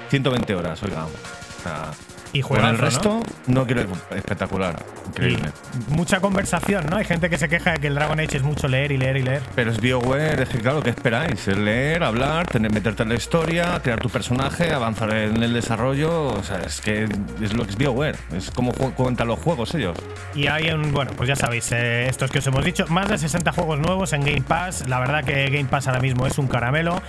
120 0.10 0.56
horas, 0.56 0.82
oiga. 0.84 1.06
O 1.06 1.64
sea, 1.64 1.91
Y 2.38 2.54
el 2.54 2.62
¿no? 2.62 2.78
resto, 2.78 3.24
¿no? 3.48 3.66
quiero. 3.66 3.82
Espectacular. 4.16 4.76
Increíble. 5.08 5.50
y 5.90 5.94
mucha 5.94 6.20
conversación, 6.20 6.86
¿no? 6.90 6.98
Hay 6.98 7.06
gente 7.06 7.30
que 7.30 7.38
se 7.38 7.50
queja 7.50 7.74
de 7.74 7.80
que 7.80 7.88
el 7.88 7.96
Dragon 7.96 8.20
Age 8.20 8.38
es 8.38 8.44
mucho 8.44 8.68
leer 8.68 8.92
y 8.92 8.98
leer 8.98 9.18
y 9.18 9.24
leer. 9.24 9.42
Pero 9.56 9.72
es 9.72 9.80
BioWare, 9.80 10.44
es 10.44 10.50
que 10.50 10.60
claro, 10.60 10.82
¿qué 10.82 10.90
esperáis? 10.90 11.48
Es 11.48 11.58
leer, 11.58 12.04
hablar, 12.04 12.48
tener, 12.48 12.72
meterte 12.72 13.04
en 13.04 13.10
la 13.10 13.16
historia, 13.16 13.80
crear 13.82 14.00
tu 14.00 14.10
personaje, 14.10 14.72
avanzar 14.72 15.14
en 15.14 15.42
el 15.42 15.54
desarrollo. 15.54 16.28
O 16.28 16.44
sea, 16.44 16.60
es 16.62 16.82
que 16.82 17.08
es 17.42 17.54
lo 17.54 17.64
que 17.64 17.72
es 17.72 17.78
BioWare. 17.78 18.18
Es 18.36 18.52
como 18.52 18.72
cuentan 18.74 19.28
los 19.28 19.40
juegos 19.40 19.74
ellos. 19.76 19.98
Y 20.36 20.48
hay 20.48 20.70
un, 20.72 20.92
bueno, 20.92 21.12
pues 21.16 21.30
ya 21.30 21.36
sabéis, 21.36 21.72
eh, 21.72 22.08
estos 22.08 22.32
que 22.32 22.40
os 22.40 22.48
hemos 22.48 22.64
dicho, 22.64 22.86
más 22.88 23.08
de 23.10 23.18
60 23.18 23.52
juegos 23.52 23.80
nuevos 23.80 24.14
en 24.14 24.22
Game 24.22 24.42
Pass. 24.42 24.88
La 24.88 25.00
verdad 25.00 25.24
que 25.24 25.50
Game 25.50 25.66
Pass 25.70 25.88
ahora 25.88 26.00
mismo 26.00 26.28
es 26.28 26.38
un 26.38 26.48
caramelo. 26.48 27.02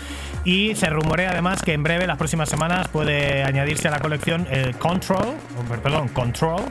Y 0.44 0.74
se 0.76 0.88
rumorea 0.88 1.30
además 1.30 1.62
que 1.62 1.72
en 1.72 1.82
breve, 1.82 2.06
las 2.06 2.16
próximas 2.16 2.48
semanas, 2.48 2.88
puede 2.88 3.42
añadirse 3.42 3.88
a 3.88 3.90
la 3.90 4.00
colección 4.00 4.46
el 4.50 4.76
Control, 4.76 5.17
o, 5.20 5.80
perdón, 5.82 6.08
Control. 6.08 6.62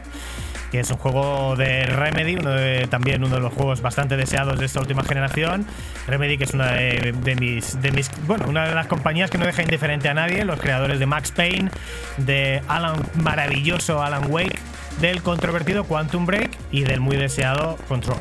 Que 0.71 0.81
es 0.81 0.91
un 0.91 0.97
juego 0.97 1.55
de 1.55 1.85
Remedy, 1.85 2.35
uno 2.35 2.49
de- 2.49 2.87
también 2.89 3.23
uno 3.23 3.35
de 3.35 3.41
los 3.41 3.53
juegos 3.53 3.81
bastante 3.81 4.17
deseados 4.17 4.59
de 4.59 4.65
esta 4.65 4.81
última 4.81 5.01
generación. 5.01 5.65
Remedy, 6.07 6.37
que 6.37 6.43
es 6.43 6.53
una 6.53 6.73
de, 6.73 7.13
de 7.23 7.35
mis, 7.35 7.81
de 7.81 7.91
mis. 7.93 8.11
Bueno, 8.27 8.47
una 8.49 8.67
de 8.67 8.75
las 8.75 8.87
compañías 8.87 9.29
que 9.29 9.37
no 9.37 9.45
deja 9.45 9.61
indiferente 9.61 10.09
a 10.09 10.13
nadie, 10.13 10.43
los 10.43 10.59
creadores 10.59 10.99
de 10.99 11.05
Max 11.05 11.31
Payne, 11.31 11.71
de 12.17 12.61
Alan, 12.67 12.97
maravilloso 13.15 14.03
Alan 14.03 14.29
Wake, 14.29 14.59
del 14.99 15.23
controvertido 15.23 15.85
Quantum 15.85 16.25
Break 16.25 16.51
y 16.71 16.83
del 16.83 16.99
muy 16.99 17.15
deseado 17.15 17.77
Control. 17.87 18.17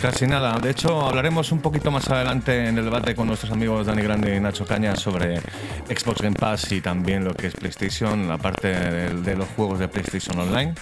Casi 0.00 0.26
nada. 0.26 0.58
De 0.58 0.70
hecho, 0.70 1.00
hablaremos 1.00 1.52
un 1.52 1.60
poquito 1.60 1.90
más 1.90 2.08
adelante 2.10 2.68
en 2.68 2.78
el 2.78 2.84
debate 2.84 3.14
con 3.14 3.26
nuestros 3.26 3.50
amigos 3.50 3.86
Dani 3.86 4.02
Grande 4.02 4.36
y 4.36 4.40
Nacho 4.40 4.64
Caña 4.64 4.94
sobre 4.94 5.40
Xbox 5.88 6.20
Game 6.20 6.36
Pass 6.36 6.70
y 6.72 6.80
también 6.80 7.24
lo 7.24 7.34
que 7.34 7.48
es 7.48 7.54
PlayStation, 7.54 8.28
la 8.28 8.38
parte 8.38 8.68
de, 8.68 9.08
de 9.22 9.36
los 9.36 9.48
juegos 9.48 9.78
de 9.78 9.88
PlayStation 9.88 10.38
Online. 10.38 10.74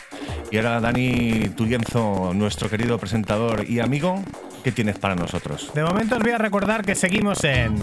Y 0.50 0.58
ahora, 0.58 0.80
Dani 0.80 1.48
Tuyenzo, 1.56 2.32
nuestro 2.34 2.68
querido 2.68 2.98
presentador 2.98 3.64
y 3.68 3.80
amigo, 3.80 4.22
¿qué 4.62 4.72
tienes 4.72 4.98
para 4.98 5.14
nosotros? 5.14 5.70
De 5.74 5.82
momento 5.82 6.16
os 6.16 6.22
voy 6.22 6.32
a 6.32 6.38
recordar 6.38 6.84
que 6.84 6.94
seguimos 6.94 7.42
en 7.44 7.76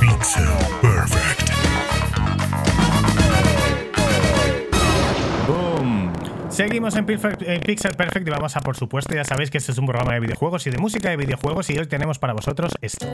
Pixel 0.00 0.46
Perfect. 0.82 1.45
Seguimos 6.56 6.96
en 6.96 7.04
Pixel 7.04 7.92
Perfect 7.98 8.26
y 8.26 8.30
vamos 8.30 8.56
a, 8.56 8.62
por 8.62 8.78
supuesto, 8.78 9.14
ya 9.14 9.24
sabéis 9.24 9.50
que 9.50 9.58
este 9.58 9.72
es 9.72 9.78
un 9.78 9.84
programa 9.84 10.14
de 10.14 10.20
videojuegos 10.20 10.66
y 10.66 10.70
de 10.70 10.78
música 10.78 11.10
de 11.10 11.18
videojuegos 11.18 11.68
y 11.68 11.78
hoy 11.78 11.86
tenemos 11.86 12.18
para 12.18 12.32
vosotros 12.32 12.72
esto. 12.80 13.06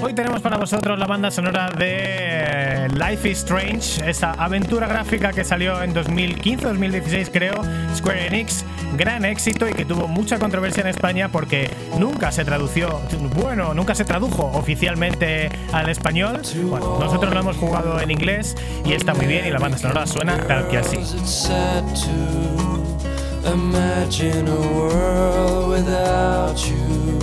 Hoy 0.00 0.14
tenemos 0.14 0.40
para 0.40 0.56
vosotros 0.56 0.96
la 1.00 1.06
banda 1.08 1.32
sonora 1.32 1.70
de 1.70 2.37
eh, 2.78 2.88
Life 2.88 3.28
is 3.28 3.38
Strange, 3.38 4.08
esa 4.08 4.32
aventura 4.32 4.86
gráfica 4.86 5.32
que 5.32 5.44
salió 5.44 5.82
en 5.82 5.94
2015-2016 5.94 7.30
creo, 7.32 7.54
Square 7.94 8.26
Enix, 8.26 8.64
gran 8.96 9.24
éxito 9.24 9.68
y 9.68 9.74
que 9.74 9.84
tuvo 9.84 10.08
mucha 10.08 10.38
controversia 10.38 10.82
en 10.82 10.88
España 10.88 11.30
porque 11.30 11.70
nunca 11.98 12.32
se 12.32 12.44
tradució, 12.44 13.00
bueno, 13.34 13.74
nunca 13.74 13.94
se 13.94 14.04
tradujo 14.04 14.50
oficialmente 14.54 15.50
al 15.72 15.88
español. 15.88 16.42
Bueno, 16.68 16.98
nosotros 16.98 17.32
lo 17.32 17.40
hemos 17.40 17.56
jugado 17.56 18.00
en 18.00 18.10
inglés 18.10 18.54
y 18.84 18.92
está 18.92 19.14
muy 19.14 19.26
bien 19.26 19.46
y 19.46 19.50
la 19.50 19.58
banda 19.58 19.78
sonora 19.78 20.06
suena 20.06 20.36
tal 20.46 20.68
que 20.68 20.78
así. 20.78 20.98
Imagine 23.44 24.46
a 24.46 24.54
world 24.54 25.70
without 25.70 26.58
you. 26.68 27.18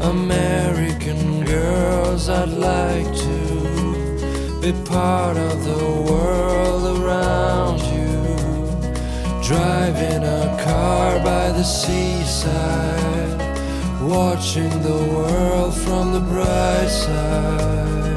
American 0.00 1.44
girls, 1.44 2.28
I'd 2.28 2.48
like 2.48 3.12
to 3.14 3.53
be 4.64 4.72
part 4.84 5.36
of 5.36 5.62
the 5.62 5.84
world 6.08 6.98
around 6.98 7.80
you. 7.92 8.16
Driving 9.46 10.24
a 10.24 10.58
car 10.64 11.18
by 11.18 11.52
the 11.52 11.62
seaside, 11.62 13.38
watching 14.00 14.70
the 14.80 15.04
world 15.12 15.74
from 15.74 16.12
the 16.12 16.20
bright 16.20 16.88
side. 16.88 18.13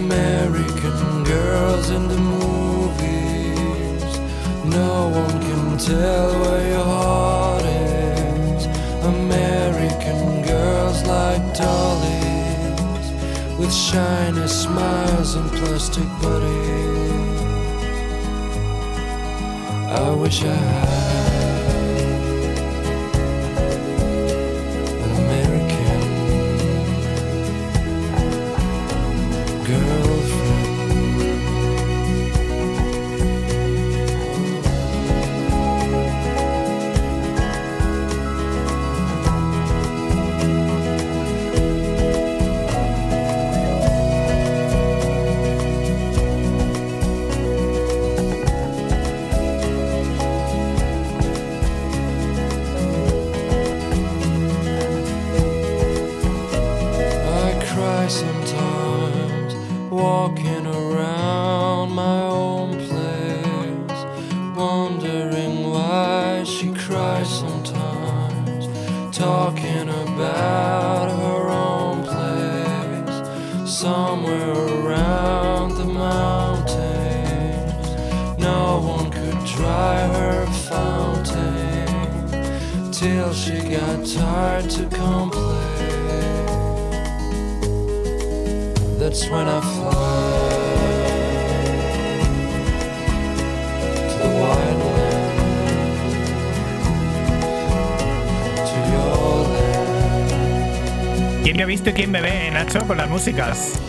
American 0.00 1.24
girls 1.24 1.90
in 1.90 2.06
the 2.08 2.18
movies. 2.34 4.02
No 4.64 5.08
one 5.20 5.36
can 5.48 5.78
tell 5.78 6.30
where 6.42 6.68
your 6.74 6.84
heart 6.84 7.64
is. 7.64 8.66
American 9.16 10.42
girls 10.42 10.98
like 11.14 11.42
dollies 11.62 13.06
with 13.58 13.72
shiny 13.72 14.46
smiles 14.46 15.34
and 15.34 15.50
plastic 15.58 16.08
bodies. 16.22 17.40
I 20.04 20.10
wish 20.22 20.44
I 20.44 20.54
had 20.54 21.27
That's 89.08 89.24
when 89.30 89.48
I 89.48 89.60
fly 89.62 89.94
to 94.10 94.16
the 94.20 94.28
wide 94.36 94.80
land, 94.84 95.48
to 98.68 98.76
your 98.92 99.48
land. 99.48 101.42
¿Quién 101.42 101.56
me 101.56 101.62
ha 101.62 101.66
visto 101.66 101.88
y 101.88 101.92
quién 101.94 102.10
me 102.10 102.20
ve, 102.20 102.50
Nacho, 102.50 102.86
con 102.86 102.98
las 102.98 103.08
músicas? 103.08 103.80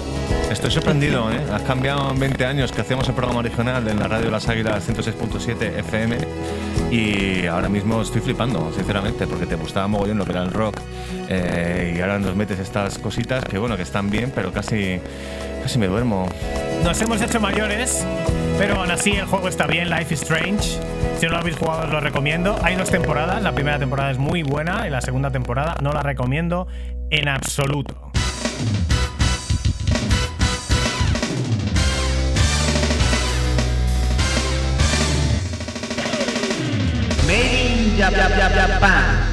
Estoy 0.49 0.71
sorprendido, 0.71 1.29
¿eh? 1.33 1.45
Has 1.51 1.63
cambiado 1.63 2.09
en 2.11 2.17
20 2.17 2.45
años 2.45 2.71
que 2.71 2.79
hacíamos 2.79 3.09
el 3.09 3.15
programa 3.15 3.39
original 3.41 3.85
en 3.89 3.99
la 3.99 4.07
radio 4.07 4.31
Las 4.31 4.47
Águilas 4.47 4.87
106.7 4.87 5.79
FM 5.79 6.17
y 6.91 7.45
ahora 7.45 7.67
mismo 7.67 8.01
estoy 8.01 8.21
flipando, 8.21 8.71
sinceramente, 8.73 9.27
porque 9.27 9.45
te 9.45 9.55
gustaba 9.55 9.89
mogollón 9.89 10.17
lo 10.17 10.23
que 10.23 10.31
era 10.31 10.43
el 10.43 10.51
rock 10.51 10.79
eh, 11.29 11.93
y 11.97 12.01
ahora 12.01 12.19
nos 12.19 12.35
metes 12.35 12.59
estas 12.59 12.97
cositas 12.97 13.43
que, 13.45 13.57
bueno, 13.57 13.75
que 13.77 13.83
están 13.83 14.09
bien, 14.09 14.31
pero 14.33 14.51
casi, 14.51 14.99
casi 15.63 15.77
me 15.79 15.87
duermo. 15.87 16.27
Nos 16.83 17.01
hemos 17.01 17.21
hecho 17.21 17.39
mayores, 17.39 18.05
pero 18.57 18.79
aún 18.79 18.91
así 18.91 19.11
el 19.11 19.25
juego 19.25 19.47
está 19.47 19.67
bien, 19.67 19.89
Life 19.89 20.13
is 20.13 20.21
Strange. 20.21 20.79
Si 21.19 21.25
no 21.25 21.33
lo 21.33 21.37
habéis 21.39 21.57
jugado 21.57 21.83
os 21.83 21.89
lo 21.89 21.99
recomiendo. 21.99 22.57
Hay 22.63 22.75
dos 22.75 22.89
temporadas, 22.89 23.41
la 23.41 23.51
primera 23.53 23.77
temporada 23.79 24.11
es 24.11 24.17
muy 24.17 24.43
buena 24.43 24.87
y 24.87 24.89
la 24.89 25.01
segunda 25.01 25.31
temporada 25.31 25.75
no 25.81 25.91
la 25.91 26.01
recomiendo 26.01 26.67
en 27.09 27.27
absoluto. 27.27 28.11
Made 37.27 37.53
in 37.53 37.97
Jap- 37.97 38.13
Jap- 38.15 38.55
Japan. 38.55 39.28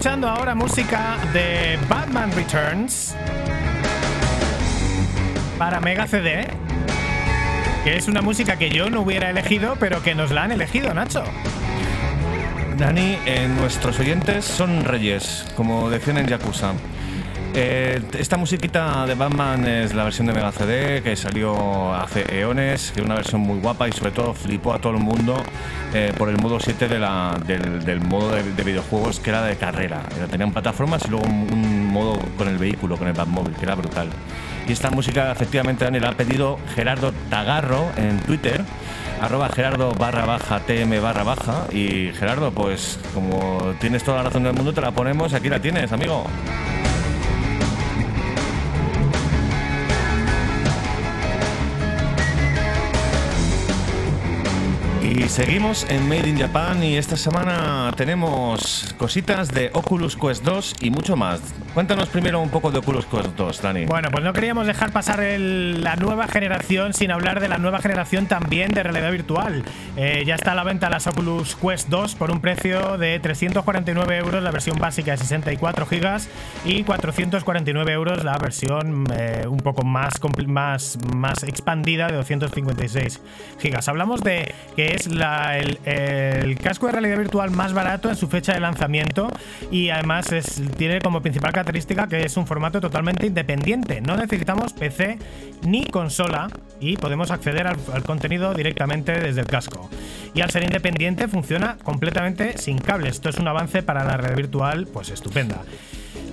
Escuchando 0.00 0.28
ahora 0.28 0.54
música 0.54 1.18
de 1.34 1.78
Batman 1.86 2.32
Returns 2.32 3.14
para 5.58 5.78
Mega 5.78 6.06
CD, 6.06 6.48
que 7.84 7.98
es 7.98 8.08
una 8.08 8.22
música 8.22 8.56
que 8.56 8.70
yo 8.70 8.88
no 8.88 9.02
hubiera 9.02 9.28
elegido, 9.28 9.76
pero 9.78 10.02
que 10.02 10.14
nos 10.14 10.30
la 10.30 10.44
han 10.44 10.52
elegido, 10.52 10.94
Nacho. 10.94 11.22
Dani, 12.78 13.18
eh, 13.26 13.46
nuestros 13.60 14.00
oyentes 14.00 14.46
son 14.46 14.86
reyes, 14.86 15.44
como 15.54 15.90
decían 15.90 16.16
en 16.16 16.28
Yakuza. 16.28 16.72
Eh, 17.52 18.00
esta 18.16 18.36
musiquita 18.36 19.04
de 19.06 19.14
Batman 19.16 19.66
es 19.66 19.92
la 19.92 20.04
versión 20.04 20.28
de 20.28 20.32
Mega 20.32 20.52
CD 20.52 21.02
que 21.02 21.16
salió 21.16 21.92
hace 21.94 22.24
eones, 22.40 22.92
que 22.92 23.00
es 23.00 23.04
una 23.06 23.16
versión 23.16 23.40
muy 23.40 23.58
guapa 23.58 23.88
y 23.88 23.92
sobre 23.92 24.12
todo 24.12 24.34
flipó 24.34 24.72
a 24.72 24.78
todo 24.78 24.92
el 24.96 25.00
mundo 25.02 25.42
eh, 25.92 26.12
por 26.16 26.28
el 26.28 26.38
modo 26.38 26.60
7 26.60 26.86
de 26.86 26.98
la- 27.00 27.36
del, 27.44 28.00
modo 28.00 28.30
de, 28.36 28.44
de 28.52 28.62
videojuegos 28.62 29.18
que 29.18 29.30
era 29.30 29.42
de 29.42 29.56
carrera. 29.56 30.02
Era- 30.16 30.28
Tenían 30.28 30.52
plataformas 30.52 31.02
y 31.06 31.10
luego 31.10 31.26
un, 31.26 31.48
un 31.52 31.86
modo 31.86 32.20
con 32.38 32.46
el 32.46 32.56
vehículo, 32.56 32.96
con 32.96 33.08
el 33.08 33.14
Batmóvil, 33.14 33.54
que 33.56 33.64
era 33.64 33.74
brutal. 33.74 34.08
Y 34.68 34.72
esta 34.72 34.90
música 34.90 35.32
efectivamente 35.32 35.84
Dani 35.84 35.98
la 35.98 36.10
ha 36.10 36.12
pedido 36.16 36.56
Gerardo 36.76 37.12
Tagarro 37.30 37.90
en 37.96 38.20
Twitter 38.20 38.62
arroba 39.20 39.48
Gerardo 39.50 39.92
barra 39.92 40.24
baja 40.24 40.60
TM 40.60 40.98
barra 41.02 41.24
baja 41.24 41.66
y 41.72 42.10
Gerardo 42.18 42.52
pues 42.52 42.98
como 43.12 43.74
tienes 43.78 44.02
toda 44.02 44.18
la 44.18 44.22
razón 44.24 44.44
del 44.44 44.54
mundo 44.54 44.72
te 44.72 44.80
la 44.80 44.92
ponemos 44.92 45.34
aquí 45.34 45.50
la 45.50 45.60
tienes 45.60 45.92
amigo 45.92 46.24
seguimos 55.30 55.86
en 55.88 56.08
Made 56.08 56.28
in 56.28 56.38
Japan 56.38 56.82
y 56.82 56.96
esta 56.96 57.16
semana 57.16 57.92
tenemos 57.96 58.92
cositas 58.98 59.48
de 59.48 59.70
Oculus 59.72 60.16
Quest 60.16 60.42
2 60.42 60.74
y 60.80 60.90
mucho 60.90 61.16
más. 61.16 61.40
Cuéntanos 61.74 62.08
primero 62.08 62.40
un 62.40 62.50
poco 62.50 62.72
de 62.72 62.78
Oculus 62.78 63.06
Quest 63.06 63.36
2, 63.36 63.62
Dani. 63.62 63.84
Bueno, 63.86 64.08
pues 64.10 64.24
no 64.24 64.32
queríamos 64.32 64.66
dejar 64.66 64.90
pasar 64.90 65.20
la 65.22 65.94
nueva 65.94 66.26
generación 66.26 66.92
sin 66.94 67.12
hablar 67.12 67.38
de 67.38 67.46
la 67.48 67.58
nueva 67.58 67.78
generación 67.78 68.26
también 68.26 68.72
de 68.72 68.82
realidad 68.82 69.12
virtual. 69.12 69.62
Eh, 69.96 70.24
ya 70.26 70.34
está 70.34 70.50
a 70.50 70.54
la 70.56 70.64
venta 70.64 70.90
las 70.90 71.06
Oculus 71.06 71.54
Quest 71.54 71.88
2 71.88 72.16
por 72.16 72.32
un 72.32 72.40
precio 72.40 72.98
de 72.98 73.20
349 73.20 74.16
euros 74.18 74.42
la 74.42 74.50
versión 74.50 74.78
básica 74.80 75.12
de 75.12 75.18
64 75.18 75.86
gigas 75.86 76.28
y 76.64 76.82
449 76.82 77.92
euros 77.92 78.24
la 78.24 78.36
versión 78.36 79.04
eh, 79.16 79.44
un 79.48 79.58
poco 79.58 79.84
más, 79.84 80.14
más, 80.48 80.98
más 81.14 81.44
expandida 81.44 82.08
de 82.08 82.16
256 82.16 83.20
gigas. 83.60 83.86
Hablamos 83.88 84.22
de 84.24 84.52
que 84.74 84.96
es 84.96 85.06
el, 85.06 85.78
el 85.84 86.58
casco 86.58 86.86
de 86.86 86.92
realidad 86.92 87.16
virtual 87.18 87.52
más 87.52 87.72
barato 87.74 88.08
en 88.10 88.16
su 88.16 88.26
fecha 88.26 88.54
de 88.54 88.60
lanzamiento 88.60 89.28
y 89.70 89.90
además 89.90 90.32
es- 90.32 90.60
tiene 90.76 90.98
como 91.00 91.22
principal 91.22 91.52
característica 91.60 92.06
que 92.06 92.24
es 92.24 92.36
un 92.38 92.46
formato 92.46 92.80
totalmente 92.80 93.26
independiente. 93.26 94.00
No 94.00 94.16
necesitamos 94.16 94.72
PC 94.72 95.18
ni 95.66 95.84
consola 95.84 96.48
y 96.80 96.96
podemos 96.96 97.30
acceder 97.30 97.66
al, 97.66 98.02
contenido 98.02 98.54
directamente 98.54 99.12
desde 99.20 99.42
el 99.42 99.46
casco. 99.46 99.90
Y 100.34 100.40
al 100.40 100.50
ser 100.50 100.62
independiente 100.62 101.28
funciona 101.28 101.76
completamente 101.82 102.56
sin 102.56 102.78
cables. 102.78 103.16
Esto 103.16 103.28
es 103.28 103.36
un 103.36 103.46
avance 103.46 103.82
para 103.82 104.04
la 104.04 104.16
red 104.16 104.36
virtual 104.36 104.86
pues 104.90 105.10
estupenda. 105.10 105.62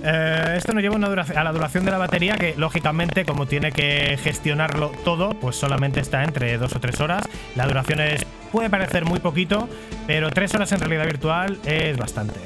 Eh, 0.02 0.54
esto 0.56 0.72
nos 0.72 0.82
lleva 0.82 0.96
una 0.96 1.08
a 1.08 1.44
la 1.44 1.52
duración 1.52 1.84
de 1.84 1.90
la 1.90 1.98
batería 1.98 2.36
que 2.36 2.54
lógicamente 2.56 3.24
como 3.24 3.46
tiene 3.46 3.72
que 3.72 4.16
gestionarlo 4.22 4.92
todo 5.04 5.30
pues 5.30 5.56
solamente 5.56 6.00
está 6.00 6.24
entre 6.24 6.56
dos 6.56 6.74
o 6.74 6.80
tres 6.80 7.00
horas. 7.00 7.28
La 7.54 7.66
duración 7.66 8.00
es, 8.00 8.24
puede 8.50 8.70
parecer 8.70 9.04
muy 9.04 9.20
poquito 9.20 9.68
pero 10.06 10.30
tres 10.30 10.54
horas 10.54 10.72
en 10.72 10.80
realidad 10.80 11.04
virtual 11.04 11.58
es 11.66 11.98
bastante. 11.98 12.40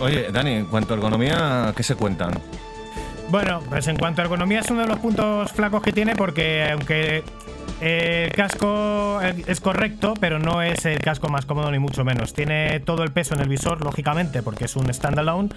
Oye, 0.00 0.30
Dani, 0.30 0.52
en 0.52 0.66
cuanto 0.66 0.94
a 0.94 0.96
ergonomía, 0.96 1.72
¿qué 1.76 1.82
se 1.82 1.96
cuentan? 1.96 2.32
Bueno, 3.30 3.60
pues 3.68 3.86
en 3.88 3.96
cuanto 3.96 4.22
a 4.22 4.24
ergonomía 4.24 4.60
es 4.60 4.70
uno 4.70 4.82
de 4.82 4.86
los 4.86 4.98
puntos 5.00 5.52
flacos 5.52 5.82
que 5.82 5.92
tiene 5.92 6.16
porque 6.16 6.70
aunque 6.70 7.22
el 7.80 8.32
casco 8.32 9.20
es 9.22 9.60
correcto, 9.60 10.14
pero 10.18 10.38
no 10.38 10.62
es 10.62 10.84
el 10.86 10.98
casco 10.98 11.28
más 11.28 11.46
cómodo 11.46 11.70
ni 11.70 11.78
mucho 11.78 12.04
menos. 12.04 12.32
Tiene 12.32 12.80
todo 12.80 13.04
el 13.04 13.12
peso 13.12 13.34
en 13.34 13.40
el 13.40 13.48
visor, 13.48 13.84
lógicamente, 13.84 14.42
porque 14.42 14.64
es 14.64 14.76
un 14.76 14.92
standalone 14.92 15.50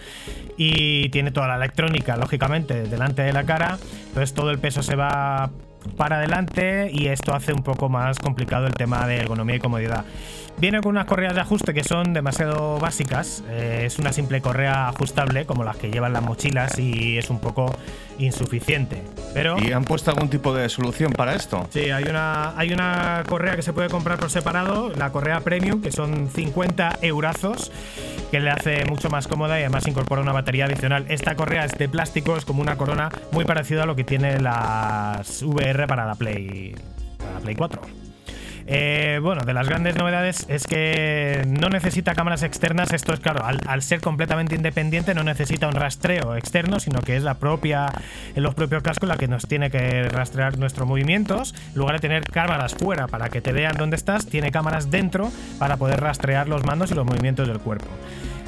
y 0.58 1.10
tiene 1.10 1.32
toda 1.32 1.48
la 1.48 1.56
electrónica, 1.56 2.18
lógicamente, 2.18 2.84
delante 2.84 3.24
de 3.24 3.34
la 3.34 3.44
cara. 3.44 3.78
Entonces 4.08 4.34
todo 4.34 4.52
el 4.52 4.60
peso 4.60 4.84
se 4.84 4.96
va 4.96 5.50
para 5.98 6.18
adelante 6.18 6.92
y 6.94 7.08
esto 7.08 7.34
hace 7.34 7.54
un 7.54 7.64
poco 7.64 7.90
más 7.90 8.20
complicado 8.20 8.68
el 8.68 8.74
tema 8.74 9.08
de 9.08 9.18
ergonomía 9.18 9.56
y 9.56 9.60
comodidad. 9.60 10.06
Viene 10.58 10.80
con 10.82 10.92
unas 10.92 11.06
correas 11.06 11.34
de 11.34 11.42
ajuste 11.42 11.74
que 11.74 11.84
son 11.84 12.14
demasiado 12.14 12.78
básicas. 12.80 13.44
eh, 13.50 13.84
es 13.86 13.98
una 13.98 14.14
simple 14.14 14.42
correa 14.42 14.90
ajustable 14.90 15.46
como 15.46 15.64
las 15.64 15.78
que 15.78 15.90
llevan 15.90 16.14
las 16.14 16.22
mochilas 16.22 16.78
y 16.78 17.18
es 17.18 17.30
un 17.30 17.40
poco 17.40 17.74
insuficiente. 18.20 19.02
Pero 19.34 19.58
¿Y 19.58 19.72
han 19.72 19.84
puesto 19.84 20.12
algún 20.12 20.30
tipo 20.30 20.54
de 20.54 20.70
solución 20.70 21.14
para 21.14 21.34
esto? 21.34 21.68
Sí, 21.72 21.90
hay 21.90 22.04
una, 22.04 22.58
hay 22.58 22.74
una 22.74 23.24
correa 23.28 23.56
que 23.56 23.62
se 23.64 23.74
puede 23.74 23.90
comprar 23.90 24.20
por 24.20 24.30
separado, 24.30 24.90
la 24.90 25.12
correa 25.12 25.40
premium, 25.40 25.82
que 25.82 25.92
son 25.92 26.30
50 26.30 27.00
eurazos, 27.02 27.72
que 28.30 28.40
le 28.40 28.52
hace 28.52 28.86
mucho 28.86 29.10
más 29.10 29.28
cómoda 29.28 29.58
y 29.60 29.64
además 29.64 29.88
incorpora 29.88 30.22
una 30.22 30.34
batería 30.34 30.66
adicional. 30.66 31.06
Esta 31.10 31.36
correa 31.36 31.66
es 31.66 31.72
de 31.78 31.90
plástico, 31.90 32.38
es 32.38 32.46
como 32.46 32.62
una 32.62 32.78
corona 32.78 33.10
muy 33.32 33.46
parecida 33.46 33.84
a 33.84 33.86
lo 33.86 33.96
que 33.96 34.04
tiene 34.04 34.40
las 34.40 35.42
VR 35.42 35.88
para 35.88 36.06
la 36.06 36.16
Play, 36.16 36.76
para 37.18 37.34
la 37.34 37.40
Play 37.40 37.56
4. 37.56 38.01
Eh, 38.74 39.20
bueno, 39.22 39.44
de 39.44 39.54
las 39.54 39.68
grandes 39.68 39.98
novedades 39.98 40.46
es 40.48 40.66
que 40.66 41.44
no 41.46 41.68
necesita 41.68 42.16
cámaras 42.16 42.42
externas. 42.42 42.94
Esto 42.94 43.12
es 43.12 43.20
claro, 43.20 43.44
al, 43.44 43.82
ser 43.82 44.00
completamente 44.00 44.56
independiente, 44.56 45.14
no 45.14 45.24
necesita 45.24 45.68
un 45.68 45.74
rastreo 45.74 46.38
externo, 46.38 46.80
sino 46.80 47.02
que 47.02 47.18
es 47.18 47.24
la 47.24 47.34
propia, 47.34 47.88
los 48.34 48.56
propios 48.56 48.82
cascos 48.82 49.10
la 49.10 49.18
que 49.18 49.28
nos 49.28 49.46
tiene 49.46 49.70
que 49.70 50.04
rastrear 50.04 50.58
nuestros 50.58 50.88
movimientos. 50.88 51.54
En 51.74 51.80
lugar 51.80 51.96
de 51.98 52.00
tener 52.00 52.24
cámaras 52.24 52.74
fuera 52.74 53.08
para 53.08 53.28
que 53.28 53.42
te 53.42 53.52
vean 53.52 53.76
dónde 53.76 53.98
estás, 53.98 54.26
tiene 54.26 54.52
cámaras 54.52 54.90
dentro 54.90 55.30
para 55.60 55.76
poder 55.76 56.00
rastrear 56.00 56.48
los 56.48 56.64
mandos 56.66 56.92
y 56.92 56.96
los 56.96 57.06
movimientos 57.06 57.50
del 57.50 57.60
cuerpo. 57.60 57.90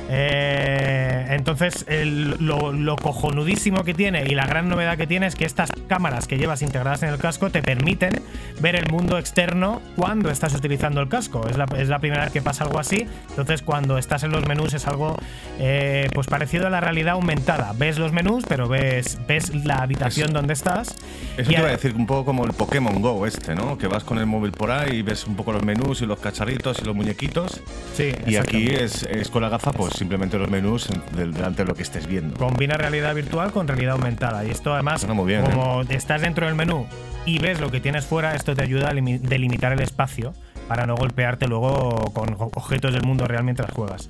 Eh, 0.09 1.25
entonces, 1.31 1.85
el- 1.87 2.35
lo, 2.45 2.71
lo 2.73 2.95
cojonudísimo 2.95 3.83
que 3.83 3.93
tiene 3.93 4.23
y 4.25 4.35
la 4.35 4.45
gran 4.45 4.69
novedad 4.69 4.97
que 4.97 5.07
tiene 5.07 5.27
es 5.27 5.35
que 5.35 5.45
estas 5.45 5.71
cámaras 5.87 6.27
que 6.27 6.37
llevas 6.37 6.61
integradas 6.61 7.03
en 7.03 7.09
el 7.09 7.17
casco 7.17 7.49
te 7.49 7.61
permiten 7.61 8.21
ver 8.61 8.75
el 8.75 8.89
mundo 8.91 9.17
externo 9.17 9.81
cuando 9.95 10.29
estás 10.29 10.53
utilizando 10.55 11.01
el 11.01 11.09
casco. 11.09 11.47
Es 11.47 11.57
la, 11.57 11.65
es 11.77 11.89
la 11.89 11.99
primera 11.99 12.23
vez 12.23 12.33
que 12.33 12.41
pasa 12.41 12.63
algo 12.65 12.79
así. 12.79 13.05
Entonces, 13.29 13.61
cuando 13.61 13.97
estás 13.97 14.23
en 14.23 14.31
los 14.31 14.45
menús 14.47 14.73
es 14.73 14.87
algo 14.87 15.15
eh, 15.59 16.09
pues 16.13 16.27
parecido 16.27 16.67
a 16.67 16.69
la 16.69 16.79
realidad 16.81 17.13
aumentada. 17.13 17.73
Ves 17.77 17.97
los 17.97 18.11
menús, 18.11 18.43
pero 18.47 18.67
ves, 18.67 19.19
ves 19.27 19.53
la 19.65 19.75
habitación 19.77 20.27
Eso- 20.29 20.33
donde 20.37 20.53
estás. 20.53 20.95
Eso 21.37 21.51
Y 21.51 21.55
te 21.55 21.59
iba 21.61 21.69
a 21.69 21.71
decir 21.71 21.95
un 21.95 22.05
poco 22.05 22.25
como 22.25 22.45
el 22.45 22.53
Pokémon 22.53 23.01
Go 23.01 23.25
este, 23.25 23.55
¿no? 23.55 23.77
Que 23.77 23.87
vas 23.87 24.03
con 24.03 24.17
el 24.19 24.25
móvil 24.25 24.51
por 24.51 24.69
ahí 24.71 24.97
y 24.97 25.01
ves 25.01 25.25
un 25.25 25.35
poco 25.35 25.51
los 25.51 25.63
menús 25.63 26.01
y 26.01 26.05
los 26.05 26.19
cacharritos 26.19 26.79
y 26.81 26.85
los 26.85 26.95
muñequitos. 26.95 27.61
Sí, 27.95 28.11
Y 28.27 28.35
aquí 28.35 28.67
es, 28.69 29.03
es 29.03 29.29
con 29.29 29.41
la 29.41 29.49
gafa, 29.49 29.71
pues 29.71 29.92
simplemente 29.93 30.37
los 30.37 30.49
menús 30.49 30.89
del- 31.15 31.33
delante 31.33 31.63
de 31.63 31.67
lo 31.69 31.75
que 31.75 31.83
estés 31.83 32.07
viendo. 32.07 32.35
Combina 32.37 32.75
realidad 32.75 33.13
virtual 33.15 33.51
con 33.51 33.67
realidad 33.67 33.93
aumentada. 33.93 34.43
Y 34.45 34.49
esto 34.51 34.73
además, 34.73 35.07
muy 35.07 35.25
bien, 35.25 35.45
¿eh? 35.45 35.49
como 35.51 35.81
estás 35.83 36.21
dentro 36.21 36.45
del 36.47 36.55
menú 36.55 36.85
y 37.25 37.39
ves 37.39 37.59
lo 37.61 37.71
que 37.71 37.79
tienes 37.79 38.05
fuera, 38.05 38.35
esto 38.35 38.55
te 38.55 38.61
ayuda 38.63 38.89
a 38.89 38.93
limi- 38.93 39.19
delimitar 39.19 39.71
el 39.71 39.79
espacio 39.81 40.33
para 40.67 40.85
no 40.85 40.95
golpearte 40.95 41.47
luego 41.47 42.11
con 42.13 42.35
objetos 42.39 42.93
del 42.93 43.03
mundo 43.03 43.25
real 43.27 43.43
mientras 43.43 43.71
juegas. 43.71 44.09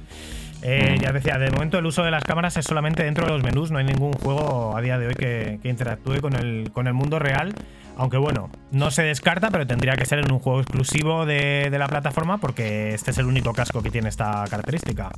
Eh, 0.66 0.96
Mm. 0.98 1.02
Ya 1.02 1.12
decía, 1.12 1.38
de 1.38 1.52
momento 1.52 1.78
el 1.78 1.86
uso 1.86 2.04
de 2.04 2.12
las 2.12 2.24
cámaras 2.24 2.56
es 2.56 2.66
solamente 2.66 3.04
dentro 3.04 3.26
de 3.26 3.34
los 3.34 3.44
menús, 3.44 3.70
no 3.72 3.80
hay 3.80 3.86
ningún 3.86 4.14
juego 4.14 4.78
a 4.78 4.82
día 4.82 4.98
de 4.98 5.08
hoy 5.08 5.14
que, 5.16 5.60
que 5.62 5.68
interactúe 5.70 6.22
con 6.22 6.36
el, 6.36 6.72
con 6.72 6.88
el 6.88 6.94
mundo 6.94 7.20
real. 7.20 7.54
Aunque 7.98 8.18
bueno, 8.18 8.50
no 8.72 8.92
se 8.92 9.04
descarta, 9.04 9.50
pero 9.52 9.68
tendría 9.68 9.94
que 9.94 10.06
ser 10.06 10.20
en 10.20 10.32
un 10.32 10.40
juego 10.40 10.62
exclusivo 10.62 11.26
de, 11.26 11.70
de 11.70 11.78
la 11.78 11.88
plataforma 11.88 12.40
porque 12.40 12.94
este 12.94 13.12
es 13.12 13.18
el 13.18 13.26
único 13.26 13.54
casco 13.54 13.82
que 13.82 13.90
tiene 13.92 14.10
esta 14.10 14.44
característica. 14.50 15.12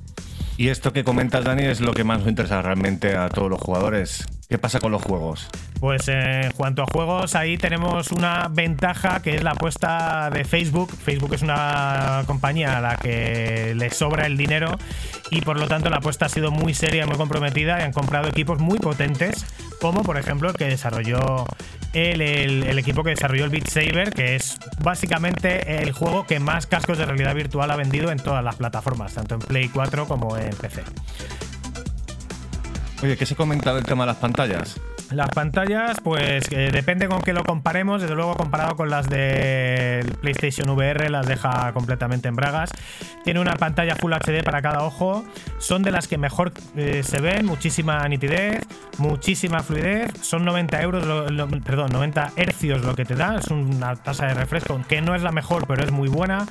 Y 0.57 0.69
esto 0.69 0.93
que 0.93 1.03
comentas, 1.03 1.43
Dani, 1.43 1.63
es 1.63 1.81
lo 1.81 1.93
que 1.93 2.03
más 2.03 2.19
nos 2.19 2.29
interesa 2.29 2.61
realmente 2.61 3.15
a 3.15 3.29
todos 3.29 3.49
los 3.49 3.59
jugadores. 3.59 4.25
¿Qué 4.47 4.59
pasa 4.59 4.79
con 4.79 4.91
los 4.91 5.01
juegos? 5.01 5.47
Pues 5.79 6.07
en 6.07 6.51
cuanto 6.51 6.83
a 6.83 6.85
juegos, 6.85 7.33
ahí 7.35 7.57
tenemos 7.57 8.11
una 8.11 8.47
ventaja 8.51 9.19
que 9.21 9.35
es 9.35 9.43
la 9.43 9.51
apuesta 9.51 10.29
de 10.29 10.45
Facebook. 10.45 10.91
Facebook 10.91 11.33
es 11.33 11.41
una 11.41 12.21
compañía 12.27 12.77
a 12.77 12.81
la 12.81 12.95
que 12.97 13.73
le 13.75 13.89
sobra 13.89 14.27
el 14.27 14.37
dinero 14.37 14.77
y 15.31 15.41
por 15.41 15.57
lo 15.59 15.67
tanto 15.67 15.89
la 15.89 15.97
apuesta 15.97 16.27
ha 16.27 16.29
sido 16.29 16.51
muy 16.51 16.75
seria, 16.75 17.07
muy 17.07 17.17
comprometida 17.17 17.79
y 17.79 17.83
han 17.83 17.91
comprado 17.91 18.27
equipos 18.29 18.59
muy 18.59 18.77
potentes, 18.77 19.45
como 19.81 20.03
por 20.03 20.17
ejemplo 20.17 20.49
el 20.49 20.55
que 20.55 20.65
desarrolló 20.65 21.45
el- 21.93 22.21
el 22.21 22.77
equipo 22.77 23.03
que 23.03 23.11
desarrolló 23.11 23.45
el 23.45 23.49
Beat 23.49 23.67
Saber, 23.67 24.11
que 24.13 24.35
es 24.35 24.57
básicamente 24.83 25.81
el 25.81 25.91
juego 25.91 26.27
que 26.27 26.39
más 26.39 26.67
cascos 26.67 26.99
de 26.99 27.05
realidad 27.05 27.33
virtual 27.33 27.71
ha 27.71 27.75
vendido 27.75 28.11
en 28.11 28.19
todas 28.19 28.43
las 28.43 28.55
plataformas, 28.57 29.13
tanto 29.15 29.35
en 29.35 29.41
Play 29.41 29.69
4 29.69 30.05
como 30.07 30.37
en 30.37 30.49
PC. 30.55 30.83
Oye, 33.05 33.17
¿qué 33.17 33.27
se 33.27 33.35
comenta 33.35 33.71
del 33.71 33.83
tema 33.83 34.03
de 34.03 34.07
las 34.07 34.17
pantallas? 34.17 34.81
Las 35.11 35.29
pantallas, 35.29 35.97
pues 36.03 36.43
eh, 36.51 36.71
depende 36.71 37.07
con 37.07 37.21
qué 37.21 37.33
lo 37.33 37.43
comparemos. 37.43 38.01
Desde 38.01 38.15
luego, 38.15 38.33
comparado 38.33 38.75
con 38.75 38.89
las 38.89 39.07
del 39.07 40.11
PlayStation 40.13 40.67
VR, 40.71 41.11
las 41.11 41.27
deja 41.27 41.71
completamente 41.73 42.29
en 42.29 42.35
bragas. 42.35 42.71
Tiene 43.23 43.39
una 43.39 43.53
pantalla 43.57 43.95
Full 43.95 44.11
HD 44.11 44.43
para 44.43 44.63
cada 44.63 44.81
ojo. 44.81 45.23
Son 45.59 45.83
de 45.83 45.91
las 45.91 46.07
que 46.07 46.17
mejor 46.17 46.51
eh, 46.75 47.03
se 47.03 47.21
ven, 47.21 47.45
muchísima 47.45 48.07
nitidez, 48.07 48.65
muchísima 48.97 49.59
fluidez. 49.59 50.11
Son 50.21 50.43
90 50.43 50.81
euros, 50.81 51.31
perdón, 51.63 51.91
90 51.91 52.31
hercios 52.37 52.83
lo 52.83 52.95
que 52.95 53.05
te 53.05 53.13
da. 53.13 53.35
Es 53.35 53.51
una 53.51 53.95
tasa 53.97 54.25
de 54.25 54.33
refresco 54.33 54.81
que 54.89 55.03
no 55.03 55.13
es 55.13 55.21
la 55.21 55.31
mejor, 55.31 55.67
pero 55.67 55.83
es 55.83 55.91
muy 55.91 56.09
buena. 56.09 56.47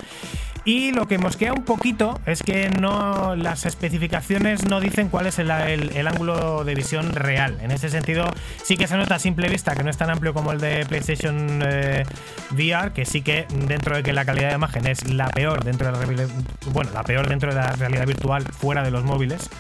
Y 0.67 0.93
lo 0.93 1.07
que 1.07 1.19
mosquea 1.19 1.53
un 1.53 1.63
poquito 1.63 2.19
es 2.25 2.43
que 2.43 2.71
no 2.71 3.37
las 3.37 3.67
especificaciones 3.67 4.65
no 4.67 4.81
dicen 4.81 5.11
cuál 5.11 5.27
es 5.27 5.39
el, 5.39 5.51
el- 5.51 6.07
ángulo 6.09 6.65
de 6.65 6.75
visión 6.75 7.13
real. 7.13 7.59
En 7.61 7.71
ese 7.71 7.91
sentido, 7.91 8.33
sí 8.63 8.79
que 8.79 8.87
se 8.87 8.97
nota 8.97 9.17
a 9.17 9.19
simple 9.19 9.49
vista 9.51 9.75
que 9.75 9.83
no 9.83 9.91
es 9.91 9.99
tan 9.99 10.09
amplio 10.09 10.33
como 10.33 10.53
el 10.53 10.61
de 10.61 10.87
PlayStation 10.87 11.61
eh, 11.67 12.05
VR, 12.53 12.93
que 12.95 13.05
sí 13.05 13.21
que 13.21 13.47
dentro 13.67 13.97
de 13.97 14.03
que 14.03 14.15
la 14.15 14.25
calidad 14.25 14.49
de 14.51 14.55
imagen 14.55 14.87
es 14.87 15.07
la 15.13 15.29
peor 15.29 15.65
dentro 15.65 15.93
de 15.93 16.17
la 16.17 16.27
bueno, 16.73 16.91
la 16.95 17.03
peor 17.03 17.29
dentro 17.29 17.51
de 17.51 17.57
la 17.57 17.73
realidad 17.73 18.07
virtual 18.07 18.45
fuera 18.45 18.83
de 18.83 18.91
los 18.91 19.05
móviles, 19.05 19.51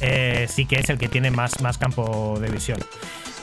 eh, 0.00 0.46
sí 0.50 0.66
que 0.66 0.76
es 0.80 0.88
el 0.90 0.98
que 0.98 1.08
tiene 1.08 1.30
más, 1.30 1.60
más 1.60 1.78
campo 1.78 2.36
de 2.40 2.48
visión. 2.50 2.78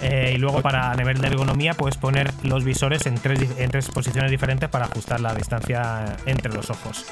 Eh, 0.02 0.34
y 0.36 0.38
luego 0.38 0.62
para 0.62 0.94
nivel 0.96 1.20
de 1.20 1.28
ergonomía 1.28 1.74
puedes 1.74 1.98
poner 1.98 2.32
los 2.44 2.64
visores 2.64 3.06
en 3.06 3.16
tres, 3.16 3.50
en 3.58 3.70
tres 3.72 3.90
posiciones 3.90 4.32
diferentes 4.32 4.70
para 4.70 4.86
ajustar 4.86 5.20
la 5.20 5.34
distancia 5.34 6.18
entre 6.26 6.54
los 6.54 6.70
ojos. 6.70 7.06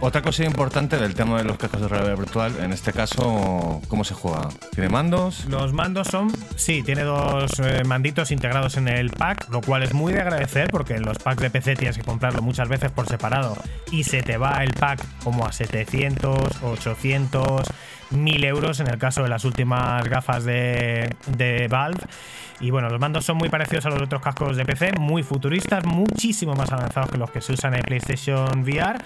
Otra 0.00 0.20
cosa 0.22 0.44
importante 0.44 0.98
del 0.98 1.14
tema 1.14 1.38
de 1.38 1.44
los 1.44 1.56
cascos 1.56 1.80
de 1.80 1.88
realidad 1.88 2.16
virtual, 2.16 2.52
en 2.60 2.72
este 2.72 2.92
caso, 2.92 3.80
¿cómo 3.88 4.04
se 4.04 4.12
juega? 4.12 4.48
¿Tiene 4.74 4.90
mandos? 4.90 5.46
Los 5.46 5.72
mandos 5.72 6.08
son, 6.08 6.30
sí, 6.56 6.82
tiene 6.82 7.04
dos 7.04 7.52
eh, 7.60 7.84
manditos 7.86 8.30
integrados 8.30 8.76
en 8.76 8.88
el 8.88 9.10
pack, 9.10 9.48
lo 9.50 9.62
cual 9.62 9.82
es 9.82 9.94
muy 9.94 10.12
de 10.12 10.20
agradecer 10.20 10.68
porque 10.70 10.94
en 10.94 11.04
los 11.04 11.18
packs 11.18 11.40
de 11.40 11.48
PC 11.48 11.76
tienes 11.76 11.96
que 11.96 12.02
comprarlo 12.02 12.42
muchas 12.42 12.68
veces 12.68 12.90
por 12.90 13.06
separado 13.06 13.56
y 13.90 14.04
se 14.04 14.22
te 14.22 14.36
va 14.36 14.62
el 14.62 14.74
pack 14.74 15.00
como 15.22 15.46
a 15.46 15.52
700, 15.52 16.62
800, 16.62 17.66
1000 18.14 18.44
euros 18.44 18.80
en 18.80 18.88
el 18.88 18.98
caso 18.98 19.22
de 19.22 19.28
las 19.28 19.44
últimas 19.44 20.08
gafas 20.08 20.44
de, 20.44 21.14
de 21.26 21.68
Valve. 21.68 22.00
Y 22.60 22.70
bueno, 22.70 22.88
los 22.88 23.00
mandos 23.00 23.24
son 23.24 23.36
muy 23.36 23.48
parecidos 23.48 23.84
a 23.86 23.90
los 23.90 24.00
otros 24.02 24.22
cascos 24.22 24.56
de 24.56 24.64
PC, 24.64 24.92
muy 24.98 25.22
futuristas, 25.22 25.84
muchísimo 25.84 26.54
más 26.54 26.70
avanzados 26.72 27.10
que 27.10 27.18
los 27.18 27.30
que 27.30 27.40
se 27.40 27.52
usan 27.52 27.74
en 27.74 27.82
PlayStation 27.82 28.60
VR. 28.62 28.98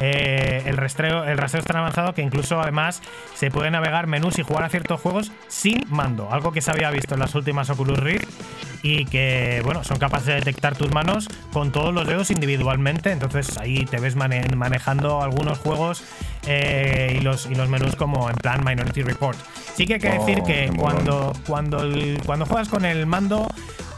Eh, 0.00 0.62
el, 0.66 0.76
rastreo, 0.76 1.24
el 1.24 1.38
rastreo 1.38 1.60
es 1.60 1.66
tan 1.66 1.76
avanzado 1.76 2.12
que 2.14 2.22
incluso 2.22 2.60
además 2.60 3.02
se 3.34 3.50
puede 3.50 3.70
navegar 3.70 4.06
menús 4.06 4.38
y 4.38 4.42
jugar 4.42 4.64
a 4.64 4.68
ciertos 4.68 5.00
juegos 5.00 5.32
sin 5.48 5.84
mando, 5.88 6.28
algo 6.32 6.52
que 6.52 6.60
se 6.60 6.70
había 6.70 6.90
visto 6.90 7.14
en 7.14 7.20
las 7.20 7.34
últimas 7.34 7.68
Oculus 7.70 7.98
Rift 7.98 8.28
y 8.84 9.06
que 9.06 9.60
bueno, 9.64 9.82
son 9.82 9.98
capaces 9.98 10.26
de 10.26 10.34
detectar 10.34 10.76
tus 10.76 10.92
manos 10.92 11.26
con 11.52 11.72
todos 11.72 11.92
los 11.92 12.06
dedos 12.06 12.30
individualmente, 12.30 13.10
entonces 13.10 13.58
ahí 13.58 13.84
te 13.86 13.98
ves 13.98 14.14
mane- 14.14 14.54
manejando 14.54 15.20
algunos 15.20 15.58
juegos 15.58 16.04
eh, 16.46 17.16
y, 17.18 17.22
los, 17.24 17.46
y 17.46 17.56
los 17.56 17.68
menús 17.68 17.96
como 17.96 18.30
en 18.30 18.36
plan 18.36 18.62
Minority 18.64 19.02
Report. 19.02 19.36
Sí 19.74 19.84
que 19.86 19.94
hay 19.94 20.00
que 20.00 20.08
Oh, 20.10 20.24
decir 20.24 20.42
que 20.44 20.66
qué 20.66 20.70
molón. 20.72 20.80
cuando, 21.04 21.32
cuando, 21.46 21.82
el- 21.82 22.20
cuando 22.24 22.46
juegas 22.46 22.68
con 22.68 22.84
el 22.84 22.87
mando, 23.06 23.48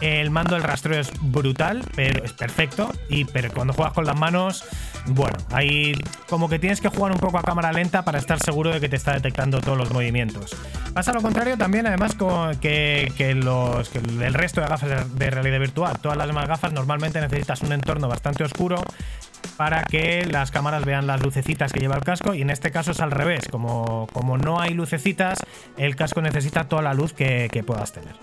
el 0.01 0.31
mando 0.31 0.55
del 0.55 0.63
rastreo 0.65 1.01
es 1.01 1.11
brutal, 1.21 1.85
pero 1.95 2.25
es 2.25 2.33
perfecto. 2.33 2.93
Y 3.09 3.25
pero 3.25 3.53
cuando 3.53 3.73
juegas 3.73 3.93
con 3.95 4.05
las 4.07 4.17
manos, 4.17 4.65
bueno, 5.07 5.37
ahí 5.51 5.93
como 6.29 6.49
que 6.49 6.59
tienes 6.59 6.81
que 6.81 6.89
jugar 6.89 7.13
un 7.13 7.19
poco 7.19 7.39
a 7.39 7.43
cámara 7.43 7.73
lenta 7.73 8.03
para 8.05 8.19
estar 8.19 8.39
seguro 8.41 8.71
de 8.71 8.81
que 8.81 8.89
te 8.89 8.97
está 8.97 9.13
detectando 9.15 9.61
todos 9.61 9.79
los 9.79 9.91
movimientos. 9.93 10.57
Pasa 10.95 11.13
lo 11.13 11.23
contrario 11.23 11.57
también, 11.57 11.87
además, 11.87 12.15
con 12.15 12.57
que, 12.57 13.13
que 13.17 13.35
los, 13.35 13.91
el 13.95 14.35
resto 14.35 14.61
de 14.61 14.67
gafas 14.67 14.91
de- 15.15 15.31
realidad 15.31 15.61
virtual. 15.61 15.99
Todas 16.01 16.19
las 16.19 16.27
demás 16.27 16.49
gafas 16.49 16.73
normalmente 16.73 17.21
necesitas 17.21 17.61
un 17.63 17.73
entorno 17.73 18.09
bastante 18.09 18.43
oscuro 18.45 18.83
para 19.57 19.85
que 19.85 20.27
las 20.27 20.51
cámaras 20.51 20.85
vean 20.85 21.07
las 21.07 21.23
lucecitas 21.23 21.73
que 21.73 21.81
lleva 21.81 21.95
el 21.97 22.03
casco 22.03 22.35
y 22.35 22.43
en 22.43 22.51
este 22.51 22.71
caso 22.71 22.91
es 22.91 23.01
al 23.01 23.11
revés, 23.11 23.47
como, 23.51 24.07
como 24.13 24.37
no 24.37 24.61
hay 24.61 24.75
lucecitas, 24.75 25.39
el 25.79 25.97
casco 25.97 26.21
necesita 26.21 26.65
toda 26.65 26.83
la 26.83 26.93
luz 26.95 27.13
que 27.13 27.65
puedas 27.67 27.93
tener. 27.93 28.15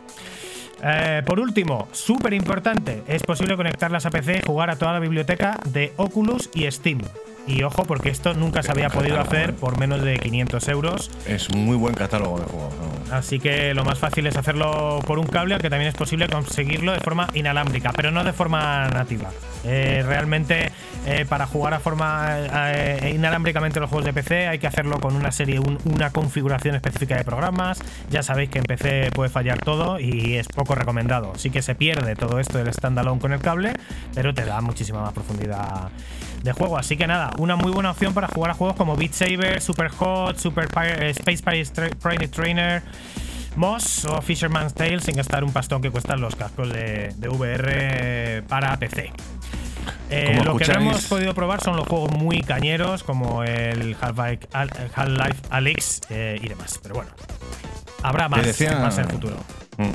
Eh, 0.83 1.23
por 1.25 1.39
último, 1.39 1.87
súper 1.91 2.33
importante, 2.33 3.03
es 3.07 3.23
posible 3.23 3.55
conectarlas 3.55 4.05
a 4.05 4.09
PC 4.09 4.39
y 4.39 4.45
jugar 4.45 4.69
a 4.69 4.77
toda 4.77 4.93
la 4.93 4.99
biblioteca 4.99 5.57
de 5.65 5.93
Oculus 5.97 6.49
y 6.53 6.69
Steam. 6.71 6.99
Y 7.47 7.63
ojo, 7.63 7.85
porque 7.85 8.09
esto 8.09 8.33
nunca 8.33 8.61
se 8.61 8.71
había 8.71 8.89
podido 8.89 9.19
hacer 9.21 9.53
por 9.55 9.79
menos 9.79 10.01
de 10.03 10.17
500 10.19 10.67
euros. 10.67 11.09
Es 11.25 11.47
un 11.49 11.65
muy 11.65 11.77
buen 11.77 11.95
catálogo 11.95 12.39
de 12.39 12.45
juegos. 12.45 12.73
¿no? 13.09 13.15
Así 13.15 13.39
que 13.39 13.73
lo 13.73 13.85
más 13.85 13.97
fácil 13.99 14.27
es 14.27 14.35
hacerlo 14.35 14.99
por 15.07 15.17
un 15.17 15.27
cable, 15.27 15.53
aunque 15.53 15.69
también 15.69 15.87
es 15.89 15.95
posible 15.95 16.27
conseguirlo 16.27 16.91
de 16.91 16.99
forma 16.99 17.27
inalámbrica, 17.33 17.93
pero 17.95 18.11
no 18.11 18.23
de 18.25 18.33
forma 18.33 18.89
nativa. 18.89 19.29
Eh, 19.63 20.03
realmente, 20.05 20.71
eh, 21.05 21.25
para 21.27 21.45
jugar 21.47 21.73
a 21.73 21.79
forma 21.79 22.27
eh, 22.37 23.13
inalámbricamente 23.15 23.79
los 23.79 23.89
juegos 23.89 24.05
de 24.05 24.13
PC, 24.13 24.47
hay 24.47 24.59
que 24.59 24.67
hacerlo 24.67 24.99
con 24.99 25.15
una 25.15 25.31
serie, 25.31 25.59
un- 25.59 25.79
una 25.85 26.09
configuración 26.11 26.75
específica 26.75 27.15
de 27.15 27.23
programas. 27.23 27.79
Ya 28.09 28.23
sabéis 28.23 28.49
que 28.49 28.59
en 28.59 28.65
PC 28.65 29.09
puede 29.13 29.29
fallar 29.29 29.59
todo 29.59 29.99
y 29.99 30.35
es 30.35 30.47
poco 30.47 30.75
recomendado. 30.75 31.33
Sí 31.37 31.49
que 31.49 31.61
se 31.61 31.75
pierde 31.75 32.15
todo 32.15 32.39
esto 32.39 32.57
del 32.57 32.71
standalone 32.73 33.21
con 33.21 33.31
el 33.33 33.39
cable, 33.39 33.71
pero 34.13 34.33
te 34.33 34.43
da 34.45 34.59
muchísima 34.61 35.01
más 35.01 35.13
profundidad 35.13 35.89
de 36.43 36.51
juego. 36.53 36.77
Así 36.77 36.97
que 36.97 37.07
nada, 37.07 37.31
una 37.37 37.55
muy 37.55 37.71
buena 37.71 37.91
opción 37.91 38.13
para 38.13 38.27
jugar 38.27 38.51
a 38.51 38.53
juegos 38.53 38.75
como 38.75 38.95
Beat 38.95 39.13
Saber, 39.13 39.61
Super 39.61 39.89
Hot, 39.89 40.37
Super 40.37 40.67
eh, 40.83 41.09
Space 41.11 41.43
Pirate 41.43 41.73
Tra- 41.73 41.95
Pirate 41.95 42.27
Trainer, 42.29 42.81
Moss 43.55 44.05
o 44.05 44.21
Fisherman's 44.21 44.73
Tale 44.73 44.99
sin 44.99 45.15
gastar 45.15 45.43
un 45.43 45.51
pastón 45.51 45.81
que 45.81 45.89
cuestan 45.91 46.21
los 46.21 46.35
cascos 46.35 46.69
de, 46.71 47.13
de 47.17 47.29
VR 47.29 48.43
para 48.47 48.77
PC. 48.77 49.11
Eh, 50.09 50.39
lo 50.45 50.55
que 50.57 50.65
no 50.67 50.73
hemos 50.75 51.05
podido 51.05 51.33
probar 51.33 51.61
son 51.61 51.75
los 51.75 51.85
juegos 51.87 52.11
muy 52.11 52.41
cañeros 52.41 53.03
como 53.03 53.43
el 53.43 53.95
Half-Life 53.99 54.47
Al- 54.53 54.69
Half-Life 54.95 55.41
Alyx 55.49 56.01
eh, 56.09 56.39
y 56.41 56.47
demás. 56.47 56.79
Pero 56.81 56.95
bueno, 56.95 57.11
habrá 58.03 58.29
más, 58.29 58.45
decía- 58.45 58.77
más 58.79 58.97
en 58.97 59.05
el 59.05 59.11
futuro. 59.11 59.35
Mm. 59.77 59.91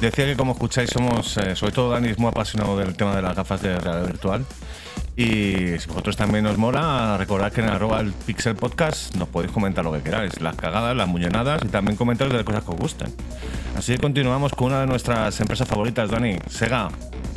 Decía 0.00 0.26
que 0.26 0.36
como 0.36 0.52
escucháis 0.52 0.90
somos, 0.90 1.36
eh, 1.38 1.54
sobre 1.56 1.72
todo 1.72 1.90
Dani 1.90 2.08
es 2.08 2.18
muy 2.18 2.28
apasionado 2.28 2.76
del 2.76 2.94
tema 2.96 3.14
de 3.16 3.22
las 3.22 3.34
gafas 3.36 3.62
de 3.62 3.78
realidad 3.78 4.06
virtual. 4.06 4.44
Y 5.16 5.78
si 5.78 5.86
vosotros 5.86 6.16
también 6.16 6.44
os 6.46 6.58
mola, 6.58 7.16
recordad 7.16 7.52
que 7.52 7.60
en 7.60 7.68
arroba 7.68 8.00
el 8.00 8.12
Pixel 8.12 8.56
Podcast 8.56 9.14
nos 9.14 9.28
podéis 9.28 9.52
comentar 9.52 9.84
lo 9.84 9.92
que 9.92 10.02
queráis, 10.02 10.40
las 10.40 10.56
cagadas, 10.56 10.96
las 10.96 11.06
muñenadas 11.06 11.62
y 11.64 11.68
también 11.68 11.96
comentarios 11.96 12.32
de 12.32 12.38
las 12.38 12.46
cosas 12.46 12.64
que 12.64 12.70
os 12.72 12.76
gustan. 12.76 13.12
Así 13.76 13.92
que 13.92 13.98
continuamos 13.98 14.52
con 14.52 14.68
una 14.68 14.80
de 14.80 14.86
nuestras 14.86 15.40
empresas 15.40 15.68
favoritas, 15.68 16.10
Dani, 16.10 16.38
Sega. 16.48 16.88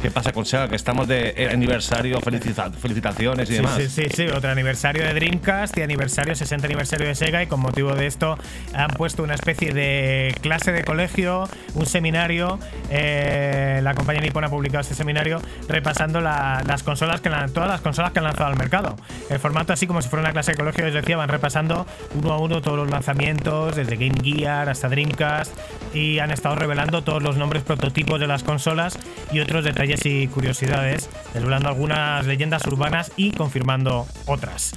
¿Qué 0.01 0.11
pasa 0.11 0.31
con 0.31 0.45
Sega? 0.45 0.67
Que 0.69 0.75
estamos 0.75 1.07
de 1.07 1.49
aniversario, 1.51 2.19
felicita- 2.21 2.69
felicitaciones 2.71 3.49
y 3.49 3.53
Sí, 3.53 3.57
demás. 3.57 3.77
sí, 3.77 3.87
sí, 3.89 4.03
sí, 4.15 4.27
otro 4.27 4.51
aniversario 4.51 5.03
de 5.03 5.11
Dreamcast 5.15 5.75
y 5.75 5.81
aniversario, 5.81 6.35
60 6.35 6.67
aniversario 6.67 7.07
de 7.07 7.15
Sega 7.15 7.41
y 7.41 7.47
con 7.47 7.59
motivo 7.59 7.95
de 7.95 8.05
esto 8.05 8.37
han 8.75 8.89
puesto 8.91 9.23
una 9.23 9.33
especie 9.33 9.73
de 9.73 10.35
clase 10.41 10.71
de 10.71 10.83
colegio, 10.83 11.49
un 11.73 11.87
seminario, 11.87 12.59
eh, 12.91 13.79
la 13.81 13.95
compañía 13.95 14.21
Nippon 14.21 14.43
ha 14.43 14.49
publicado 14.49 14.81
este 14.81 14.93
seminario 14.93 15.41
repasando 15.67 16.21
la- 16.21 16.61
las 16.67 16.83
consolas 16.83 17.19
que 17.19 17.29
lan- 17.31 17.51
todas 17.51 17.67
las 17.67 17.81
consolas 17.81 18.11
que 18.11 18.19
han 18.19 18.25
lanzado 18.25 18.51
al 18.51 18.55
mercado. 18.55 18.95
El 19.31 19.39
formato 19.39 19.73
así 19.73 19.87
como 19.87 20.03
si 20.03 20.09
fuera 20.09 20.21
una 20.25 20.31
clase 20.31 20.51
de 20.51 20.57
colegio, 20.57 20.85
les 20.85 20.93
decía, 20.93 21.17
van 21.17 21.29
repasando 21.29 21.87
uno 22.13 22.33
a 22.33 22.37
uno 22.39 22.61
todos 22.61 22.77
los 22.77 22.89
lanzamientos, 22.89 23.75
desde 23.75 23.95
Game 23.95 24.15
Gear 24.23 24.69
hasta 24.69 24.89
Dreamcast 24.89 25.51
y 25.95 26.19
han 26.19 26.29
estado 26.29 26.53
revelando 26.55 27.03
todos 27.03 27.23
los 27.23 27.35
nombres 27.35 27.63
prototipos 27.63 28.19
de 28.19 28.27
las 28.27 28.43
consolas 28.43 28.99
y 29.31 29.39
otros 29.39 29.63
detalles 29.65 29.86
y 30.03 30.27
curiosidades, 30.27 31.09
desvelando 31.33 31.69
algunas 31.69 32.25
leyendas 32.25 32.65
urbanas 32.67 33.11
y 33.15 33.31
confirmando 33.31 34.05
otras. 34.25 34.73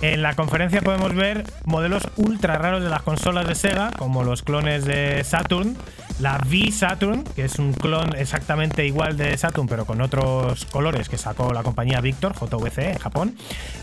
En 0.00 0.22
la 0.22 0.34
conferencia 0.34 0.80
podemos 0.80 1.14
ver 1.14 1.44
modelos 1.64 2.08
ultra 2.16 2.56
raros 2.56 2.82
de 2.82 2.88
las 2.88 3.02
consolas 3.02 3.46
de 3.46 3.54
Sega, 3.54 3.90
como 3.98 4.24
los 4.24 4.42
clones 4.42 4.84
de 4.84 5.22
Saturn, 5.24 5.76
la 6.20 6.40
V 6.48 6.70
Saturn, 6.70 7.24
que 7.24 7.44
es 7.44 7.58
un 7.58 7.72
clon 7.72 8.16
exactamente 8.16 8.86
igual 8.86 9.16
de 9.16 9.36
Saturn, 9.36 9.66
pero 9.66 9.84
con 9.84 10.00
otros 10.00 10.64
colores 10.66 11.08
que 11.08 11.18
sacó 11.18 11.52
la 11.52 11.62
compañía 11.62 12.00
Victor, 12.00 12.34
JVC, 12.34 12.92
en 12.92 12.98
Japón, 12.98 13.36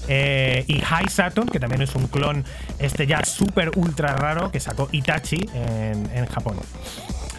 eh, 0.08 0.64
y 0.68 0.80
High 0.80 1.10
Saturn, 1.10 1.48
que 1.50 1.60
también 1.60 1.82
es 1.82 1.94
un 1.96 2.08
clon 2.08 2.44
este 2.80 3.06
ya 3.06 3.24
súper 3.26 3.72
ultra 3.76 4.16
raro 4.16 4.52
que 4.52 4.60
sacó 4.60 4.90
Itachi 4.92 5.48
en, 5.54 6.10
en 6.14 6.26
Japón. 6.26 6.58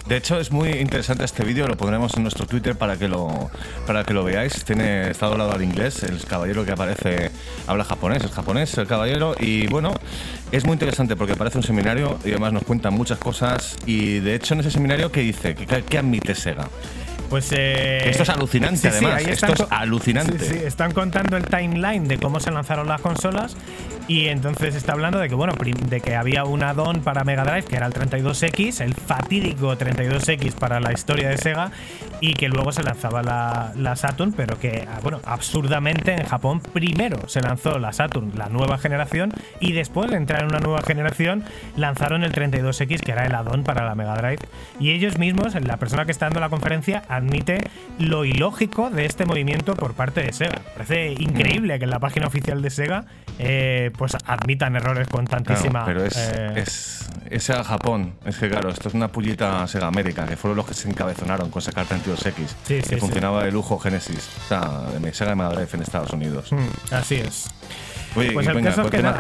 De 0.07 0.17
hecho, 0.17 0.39
es 0.41 0.51
muy 0.51 0.71
interesante 0.71 1.25
este 1.25 1.45
vídeo, 1.45 1.67
lo 1.69 1.77
pondremos 1.77 2.17
en 2.17 2.23
nuestro 2.23 2.47
Twitter 2.47 2.77
para 2.77 2.97
que 2.97 3.09
lo, 3.09 3.51
para 3.87 4.05
que 4.05 4.13
lo 4.13 4.25
veáis. 4.25 4.65
Tiene, 4.65 5.11
está 5.11 5.27
doblado 5.27 5.53
al 5.53 5.63
inglés, 5.63 6.03
el 6.03 6.23
caballero 6.25 6.65
que 6.65 6.73
aparece 6.73 7.31
habla 7.67 7.85
japonés, 7.85 8.25
es 8.25 8.31
japonés 8.33 8.77
el 8.79 8.87
caballero. 8.87 9.35
Y 9.39 9.69
bueno, 9.69 9.95
es 10.51 10.65
muy 10.65 10.75
interesante 10.75 11.15
porque 11.17 11.37
parece 11.37 11.59
un 11.59 11.65
seminario 11.65 12.19
y 12.25 12.31
además 12.31 12.53
nos 12.53 12.65
cuentan 12.65 12.95
muchas 12.95 13.19
cosas. 13.19 13.77
Y 13.87 14.19
de 14.19 14.35
hecho, 14.35 14.55
en 14.55 14.61
ese 14.61 14.73
seminario, 14.73 15.13
¿qué 15.13 15.21
dice? 15.21 15.55
¿Qué, 15.55 15.85
qué 15.89 15.99
admite 15.99 16.35
Sega? 16.35 16.69
Pues 17.33 17.51
eh, 17.53 18.11
Esto 18.11 18.25
es 18.25 18.29
alucinante, 18.29 18.77
sí, 18.77 18.83
sí, 18.83 19.05
además. 19.07 19.15
ahí 19.15 19.33
Esto 19.33 19.53
es 19.55 19.65
alucinante. 19.71 20.39
Sí, 20.39 20.53
sí, 20.53 20.61
están 20.67 20.93
contando 20.93 21.39
el 21.39 21.45
timeline 21.47 22.07
de 22.07 22.19
cómo 22.19 22.41
se 22.41 22.51
lanzaron 22.51 22.87
las 22.87 23.01
consolas 23.01 23.57
y 24.09 24.29
entonces 24.29 24.75
está 24.75 24.93
hablando 24.93 25.19
de 25.19 25.29
que 25.29 25.35
bueno, 25.35 25.55
de 25.89 26.01
que 26.01 26.17
había 26.17 26.45
un 26.45 26.63
add-on 26.63 27.01
para 27.01 27.25
Mega 27.25 27.45
Drive 27.45 27.65
que 27.65 27.77
era 27.77 27.87
el 27.87 27.93
32X, 27.93 28.81
el 28.81 28.95
fatídico 28.95 29.77
32X 29.77 30.55
para 30.55 30.81
la 30.81 30.93
historia 30.93 31.29
de 31.29 31.39
Sega 31.39 31.71
y 32.21 32.35
que 32.35 32.49
luego 32.49 32.73
se 32.73 32.83
lanzaba 32.83 33.23
la, 33.23 33.73
la 33.77 33.97
Saturn, 33.97 34.33
pero 34.33 34.59
que 34.59 34.87
ah, 34.89 35.01
bueno, 35.03 35.21
absurdamente 35.25 36.13
en 36.13 36.25
Japón 36.25 36.61
primero 36.61 37.29
se 37.29 37.41
lanzó 37.41 37.79
la 37.79 37.93
Saturn, 37.93 38.33
la 38.37 38.49
nueva 38.49 38.79
generación 38.79 39.33
y 39.61 39.73
después 39.73 40.11
de 40.11 40.17
entrar 40.17 40.43
en 40.43 40.49
una 40.49 40.61
nueva 40.61 40.83
generación 40.83 41.45
lanzaron 41.77 42.25
el 42.25 42.33
32X 42.33 43.01
que 43.01 43.13
era 43.13 43.27
el 43.27 43.35
add-on 43.35 43.65
para 43.65 43.85
la 43.85 43.95
Mega 43.95 44.17
Drive 44.17 44.41
y 44.81 44.91
ellos 44.91 45.19
mismos, 45.19 45.55
la 45.55 45.77
persona 45.77 46.05
que 46.05 46.13
está 46.13 46.27
dando 46.27 46.41
la 46.41 46.49
conferencia 46.49 47.03
admite 47.09 47.71
lo 47.99 48.25
ilógico 48.25 48.91
de 48.91 49.07
este 49.07 49.27
movimiento 49.27 49.75
por 49.75 49.95
parte 49.95 50.23
de 50.23 50.33
Sega. 50.33 50.61
Parece 50.75 51.13
increíble 51.13 51.79
que 51.79 51.85
en 51.85 51.91
la 51.91 52.01
página 52.01 52.27
oficial 52.27 52.63
de 52.63 52.71
Sega 52.71 53.05
eh, 53.39 53.91
pues 53.93 54.17
admitan 54.27 54.77
errores 54.77 55.09
con 55.09 55.27
Claro, 55.27 55.45
tantísima. 55.45 55.85
pero 55.85 56.05
es, 56.05 56.17
eh, 56.17 56.53
es, 56.57 57.07
es 57.31 57.47
Japón. 57.65 58.15
Es 58.25 58.37
que, 58.37 58.49
claro, 58.49 58.71
esto 58.71 58.89
es 58.89 58.95
una 58.95 59.09
pullita 59.09 59.67
Sega 59.69 59.87
América, 59.87 60.27
que 60.27 60.37
fueron 60.37 60.57
los 60.57 60.67
que 60.67 60.75
se 60.75 60.89
encabezonaron 60.89 61.51
con 61.51 61.63
sacar 61.63 61.87
32X. 61.87 62.35
Sí, 62.37 62.47
sí, 62.67 62.75
que 62.81 62.83
sí. 62.83 62.97
funcionaba 62.97 63.45
de 63.45 63.53
lujo 63.53 63.79
Genesis. 63.79 64.29
O 64.45 64.49
sea, 64.49 64.61
de 64.99 65.15
Sega 65.15 65.35
Mega 65.35 65.51
Drive 65.51 65.69
en 65.75 65.83
Estados 65.83 66.11
Unidos. 66.13 66.53
mm, 66.53 66.95
así 66.95 67.17
es. 67.17 67.49
Oye, 68.15 68.33
Pues 68.33 68.47
el 68.47 68.55
venga, 68.55 68.71
caso 68.71 68.83
es 68.83 68.91
¿qué 68.91 68.97
que 68.99 69.03
nada, 69.03 69.19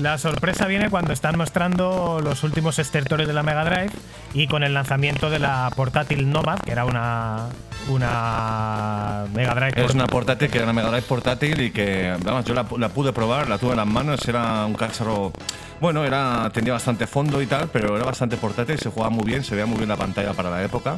la 0.00 0.18
sorpresa 0.18 0.66
viene 0.66 0.90
cuando 0.90 1.12
están 1.12 1.36
mostrando 1.38 2.20
los 2.22 2.42
últimos 2.42 2.78
estertores 2.78 3.28
de 3.28 3.32
la 3.32 3.42
Mega 3.42 3.64
Drive 3.64 3.90
y 4.32 4.48
con 4.48 4.64
el 4.64 4.74
lanzamiento 4.74 5.30
de 5.30 5.38
la 5.38 5.70
portátil 5.76 6.28
Nomad, 6.30 6.58
que 6.60 6.72
era 6.72 6.84
una, 6.84 7.46
una 7.88 9.24
Mega 9.34 9.54
Drive. 9.54 9.84
Es 9.84 9.94
una 9.94 10.06
portátil 10.06 10.50
que 10.50 10.58
era 10.58 10.64
una 10.64 10.72
Mega 10.72 10.88
Drive 10.88 11.02
portátil 11.06 11.60
y 11.60 11.70
que, 11.70 12.16
vamos, 12.24 12.44
yo 12.44 12.54
la, 12.54 12.66
la 12.78 12.88
pude 12.88 13.12
probar, 13.12 13.48
la 13.48 13.58
tuve 13.58 13.70
en 13.72 13.76
las 13.78 13.86
manos, 13.86 14.26
era 14.26 14.66
un 14.66 14.74
cacharro, 14.74 15.32
bueno, 15.80 16.04
era 16.04 16.50
tenía 16.52 16.72
bastante 16.72 17.06
fondo 17.06 17.40
y 17.40 17.46
tal, 17.46 17.68
pero 17.72 17.96
era 17.96 18.04
bastante 18.04 18.36
portátil, 18.36 18.78
se 18.78 18.90
jugaba 18.90 19.10
muy 19.10 19.24
bien, 19.24 19.44
se 19.44 19.54
veía 19.54 19.66
muy 19.66 19.76
bien 19.76 19.88
la 19.88 19.96
pantalla 19.96 20.32
para 20.32 20.50
la 20.50 20.62
época. 20.62 20.96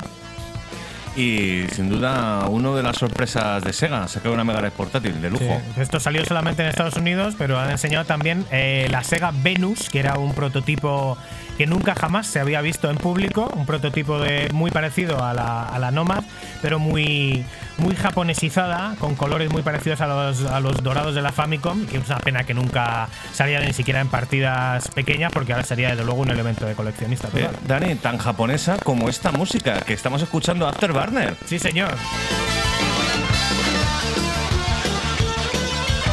Y 1.16 1.64
sin 1.72 1.88
duda, 1.88 2.46
uno 2.48 2.76
de 2.76 2.82
las 2.82 2.96
sorpresas 2.98 3.64
de 3.64 3.72
Sega, 3.72 4.06
sacar 4.06 4.32
una 4.32 4.44
Mega 4.44 4.58
Drive 4.58 4.76
portátil 4.76 5.22
de 5.22 5.30
lujo. 5.30 5.62
Esto 5.78 5.98
salió 5.98 6.22
solamente 6.26 6.62
en 6.62 6.68
Estados 6.68 6.96
Unidos, 6.96 7.34
pero 7.38 7.58
han 7.58 7.70
enseñado 7.70 8.04
también 8.04 8.44
eh, 8.50 8.86
la 8.90 9.02
Sega 9.02 9.32
Venus, 9.32 9.88
que 9.88 10.00
era 10.00 10.18
un 10.18 10.34
prototipo 10.34 11.16
que 11.56 11.66
nunca 11.66 11.94
jamás 11.94 12.26
se 12.26 12.40
había 12.40 12.60
visto 12.60 12.90
en 12.90 12.96
público, 12.96 13.50
un 13.54 13.66
prototipo 13.66 14.18
de, 14.18 14.48
muy 14.52 14.70
parecido 14.70 15.24
a 15.24 15.32
la, 15.32 15.64
a 15.64 15.78
la 15.78 15.90
Nomad, 15.90 16.24
pero 16.62 16.78
muy, 16.78 17.44
muy 17.78 17.94
japonesizada, 17.94 18.94
con 18.98 19.14
colores 19.14 19.50
muy 19.50 19.62
parecidos 19.62 20.00
a 20.00 20.06
los, 20.06 20.44
a 20.44 20.60
los 20.60 20.82
dorados 20.82 21.14
de 21.14 21.22
la 21.22 21.32
Famicom, 21.32 21.86
que 21.86 21.98
es 21.98 22.06
una 22.06 22.18
pena 22.18 22.44
que 22.44 22.54
nunca 22.54 23.08
saliera 23.32 23.64
ni 23.64 23.72
siquiera 23.72 24.00
en 24.00 24.08
partidas 24.08 24.88
pequeñas, 24.88 25.32
porque 25.32 25.52
ahora 25.52 25.64
sería 25.64 25.90
desde 25.90 26.04
luego 26.04 26.20
un 26.20 26.30
elemento 26.30 26.66
de 26.66 26.74
coleccionista. 26.74 27.28
Eh. 27.34 27.48
Dani, 27.66 27.94
tan 27.96 28.18
japonesa 28.18 28.78
como 28.78 29.08
esta 29.08 29.32
música 29.32 29.80
que 29.80 29.94
estamos 29.94 30.22
escuchando 30.22 30.66
Afterburner. 30.66 31.36
Sí, 31.46 31.58
señor. 31.58 31.94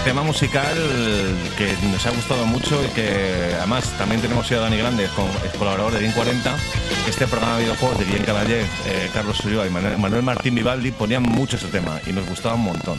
Tema 0.03 0.21
musical 0.21 0.75
que 1.57 1.73
nos 1.87 2.05
ha 2.05 2.11
gustado 2.11 2.45
mucho 2.45 2.83
y 2.83 2.87
que 2.89 3.53
además 3.57 3.85
también 3.97 4.19
tenemos 4.21 4.51
a 4.51 4.59
Dani 4.59 4.77
Grande, 4.77 5.07
colaborador 5.57 5.93
de 5.93 5.99
DIN 5.99 6.11
40. 6.11 6.57
Este 7.07 7.25
programa 7.25 7.57
de 7.57 7.63
videojuegos 7.63 7.99
de 7.99 8.05
Guillén 8.05 8.23
Caballé, 8.23 8.61
eh, 8.85 9.09
Carlos 9.13 9.39
Ulloa 9.45 9.65
y 9.65 9.69
Manuel, 9.69 9.97
Manuel 9.97 10.23
Martín 10.23 10.55
Vivaldi 10.55 10.91
ponían 10.91 11.23
mucho 11.23 11.55
ese 11.55 11.67
tema 11.67 12.01
y 12.05 12.11
nos 12.11 12.27
gustaba 12.27 12.55
un 12.55 12.63
montón. 12.63 12.97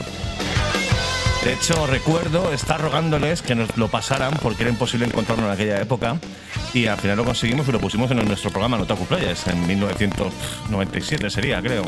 De 1.44 1.52
hecho, 1.52 1.86
recuerdo 1.86 2.50
estar 2.54 2.80
rogándoles 2.80 3.42
que 3.42 3.54
nos 3.54 3.76
lo 3.76 3.88
pasaran 3.88 4.32
porque 4.40 4.62
era 4.62 4.70
imposible 4.70 5.04
encontrarlo 5.04 5.44
en 5.44 5.52
aquella 5.52 5.78
época 5.82 6.16
y 6.72 6.86
al 6.86 6.96
final 6.96 7.18
lo 7.18 7.24
conseguimos 7.26 7.68
y 7.68 7.72
lo 7.72 7.80
pusimos 7.80 8.10
en 8.10 8.26
nuestro 8.26 8.50
programa 8.50 8.78
Notaku 8.78 9.04
Players 9.04 9.46
en 9.48 9.66
1997 9.66 11.28
sería, 11.28 11.60
creo. 11.60 11.84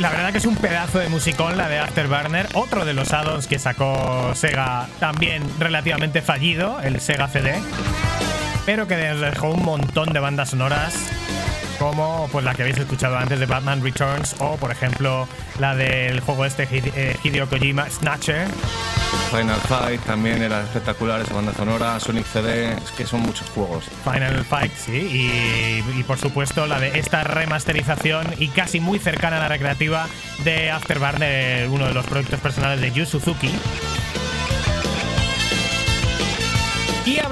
La 0.00 0.10
verdad 0.10 0.30
que 0.30 0.38
es 0.38 0.46
un 0.46 0.54
pedazo 0.54 1.00
de 1.00 1.08
musicón 1.08 1.56
la 1.56 1.68
de 1.68 1.80
Afterburner, 1.80 2.46
otro 2.54 2.84
de 2.84 2.94
los 2.94 3.12
addons 3.12 3.48
que 3.48 3.58
sacó 3.58 4.32
Sega 4.34 4.86
también 5.00 5.42
relativamente 5.58 6.22
fallido, 6.22 6.78
el 6.80 7.00
Sega 7.00 7.26
CD, 7.26 7.54
pero 8.64 8.86
que 8.86 8.96
dejó 8.96 9.50
un 9.50 9.64
montón 9.64 10.12
de 10.12 10.20
bandas 10.20 10.50
sonoras 10.50 10.94
como 11.80 12.28
pues 12.30 12.44
la 12.44 12.54
que 12.54 12.62
habéis 12.62 12.78
escuchado 12.78 13.16
antes 13.16 13.40
de 13.40 13.46
Batman 13.46 13.82
Returns 13.82 14.36
o 14.38 14.56
por 14.56 14.70
ejemplo 14.70 15.28
la 15.58 15.74
del 15.74 16.20
juego 16.20 16.44
este 16.44 16.68
eh, 16.70 17.16
Hideo 17.24 17.48
Kojima 17.48 17.90
Snatcher. 17.90 18.46
Final 19.30 19.60
Fight 19.60 20.00
también 20.04 20.42
era 20.42 20.62
espectacular, 20.62 21.20
esa 21.20 21.34
banda 21.34 21.52
sonora, 21.52 22.00
Sonic 22.00 22.24
CD, 22.24 22.72
es 22.72 22.90
que 22.96 23.06
son 23.06 23.20
muchos 23.20 23.48
juegos. 23.50 23.84
Final 24.02 24.44
Fight, 24.44 24.72
sí, 24.74 25.82
y, 25.96 26.02
por 26.04 26.18
supuesto 26.18 26.66
la 26.66 26.80
de 26.80 26.98
esta 26.98 27.24
remasterización 27.24 28.26
y 28.38 28.48
casi 28.48 28.80
muy 28.80 28.98
cercana 28.98 29.36
a 29.36 29.40
la 29.40 29.48
recreativa 29.48 30.08
de 30.44 30.70
Afterburner, 30.70 31.68
uno 31.68 31.86
de 31.86 31.94
los 31.94 32.06
proyectos 32.06 32.40
personales 32.40 32.80
de 32.80 32.90
Yu 32.90 33.04
Suzuki. 33.04 33.50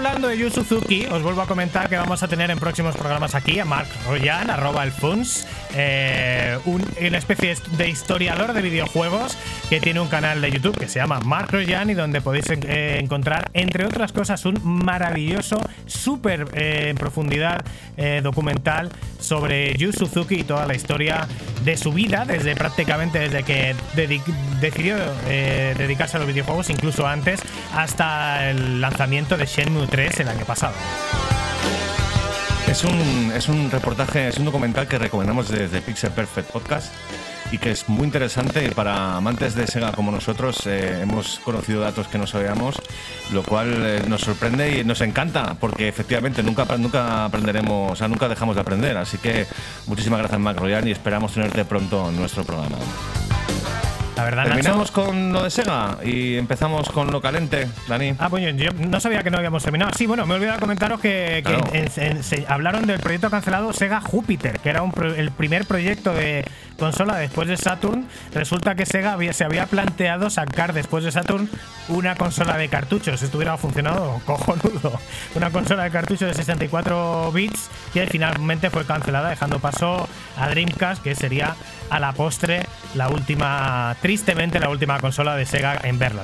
Hablando 0.07 0.28
de 0.28 0.38
Yu 0.38 0.50
Suzuki, 0.50 1.04
os 1.11 1.20
vuelvo 1.24 1.42
a 1.42 1.46
comentar 1.48 1.88
que 1.88 1.96
vamos 1.96 2.22
a 2.22 2.28
tener 2.28 2.48
en 2.52 2.61
próximos 2.61 2.94
programas 2.96 3.34
aquí 3.34 3.59
a 3.59 3.64
Mark 3.64 3.88
Royan, 4.09 4.48
arroba 4.50 4.84
el 4.84 4.92
Funs, 4.92 5.44
eh, 5.74 6.57
un- 6.64 6.84
una 7.04 7.18
especie 7.18 7.57
de 7.76 7.88
historiador 7.88 8.52
de 8.52 8.62
videojuegos 8.62 9.36
que 9.68 9.80
tiene 9.80 9.98
un 9.98 10.07
canal 10.07 10.40
de 10.40 10.52
YouTube 10.52 10.78
que 10.78 10.86
se 10.86 11.00
llama 11.00 11.18
Mark 11.20 11.48
Royan 11.50 11.90
y 11.90 11.94
donde 11.94 12.20
podéis 12.20 12.44
eh, 12.50 12.98
encontrar, 13.02 13.50
entre 13.52 13.84
otras 13.84 14.12
cosas, 14.12 14.44
un 14.44 14.61
maravilloso, 14.62 15.61
súper 15.86 16.46
eh, 16.54 16.86
en 16.90 16.96
profundidad 16.96 17.64
eh, 17.96 18.20
documental 18.22 18.90
sobre 19.18 19.76
Yu 19.76 19.92
Suzuki 19.92 20.36
y 20.36 20.44
toda 20.44 20.66
la 20.66 20.76
historia 20.76 21.26
de 21.64 21.76
su 21.76 21.92
vida, 21.92 22.24
desde 22.24 22.54
prácticamente 22.54 23.18
desde 23.18 23.42
que 23.42 23.74
dedi- 23.96 24.22
decidió 24.61 24.96
eh, 25.26 25.74
dedicarse 25.76 26.16
a 26.16 26.20
los 26.20 26.28
videojuegos, 26.28 26.70
incluso 26.70 27.09
antes, 27.09 27.40
hasta 27.74 28.50
el 28.50 28.80
lanzamiento 28.80 29.36
de 29.36 29.46
Shenmue 29.46 29.88
3 29.97 30.20
el 30.20 30.28
año 30.28 30.44
pasado. 30.44 30.74
Es 32.68 32.84
un, 32.84 33.32
es 33.34 33.49
un 33.49 33.70
reportaje, 33.70 34.28
es 34.28 34.36
un 34.36 34.44
documental 34.44 34.86
que 34.86 34.99
recomendamos 34.99 35.49
desde 35.49 35.80
Pixel 35.80 36.11
Perfect 36.11 36.51
Podcast 36.51 36.92
y 37.51 37.57
que 37.57 37.70
es 37.70 37.88
muy 37.88 38.05
interesante 38.05 38.70
para 38.72 39.16
amantes 39.16 39.55
de 39.55 39.66
Sega 39.66 39.92
como 39.92 40.11
nosotros. 40.11 40.66
eh, 40.66 41.01
hemos 41.01 41.38
conocido 41.38 41.80
datos 41.80 42.09
que 42.09 42.18
no 42.18 42.26
sabíamos, 42.26 42.76
lo 43.32 43.42
cual 43.42 43.72
eh, 43.86 44.03
nos 44.07 44.20
sorprende 44.20 44.80
y 44.80 44.84
nos 44.84 45.01
encanta 45.01 45.57
porque 45.59 45.88
efectivamente 45.88 46.42
nunca, 46.42 46.66
nunca 46.76 47.24
aprenderemos, 47.24 47.92
o 47.92 47.97
sea, 47.97 48.07
nunca 48.07 48.28
dejamos 48.28 48.55
de 48.55 48.61
aprender. 48.61 48.99
Así 48.99 49.16
que 49.16 49.47
muchísimas 49.86 50.18
gracias, 50.18 50.38
Mac 50.38 50.59
Royan, 50.59 50.86
y 50.86 50.90
esperamos 50.90 51.32
tenerte 51.32 51.64
pronto 51.64 52.11
en 52.11 52.16
nuestro 52.16 52.44
programa. 52.44 52.76
La 54.16 54.24
verdad, 54.24 54.44
Nacho. 54.44 54.54
Terminamos 54.54 54.90
con 54.90 55.32
lo 55.34 55.42
de 55.44 55.50
Sega 55.50 55.98
y 56.02 56.36
empezamos 56.38 56.88
con 56.88 57.10
lo 57.12 57.20
calente, 57.20 57.68
Dani. 57.86 58.14
Ah, 58.18 58.30
pues 58.30 58.42
yo- 58.44 58.50
yo 58.64 58.70
no 58.72 58.98
sabía 58.98 59.22
que 59.22 59.30
no 59.30 59.36
habíamos 59.36 59.62
terminado. 59.62 59.90
Sí, 59.94 60.06
bueno, 60.06 60.24
me 60.24 60.32
he 60.32 60.36
olvidado 60.38 60.58
comentaros 60.58 61.00
que, 61.00 61.42
que 61.44 61.52
Claro. 61.52 61.64
en- 61.74 61.90
en- 61.96 62.22
se 62.22 62.46
hablaron 62.48 62.86
del 62.86 62.98
proyecto 62.98 63.28
cancelado 63.30 63.74
Sega 63.74 64.00
Júpiter, 64.00 64.58
que 64.60 64.70
era 64.70 64.80
un 64.80 64.90
pro- 64.92 65.14
el 65.14 65.30
primer 65.32 65.66
proyecto 65.66 66.14
de 66.14 66.46
consola 66.78 67.16
después 67.16 67.48
de 67.48 67.56
Saturn. 67.56 68.06
Resulta 68.34 68.74
que 68.74 68.86
Sega 68.86 69.12
había- 69.12 69.32
se 69.32 69.44
había 69.44 69.66
planteado 69.66 70.30
sacar 70.30 70.72
después 70.72 71.04
de 71.04 71.12
Saturn 71.12 71.48
una 71.88 72.14
consola 72.16 72.56
de 72.56 72.68
cartuchos. 72.68 73.22
Esto 73.22 73.38
hubiera 73.38 73.56
funcionado 73.56 74.20
cojonudo. 74.24 74.98
Una 75.34 75.50
consola 75.50 75.84
de 75.84 75.90
cartuchos 75.90 76.28
de 76.28 76.34
64 76.34 77.30
bits 77.32 77.70
que 77.92 78.06
finalmente 78.06 78.70
fue 78.70 78.84
cancelada, 78.84 79.30
dejando 79.30 79.58
paso 79.58 80.08
a 80.36 80.48
Dreamcast, 80.48 81.02
que 81.02 81.14
sería 81.14 81.56
a 81.90 82.00
la 82.00 82.12
postre 82.12 82.66
la 82.94 83.08
última, 83.08 83.96
tristemente 84.02 84.58
la 84.58 84.68
última 84.68 84.98
consola 85.00 85.36
de 85.36 85.46
Sega 85.46 85.78
en 85.82 85.98
ver 85.98 86.14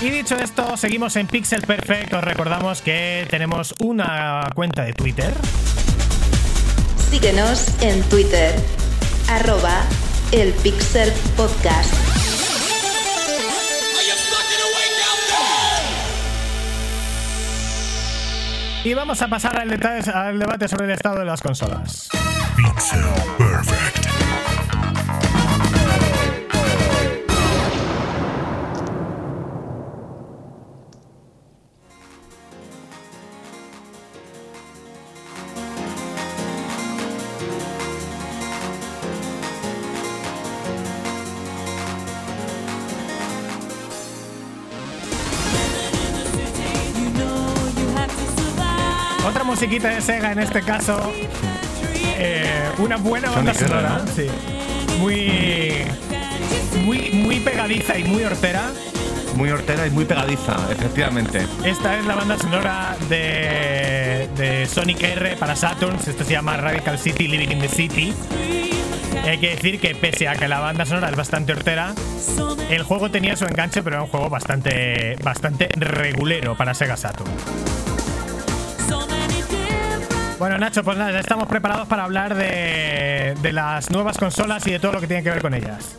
Y 0.00 0.08
dicho 0.10 0.34
esto, 0.36 0.76
seguimos 0.76 1.14
en 1.16 1.26
Pixel 1.26 1.62
Perfect. 1.62 2.12
Os 2.14 2.24
recordamos 2.24 2.80
que 2.80 3.26
tenemos 3.28 3.74
una 3.80 4.48
cuenta 4.54 4.82
de 4.84 4.92
Twitter. 4.94 5.32
Síguenos 7.10 7.66
en 7.82 8.02
Twitter, 8.04 8.54
arroba 9.28 9.82
el 10.32 10.52
Pixel 10.54 11.12
Podcast. 11.36 11.92
Y 18.84 18.94
vamos 18.94 19.20
a 19.20 19.28
pasar 19.28 19.58
al, 19.58 19.68
detalle- 19.68 20.10
al 20.12 20.38
debate 20.38 20.66
sobre 20.66 20.86
el 20.86 20.92
estado 20.92 21.18
de 21.18 21.26
las 21.26 21.42
consolas. 21.42 22.08
Pixel 22.56 23.00
Perfect. 23.36 24.29
Musiquita 49.60 49.90
de 49.90 50.00
Sega 50.00 50.32
en 50.32 50.38
este 50.38 50.62
caso. 50.62 51.12
eh, 52.16 52.70
una 52.78 52.96
buena 52.96 53.30
banda 53.30 53.52
sonora. 53.52 54.00
¿no? 54.02 54.10
Sí. 54.10 54.26
Muy. 54.98 55.84
Muy, 56.86 57.10
muy 57.10 57.40
pegadiza 57.40 57.98
y 57.98 58.04
muy 58.04 58.24
hortera. 58.24 58.70
Muy 59.36 59.50
hortera 59.50 59.86
y 59.86 59.90
muy 59.90 60.06
pegadiza, 60.06 60.56
efectivamente. 60.72 61.46
Esta 61.62 61.98
es 61.98 62.06
la 62.06 62.14
banda 62.14 62.38
sonora 62.38 62.96
de, 63.10 64.30
de 64.34 64.66
Sonic 64.66 65.02
R 65.02 65.36
para 65.36 65.54
Saturn. 65.54 65.96
Esto 65.96 66.24
se 66.24 66.32
llama 66.32 66.56
Radical 66.56 66.98
City 66.98 67.28
Living 67.28 67.50
in 67.50 67.60
the 67.60 67.68
City. 67.68 68.14
Hay 69.24 69.36
que 69.36 69.50
decir 69.50 69.78
que 69.78 69.94
pese 69.94 70.26
a 70.26 70.36
que 70.36 70.48
la 70.48 70.60
banda 70.60 70.86
sonora 70.86 71.10
es 71.10 71.16
bastante 71.16 71.52
hortera, 71.52 71.92
el 72.70 72.82
juego 72.82 73.10
tenía 73.10 73.36
su 73.36 73.44
enganche, 73.44 73.82
pero 73.82 73.96
era 73.96 74.04
un 74.04 74.08
juego 74.08 74.30
bastante, 74.30 75.16
bastante 75.22 75.68
regulero 75.76 76.56
para 76.56 76.72
Sega 76.72 76.96
Saturn. 76.96 77.30
Bueno, 80.40 80.56
Nacho, 80.56 80.82
pues 80.82 80.96
nada, 80.96 81.12
ya 81.12 81.20
estamos 81.20 81.46
preparados 81.46 81.86
para 81.86 82.04
hablar 82.04 82.34
de, 82.34 83.36
de 83.42 83.52
las 83.52 83.90
nuevas 83.90 84.16
consolas 84.16 84.66
y 84.66 84.70
de 84.70 84.78
todo 84.78 84.92
lo 84.92 85.00
que 85.02 85.06
tiene 85.06 85.22
que 85.22 85.28
ver 85.28 85.42
con 85.42 85.52
ellas. 85.52 85.98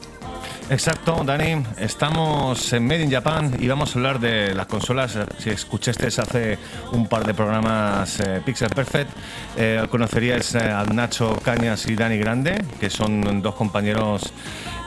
Exacto, 0.72 1.22
Dani. 1.26 1.62
Estamos 1.78 2.72
en 2.72 2.88
Made 2.88 3.04
in 3.04 3.12
Japan 3.12 3.58
y 3.60 3.68
vamos 3.68 3.94
a 3.94 4.00
hablar 4.00 4.20
de 4.22 4.54
las 4.56 4.68
consolas. 4.68 5.18
Si 5.38 5.50
escuchaste 5.50 6.08
hace 6.08 6.58
un 6.94 7.08
par 7.08 7.26
de 7.26 7.34
programas 7.34 8.18
eh, 8.22 8.42
Pixel 8.46 8.70
Perfect, 8.70 9.10
eh, 9.58 9.86
conoceríais 9.90 10.56
eh, 10.56 10.60
a 10.72 10.86
Nacho 10.86 11.38
Cañas 11.44 11.86
y 11.88 11.96
Dani 11.96 12.18
Grande, 12.18 12.64
que 12.80 12.90
son 12.90 13.42
dos 13.42 13.56
compañeros 13.56 14.32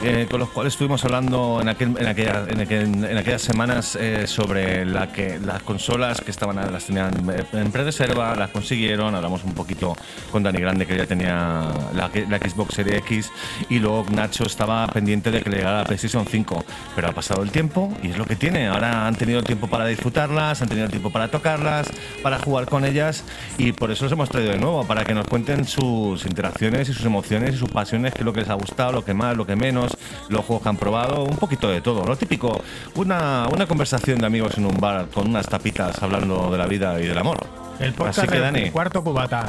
eh, 0.01 0.27
con 0.29 0.39
los 0.39 0.49
cuales 0.49 0.73
estuvimos 0.73 1.05
hablando 1.05 1.59
en, 1.61 1.67
aquel- 1.69 1.97
en, 2.01 2.07
aquella- 2.07 2.45
en 2.49 2.59
aquel- 2.61 3.05
en 3.11 3.17
aquellas 3.17 3.43
semanas 3.43 3.95
eh, 3.95 4.25
sobre 4.25 4.85
la 4.85 5.11
que, 5.11 5.39
las 5.39 5.61
consolas 5.61 6.19
que 6.19 6.31
estaban 6.31 6.55
las 6.55 6.85
tenían 6.85 7.13
eh, 7.29 7.43
en 7.53 7.71
pre-reserva, 7.71 8.35
las 8.35 8.49
consiguieron. 8.49 9.13
Hablamos 9.13 9.43
un 9.43 9.53
poquito 9.53 9.95
con 10.31 10.41
Dani 10.41 10.59
Grande, 10.59 10.87
que 10.87 10.97
ya 10.97 11.05
tenía 11.05 11.67
la, 11.93 12.09
la 12.27 12.37
Xbox 12.39 12.73
Series 12.73 12.97
X, 12.97 13.31
y 13.69 13.77
luego 13.77 14.03
Nacho 14.11 14.45
estaba 14.45 14.87
pendiente 14.87 15.29
de 15.29 15.41
que 15.43 15.49
le 15.51 15.57
llegara 15.57 15.74
la 15.79 15.83
PlayStation 15.83 16.25
5. 16.25 16.65
Pero 16.95 17.07
ha 17.07 17.11
pasado 17.11 17.43
el 17.43 17.51
tiempo 17.51 17.91
y 18.01 18.09
es 18.09 18.17
lo 18.17 18.25
que 18.25 18.35
tiene. 18.35 18.67
Ahora 18.67 19.07
han 19.07 19.15
tenido 19.15 19.43
tiempo 19.43 19.67
para 19.67 19.85
disfrutarlas, 19.85 20.61
han 20.61 20.69
tenido 20.69 20.87
tiempo 20.87 21.09
para 21.09 21.29
tocarlas, 21.29 21.87
para 22.21 22.39
jugar 22.39 22.65
con 22.65 22.85
ellas, 22.85 23.23
y 23.57 23.71
por 23.71 23.91
eso 23.91 24.05
los 24.05 24.11
hemos 24.11 24.29
traído 24.29 24.51
de 24.51 24.57
nuevo, 24.57 24.85
para 24.85 25.03
que 25.05 25.13
nos 25.13 25.27
cuenten 25.27 25.65
sus 25.65 26.25
interacciones 26.25 26.89
y 26.89 26.93
sus 26.93 27.05
emociones 27.05 27.55
y 27.55 27.57
sus 27.57 27.69
pasiones, 27.69 28.13
qué 28.13 28.19
es 28.19 28.25
lo 28.25 28.33
que 28.33 28.41
les 28.41 28.49
ha 28.49 28.55
gustado, 28.55 28.91
lo 28.91 29.05
que 29.05 29.13
más, 29.13 29.35
lo 29.35 29.45
que 29.45 29.55
menos, 29.55 29.97
los 30.29 30.45
juegos 30.45 30.63
que 30.63 30.69
han 30.69 30.77
probado, 30.77 31.23
un 31.23 31.37
poquito 31.37 31.69
de 31.69 31.81
todo. 31.81 32.05
Lo 32.05 32.15
típico, 32.15 32.61
una, 32.95 33.47
una 33.51 33.65
conversación 33.65 34.19
de 34.19 34.25
amigos 34.25 34.57
en 34.57 34.65
un 34.65 34.77
bar 34.79 35.07
con 35.07 35.27
unas 35.27 35.47
tapitas 35.47 36.01
hablando 36.01 36.49
de 36.51 36.57
la 36.57 36.67
vida 36.67 36.99
y 36.99 37.07
del 37.07 37.17
amor. 37.17 37.65
El 37.79 37.93
podcast 37.93 38.19
Así 38.19 38.27
que, 38.27 38.35
del 38.35 38.43
Dani, 38.43 38.71
cuarto 38.71 39.03
cubata. 39.03 39.47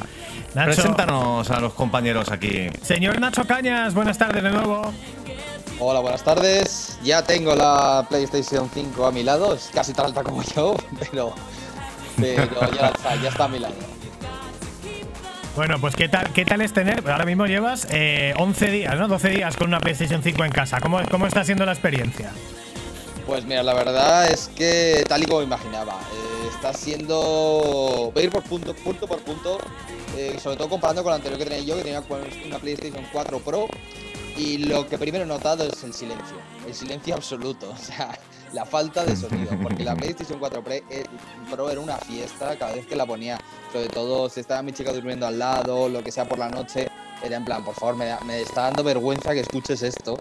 Nacho, 0.54 0.66
preséntanos 0.72 1.50
a 1.50 1.60
los 1.60 1.74
compañeros 1.74 2.30
aquí. 2.30 2.68
Señor 2.82 3.20
Nacho 3.20 3.46
Cañas, 3.46 3.94
buenas 3.94 4.18
tardes 4.18 4.42
de 4.42 4.50
nuevo. 4.50 4.92
Hola, 5.78 6.00
buenas 6.00 6.24
tardes. 6.24 6.98
Ya 7.02 7.22
tengo 7.22 7.54
la 7.54 8.06
PlayStation 8.08 8.70
5 8.72 9.06
a 9.06 9.12
mi 9.12 9.22
lado, 9.22 9.54
es 9.54 9.70
casi 9.74 9.92
tan 9.92 10.06
alta 10.06 10.22
como 10.22 10.42
yo, 10.42 10.74
pero, 11.10 11.34
pero 12.16 12.48
ya, 12.72 12.88
está, 12.88 13.16
ya 13.16 13.28
está 13.28 13.44
a 13.44 13.48
mi 13.48 13.58
lado. 13.58 13.74
Bueno, 15.54 15.78
pues 15.78 15.94
¿qué 15.94 16.08
tal, 16.08 16.32
qué 16.32 16.46
tal 16.46 16.62
es 16.62 16.72
tener? 16.72 17.08
Ahora 17.10 17.26
mismo 17.26 17.46
llevas 17.46 17.86
eh, 17.90 18.32
11 18.38 18.70
días, 18.70 18.98
¿no? 18.98 19.06
12 19.06 19.28
días 19.28 19.56
con 19.56 19.68
una 19.68 19.78
PlayStation 19.78 20.22
5 20.22 20.44
en 20.44 20.50
casa. 20.50 20.80
¿Cómo, 20.80 20.98
cómo 21.10 21.26
está 21.26 21.44
siendo 21.44 21.66
la 21.66 21.72
experiencia? 21.72 22.32
Pues 23.26 23.44
mira, 23.44 23.62
la 23.62 23.74
verdad 23.74 24.28
es 24.30 24.48
que 24.48 25.04
tal 25.06 25.24
y 25.24 25.26
como 25.26 25.42
imaginaba, 25.42 25.92
eh, 25.92 26.48
está 26.54 26.72
siendo. 26.72 28.10
Voy 28.14 28.22
a 28.22 28.24
ir 28.24 28.30
por 28.30 28.44
punto, 28.44 28.72
punto 28.74 29.06
por 29.06 29.20
punto, 29.20 29.58
eh, 30.16 30.38
sobre 30.42 30.56
todo 30.56 30.70
comparando 30.70 31.02
con 31.02 31.10
la 31.10 31.16
anterior 31.16 31.38
que 31.38 31.44
tenía 31.44 31.64
yo, 31.64 31.76
que 31.76 31.82
tenía 31.82 32.02
una 32.46 32.58
PlayStation 32.58 33.04
4 33.12 33.38
Pro. 33.40 33.68
Y 34.36 34.58
lo 34.58 34.86
que 34.86 34.98
primero 34.98 35.24
he 35.24 35.26
notado 35.26 35.64
es 35.64 35.82
el 35.82 35.94
silencio, 35.94 36.36
el 36.66 36.74
silencio 36.74 37.14
absoluto, 37.14 37.70
o 37.74 37.76
sea, 37.76 38.18
la 38.52 38.64
falta 38.64 39.04
de 39.04 39.16
sonido, 39.16 39.50
porque 39.62 39.82
la 39.82 39.96
PlayStation 39.96 40.38
4 40.38 40.62
Pro, 40.62 40.74
eh, 40.74 41.04
Pro 41.50 41.70
era 41.70 41.80
una 41.80 41.96
fiesta 41.96 42.56
cada 42.58 42.74
vez 42.74 42.86
que 42.86 42.96
la 42.96 43.06
ponía, 43.06 43.38
sobre 43.72 43.88
todo 43.88 44.28
si 44.28 44.40
estaba 44.40 44.62
mi 44.62 44.72
chica 44.72 44.92
durmiendo 44.92 45.26
al 45.26 45.38
lado, 45.38 45.88
lo 45.88 46.02
que 46.02 46.12
sea 46.12 46.28
por 46.28 46.38
la 46.38 46.48
noche, 46.48 46.88
era 47.22 47.36
en 47.36 47.44
plan, 47.44 47.64
por 47.64 47.74
favor, 47.74 47.96
me, 47.96 48.14
me 48.26 48.42
está 48.42 48.62
dando 48.62 48.84
vergüenza 48.84 49.32
que 49.32 49.40
escuches 49.40 49.82
esto, 49.82 50.18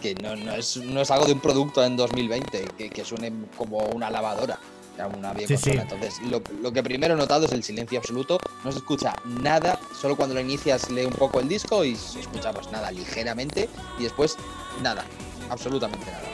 que 0.00 0.14
no, 0.14 0.34
no, 0.34 0.54
es, 0.54 0.76
no 0.78 1.00
es 1.00 1.10
algo 1.10 1.26
de 1.26 1.32
un 1.32 1.40
producto 1.40 1.84
en 1.84 1.96
2020, 1.96 2.68
que, 2.76 2.88
que 2.88 3.04
suene 3.04 3.32
como 3.56 3.78
una 3.88 4.10
lavadora. 4.10 4.58
Era 4.98 5.06
una 5.06 5.32
vieja 5.32 5.48
Sí, 5.48 5.56
sí. 5.56 5.76
consola. 5.76 5.82
Entonces, 5.82 6.20
lo, 6.28 6.42
lo 6.60 6.72
que 6.72 6.82
primero 6.82 7.14
he 7.14 7.16
notado 7.16 7.46
es 7.46 7.52
el 7.52 7.62
silencio 7.62 7.98
absoluto. 7.98 8.38
No 8.64 8.72
se 8.72 8.78
escucha 8.78 9.14
nada, 9.24 9.78
solo 9.98 10.16
cuando 10.16 10.34
lo 10.34 10.40
inicias 10.40 10.90
lee 10.90 11.04
un 11.04 11.12
poco 11.12 11.38
el 11.38 11.48
disco 11.48 11.84
y 11.84 11.94
se 11.94 12.18
escucha 12.20 12.52
pues 12.52 12.70
nada, 12.72 12.90
ligeramente. 12.90 13.68
Y 13.98 14.02
después, 14.02 14.36
nada, 14.82 15.04
absolutamente 15.50 16.06
nada. 16.10 16.24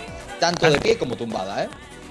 Tanto 0.40 0.70
de 0.70 0.78
pie 0.80 0.96
como 0.96 1.14
tumbada, 1.14 1.64
¿eh? 1.64 1.68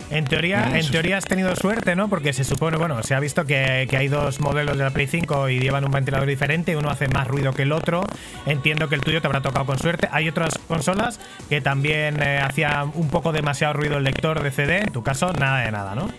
En 0.10 0.26
teoría, 0.26 0.68
Mm, 0.68 0.76
en 0.76 0.92
teoría 0.92 1.18
has 1.18 1.24
tenido 1.26 1.56
suerte, 1.56 1.96
¿no? 1.96 2.08
Porque 2.08 2.34
se 2.34 2.44
supone, 2.44 2.78
bueno, 2.78 3.02
se 3.02 3.16
ha 3.16 3.20
visto 3.20 3.46
que, 3.46 3.88
que 3.90 3.98
hay 3.98 4.10
dos 4.10 4.40
modelos 4.42 4.78
de 4.78 4.84
la 4.84 4.92
Play 4.92 5.08
5 5.08 5.50
y 5.50 5.60
llevan 5.60 5.86
un 5.86 5.92
ventilador 5.92 6.28
diferente, 6.28 6.76
uno 6.78 6.90
hace 6.92 7.08
más 7.08 7.28
ruido 7.28 7.52
que 7.54 7.64
el 7.64 7.72
otro. 7.72 8.04
Entiendo 8.46 8.90
que 8.90 8.96
el 8.96 9.02
tuyo 9.02 9.22
te 9.22 9.28
habrá 9.28 9.42
tocado 9.42 9.66
con 9.66 9.80
suerte. 9.80 10.08
Hay 10.12 10.30
otras 10.30 10.54
consolas 10.68 11.20
que 11.50 11.62
también 11.62 12.22
eh, 12.22 12.40
hacía 12.44 12.84
un 12.94 13.10
poco 13.10 13.32
demasiado 13.32 13.74
ruido 13.74 13.98
el 13.98 14.04
lector 14.04 14.44
de 14.44 14.52
CD. 14.52 14.80
En 14.80 14.92
tu 14.92 15.02
caso, 15.04 15.34
nada 15.34 15.62
de 15.62 15.72
nada, 15.72 15.96
¿no? 15.96 16.10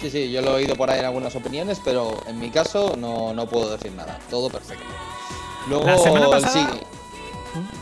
Sí, 0.00 0.10
sí, 0.10 0.30
yo 0.30 0.42
lo 0.42 0.50
he 0.52 0.62
oído 0.62 0.76
por 0.76 0.90
ahí 0.90 1.00
en 1.00 1.06
algunas 1.06 1.34
opiniones, 1.36 1.80
pero 1.84 2.22
en 2.26 2.38
mi 2.38 2.50
caso 2.50 2.94
no, 2.98 3.32
no 3.32 3.46
puedo 3.46 3.70
decir 3.76 3.92
nada. 3.92 4.18
Todo 4.30 4.50
perfecto. 4.50 4.84
Luego, 5.68 5.84
La 5.84 5.98
semana 5.98 6.28
pasada- 6.30 6.70
sí- 6.72 6.80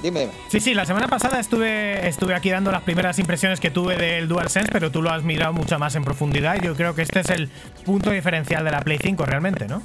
Dime, 0.03 0.21
dime. 0.21 0.33
Sí, 0.49 0.61
sí, 0.61 0.73
la 0.73 0.87
semana 0.87 1.09
pasada 1.09 1.41
estuve, 1.41 2.07
estuve 2.07 2.33
aquí 2.37 2.49
dando 2.49 2.71
las 2.71 2.83
primeras 2.83 3.19
impresiones 3.19 3.59
que 3.59 3.73
tuve 3.73 3.97
del 3.97 4.29
DualSense, 4.29 4.71
pero 4.71 4.93
tú 4.93 5.03
lo 5.03 5.11
has 5.11 5.25
mirado 5.25 5.53
mucho 5.53 5.77
más 5.81 5.97
en 5.97 6.05
profundidad 6.05 6.55
y 6.55 6.65
yo 6.65 6.77
creo 6.77 6.95
que 6.95 7.03
este 7.03 7.21
es 7.21 7.31
el 7.31 7.49
punto 7.85 8.11
diferencial 8.11 8.65
de 8.65 8.71
la 8.71 8.81
Play 8.83 8.99
5 9.03 9.27
realmente, 9.27 9.67
¿no? 9.67 9.83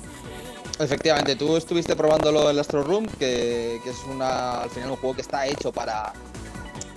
Efectivamente, 0.80 1.36
tú 1.36 1.58
estuviste 1.58 1.96
probándolo 1.96 2.44
en 2.44 2.50
el 2.52 2.60
Astro 2.60 2.84
Room, 2.84 3.08
que, 3.18 3.80
que 3.84 3.90
es 3.90 3.98
una, 4.08 4.62
al 4.62 4.70
final 4.70 4.92
un 4.92 4.98
juego 4.98 5.16
que 5.16 5.22
está 5.22 5.48
hecho 5.48 5.72
para, 5.72 6.14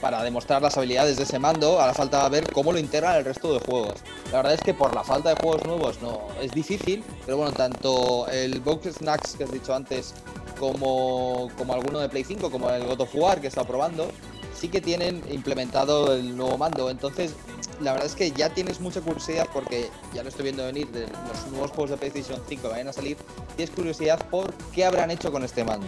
para 0.03 0.23
demostrar 0.25 0.61
las 0.61 0.77
habilidades 0.77 1.17
de 1.17 1.23
ese 1.23 1.39
mando. 1.39 1.81
Ahora 1.81 1.95
falta 1.95 2.29
ver 2.29 2.53
cómo 2.53 2.73
lo 2.73 2.79
integran 2.81 3.17
el 3.17 3.25
resto 3.25 3.55
de 3.55 3.61
juegos. 3.61 4.01
La 4.33 4.39
verdad 4.39 4.55
es 4.55 4.61
que 4.61 4.75
por 4.75 4.95
la 4.95 5.05
falta 5.05 5.31
de 5.31 5.37
juegos 5.37 5.65
nuevos 5.65 6.03
no 6.03 6.27
es 6.43 6.51
difícil, 6.51 7.05
pero 7.25 7.39
bueno, 7.39 7.53
tanto 7.53 8.27
el 8.27 8.61
Box 8.61 8.97
Snacks 8.97 9.37
que 9.37 9.45
has 9.45 9.53
dicho 9.53 9.73
antes, 9.73 10.13
como, 10.59 11.49
como 11.57 11.73
alguno 11.73 12.01
de 12.01 12.09
Play 12.09 12.25
5, 12.25 12.51
como 12.51 12.69
el 12.71 12.85
God 12.85 13.03
of 13.03 13.15
War 13.15 13.41
que 13.41 13.47
está 13.47 13.65
probando, 13.65 14.09
sí 14.55 14.69
que 14.69 14.81
tienen 14.81 15.23
implementado 15.31 16.13
el 16.15 16.37
nuevo 16.37 16.59
mando. 16.59 16.91
Entonces, 16.91 17.35
la 17.81 17.93
verdad 17.93 18.07
es 18.07 18.17
que 18.17 18.33
ya 18.33 18.51
tienes 18.51 18.81
mucha 18.81 19.01
curiosidad 19.01 19.47
porque 19.53 19.89
ya 20.13 20.25
lo 20.25 20.31
estoy 20.31 20.45
viendo 20.45 20.65
venir 20.65 20.89
de 20.91 21.03
los 21.03 21.47
nuevos 21.53 21.71
juegos 21.71 21.91
de 21.91 21.97
PlayStation 21.97 22.41
5 22.49 22.63
que 22.63 22.69
vayan 22.69 22.89
a 22.89 22.93
salir. 22.93 23.17
Tienes 23.57 23.73
curiosidad 23.73 24.19
por 24.31 24.53
qué 24.73 24.85
habrán 24.85 25.13
hecho 25.13 25.31
con 25.31 25.45
este 25.45 25.63
mando. 25.63 25.87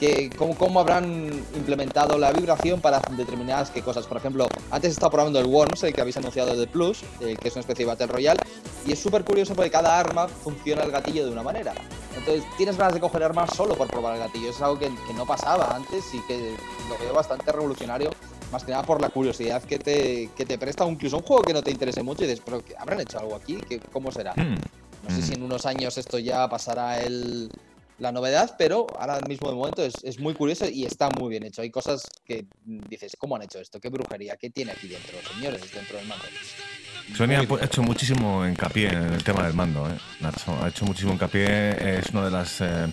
Que, 0.00 0.30
cómo, 0.30 0.56
cómo 0.56 0.80
habrán 0.80 1.30
implementado 1.54 2.16
la 2.16 2.32
vibración 2.32 2.80
para 2.80 3.00
determinadas 3.18 3.70
qué 3.70 3.82
cosas. 3.82 4.06
Por 4.06 4.16
ejemplo, 4.16 4.48
antes 4.70 4.92
estaba 4.92 5.10
probando 5.10 5.38
el 5.38 5.44
Worms, 5.46 5.82
el 5.84 5.92
que 5.92 6.00
habéis 6.00 6.16
anunciado 6.16 6.56
de 6.58 6.66
Plus, 6.66 7.02
eh, 7.20 7.36
que 7.38 7.48
es 7.48 7.54
una 7.54 7.60
especie 7.60 7.84
de 7.84 7.90
Battle 7.92 8.06
Royale, 8.06 8.40
y 8.86 8.92
es 8.92 8.98
súper 8.98 9.24
curioso 9.24 9.54
porque 9.54 9.70
cada 9.70 9.98
arma 10.00 10.26
funciona 10.26 10.84
el 10.84 10.90
gatillo 10.90 11.26
de 11.26 11.30
una 11.30 11.42
manera. 11.42 11.74
Entonces 12.16 12.42
tienes 12.56 12.78
ganas 12.78 12.94
de 12.94 13.00
coger 13.00 13.22
armas 13.22 13.50
solo 13.54 13.74
por 13.76 13.88
probar 13.88 14.14
el 14.14 14.20
gatillo. 14.20 14.48
Es 14.48 14.60
algo 14.62 14.78
que, 14.78 14.86
que 15.06 15.12
no 15.14 15.26
pasaba 15.26 15.76
antes 15.76 16.02
y 16.14 16.20
que 16.20 16.56
lo 16.88 16.96
veo 16.98 17.12
bastante 17.12 17.52
revolucionario, 17.52 18.10
más 18.50 18.64
que 18.64 18.70
nada 18.72 18.82
por 18.84 19.02
la 19.02 19.10
curiosidad 19.10 19.62
que 19.62 19.78
te, 19.78 20.30
que 20.34 20.46
te 20.46 20.56
presta 20.56 20.88
incluso 20.88 21.18
un 21.18 21.22
juego 21.24 21.42
que 21.42 21.52
no 21.52 21.62
te 21.62 21.70
interese 21.70 22.02
mucho 22.02 22.24
y 22.24 22.26
dices, 22.26 22.42
pero 22.42 22.64
¿qué- 22.64 22.74
¿habrán 22.78 23.00
hecho 23.00 23.18
algo 23.18 23.36
aquí? 23.36 23.58
¿Qué, 23.68 23.78
¿Cómo 23.92 24.10
será? 24.10 24.32
Hmm. 24.34 24.56
No 25.06 25.14
sé 25.14 25.22
si 25.22 25.34
en 25.34 25.42
unos 25.42 25.66
años 25.66 25.96
esto 25.98 26.18
ya 26.18 26.48
pasará 26.48 27.00
el, 27.00 27.50
la 28.00 28.12
novedad, 28.12 28.56
pero 28.58 28.86
ahora 28.98 29.20
mismo 29.28 29.50
de 29.50 29.54
momento 29.54 29.84
es, 29.84 29.94
es 30.02 30.18
muy 30.18 30.34
curioso 30.34 30.66
y 30.68 30.84
está 30.84 31.10
muy 31.10 31.28
bien 31.28 31.44
hecho. 31.44 31.62
Hay 31.62 31.70
cosas 31.70 32.02
que 32.24 32.46
dices, 32.64 33.14
¿cómo 33.18 33.36
han 33.36 33.42
hecho 33.42 33.60
esto? 33.60 33.78
¿Qué 33.78 33.90
brujería? 33.90 34.36
¿Qué 34.36 34.50
tiene 34.50 34.72
aquí 34.72 34.88
dentro, 34.88 35.16
señores, 35.34 35.60
dentro 35.72 35.98
del 35.98 36.08
mando? 36.08 36.24
Sony 37.14 37.34
ha 37.34 37.42
bien. 37.42 37.58
hecho 37.62 37.82
muchísimo 37.82 38.46
hincapié 38.46 38.88
en 38.88 39.12
el 39.12 39.24
tema 39.24 39.44
del 39.44 39.54
mando, 39.54 39.86
¿eh? 39.88 39.98
Nacho. 40.20 40.56
Ha 40.62 40.68
hecho 40.68 40.84
muchísimo 40.86 41.12
hincapié. 41.12 41.98
Es 41.98 42.10
una 42.10 42.24
de 42.24 42.30
las 42.30 42.60
eh, 42.60 42.86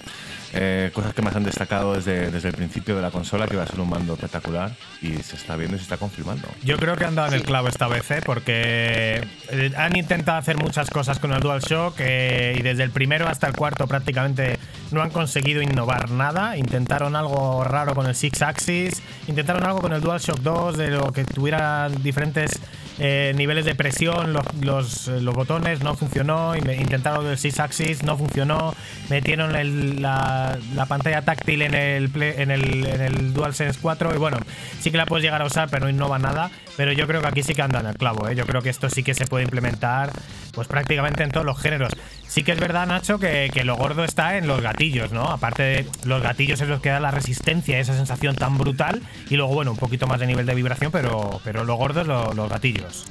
eh, 0.54 0.92
cosas 0.94 1.14
que 1.14 1.22
más 1.22 1.36
han 1.36 1.44
destacado 1.44 1.94
desde, 1.94 2.32
desde 2.32 2.50
el 2.50 2.56
principio 2.56 2.96
de 2.96 3.02
la 3.02 3.12
consola, 3.12 3.48
que 3.48 3.56
va 3.58 3.64
a 3.64 3.68
ser 3.68 3.80
un 3.80 3.90
mando 3.90 4.14
espectacular 4.14 4.72
y 5.02 5.14
se 5.18 5.36
está 5.36 5.56
viendo 5.56 5.76
y 5.76 5.80
se 5.80 5.84
está 5.84 5.98
confirmando. 5.98 6.48
Yo 6.64 6.78
creo 6.78 6.96
que 6.96 7.06
han 7.06 7.16
dado 7.16 7.30
en 7.30 7.34
el 7.36 7.44
clavo 7.44 7.68
esta 7.68 7.88
vez, 7.88 8.10
¿eh? 8.12 8.22
porque 8.26 9.22
eh, 9.50 9.72
han 9.78 9.96
intentado 9.96 10.38
hacer 10.38 10.58
muchas 10.58 10.90
cosas 10.90 11.20
con 11.20 11.32
el 11.34 11.40
DualShock 11.42 11.96
eh, 12.00 12.56
y 12.58 12.62
desde 12.62 12.84
el 12.84 12.92
primero 12.92 13.28
hasta 13.28 13.48
el 13.48 13.54
cuarto 13.54 13.88
prácticamente 13.88 14.58
no 14.92 15.02
han 15.02 15.10
conseguido 15.10 15.62
innovar 15.62 16.10
nada. 16.12 16.58
Intentaron 16.58 17.16
algo 17.16 17.64
raro 17.64 17.94
con 17.94 18.08
el 18.08 18.16
Six 18.16 18.42
Axis, 18.42 19.02
intentaron 19.28 19.64
algo 19.66 19.82
con 19.82 19.94
el 19.94 20.02
DualShock 20.02 20.40
2, 20.40 20.78
de 20.78 20.90
lo 20.92 21.12
que 21.12 21.26
tuviera 21.26 21.90
diferentes 21.90 22.60
eh, 23.00 23.34
niveles 23.36 23.66
de 23.66 23.76
presión, 23.76 24.34
los, 24.34 24.46
los, 24.62 25.08
eh, 25.08 25.22
los 25.22 25.36
botones, 25.36 25.82
no 25.84 25.96
funcionó. 25.96 26.56
Intentaron 26.56 27.28
el 27.28 27.38
Six 27.38 27.60
Axis, 27.60 28.04
no 28.04 28.18
funcionó. 28.18 28.74
Metieron 29.10 29.56
el- 29.56 30.02
la, 30.02 30.37
la 30.76 30.86
pantalla 30.86 31.22
táctil 31.24 31.62
en 31.62 31.74
el, 31.74 32.10
Play- 32.10 32.34
en, 32.38 32.52
el, 32.52 32.86
en 32.86 33.02
el 33.02 33.34
DualSense 33.34 33.80
4 33.82 34.16
y 34.16 34.18
bueno, 34.18 34.38
sí 34.80 34.92
que 34.92 34.98
la 34.98 35.06
puedes 35.06 35.24
llegar 35.24 35.42
a 35.42 35.46
usar, 35.46 35.70
pero 35.70 35.86
no 35.86 35.90
innova 35.90 36.20
nada. 36.20 36.50
Pero 36.76 36.92
yo 36.92 37.08
creo 37.08 37.22
que 37.22 37.28
aquí 37.28 37.44
sí 37.44 37.56
que 37.56 37.62
andan 37.64 37.86
el 37.88 37.96
clavo, 37.96 38.28
¿eh? 38.30 38.36
Yo 38.36 38.46
creo 38.46 38.62
que 38.62 38.70
esto 38.70 38.90
sí 38.90 39.02
que 39.04 39.14
se 39.16 39.26
puede 39.26 39.44
implementar 39.44 40.12
pues 40.54 40.68
prácticamente 40.68 41.24
en 41.24 41.32
todos 41.32 41.46
los 41.46 41.60
géneros. 41.60 41.92
Sí 42.28 42.44
que 42.44 42.52
es 42.52 42.60
verdad, 42.60 42.88
Nacho, 42.88 43.20
que, 43.20 43.50
que 43.54 43.64
lo 43.64 43.76
gordo 43.78 44.04
está 44.04 44.38
en 44.38 44.48
los 44.48 44.62
gatillos, 44.62 45.12
¿no? 45.12 45.24
Aparte 45.24 45.64
de 45.64 45.88
los 46.04 46.22
gatillos 46.22 46.60
es 46.62 46.68
los 46.68 46.82
que 46.82 46.90
da 46.90 47.00
la 47.00 47.12
resistencia, 47.12 47.80
esa 47.80 47.94
sensación 47.96 48.36
tan 48.36 48.58
brutal. 48.58 49.02
Y 49.30 49.36
luego, 49.38 49.54
bueno, 49.54 49.72
un 49.72 49.78
poquito 49.78 50.08
más 50.08 50.20
de 50.20 50.28
nivel 50.28 50.46
de 50.46 50.56
vibración, 50.56 50.92
pero, 50.92 51.40
pero 51.44 51.64
lo 51.64 51.76
gordo 51.76 52.02
es 52.02 52.08
lo- 52.08 52.34
los 52.34 52.50
gatillos. 52.50 53.06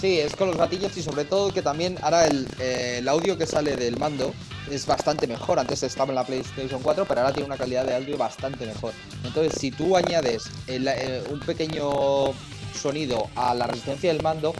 Sí, 0.00 0.20
es 0.20 0.36
con 0.36 0.48
los 0.48 0.58
gatillos 0.58 0.94
y 0.96 1.02
sobre 1.02 1.24
todo 1.24 1.52
que 1.52 1.62
también 1.62 1.96
ahora 2.02 2.26
el, 2.26 2.46
eh, 2.60 2.96
el 2.98 3.08
audio 3.08 3.38
que 3.38 3.46
sale 3.46 3.76
del 3.76 3.98
mando 3.98 4.34
es 4.70 4.84
bastante 4.86 5.26
mejor. 5.26 5.58
Antes 5.58 5.82
estaba 5.82 6.10
en 6.10 6.16
la 6.16 6.24
PlayStation 6.24 6.82
4, 6.82 7.06
pero 7.06 7.20
ahora 7.22 7.32
tiene 7.32 7.46
una 7.46 7.56
calidad 7.56 7.86
de 7.86 7.94
audio 7.94 8.18
bastante 8.18 8.66
mejor. 8.66 8.92
Entonces, 9.24 9.58
si 9.58 9.70
tú 9.70 9.96
añades 9.96 10.44
el, 10.66 10.86
eh, 10.86 11.22
un 11.30 11.40
pequeño 11.40 12.34
sonido 12.74 13.30
a 13.36 13.54
la 13.54 13.66
resistencia 13.66 14.12
del 14.12 14.22
mando, 14.22 14.54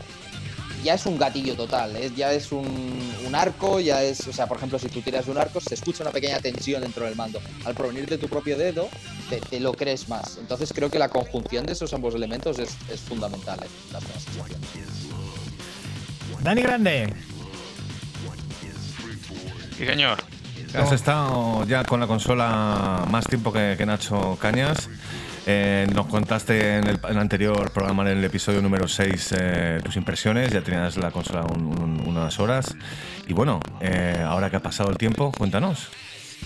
ya 0.82 0.94
es 0.94 1.04
un 1.04 1.18
gatillo 1.18 1.54
total, 1.56 1.96
¿eh? 1.96 2.12
ya 2.16 2.32
es 2.32 2.52
un, 2.52 2.66
un 3.26 3.34
arco, 3.34 3.80
ya 3.80 4.02
es, 4.04 4.26
o 4.28 4.32
sea, 4.32 4.46
por 4.46 4.56
ejemplo, 4.56 4.78
si 4.78 4.88
tú 4.88 5.02
tiras 5.02 5.26
un 5.26 5.36
arco, 5.36 5.60
se 5.60 5.74
escucha 5.74 6.04
una 6.04 6.12
pequeña 6.12 6.38
tensión 6.38 6.80
dentro 6.80 7.04
del 7.04 7.16
mando. 7.16 7.40
Al 7.64 7.74
provenir 7.74 8.06
de 8.08 8.18
tu 8.18 8.28
propio 8.28 8.56
dedo, 8.56 8.88
te, 9.28 9.40
te 9.40 9.60
lo 9.60 9.72
crees 9.74 10.08
más. 10.08 10.38
Entonces 10.38 10.72
creo 10.72 10.88
que 10.90 10.98
la 10.98 11.08
conjunción 11.08 11.66
de 11.66 11.72
esos 11.72 11.92
ambos 11.92 12.14
elementos 12.14 12.58
es, 12.58 12.70
es 12.90 13.00
fundamental 13.00 13.58
en 13.60 13.92
las 13.92 14.02
nuevas 14.02 14.22
sensaciones. 14.22 15.05
Dani 16.42 16.62
Grande. 16.62 17.12
Sí, 19.76 19.84
señor. 19.86 20.18
Has 20.74 20.92
estado 20.92 21.64
ya 21.66 21.84
con 21.84 22.00
la 22.00 22.06
consola 22.06 23.04
más 23.10 23.24
tiempo 23.26 23.52
que, 23.52 23.74
que 23.78 23.86
Nacho 23.86 24.36
Cañas. 24.40 24.88
Eh, 25.48 25.86
nos 25.94 26.06
contaste 26.06 26.78
en 26.78 26.86
el, 26.88 26.98
en 27.04 27.10
el 27.10 27.18
anterior 27.18 27.70
programa, 27.72 28.02
en 28.02 28.18
el 28.18 28.24
episodio 28.24 28.60
número 28.60 28.88
6, 28.88 29.34
eh, 29.38 29.80
tus 29.84 29.96
impresiones. 29.96 30.50
Ya 30.52 30.60
tenías 30.60 30.96
la 30.96 31.10
consola 31.10 31.42
un- 31.44 31.66
un- 31.80 32.04
unas 32.08 32.38
horas. 32.40 32.74
Y 33.28 33.32
bueno, 33.32 33.60
eh, 33.80 34.22
ahora 34.26 34.50
que 34.50 34.56
ha 34.56 34.60
pasado 34.62 34.90
el 34.90 34.96
tiempo, 34.98 35.32
cuéntanos. 35.32 35.88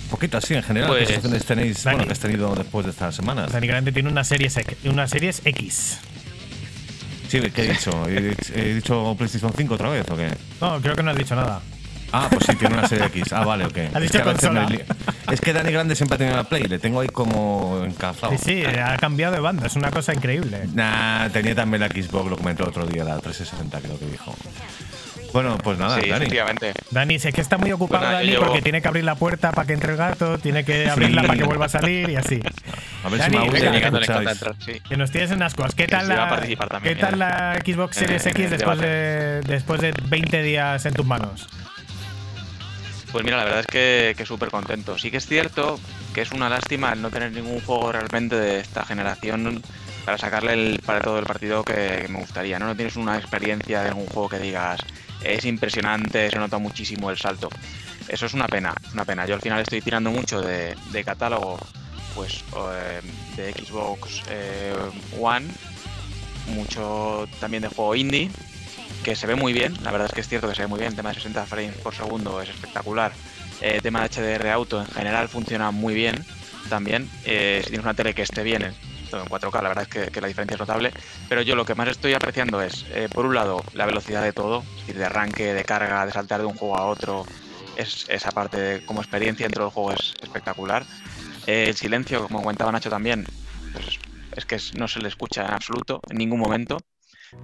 Un 0.04 0.08
poquito 0.10 0.38
así 0.38 0.54
en 0.54 0.62
general. 0.62 0.88
Pues, 0.90 1.00
¿Qué 1.08 1.14
sensaciones 1.14 1.44
tenéis, 1.46 1.82
Dani. 1.82 1.96
bueno, 1.96 2.06
que 2.08 2.12
has 2.12 2.20
tenido 2.20 2.54
después 2.54 2.84
de 2.86 2.92
estas 2.92 3.14
semanas? 3.14 3.50
Dani 3.52 3.66
Grande 3.66 3.90
tiene 3.90 4.08
una 4.10 4.22
serie, 4.22 4.48
una 4.84 5.08
series 5.08 5.40
X. 5.44 5.98
Sí, 7.30 7.40
¿qué 7.54 7.62
he 7.62 7.68
dicho? 7.68 8.08
¿He, 8.08 8.74
dicho 8.74 9.14
PlayStation 9.16 9.52
5 9.56 9.74
otra 9.74 9.88
vez 9.88 10.04
o 10.10 10.16
qué? 10.16 10.30
No, 10.60 10.80
creo 10.80 10.96
que 10.96 11.02
no 11.04 11.12
has 11.12 11.16
dicho 11.16 11.36
nada. 11.36 11.60
Ah, 12.12 12.26
pues 12.28 12.44
sí, 12.44 12.56
tiene 12.56 12.74
una 12.74 12.88
serie 12.88 13.06
X. 13.06 13.32
Ah, 13.32 13.44
vale, 13.44 13.66
ok. 13.66 13.78
Has 13.94 14.02
es, 14.02 14.02
dicho 14.02 14.24
que 14.24 14.28
a 14.30 14.32
veces 14.32 14.48
consola. 14.48 14.68
es 15.30 15.40
que 15.40 15.52
Dani 15.52 15.70
Grande 15.70 15.94
siempre 15.94 16.16
ha 16.16 16.18
tenido 16.18 16.34
una 16.34 16.48
Play, 16.48 16.64
le 16.64 16.80
tengo 16.80 16.98
ahí 16.98 17.06
como 17.06 17.84
encajado. 17.86 18.32
Sí, 18.32 18.38
sí, 18.44 18.64
ha 18.64 18.96
cambiado 18.96 19.32
de 19.32 19.38
banda, 19.38 19.68
es 19.68 19.76
una 19.76 19.92
cosa 19.92 20.12
increíble. 20.12 20.66
Nah, 20.74 21.28
tenía 21.28 21.54
también 21.54 21.82
la 21.82 21.88
Xbox, 21.88 22.30
lo 22.30 22.36
comentó 22.36 22.64
el 22.64 22.70
otro 22.70 22.84
día, 22.84 23.04
la 23.04 23.20
360 23.20 23.80
creo 23.80 23.96
que 23.96 24.06
dijo. 24.06 24.34
Bueno, 25.32 25.56
pues 25.58 25.78
nada, 25.78 26.00
sí, 26.00 26.08
Dani. 26.08 26.24
efectivamente. 26.24 26.72
Dani, 26.90 27.18
sé 27.18 27.32
que 27.32 27.40
está 27.40 27.56
muy 27.56 27.70
ocupado 27.72 28.04
Bueno, 28.04 28.18
Dani 28.18 28.36
porque 28.36 28.62
tiene 28.62 28.82
que 28.82 28.88
abrir 28.88 29.04
la 29.04 29.14
puerta 29.14 29.52
para 29.52 29.66
que 29.66 29.74
entre 29.74 29.92
el 29.92 29.98
gato, 29.98 30.38
tiene 30.38 30.64
que 30.64 30.88
abrirla 30.90 31.22
para 31.22 31.38
que 31.38 31.44
vuelva 31.44 31.66
a 31.66 31.68
salir 31.68 32.10
y 32.10 32.16
así. 32.16 32.40
A 33.04 33.08
ver 33.08 33.18
Dani, 33.20 33.36
si 33.38 33.38
me 33.44 33.50
venga, 33.50 33.68
aúlla, 33.68 33.72
Llegando, 33.72 34.00
¿me 34.00 34.06
le 34.06 34.12
encanta 34.12 34.30
escucháis? 34.32 34.58
entrar, 34.58 34.74
sí. 34.76 34.88
Que 34.88 34.96
nos 34.96 35.10
tienes 35.10 35.30
en 35.30 35.42
ascuas. 35.42 35.74
¿Qué 35.74 35.86
tal, 35.86 36.08
la, 36.08 36.28
también, 36.68 36.82
¿qué 36.82 37.00
tal 37.00 37.18
la 37.18 37.58
Xbox 37.64 37.96
Series 37.96 38.26
X 38.26 38.50
después 38.50 38.78
de, 38.78 39.40
después 39.46 39.80
de 39.80 39.92
20 40.08 40.42
días 40.42 40.84
en 40.86 40.94
tus 40.94 41.06
manos? 41.06 41.48
Pues 43.12 43.24
mira, 43.24 43.38
la 43.38 43.44
verdad 43.44 43.60
es 43.60 43.66
que, 43.66 44.14
que 44.16 44.24
súper 44.24 44.50
contento. 44.50 44.96
Sí 44.98 45.10
que 45.10 45.16
es 45.16 45.26
cierto 45.26 45.80
que 46.14 46.22
es 46.22 46.32
una 46.32 46.48
lástima 46.48 46.92
el 46.92 47.02
no 47.02 47.10
tener 47.10 47.32
ningún 47.32 47.60
juego 47.60 47.92
realmente 47.92 48.36
de 48.36 48.60
esta 48.60 48.84
generación 48.84 49.62
para 50.04 50.16
sacarle 50.18 50.52
el, 50.54 50.80
para 50.84 51.00
todo 51.00 51.18
el 51.18 51.24
partido 51.26 51.64
que, 51.64 52.00
que 52.02 52.08
me 52.08 52.20
gustaría. 52.20 52.58
¿no? 52.58 52.66
no 52.66 52.76
tienes 52.76 52.96
una 52.96 53.16
experiencia 53.18 53.82
de 53.82 53.88
algún 53.88 54.06
juego 54.06 54.28
que 54.28 54.38
digas 54.38 54.80
es 55.22 55.44
impresionante, 55.44 56.30
se 56.30 56.38
nota 56.38 56.58
muchísimo 56.58 57.10
el 57.10 57.18
salto. 57.18 57.48
Eso 58.08 58.26
es 58.26 58.34
una 58.34 58.46
pena, 58.46 58.74
es 58.84 58.92
una 58.92 59.04
pena. 59.04 59.26
Yo 59.26 59.34
al 59.34 59.40
final 59.40 59.60
estoy 59.60 59.80
tirando 59.80 60.10
mucho 60.10 60.40
de, 60.40 60.74
de 60.90 61.04
catálogo 61.04 61.58
pues 62.14 62.44
eh, 62.56 63.00
de 63.36 63.52
Xbox 63.52 64.22
eh, 64.30 64.74
One, 65.20 65.46
mucho 66.54 67.28
también 67.38 67.62
de 67.62 67.68
juego 67.68 67.94
indie 67.94 68.30
que 69.04 69.16
se 69.16 69.26
ve 69.26 69.34
muy 69.34 69.52
bien, 69.52 69.74
la 69.82 69.92
verdad 69.92 70.08
es 70.08 70.12
que 70.12 70.20
es 70.20 70.28
cierto 70.28 70.48
que 70.48 70.54
se 70.54 70.62
ve 70.62 70.68
muy 70.68 70.78
bien, 70.78 70.90
el 70.90 70.96
tema 70.96 71.10
de 71.10 71.14
60 71.14 71.46
frames 71.46 71.76
por 71.76 71.94
segundo 71.94 72.40
es 72.42 72.48
espectacular, 72.48 73.12
Eh, 73.62 73.76
el 73.76 73.82
tema 73.82 74.00
de 74.02 74.08
HDR 74.08 74.48
auto 74.50 74.80
en 74.80 74.86
general 74.86 75.28
funciona 75.28 75.70
muy 75.70 75.94
bien 75.94 76.24
también, 76.68 77.08
Eh, 77.24 77.60
si 77.62 77.70
tienes 77.70 77.84
una 77.84 77.94
tele 77.94 78.14
que 78.14 78.22
esté 78.22 78.42
bien 78.42 78.62
en, 78.62 78.74
en 79.18 79.24
4K, 79.26 79.62
la 79.62 79.68
verdad 79.68 79.86
es 79.90 80.10
que, 80.10 80.20
la 80.20 80.28
diferencia 80.28 80.54
es 80.54 80.60
notable, 80.60 80.90
pero 81.28 81.42
yo 81.42 81.54
lo 81.56 81.64
que 81.64 81.74
más 81.74 81.88
estoy 81.88 82.14
apreciando 82.14 82.60
es, 82.62 82.84
eh, 82.90 83.08
por 83.12 83.26
un 83.26 83.34
lado, 83.34 83.60
la 83.72 83.86
velocidad 83.86 84.22
de 84.22 84.32
todo, 84.32 84.60
es 84.74 84.86
decir, 84.86 84.98
de 84.98 85.04
arranque, 85.06 85.52
de 85.54 85.64
carga, 85.64 86.04
de 86.06 86.12
saltar 86.12 86.40
de 86.40 86.46
un 86.46 86.54
juego 86.54 86.76
a 86.76 86.86
otro, 86.86 87.24
es, 87.74 88.04
esa 88.08 88.30
parte 88.32 88.58
de- 88.58 88.82
como 88.82 89.00
experiencia 89.00 89.44
dentro 89.46 89.64
del 89.64 89.72
juego 89.72 89.92
es 89.92 90.12
espectacular. 90.20 90.86
Eh, 91.46 91.66
el 91.68 91.76
silencio, 91.76 92.24
como 92.26 92.40
comentaba 92.42 92.72
Nacho 92.72 92.90
también, 92.90 93.24
pues 93.72 93.98
es 94.36 94.46
que 94.46 94.58
no 94.78 94.88
se 94.88 95.00
le 95.00 95.08
escucha 95.08 95.42
en 95.44 95.52
absoluto, 95.54 96.00
en 96.10 96.18
ningún 96.18 96.40
momento, 96.40 96.78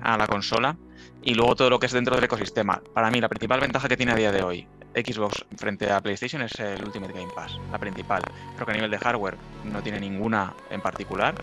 a 0.00 0.16
la 0.18 0.26
consola. 0.26 0.78
Y 1.22 1.34
luego 1.34 1.56
todo 1.56 1.70
lo 1.70 1.78
que 1.78 1.86
es 1.86 1.92
dentro 1.92 2.14
del 2.14 2.24
ecosistema. 2.24 2.80
Para 2.94 3.10
mí, 3.10 3.20
la 3.20 3.28
principal 3.28 3.60
ventaja 3.60 3.88
que 3.88 3.96
tiene 3.96 4.12
a 4.12 4.16
día 4.16 4.32
de 4.32 4.42
hoy 4.42 4.66
Xbox 4.96 5.44
frente 5.56 5.90
a 5.90 6.00
PlayStation 6.00 6.40
es 6.40 6.58
el 6.58 6.82
Ultimate 6.82 7.12
Game 7.12 7.30
Pass, 7.34 7.58
la 7.70 7.78
principal. 7.78 8.22
Creo 8.54 8.64
que 8.64 8.72
a 8.72 8.74
nivel 8.74 8.90
de 8.90 8.98
hardware 8.98 9.36
no 9.64 9.82
tiene 9.82 10.00
ninguna 10.00 10.54
en 10.70 10.80
particular. 10.80 11.34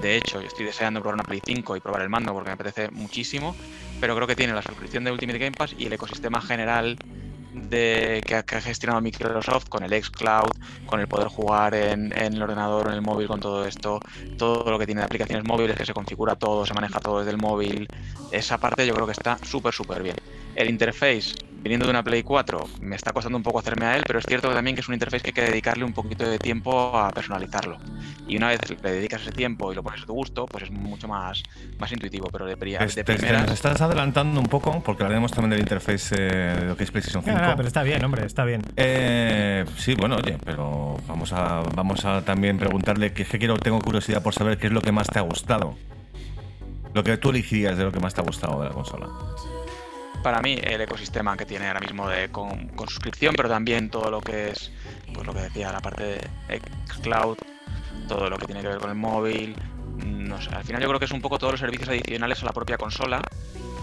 De 0.00 0.16
hecho, 0.16 0.40
estoy 0.40 0.64
deseando 0.64 1.00
probar 1.00 1.16
una 1.16 1.24
Play 1.24 1.42
5 1.44 1.76
y 1.76 1.80
probar 1.80 2.00
el 2.02 2.08
mando 2.08 2.32
porque 2.32 2.48
me 2.48 2.54
apetece 2.54 2.90
muchísimo. 2.90 3.54
Pero 4.00 4.14
creo 4.16 4.26
que 4.26 4.34
tiene 4.34 4.54
la 4.54 4.62
suscripción 4.62 5.04
de 5.04 5.12
Ultimate 5.12 5.38
Game 5.38 5.52
Pass 5.52 5.74
y 5.76 5.86
el 5.86 5.92
ecosistema 5.92 6.40
general 6.40 6.96
de, 7.52 8.22
que, 8.26 8.34
ha, 8.34 8.60
gestionado 8.60 9.00
Microsoft 9.00 9.68
con 9.68 9.82
el 9.82 10.02
xCloud, 10.02 10.50
con 10.86 11.00
el 11.00 11.08
poder 11.08 11.28
jugar 11.28 11.74
en, 11.74 12.16
en 12.16 12.34
el 12.34 12.42
ordenador 12.42 12.88
en 12.88 12.94
el 12.94 13.02
móvil 13.02 13.28
con 13.28 13.40
todo 13.40 13.64
esto, 13.64 14.00
todo 14.36 14.70
lo 14.70 14.78
que 14.78 14.86
tiene 14.86 15.00
de 15.00 15.06
aplicaciones 15.06 15.44
móviles, 15.44 15.76
que 15.76 15.86
se 15.86 15.94
configura 15.94 16.36
todo, 16.36 16.66
se 16.66 16.74
maneja 16.74 17.00
todo 17.00 17.18
desde 17.18 17.32
el 17.32 17.38
móvil. 17.38 17.86
Esa 18.30 18.58
parte 18.58 18.86
yo 18.86 18.94
creo 18.94 19.06
que 19.06 19.12
está 19.12 19.38
súper, 19.42 19.74
súper 19.74 20.02
bien. 20.02 20.16
El 20.54 20.68
interface, 20.68 21.32
viniendo 21.62 21.86
de 21.86 21.90
una 21.90 22.02
Play 22.02 22.22
4, 22.22 22.68
me 22.82 22.96
está 22.96 23.12
costando 23.12 23.36
un 23.38 23.42
poco 23.42 23.58
hacerme 23.60 23.86
a 23.86 23.96
él, 23.96 24.02
pero 24.06 24.18
es 24.18 24.26
cierto 24.26 24.48
que 24.48 24.54
también 24.54 24.74
que 24.76 24.80
es 24.82 24.88
un 24.88 24.94
interface 24.94 25.22
que 25.22 25.28
hay 25.28 25.46
que 25.46 25.50
dedicarle 25.52 25.84
un 25.84 25.92
poquito 25.94 26.28
de 26.28 26.38
tiempo 26.38 26.96
a 26.98 27.10
personalizarlo. 27.10 27.78
Y 28.28 28.36
una 28.36 28.48
vez 28.48 28.60
le 28.82 28.92
dedicas 28.92 29.22
ese 29.22 29.32
tiempo 29.32 29.72
y 29.72 29.74
lo 29.74 29.82
pones 29.82 30.02
a 30.02 30.06
tu 30.06 30.12
gusto, 30.12 30.44
pues 30.46 30.64
es 30.64 30.70
mucho 30.70 31.08
más, 31.08 31.42
más 31.78 31.90
intuitivo, 31.92 32.28
pero 32.30 32.44
de, 32.46 32.56
pri- 32.56 32.76
Te- 32.76 32.86
de 32.86 32.92
te- 32.92 33.04
te- 33.04 33.14
primeras... 33.14 33.42
nos 33.42 33.52
estás 33.52 33.80
adelantando 33.80 34.40
un 34.40 34.46
poco, 34.46 34.82
porque 34.84 35.02
hablaremos 35.04 35.32
también 35.32 35.50
del 35.50 35.60
interface 35.60 36.14
eh, 36.18 36.56
de 36.60 36.64
lo 36.66 36.76
que 36.76 36.84
es 36.84 36.90
PlayStation 36.90 37.22
5. 37.24 37.38
No, 37.38 37.46
no, 37.48 37.56
pero 37.56 37.66
está 37.68 37.82
bien, 37.82 38.04
hombre, 38.04 38.26
está 38.26 38.44
bien. 38.44 38.62
Eh, 38.76 39.64
sí, 39.78 39.94
bueno, 39.94 40.16
oye, 40.16 40.36
pero 40.44 40.96
vamos 41.08 41.32
a, 41.32 41.62
vamos 41.74 42.04
a 42.04 42.22
también 42.24 42.58
preguntarle 42.58 43.12
que, 43.12 43.22
es 43.22 43.28
que 43.28 43.38
quiero, 43.38 43.56
tengo 43.58 43.80
curiosidad 43.80 44.22
por 44.22 44.34
saber 44.34 44.58
qué 44.58 44.66
es 44.66 44.72
lo 44.72 44.80
que 44.82 44.92
más 44.92 45.06
te 45.08 45.18
ha 45.18 45.22
gustado. 45.22 45.76
Lo 46.94 47.02
que 47.02 47.16
tú 47.16 47.30
elegirías 47.30 47.78
de 47.78 47.84
lo 47.84 47.92
que 47.92 48.00
más 48.00 48.12
te 48.12 48.20
ha 48.20 48.24
gustado 48.24 48.60
de 48.62 48.68
la 48.68 48.74
consola. 48.74 49.08
Para 50.22 50.40
mí 50.40 50.58
el 50.62 50.80
ecosistema 50.80 51.36
que 51.36 51.46
tiene 51.46 51.68
ahora 51.68 51.80
mismo 51.80 52.08
de 52.08 52.30
con, 52.30 52.70
suscripción, 52.88 53.34
pero 53.36 53.48
también 53.48 53.90
todo 53.90 54.10
lo 54.10 54.20
que 54.20 54.50
es, 54.50 54.70
pues 55.12 55.26
lo 55.26 55.34
que 55.34 55.40
decía, 55.40 55.72
la 55.72 55.80
parte 55.80 56.04
de 56.48 56.60
xCloud, 56.88 57.36
todo 58.08 58.28
lo 58.28 58.38
que 58.38 58.46
tiene 58.46 58.60
que 58.60 58.68
ver 58.68 58.78
con 58.78 58.90
el 58.90 58.96
móvil, 58.96 59.56
mm, 60.04 60.32
al 60.32 60.64
final 60.64 60.82
yo 60.82 60.88
creo 60.88 60.98
que 60.98 61.06
es 61.06 61.12
un 61.12 61.20
poco 61.20 61.38
todos 61.38 61.52
los 61.52 61.60
servicios 61.60 61.88
adicionales 61.88 62.42
a 62.42 62.46
la 62.46 62.52
propia 62.52 62.76
consola 62.76 63.22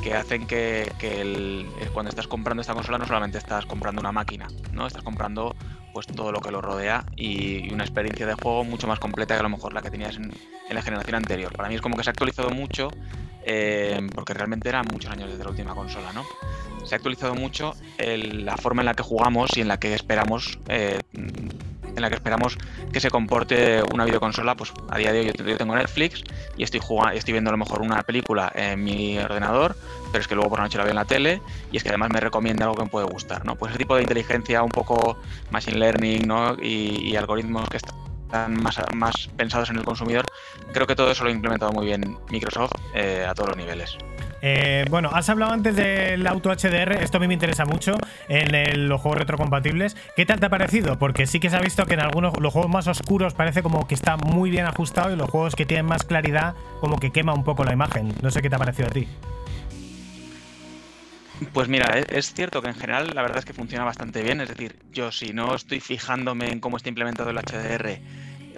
que 0.02 0.14
hacen 0.14 0.48
que, 0.48 0.92
eh, 1.02 1.66
cuando 1.94 2.10
estás 2.10 2.28
comprando 2.28 2.62
esta 2.62 2.74
consola 2.74 2.98
no 2.98 3.06
solamente 3.06 3.38
estás 3.38 3.66
comprando 3.66 4.00
una 4.00 4.12
máquina, 4.12 4.48
¿no? 4.72 4.88
Estás 4.88 5.04
comprando 5.04 5.56
pues 5.94 6.08
todo 6.08 6.32
lo 6.32 6.40
que 6.40 6.52
lo 6.52 6.62
rodea 6.62 7.04
y, 7.16 7.72
una 7.74 7.84
experiencia 7.84 8.26
de 8.26 8.34
juego 8.34 8.64
mucho 8.64 8.88
más 8.88 9.00
completa 9.00 9.36
que 9.36 9.40
a 9.40 9.44
lo 9.44 9.50
mejor 9.50 9.74
la 9.74 9.82
que 9.82 9.90
tenías 9.90 10.18
en, 10.18 10.32
la 10.70 10.82
generación 10.82 11.16
anterior. 11.16 11.52
Para 11.56 11.68
mí 11.68 11.76
es 11.76 11.82
como 11.82 11.98
que 11.98 12.04
se 12.04 12.10
ha 12.10 12.12
actualizado 12.12 12.52
mucho 12.52 12.90
eh, 13.44 14.00
porque 14.14 14.34
realmente 14.34 14.70
eran 14.70 14.86
muchos 14.92 15.12
años 15.12 15.30
desde 15.30 15.44
la 15.44 15.50
última 15.50 15.74
consola, 15.74 16.14
¿no? 16.14 16.24
Se 16.86 16.96
ha 16.96 16.98
actualizado 16.98 17.36
mucho 17.36 17.74
la 17.98 18.56
forma 18.58 18.82
en 18.82 18.86
la 18.86 18.94
que 18.94 19.04
jugamos 19.04 19.58
y 19.58 19.62
en 19.62 19.68
la 19.68 19.78
que 19.78 19.94
esperamos 19.94 20.60
eh, 20.70 21.00
en 21.96 22.02
la 22.02 22.10
que 22.10 22.16
esperamos 22.16 22.58
que 22.92 23.00
se 23.00 23.10
comporte 23.10 23.82
una 23.94 24.06
videoconsola, 24.06 24.56
pues 24.56 24.72
a 24.90 24.98
día 24.98 25.12
de 25.12 25.20
hoy 25.20 25.34
yo, 25.36 25.58
tengo 25.58 25.76
Netflix 25.76 26.24
y 26.58 26.64
estoy 26.64 26.80
jugando, 26.80 27.18
estoy 27.18 27.34
viendo 27.34 27.50
a 27.50 27.54
lo 27.54 27.58
mejor 27.58 27.82
una 27.82 28.02
película 28.04 28.52
en 28.56 28.84
mi 28.84 29.18
ordenador, 29.18 29.76
pero 30.12 30.22
es 30.22 30.28
que 30.28 30.36
luego 30.36 30.50
por 30.50 30.60
la 30.60 30.66
noche 30.66 30.78
la 30.78 30.84
veo 30.84 30.92
en 30.92 30.98
la 30.98 31.06
tele 31.06 31.42
y 31.72 31.78
es 31.78 31.84
que 31.84 31.90
además 31.90 32.10
me 32.12 32.20
recomienda 32.20 32.66
algo 32.66 32.76
que 32.76 32.84
me 32.84 32.90
puede 32.90 33.06
gustar, 33.06 33.46
¿no? 33.46 33.56
Pues 33.56 33.72
ese 33.72 33.80
tipo 33.80 33.96
de 33.96 34.02
inteligencia 34.04 34.64
un 34.64 34.72
poco 34.72 35.18
machine 35.52 35.78
learning, 35.78 36.28
¿no? 36.28 36.56
Y, 36.62 37.10
y 37.10 37.16
algoritmos 37.16 37.70
que 37.70 37.78
están 37.78 38.09
más, 38.50 38.80
más 38.94 39.30
pensados 39.36 39.70
en 39.70 39.78
el 39.78 39.84
consumidor, 39.84 40.26
creo 40.72 40.88
que 40.88 40.96
todo 40.96 41.12
eso 41.12 41.24
lo 41.24 41.30
ha 41.30 41.34
implementado 41.34 41.72
muy 41.72 41.86
bien 41.86 42.18
Microsoft 42.30 42.72
eh, 42.94 43.26
a 43.28 43.34
todos 43.34 43.50
los 43.50 43.58
niveles. 43.58 43.98
Eh, 44.42 44.86
bueno, 44.90 45.10
has 45.14 45.30
hablado 45.30 45.52
antes 45.52 45.76
del 45.76 46.26
auto 46.26 46.50
HDR, 46.50 46.94
esto 47.04 47.18
a 47.18 47.20
mí 47.20 47.28
me 47.28 47.34
interesa 47.34 47.66
mucho 47.66 47.98
en 48.30 48.88
los 48.88 49.02
juegos 49.02 49.20
retrocompatibles. 49.20 49.98
¿Qué 50.16 50.26
tal 50.26 50.40
te 50.40 50.46
ha 50.46 50.50
parecido? 50.50 50.98
Porque 50.98 51.28
sí 51.28 51.40
que 51.40 51.50
se 51.50 51.58
ha 51.58 51.62
visto 51.62 51.86
que 51.86 51.96
en 51.96 52.02
algunos 52.02 52.40
los 52.40 52.54
juegos 52.54 52.72
más 52.72 52.88
oscuros 52.88 53.34
parece 53.34 53.62
como 53.64 53.88
que 53.88 53.96
está 53.96 54.18
muy 54.18 54.50
bien 54.50 54.66
ajustado 54.66 55.12
y 55.12 55.18
los 55.18 55.30
juegos 55.30 55.56
que 55.56 55.66
tienen 55.66 55.86
más 55.86 56.04
claridad 56.04 56.56
como 56.80 56.98
que 56.98 57.12
quema 57.12 57.34
un 57.34 57.44
poco 57.44 57.64
la 57.64 57.74
imagen. 57.74 58.14
No 58.22 58.32
sé 58.32 58.42
qué 58.42 58.50
te 58.50 58.56
ha 58.56 58.60
parecido 58.60 58.88
a 58.88 58.92
ti. 58.92 59.08
Pues 61.54 61.68
mira, 61.70 61.98
e- 61.98 62.06
es 62.10 62.34
cierto 62.34 62.62
que 62.62 62.70
en 62.70 62.76
general 62.76 63.14
la 63.16 63.22
verdad 63.22 63.40
es 63.40 63.46
que 63.46 63.54
funciona 63.54 63.86
bastante 63.86 64.22
bien. 64.22 64.42
Es 64.42 64.50
decir, 64.50 64.78
yo 64.92 65.12
si 65.12 65.34
no 65.34 65.56
estoy 65.56 65.80
fijándome 65.80 66.52
en 66.52 66.60
cómo 66.60 66.78
está 66.78 66.90
implementado 66.90 67.30
el 67.30 67.38
HDR, 67.38 68.02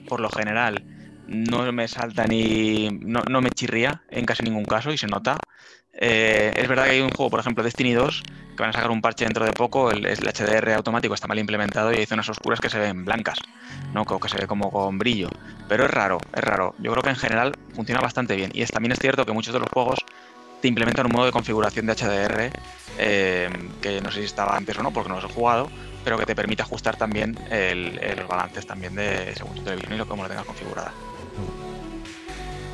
por 0.07 0.19
lo 0.19 0.29
general 0.29 0.83
no 1.27 1.71
me 1.71 1.87
salta 1.87 2.25
ni. 2.25 2.89
No, 2.89 3.21
no 3.29 3.41
me 3.41 3.51
chirría 3.51 4.03
en 4.09 4.25
casi 4.25 4.43
ningún 4.43 4.65
caso 4.65 4.91
y 4.91 4.97
se 4.97 5.07
nota. 5.07 5.37
Eh, 5.93 6.53
es 6.55 6.67
verdad 6.67 6.85
que 6.85 6.91
hay 6.91 7.01
un 7.01 7.11
juego, 7.11 7.29
por 7.29 7.39
ejemplo, 7.39 7.63
Destiny 7.63 7.93
2, 7.93 8.23
que 8.55 8.63
van 8.63 8.69
a 8.69 8.73
sacar 8.73 8.91
un 8.91 9.01
parche 9.01 9.25
dentro 9.25 9.45
de 9.45 9.51
poco. 9.51 9.91
El, 9.91 10.05
HDR 10.05 10.73
automático 10.73 11.13
está 11.13 11.27
mal 11.27 11.39
implementado 11.39 11.93
y 11.93 11.97
hay 11.97 12.05
zonas 12.05 12.29
oscuras 12.29 12.59
que 12.59 12.69
se 12.69 12.79
ven 12.79 13.05
blancas, 13.05 13.37
¿no? 13.93 14.01
O 14.01 14.19
que 14.19 14.29
se 14.29 14.37
ve 14.37 14.47
como 14.47 14.71
con 14.71 14.97
brillo. 14.97 15.29
Pero 15.67 15.85
es 15.85 15.91
raro, 15.91 16.17
es 16.33 16.43
raro. 16.43 16.73
Yo 16.79 16.91
creo 16.91 17.03
que 17.03 17.09
en 17.09 17.15
general 17.15 17.53
funciona 17.73 18.01
bastante 18.01 18.35
bien. 18.35 18.51
Y 18.53 18.63
es, 18.63 18.71
también 18.71 18.93
es 18.93 18.99
cierto 18.99 19.25
que 19.25 19.31
muchos 19.33 19.53
de 19.53 19.59
los 19.59 19.69
juegos 19.69 19.99
te 20.61 20.67
implementan 20.67 21.05
un 21.07 21.11
modo 21.13 21.25
de 21.25 21.31
configuración 21.31 21.85
de 21.85 21.93
HDR 21.95 22.51
eh, 22.97 23.49
que 23.81 24.01
no 24.01 24.11
sé 24.11 24.19
si 24.19 24.25
estaba 24.25 24.55
antes 24.55 24.77
o 24.77 24.83
no, 24.83 24.91
porque 24.91 25.09
no 25.09 25.15
los 25.15 25.23
he 25.29 25.33
jugado, 25.33 25.69
pero 26.03 26.17
que 26.17 26.25
te 26.25 26.35
permite 26.35 26.61
ajustar 26.61 26.95
también 26.97 27.37
el- 27.49 27.97
el- 27.99 28.17
los 28.19 28.27
balances 28.27 28.65
también 28.65 28.95
de 28.95 29.33
según 29.35 29.55
tu 29.55 29.61
televisión 29.63 29.93
y 29.93 29.97
lo 29.97 30.07
como 30.07 30.23
lo 30.23 30.29
tengas 30.29 30.45
configurada. 30.45 30.91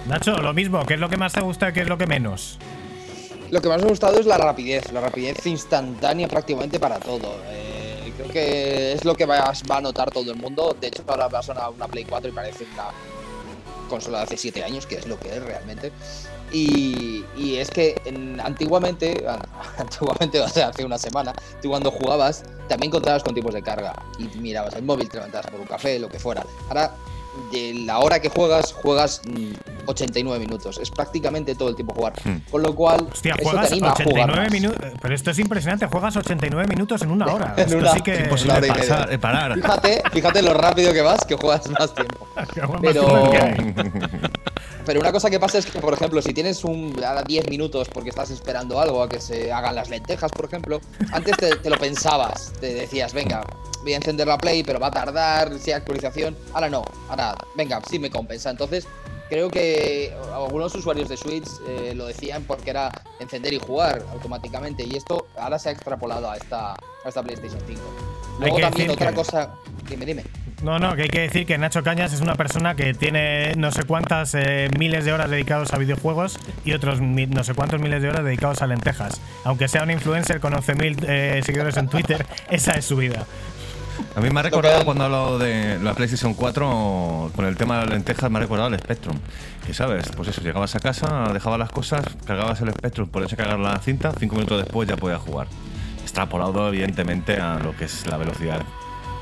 Nacho, 0.07 0.38
lo 0.38 0.53
mismo, 0.53 0.85
¿qué 0.85 0.93
es 0.95 0.99
lo 0.99 1.09
que 1.09 1.18
más 1.18 1.34
te 1.34 1.41
gusta 1.41 1.69
y 1.69 1.73
qué 1.73 1.81
es 1.81 1.88
lo 1.89 1.97
que 1.97 2.07
menos? 2.07 2.57
Lo 3.51 3.61
que 3.61 3.69
más 3.69 3.80
me 3.80 3.85
ha 3.85 3.89
gustado 3.89 4.19
es 4.19 4.26
la 4.26 4.38
rapidez, 4.38 4.91
la 4.91 5.01
rapidez 5.01 5.45
instantánea 5.45 6.27
prácticamente 6.27 6.80
para 6.80 6.99
todo. 6.99 7.41
Eh, 7.49 8.11
creo 8.18 8.30
que 8.30 8.93
es 8.93 9.05
lo 9.05 9.15
que 9.15 9.26
va, 9.26 9.53
va 9.69 9.77
a 9.77 9.81
notar 9.81 10.11
todo 10.11 10.31
el 10.31 10.38
mundo. 10.38 10.76
De 10.80 10.88
hecho, 10.88 11.03
ahora 11.07 11.27
va 11.27 11.39
a 11.39 11.43
sonar 11.43 11.69
una 11.69 11.88
Play 11.88 12.05
4 12.05 12.30
y 12.30 12.34
parece 12.34 12.65
una 12.73 12.85
consola 13.89 14.19
de 14.19 14.23
hace 14.26 14.38
7 14.38 14.64
años, 14.64 14.85
que 14.85 14.95
es 14.95 15.07
lo 15.07 15.18
que 15.19 15.30
es 15.30 15.41
realmente. 15.43 15.91
Y, 16.52 17.26
y 17.36 17.56
es 17.57 17.69
que 17.69 18.02
en- 18.06 18.40
antiguamente, 18.40 19.26
antiguamente, 19.78 20.40
o 20.41 20.48
sea, 20.48 20.69
hace 20.69 20.86
una 20.86 20.98
semana, 20.98 21.34
tú 21.61 21.69
cuando 21.69 21.91
jugabas 21.91 22.44
también 22.68 22.91
contabas 22.91 23.24
con 23.24 23.34
tiempos 23.34 23.53
de 23.53 23.61
carga 23.64 23.94
y 24.19 24.26
mirabas 24.40 24.74
el 24.76 24.84
móvil, 24.84 25.07
te 25.10 25.18
levantabas 25.18 25.48
por 25.48 25.60
un 25.60 25.68
café, 25.68 25.99
lo 25.99 26.10
que 26.10 26.19
fuera. 26.19 26.45
Ahora, 26.69 26.91
de 27.52 27.74
la 27.86 27.99
hora 27.99 28.19
que 28.19 28.30
juegas, 28.30 28.74
juegas 28.74 29.22
mm, 29.26 29.52
89 29.86 30.40
minutos. 30.40 30.80
Es 30.82 30.90
prácticamente 30.90 31.53
todo 31.53 31.69
el 31.69 31.76
tiempo 31.76 31.94
jugar. 31.94 32.14
Hmm. 32.26 32.38
Con 32.49 32.64
lo 32.64 32.74
cual, 32.76 33.07
Hostia, 33.11 33.34
eso 33.34 33.38
te 33.38 33.44
juegas 33.45 33.72
anima 33.72 33.88
a 33.90 33.91
jugar 33.91 34.30
89 34.32 34.41
más. 34.44 34.52
minutos. 34.52 34.91
Pero 35.02 35.15
esto 35.15 35.32
es 35.32 35.40
impresionante, 35.40 35.86
juegas 35.86 36.18
89 36.18 36.68
minutos 36.68 37.02
en 37.03 37.11
una 37.11 37.26
hora. 37.34 37.53
En 37.56 37.64
Esto 37.65 37.78
una- 37.78 37.91
sí 37.94 38.02
que. 38.02 38.15
Imposible 38.22 38.53
hora 38.57 38.68
pasar, 38.74 39.14
eh, 39.14 39.19
parar. 39.19 39.53
Fíjate, 39.53 40.02
fíjate 40.11 40.41
lo 40.41 40.53
rápido 40.56 40.91
que 40.94 41.02
vas, 41.02 41.24
que 41.26 41.36
juegas 41.36 41.69
más 41.69 41.94
tiempo. 41.94 42.28
Pero, 42.82 43.30
pero 44.88 45.01
una 45.01 45.11
cosa 45.11 45.30
que 45.30 45.39
pasa 45.39 45.59
es 45.59 45.65
que, 45.68 45.80
por 45.80 45.93
ejemplo, 45.93 46.22
si 46.22 46.34
tienes 46.34 46.64
un 46.64 46.95
ahora 47.05 47.22
10 47.22 47.49
minutos 47.49 47.89
porque 47.93 48.09
estás 48.09 48.31
esperando 48.31 48.80
algo 48.80 49.03
a 49.03 49.09
que 49.09 49.19
se 49.22 49.51
hagan 49.51 49.76
las 49.76 49.89
lentejas, 49.89 50.31
por 50.31 50.45
ejemplo, 50.45 50.81
antes 51.11 51.35
te, 51.38 51.55
te 51.57 51.69
lo 51.69 51.77
pensabas, 51.77 52.53
te 52.59 52.73
decías, 52.73 53.14
venga, 53.14 53.45
voy 53.84 53.93
a 53.93 53.97
encender 53.97 54.27
la 54.27 54.38
Play, 54.38 54.64
pero 54.64 54.80
va 54.80 54.88
a 54.88 54.91
tardar, 54.91 55.59
si 55.59 55.72
hay 55.72 55.77
actualización. 55.77 56.35
Ahora 56.53 56.69
no, 56.69 56.84
ahora, 57.09 57.35
venga, 57.55 57.81
sí 57.89 57.99
me 57.99 58.09
compensa. 58.09 58.49
Entonces, 58.49 58.88
creo 59.30 59.49
que 59.49 60.15
algunos 60.34 60.73
usuarios 60.73 61.09
de 61.09 61.18
Switch 61.18 61.47
eh, 61.68 61.93
lo 61.93 62.05
decían 62.07 62.45
porque 62.47 62.69
era 62.69 62.89
encender 63.19 63.53
y 63.53 63.59
jugar 63.59 64.05
automáticamente, 64.14 64.84
y 64.84 64.95
esto 64.95 65.27
ahora 65.38 65.59
se 65.59 65.69
ha 65.69 65.72
extrapolado 65.73 66.31
a 66.31 66.38
esta, 66.38 66.72
a 66.72 66.77
esta 67.07 67.22
PlayStation 67.22 67.59
5. 67.68 67.81
Luego 68.39 68.59
también 68.59 68.89
otra 68.89 69.09
que- 69.09 69.15
cosa. 69.15 69.53
Dime, 69.89 70.05
dime. 70.05 70.23
No, 70.63 70.79
no, 70.79 70.95
que 70.95 71.03
hay 71.03 71.07
que 71.09 71.21
decir 71.21 71.45
que 71.45 71.55
Nacho 71.59 71.84
Cañas 71.84 72.13
es 72.13 72.21
una 72.21 72.34
persona 72.34 72.73
que 72.75 72.95
tiene 72.95 73.53
no 73.57 73.71
sé 73.71 73.84
cuántas 73.84 74.34
eh, 74.34 74.69
miles 74.79 75.05
de 75.05 75.13
horas 75.13 75.29
dedicados 75.29 75.71
a 75.71 75.77
videojuegos 75.77 76.39
y 76.65 76.73
otros 76.73 76.99
mi- 76.99 77.27
no 77.27 77.43
sé 77.43 77.53
cuántos 77.53 77.79
miles 77.79 78.01
de 78.01 78.09
horas 78.09 78.23
dedicados 78.23 78.63
a 78.63 78.67
lentejas. 78.67 79.21
Aunque 79.43 79.67
sea 79.67 79.84
un 79.84 79.91
influencer 79.91 80.39
con 80.39 80.53
11.000 80.53 81.05
eh, 81.07 81.41
seguidores 81.45 81.77
en 81.77 81.88
Twitter, 81.89 82.25
esa 82.49 82.73
es 82.75 82.85
su 82.85 82.95
vida. 82.97 83.25
A 84.15 84.19
mí 84.19 84.31
me 84.31 84.39
ha 84.39 84.43
recordado 84.43 84.84
cuando 84.84 85.03
hablo 85.03 85.38
de 85.38 85.77
la 85.79 85.93
PlayStation 85.93 86.34
4 86.34 87.31
con 87.35 87.45
el 87.45 87.55
tema 87.55 87.75
de 87.77 87.81
las 87.85 87.93
lentejas, 87.93 88.31
me 88.31 88.38
ha 88.39 88.41
recordado 88.41 88.69
el 88.73 88.79
Spectrum. 88.79 89.17
Que 89.63 89.75
sabes, 89.75 90.05
pues 90.15 90.29
eso, 90.29 90.41
llegabas 90.41 90.75
a 90.75 90.79
casa, 90.79 91.29
dejabas 91.34 91.59
las 91.59 91.69
cosas, 91.71 92.03
cargabas 92.25 92.59
el 92.61 92.71
Spectrum, 92.71 93.07
podías 93.09 93.35
cargar 93.35 93.59
la 93.59 93.77
cinta, 93.79 94.11
cinco 94.19 94.35
minutos 94.35 94.63
después 94.63 94.89
ya 94.89 94.97
podías 94.97 95.21
jugar. 95.21 95.47
Extrapolado, 96.01 96.67
evidentemente, 96.69 97.39
a 97.39 97.59
lo 97.59 97.75
que 97.75 97.85
es 97.85 98.07
la 98.07 98.17
velocidad 98.17 98.61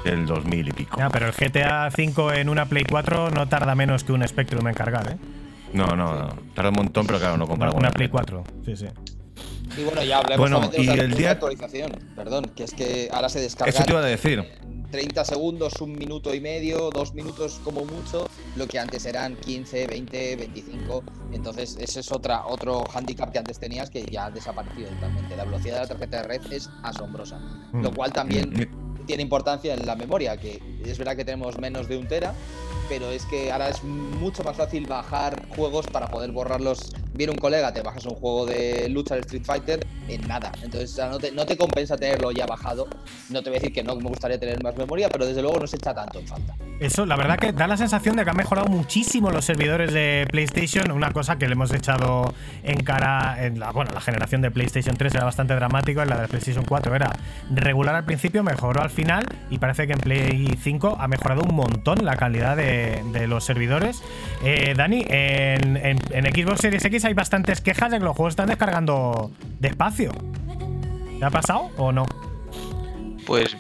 del 0.05 0.25
2000 0.25 0.67
y 0.69 0.71
pico. 0.71 0.97
Ya, 0.99 1.09
pero 1.09 1.25
el 1.27 1.33
GTA 1.33 1.89
V 1.89 2.39
en 2.39 2.47
una 2.49 2.65
Play 2.67 2.85
4 2.89 3.31
no 3.31 3.49
tarda 3.49 3.75
menos 3.75 4.03
que 4.03 4.11
un 4.13 4.25
Spectrum 4.25 4.65
en 4.67 4.73
cargar, 4.73 5.11
¿eh? 5.11 5.17
No, 5.73 5.87
no, 5.87 6.15
no. 6.15 6.29
Tarda 6.53 6.69
un 6.69 6.75
montón, 6.75 7.05
pero 7.07 7.19
claro, 7.19 7.37
no 7.37 7.47
compara 7.47 7.71
con 7.71 7.79
Una 7.79 7.89
la 7.89 7.93
Play 7.93 8.07
4, 8.07 8.43
sí, 8.63 8.75
sí. 8.77 8.85
Y 9.77 9.83
bueno, 9.83 10.03
ya 10.03 10.19
hablemos 10.19 10.37
Bueno, 10.49 10.61
también 10.61 10.85
de 10.85 10.95
y 10.95 10.99
el 10.99 11.13
día- 11.15 11.31
actualización. 11.31 11.91
Perdón, 12.15 12.45
que 12.55 12.63
es 12.63 12.73
que 12.73 13.09
ahora 13.11 13.27
se 13.29 13.41
descarga. 13.41 13.69
Eso 13.71 13.83
te 13.83 13.91
iba 13.91 13.99
a 13.99 14.05
decir. 14.05 14.43
30 14.91 15.25
segundos, 15.25 15.73
un 15.81 15.93
minuto 15.93 16.33
y 16.33 16.39
medio, 16.39 16.89
dos 16.91 17.13
minutos 17.13 17.59
como 17.63 17.83
mucho, 17.83 18.29
lo 18.55 18.67
que 18.67 18.79
antes 18.79 19.05
eran 19.05 19.35
15, 19.35 19.87
20, 19.87 20.35
25. 20.37 21.03
Entonces, 21.33 21.75
ese 21.81 21.99
es 21.99 22.11
otra, 22.13 22.45
otro 22.45 22.83
handicap 22.93 23.31
que 23.31 23.39
antes 23.39 23.59
tenías 23.59 23.89
que 23.89 24.03
ya 24.05 24.27
ha 24.27 24.31
desaparecido 24.31 24.87
totalmente. 24.91 25.35
La 25.35 25.43
velocidad 25.43 25.73
de 25.75 25.81
la 25.81 25.87
tarjeta 25.87 26.21
de 26.21 26.27
red 26.27 26.41
es 26.53 26.69
asombrosa. 26.83 27.39
Mm. 27.73 27.81
Lo 27.81 27.91
cual 27.91 28.13
también 28.13 28.51
Mm, 28.51 28.94
tiene 29.05 29.23
importancia 29.23 29.73
en 29.73 29.85
la 29.85 29.95
memoria, 29.95 30.37
que 30.37 30.61
es 30.83 30.97
verdad 30.97 31.15
que 31.15 31.25
tenemos 31.25 31.57
menos 31.59 31.87
de 31.87 31.97
un 31.97 32.07
tera, 32.07 32.33
pero 32.89 33.09
es 33.09 33.25
que 33.25 33.51
ahora 33.51 33.69
es 33.69 33.83
mucho 33.83 34.43
más 34.43 34.55
fácil 34.55 34.85
bajar 34.85 35.47
juegos 35.55 35.87
para 35.87 36.07
poder 36.07 36.31
borrarlos. 36.31 36.93
Viene 37.13 37.31
un 37.31 37.37
colega, 37.37 37.73
te 37.73 37.81
bajas 37.81 38.05
un 38.05 38.15
juego 38.15 38.45
de 38.45 38.89
lucha 38.89 39.15
de 39.15 39.21
Street 39.21 39.43
Fighter 39.45 39.85
en 40.07 40.27
nada. 40.27 40.51
Entonces 40.61 40.97
no, 40.97 41.17
te, 41.17 41.31
no 41.31 41.45
te 41.45 41.57
compensa 41.57 41.95
tenerlo 41.95 42.31
ya 42.31 42.45
bajado. 42.45 42.87
No 43.29 43.41
te 43.41 43.49
voy 43.49 43.57
a 43.57 43.59
decir 43.61 43.73
que 43.73 43.83
no 43.83 43.95
me 43.95 44.09
gustaría 44.09 44.39
tener 44.39 44.61
más 44.61 44.75
memoria, 44.75 45.09
pero 45.09 45.25
desde 45.25 45.41
luego 45.41 45.59
no 45.59 45.67
se 45.67 45.77
echa 45.77 45.93
tanto 45.93 46.19
en 46.19 46.27
falta. 46.27 46.55
Eso, 46.79 47.05
la 47.05 47.15
verdad 47.15 47.37
que 47.37 47.53
da 47.53 47.67
la 47.67 47.77
sensación 47.77 48.17
de 48.17 48.25
que 48.25 48.31
han 48.31 48.35
mejorado 48.35 48.67
muchísimo 48.67 49.31
los 49.31 49.45
servidores 49.45 49.93
de 49.93 50.27
PlayStation, 50.29 50.91
una 50.91 51.11
cosa 51.11 51.37
que 51.37 51.47
le 51.47 51.53
hemos 51.53 51.73
echado 51.73 52.33
en 52.63 52.83
cara 52.83 53.45
en 53.45 53.59
la, 53.59 53.71
bueno, 53.71 53.91
la 53.93 54.01
generación 54.01 54.41
de 54.41 54.51
PlayStation 54.51 54.97
3 54.97 55.15
era 55.15 55.23
bastante 55.23 55.55
dramático, 55.55 56.01
en 56.01 56.09
la 56.09 56.19
de 56.19 56.27
PlayStation 56.27 56.65
4 56.65 56.93
era 56.93 57.15
regular 57.49 57.95
al 57.95 58.03
principio, 58.03 58.43
mejoró 58.43 58.81
al 58.81 58.89
final 58.89 59.25
y 59.49 59.57
parece 59.57 59.87
que 59.87 59.93
en 59.93 59.99
Play 59.99 60.57
5 60.61 60.97
ha 60.99 61.07
mejorado 61.07 61.43
un 61.43 61.55
montón 61.55 62.03
la 62.03 62.17
calidad 62.17 62.57
de, 62.57 62.74
de 63.11 63.27
los 63.27 63.43
servidores. 63.43 64.01
Eh, 64.43 64.73
Dani, 64.75 65.05
en, 65.07 65.77
en- 65.77 65.99
en 66.11 66.25
Xbox 66.33 66.61
Series 66.61 66.83
X 66.85 67.05
hay 67.05 67.13
bastantes 67.13 67.61
quejas 67.61 67.91
de 67.91 67.97
que 67.99 68.03
los 68.05 68.15
juegos 68.15 68.33
están 68.33 68.47
descargando 68.47 69.31
despacio. 69.59 70.11
¿Te 71.19 71.25
ha 71.25 71.29
pasado 71.29 71.71
o 71.77 71.91
no? 71.91 72.05
Pues 73.25 73.55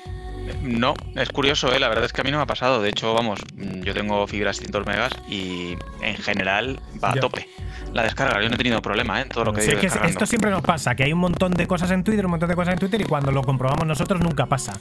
no, 0.61 0.93
es 1.15 1.29
curioso, 1.29 1.73
¿eh? 1.73 1.79
la 1.79 1.87
verdad 1.89 2.05
es 2.05 2.13
que 2.13 2.21
a 2.21 2.23
mí 2.23 2.31
no 2.31 2.37
me 2.37 2.43
ha 2.43 2.47
pasado. 2.47 2.81
De 2.81 2.89
hecho, 2.89 3.13
vamos, 3.13 3.39
yo 3.83 3.93
tengo 3.93 4.27
fibra 4.27 4.53
600 4.53 4.85
megas 4.85 5.11
y 5.27 5.75
en 6.01 6.15
general 6.17 6.79
va 7.03 7.11
a 7.11 7.15
Ya. 7.15 7.21
tope. 7.21 7.47
La 7.95 8.03
descarga, 8.03 8.41
yo 8.41 8.49
no 8.49 8.55
he 8.55 8.57
tenido 8.57 8.81
problema 8.81 9.19
¿eh? 9.19 9.23
en 9.23 9.29
todo 9.29 9.45
lo 9.45 9.53
que 9.53 9.61
he 9.61 9.63
Sí, 9.63 9.71
ido 9.71 9.79
es 9.79 9.95
que 9.97 10.07
esto 10.07 10.25
siempre 10.25 10.51
nos 10.51 10.61
pasa, 10.61 10.95
que 10.95 11.03
hay 11.03 11.13
un 11.13 11.19
montón 11.19 11.53
de 11.53 11.65
cosas 11.65 11.91
en 11.91 12.03
Twitter, 12.03 12.25
un 12.25 12.31
montón 12.31 12.49
de 12.49 12.55
cosas 12.55 12.73
en 12.73 12.79
Twitter 12.79 12.99
y 12.99 13.05
cuando 13.05 13.31
lo 13.31 13.41
comprobamos 13.41 13.87
nosotros 13.87 14.19
nunca 14.19 14.47
pasa. 14.47 14.73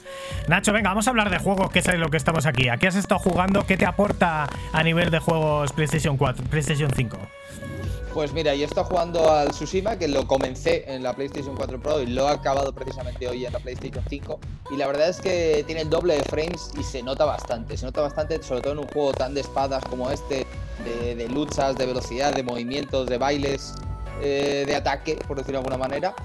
Nacho, 0.49 0.73
venga, 0.73 0.89
vamos 0.89 1.07
a 1.07 1.11
hablar 1.11 1.29
de 1.29 1.37
juegos, 1.37 1.71
que 1.71 1.79
es 1.79 1.87
lo 1.97 2.09
que 2.09 2.17
estamos 2.17 2.45
aquí. 2.45 2.67
¿A 2.67 2.75
qué 2.75 2.87
has 2.87 2.95
estado 2.97 3.19
jugando? 3.19 3.65
¿Qué 3.65 3.77
te 3.77 3.85
aporta 3.85 4.49
a 4.73 4.83
nivel 4.83 5.11
de 5.11 5.19
juegos 5.19 5.71
PlayStation 5.71 6.17
4, 6.17 6.43
PlayStation 6.49 6.91
5? 6.93 7.17
Pues 8.15 8.31
mira, 8.31 8.55
yo 8.55 8.63
estado 8.63 8.87
jugando 8.87 9.29
al 9.29 9.49
Tsushima, 9.49 9.97
que 9.97 10.07
lo 10.07 10.25
comencé 10.25 10.85
en 10.87 11.03
la 11.03 11.11
PlayStation 11.11 11.53
4 11.53 11.81
Pro 11.81 12.01
y 12.01 12.05
lo 12.05 12.29
he 12.29 12.31
acabado 12.31 12.71
precisamente 12.71 13.27
hoy 13.27 13.45
en 13.45 13.51
la 13.51 13.59
PlayStation 13.59 14.01
5. 14.07 14.39
Y 14.71 14.77
la 14.77 14.87
verdad 14.87 15.09
es 15.09 15.19
que 15.19 15.65
tiene 15.67 15.81
el 15.81 15.89
doble 15.89 16.15
de 16.15 16.23
frames 16.23 16.71
y 16.79 16.83
se 16.83 17.03
nota 17.03 17.25
bastante. 17.25 17.75
Se 17.75 17.85
nota 17.85 17.99
bastante, 17.99 18.41
sobre 18.41 18.61
todo 18.61 18.71
en 18.71 18.79
un 18.79 18.87
juego 18.87 19.11
tan 19.11 19.33
de 19.33 19.41
espadas 19.41 19.83
como 19.83 20.09
este, 20.09 20.47
de, 20.85 21.27
luchas, 21.27 21.75
de 21.75 21.87
velocidad, 21.87 22.33
de 22.33 22.41
movimientos, 22.41 23.07
de 23.07 23.17
bailes, 23.17 23.73
eh, 24.21 24.63
de 24.65 24.75
ataque, 24.77 25.19
por 25.27 25.35
decirlo 25.35 25.59
de 25.59 25.67
alguna 25.67 25.77
manera. 25.77 26.15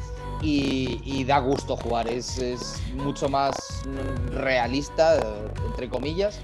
Y, 0.43 1.25
da 1.25 1.41
gusto 1.41 1.77
jugar, 1.77 2.07
es, 2.07 2.41
mucho 2.95 3.29
más 3.29 3.57
mm, 3.85 4.37
realista, 4.37 5.19
entre 5.67 5.89
comillas. 5.89 6.39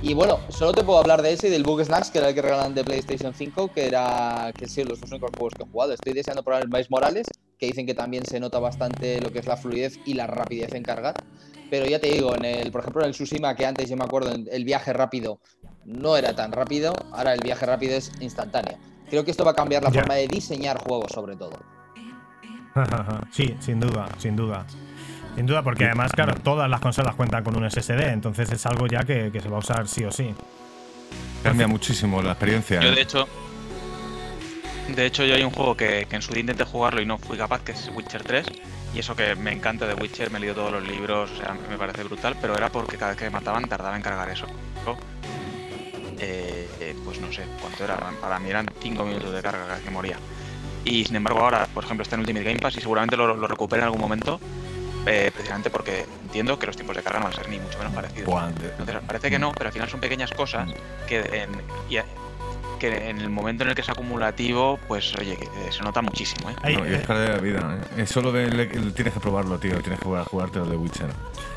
Y 0.00 0.14
bueno, 0.14 0.38
solo 0.48 0.72
te 0.72 0.84
puedo 0.84 0.98
hablar 0.98 1.22
de 1.22 1.32
ese 1.32 1.48
y 1.48 1.50
del 1.50 1.64
Bug 1.64 1.84
Snacks, 1.84 2.10
que 2.10 2.18
era 2.18 2.28
el 2.28 2.34
que 2.34 2.42
regalan 2.42 2.72
de 2.74 2.84
PlayStation 2.84 3.34
5, 3.34 3.72
que 3.74 3.86
era 3.86 4.52
que 4.56 4.68
sido 4.68 4.90
los 4.90 5.00
dos 5.00 5.10
únicos 5.10 5.30
juegos 5.36 5.54
que 5.54 5.64
he 5.64 5.66
jugado. 5.66 5.92
Estoy 5.92 6.12
deseando 6.12 6.42
probar 6.44 6.62
el 6.62 6.68
Miles 6.68 6.90
Morales, 6.90 7.26
que 7.58 7.66
dicen 7.66 7.84
que 7.84 7.94
también 7.94 8.24
se 8.24 8.38
nota 8.38 8.60
bastante 8.60 9.20
lo 9.20 9.30
que 9.32 9.40
es 9.40 9.46
la 9.46 9.56
fluidez 9.56 9.98
y 10.04 10.14
la 10.14 10.28
rapidez 10.28 10.72
en 10.74 10.84
cargar. 10.84 11.14
Pero 11.68 11.86
ya 11.86 11.98
te 11.98 12.06
digo, 12.06 12.34
en 12.36 12.44
el, 12.44 12.70
por 12.70 12.82
ejemplo, 12.82 13.02
en 13.02 13.08
el 13.08 13.12
Tsushima, 13.14 13.56
que 13.56 13.66
antes 13.66 13.90
yo 13.90 13.96
me 13.96 14.04
acuerdo, 14.04 14.30
el 14.32 14.64
viaje 14.64 14.92
rápido 14.92 15.40
no 15.84 16.16
era 16.16 16.34
tan 16.34 16.52
rápido, 16.52 16.92
ahora 17.12 17.34
el 17.34 17.40
viaje 17.40 17.66
rápido 17.66 17.96
es 17.96 18.12
instantáneo. 18.20 18.78
Creo 19.10 19.24
que 19.24 19.32
esto 19.32 19.44
va 19.44 19.50
a 19.50 19.54
cambiar 19.54 19.82
la 19.82 19.90
Ya. 19.90 20.00
forma 20.00 20.14
de 20.14 20.28
diseñar 20.28 20.78
juegos, 20.78 21.10
sobre 21.12 21.34
todo. 21.34 21.58
sí, 23.32 23.54
sin 23.58 23.80
duda, 23.80 24.08
sin 24.18 24.36
duda. 24.36 24.64
Sin 25.38 25.46
duda, 25.46 25.62
porque 25.62 25.84
además, 25.84 26.10
claro, 26.10 26.34
todas 26.34 26.68
las 26.68 26.80
consolas 26.80 27.14
cuentan 27.14 27.44
con 27.44 27.54
un 27.54 27.70
SSD, 27.70 28.08
entonces 28.08 28.50
es 28.50 28.66
algo 28.66 28.88
ya 28.88 29.04
que, 29.04 29.30
que 29.30 29.40
se 29.40 29.48
va 29.48 29.54
a 29.54 29.60
usar 29.60 29.86
sí 29.86 30.04
o 30.04 30.10
sí. 30.10 30.34
Cambia 31.44 31.68
muchísimo 31.68 32.20
la 32.20 32.32
experiencia. 32.32 32.80
Yo 32.80 32.88
¿eh? 32.88 32.96
de 32.96 33.02
hecho, 33.02 33.28
de 34.96 35.06
hecho 35.06 35.24
yo 35.24 35.36
hay 35.36 35.44
un 35.44 35.52
juego 35.52 35.76
que, 35.76 36.08
que 36.10 36.16
en 36.16 36.22
su 36.22 36.32
día 36.32 36.40
intenté 36.40 36.64
jugarlo 36.64 37.00
y 37.00 37.06
no 37.06 37.18
fui 37.18 37.38
capaz, 37.38 37.60
que 37.60 37.70
es 37.70 37.88
Witcher 37.94 38.24
3. 38.24 38.46
Y 38.96 38.98
eso 38.98 39.14
que 39.14 39.36
me 39.36 39.52
encanta 39.52 39.86
de 39.86 39.94
Witcher, 39.94 40.32
me 40.32 40.38
he 40.38 40.40
leído 40.40 40.56
todos 40.56 40.72
los 40.72 40.88
libros, 40.88 41.30
o 41.30 41.36
sea, 41.36 41.56
me 41.70 41.78
parece 41.78 42.02
brutal, 42.02 42.34
pero 42.40 42.56
era 42.56 42.68
porque 42.68 42.96
cada 42.96 43.12
vez 43.12 43.18
que 43.18 43.26
me 43.26 43.30
mataban 43.30 43.62
tardaba 43.68 43.94
en 43.94 44.02
cargar 44.02 44.28
eso. 44.30 44.46
Eh, 46.18 46.68
eh, 46.80 46.96
pues 47.04 47.20
no 47.20 47.32
sé 47.32 47.44
cuánto 47.60 47.84
era, 47.84 47.96
para 48.20 48.40
mí 48.40 48.50
eran 48.50 48.66
5 48.80 49.04
minutos 49.04 49.32
de 49.32 49.40
carga 49.40 49.60
cada 49.60 49.74
vez 49.76 49.84
que 49.84 49.90
moría. 49.92 50.16
Y 50.84 51.04
sin 51.04 51.14
embargo 51.14 51.38
ahora, 51.38 51.68
por 51.72 51.84
ejemplo, 51.84 52.02
está 52.02 52.16
en 52.16 52.22
Ultimate 52.22 52.44
Game 52.44 52.58
Pass 52.58 52.76
y 52.76 52.80
seguramente 52.80 53.16
lo, 53.16 53.36
lo 53.36 53.46
recupere 53.46 53.82
en 53.82 53.84
algún 53.84 54.00
momento, 54.00 54.40
eh, 55.06 55.30
precisamente 55.32 55.70
porque 55.70 56.06
entiendo 56.22 56.58
que 56.58 56.66
los 56.66 56.76
tiempos 56.76 56.96
de 56.96 57.02
carga 57.02 57.18
no 57.20 57.24
van 57.26 57.32
a 57.34 57.36
ser 57.36 57.48
ni 57.48 57.58
mucho 57.58 57.78
menos 57.78 57.94
parecidos. 57.94 58.28
Entonces, 58.78 58.96
parece 59.06 59.30
que 59.30 59.38
no, 59.38 59.52
pero 59.52 59.68
al 59.68 59.72
final 59.72 59.88
son 59.88 60.00
pequeñas 60.00 60.30
cosas 60.32 60.68
que 61.06 61.20
en, 61.20 61.50
y- 61.88 61.98
que 62.78 63.08
en 63.10 63.20
el 63.20 63.30
momento 63.30 63.64
en 63.64 63.70
el 63.70 63.74
que 63.74 63.82
es 63.82 63.88
acumulativo, 63.88 64.78
pues 64.88 65.14
oye, 65.16 65.36
que, 65.36 65.44
eh, 65.44 65.48
se 65.70 65.82
nota 65.82 66.00
muchísimo. 66.02 66.50
¿eh? 66.50 66.54
Ahí, 66.62 66.76
No, 66.76 66.86
y 66.86 66.94
es 66.94 67.00
eh, 67.00 67.04
calidad 67.06 67.34
de 67.34 67.40
vida. 67.40 67.78
¿eh? 67.96 68.02
Es 68.02 68.10
solo 68.10 68.32
de, 68.32 68.50
le- 68.50 68.66
tienes 68.92 69.12
que 69.14 69.20
probarlo, 69.20 69.58
tío. 69.58 69.78
Tienes 69.80 69.98
que 69.98 70.04
jugar, 70.04 70.24
jugarte 70.24 70.58
lo 70.60 70.66
de 70.66 70.76
Witcher. 70.76 71.10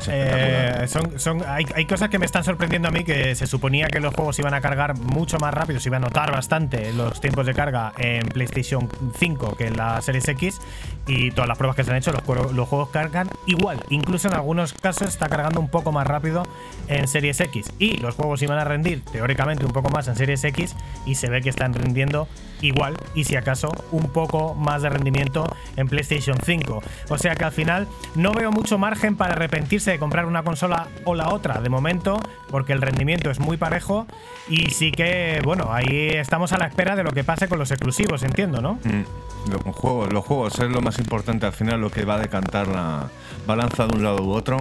Eh, 0.08 0.84
son, 0.88 1.18
son, 1.20 1.44
hay, 1.46 1.64
hay 1.76 1.86
cosas 1.86 2.08
que 2.08 2.18
me 2.18 2.26
están 2.26 2.42
sorprendiendo 2.44 2.88
a 2.88 2.90
mí 2.90 3.04
que 3.04 3.34
se 3.36 3.46
suponía 3.46 3.86
que 3.86 4.00
los 4.00 4.12
juegos 4.14 4.38
iban 4.38 4.52
a 4.54 4.60
cargar 4.60 4.96
mucho 4.98 5.38
más 5.38 5.54
rápido, 5.54 5.78
se 5.78 5.88
iba 5.88 5.96
a 5.98 6.00
notar 6.00 6.32
bastante 6.32 6.92
los 6.92 7.20
tiempos 7.20 7.46
de 7.46 7.54
carga 7.54 7.92
en 7.98 8.26
PlayStation 8.28 8.88
5 9.18 9.54
que 9.56 9.68
en 9.68 9.76
la 9.76 10.00
Series 10.02 10.26
X 10.28 10.60
y 11.06 11.30
todas 11.30 11.46
las 11.48 11.56
pruebas 11.58 11.76
que 11.76 11.84
se 11.84 11.90
han 11.92 11.96
hecho, 11.98 12.12
los, 12.12 12.22
juegos- 12.22 12.52
los 12.52 12.68
juegos 12.68 12.88
cargan 12.90 13.28
igual. 13.46 13.78
Incluso 13.90 14.26
en 14.28 14.34
algunos 14.34 14.72
casos 14.72 15.08
está 15.08 15.28
cargando 15.28 15.60
un 15.60 15.68
poco 15.68 15.92
más 15.92 16.06
rápido 16.06 16.42
en 16.88 17.06
Series 17.06 17.40
X 17.40 17.70
y 17.78 17.98
los 17.98 18.14
juegos 18.16 18.42
iban 18.42 18.58
a 18.58 18.64
rendir 18.64 19.04
teóricamente 19.04 19.64
un 19.64 19.72
poco 19.72 19.88
más 19.90 20.08
en 20.08 20.16
Series 20.16 20.42
X 20.44 20.74
y 21.06 21.11
se 21.14 21.28
ve 21.28 21.40
que 21.42 21.50
están 21.50 21.74
rendiendo 21.74 22.28
igual 22.60 22.94
y 23.14 23.24
si 23.24 23.36
acaso 23.36 23.72
un 23.90 24.10
poco 24.12 24.54
más 24.54 24.82
de 24.82 24.90
rendimiento 24.90 25.44
en 25.76 25.88
PlayStation 25.88 26.38
5. 26.42 26.82
O 27.08 27.18
sea 27.18 27.34
que 27.34 27.44
al 27.44 27.52
final 27.52 27.88
no 28.14 28.32
veo 28.32 28.52
mucho 28.52 28.78
margen 28.78 29.16
para 29.16 29.34
arrepentirse 29.34 29.90
de 29.90 29.98
comprar 29.98 30.26
una 30.26 30.42
consola 30.44 30.86
o 31.04 31.14
la 31.14 31.30
otra 31.30 31.60
de 31.60 31.68
momento, 31.68 32.20
porque 32.50 32.72
el 32.72 32.80
rendimiento 32.80 33.30
es 33.30 33.40
muy 33.40 33.56
parejo 33.56 34.06
y 34.48 34.70
sí 34.70 34.92
que, 34.92 35.40
bueno, 35.44 35.72
ahí 35.72 36.10
estamos 36.10 36.52
a 36.52 36.58
la 36.58 36.66
espera 36.66 36.94
de 36.96 37.02
lo 37.02 37.10
que 37.10 37.24
pase 37.24 37.48
con 37.48 37.58
los 37.58 37.70
exclusivos, 37.70 38.22
entiendo, 38.22 38.60
¿no? 38.60 38.74
Mm, 38.84 39.50
Los 39.50 39.74
juegos, 39.74 40.12
los 40.12 40.24
juegos 40.24 40.58
es 40.60 40.70
lo 40.70 40.80
más 40.80 40.98
importante 40.98 41.46
al 41.46 41.52
final, 41.52 41.80
lo 41.80 41.90
que 41.90 42.04
va 42.04 42.14
a 42.14 42.18
decantar 42.18 42.68
la 42.68 43.08
balanza 43.46 43.86
de 43.88 43.96
un 43.96 44.04
lado 44.04 44.22
u 44.22 44.30
otro. 44.30 44.58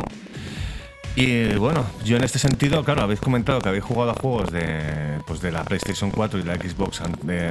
Y 1.16 1.56
bueno, 1.56 1.86
yo 2.06 2.16
en 2.16 2.24
este 2.24 2.40
sentido, 2.40 2.86
claro, 2.86 3.02
habéis 3.02 3.20
comentado 3.20 3.60
que 3.60 3.68
habéis 3.68 3.84
jugado 3.84 4.12
a 4.12 4.14
juegos 4.14 4.50
de, 4.52 5.20
pues 5.28 5.42
de 5.42 5.52
la 5.52 5.66
PlayStation 5.66 6.10
4 6.10 6.40
y 6.40 6.44
la 6.44 6.56
Xbox 6.56 7.02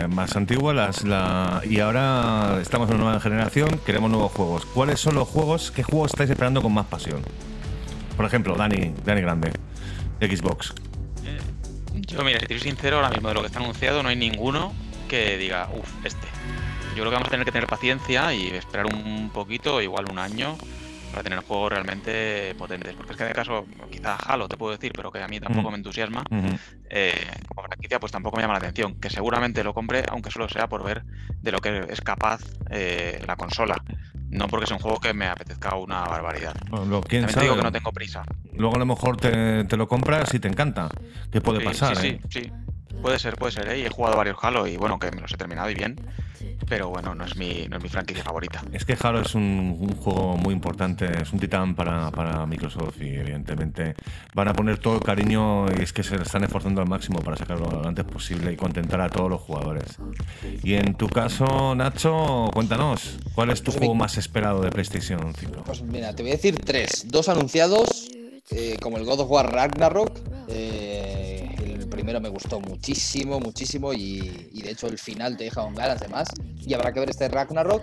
más 0.08 0.34
antigua, 0.34 0.72
las, 0.72 1.04
la, 1.04 1.60
y 1.68 1.78
ahora 1.80 2.58
estamos 2.62 2.88
en 2.88 2.96
una 2.96 3.04
nueva 3.04 3.20
generación, 3.20 3.78
queremos 3.84 4.10
nuevos 4.10 4.32
juegos. 4.32 4.64
¿Cuáles 4.64 4.98
son 4.98 5.14
los 5.14 5.28
juegos, 5.28 5.70
qué 5.70 5.82
juegos 5.82 6.12
estáis 6.12 6.30
esperando 6.30 6.62
con 6.62 6.72
más 6.72 6.86
pasión? 6.86 7.20
Por 8.16 8.24
ejemplo, 8.24 8.54
Dani, 8.54 8.94
Dani 9.04 9.20
Grande, 9.20 9.52
de 10.18 10.36
Xbox. 10.36 10.74
Yo, 11.94 12.24
mira, 12.24 12.40
si 12.40 12.46
te 12.46 12.58
soy 12.58 12.70
sincero, 12.70 12.96
ahora 12.96 13.10
mismo 13.10 13.28
de 13.28 13.34
lo 13.34 13.40
que 13.40 13.48
está 13.48 13.60
anunciado 13.60 14.02
no 14.02 14.08
hay 14.08 14.16
ninguno 14.16 14.72
que 15.06 15.36
diga, 15.36 15.68
uff, 15.74 16.06
este. 16.06 16.26
Yo 16.90 17.02
creo 17.02 17.10
que 17.10 17.14
vamos 17.14 17.28
a 17.28 17.30
tener 17.30 17.44
que 17.44 17.52
tener 17.52 17.68
paciencia 17.68 18.32
y 18.32 18.48
esperar 18.48 18.86
un 18.86 19.30
poquito, 19.30 19.80
igual 19.80 20.06
un 20.10 20.18
año, 20.18 20.56
para 21.10 21.22
tener 21.22 21.40
juegos 21.40 21.72
realmente 21.72 22.54
potentes. 22.56 22.94
Porque 22.94 23.12
es 23.12 23.16
que 23.16 23.22
en 23.24 23.28
el 23.30 23.34
caso, 23.34 23.66
quizá 23.90 24.16
Halo 24.16 24.48
te 24.48 24.56
puedo 24.56 24.72
decir, 24.72 24.92
pero 24.94 25.10
que 25.10 25.22
a 25.22 25.28
mí 25.28 25.40
tampoco 25.40 25.70
me 25.70 25.76
entusiasma, 25.76 26.22
Ujú. 26.30 26.56
eh, 26.88 27.30
como 27.48 27.66
franquicia, 27.66 27.98
pues 28.00 28.12
tampoco 28.12 28.36
me 28.36 28.42
llama 28.42 28.54
la 28.54 28.58
atención. 28.58 28.94
Que 28.94 29.10
seguramente 29.10 29.64
lo 29.64 29.74
compre, 29.74 30.04
aunque 30.08 30.30
solo 30.30 30.48
sea 30.48 30.68
por 30.68 30.82
ver 30.84 31.02
de 31.42 31.52
lo 31.52 31.60
que 31.60 31.86
es 31.88 32.00
capaz 32.00 32.40
eh, 32.70 33.20
la 33.26 33.36
consola. 33.36 33.76
No 34.30 34.46
porque 34.46 34.66
sea 34.66 34.76
un 34.76 34.82
juego 34.82 35.00
que 35.00 35.12
me 35.12 35.26
apetezca 35.26 35.74
una 35.74 36.02
barbaridad. 36.02 36.54
Bueno, 36.68 37.00
¿Quién 37.00 37.22
También 37.22 37.26
te 37.26 37.32
sabe? 37.32 37.46
digo 37.46 37.56
que 37.56 37.62
no 37.62 37.72
tengo 37.72 37.92
prisa. 37.92 38.22
Luego 38.54 38.76
a 38.76 38.78
lo 38.78 38.86
mejor 38.86 39.16
te, 39.16 39.64
te 39.64 39.76
lo 39.76 39.88
compras 39.88 40.32
y 40.34 40.38
te 40.38 40.46
encanta. 40.48 40.88
¿Qué 41.32 41.40
puede 41.40 41.60
Sí, 41.60 41.64
pasar? 41.64 41.96
sí, 41.96 42.06
eh? 42.08 42.20
sí, 42.28 42.40
sí. 42.42 42.52
Puede 43.02 43.18
ser, 43.18 43.36
puede 43.36 43.52
ser, 43.52 43.68
¿eh? 43.68 43.78
Y 43.81 43.82
he 43.86 43.89
jugado 43.90 44.16
varios 44.16 44.36
Halo 44.43 44.66
y 44.66 44.77
bueno, 44.77 44.98
que 44.98 45.10
me 45.10 45.20
los 45.20 45.32
he 45.32 45.36
terminado 45.36 45.70
y 45.70 45.74
bien. 45.74 45.97
Pero 46.68 46.89
bueno, 46.90 47.14
no 47.14 47.24
es 47.24 47.36
mi, 47.36 47.66
no 47.68 47.78
es 47.78 47.82
mi 47.82 47.89
franquicia 47.89 48.22
favorita. 48.22 48.62
Es 48.72 48.85
que 48.85 48.97
Halo 49.01 49.20
es 49.22 49.35
un, 49.35 49.77
un 49.81 49.93
juego 49.97 50.36
muy 50.36 50.55
importante, 50.55 51.06
es 51.20 51.32
un 51.32 51.40
titán 51.40 51.74
para, 51.74 52.10
para 52.10 52.47
Microsoft 52.47 53.01
y 53.01 53.09
evidentemente 53.16 53.94
van 54.35 54.48
a 54.48 54.52
poner 54.52 54.78
todo 54.78 54.94
el 54.97 55.01
cariño 55.02 55.66
y 55.77 55.82
es 55.82 55.93
que 55.93 56.02
se 56.02 56.14
están 56.16 56.44
esforzando 56.44 56.81
al 56.81 56.89
máximo 56.89 57.18
para 57.20 57.36
sacarlo 57.36 57.68
lo 57.70 57.89
antes 57.89 58.05
posible 58.05 58.52
y 58.52 58.56
contentar 58.56 59.01
a 59.01 59.09
todos 59.09 59.28
los 59.28 59.40
jugadores. 59.40 59.98
Y 60.62 60.74
en 60.74 60.94
tu 60.94 61.09
caso, 61.09 61.74
Nacho, 61.74 62.51
cuéntanos, 62.55 63.18
¿cuál 63.35 63.51
es 63.51 63.60
tu 63.62 63.66
Pues 63.72 63.78
juego 63.78 63.94
mi- 63.94 64.01
más 64.01 64.16
esperado 64.18 64.60
de 64.60 64.70
PlayStation 64.70 65.35
5? 65.36 65.62
Pues 65.66 65.82
mira, 65.82 66.14
te 66.14 66.22
voy 66.22 66.31
a 66.32 66.35
decir 66.35 66.56
tres. 66.56 67.06
Dos 67.09 67.28
anunciados, 67.28 68.09
eh, 68.51 68.77
como 68.81 68.98
el 68.98 69.05
God 69.05 69.20
of 69.20 69.31
War 69.31 69.51
Ragnarok. 69.52 70.20
eh, 70.48 71.30
primero 71.90 72.20
me 72.20 72.28
gustó 72.28 72.60
muchísimo, 72.60 73.40
muchísimo. 73.40 73.92
Y, 73.92 74.20
de 74.62 74.70
hecho 74.70 74.86
el 74.86 74.98
final 74.98 75.36
te 75.36 75.44
deja 75.44 75.62
con 75.62 75.74
ganas 75.74 76.00
de 76.00 76.08
más. 76.08 76.28
Y 76.64 76.72
habrá 76.74 76.92
que 76.92 77.00
ver 77.00 77.10
este 77.10 77.28
Ragnarok. 77.28 77.82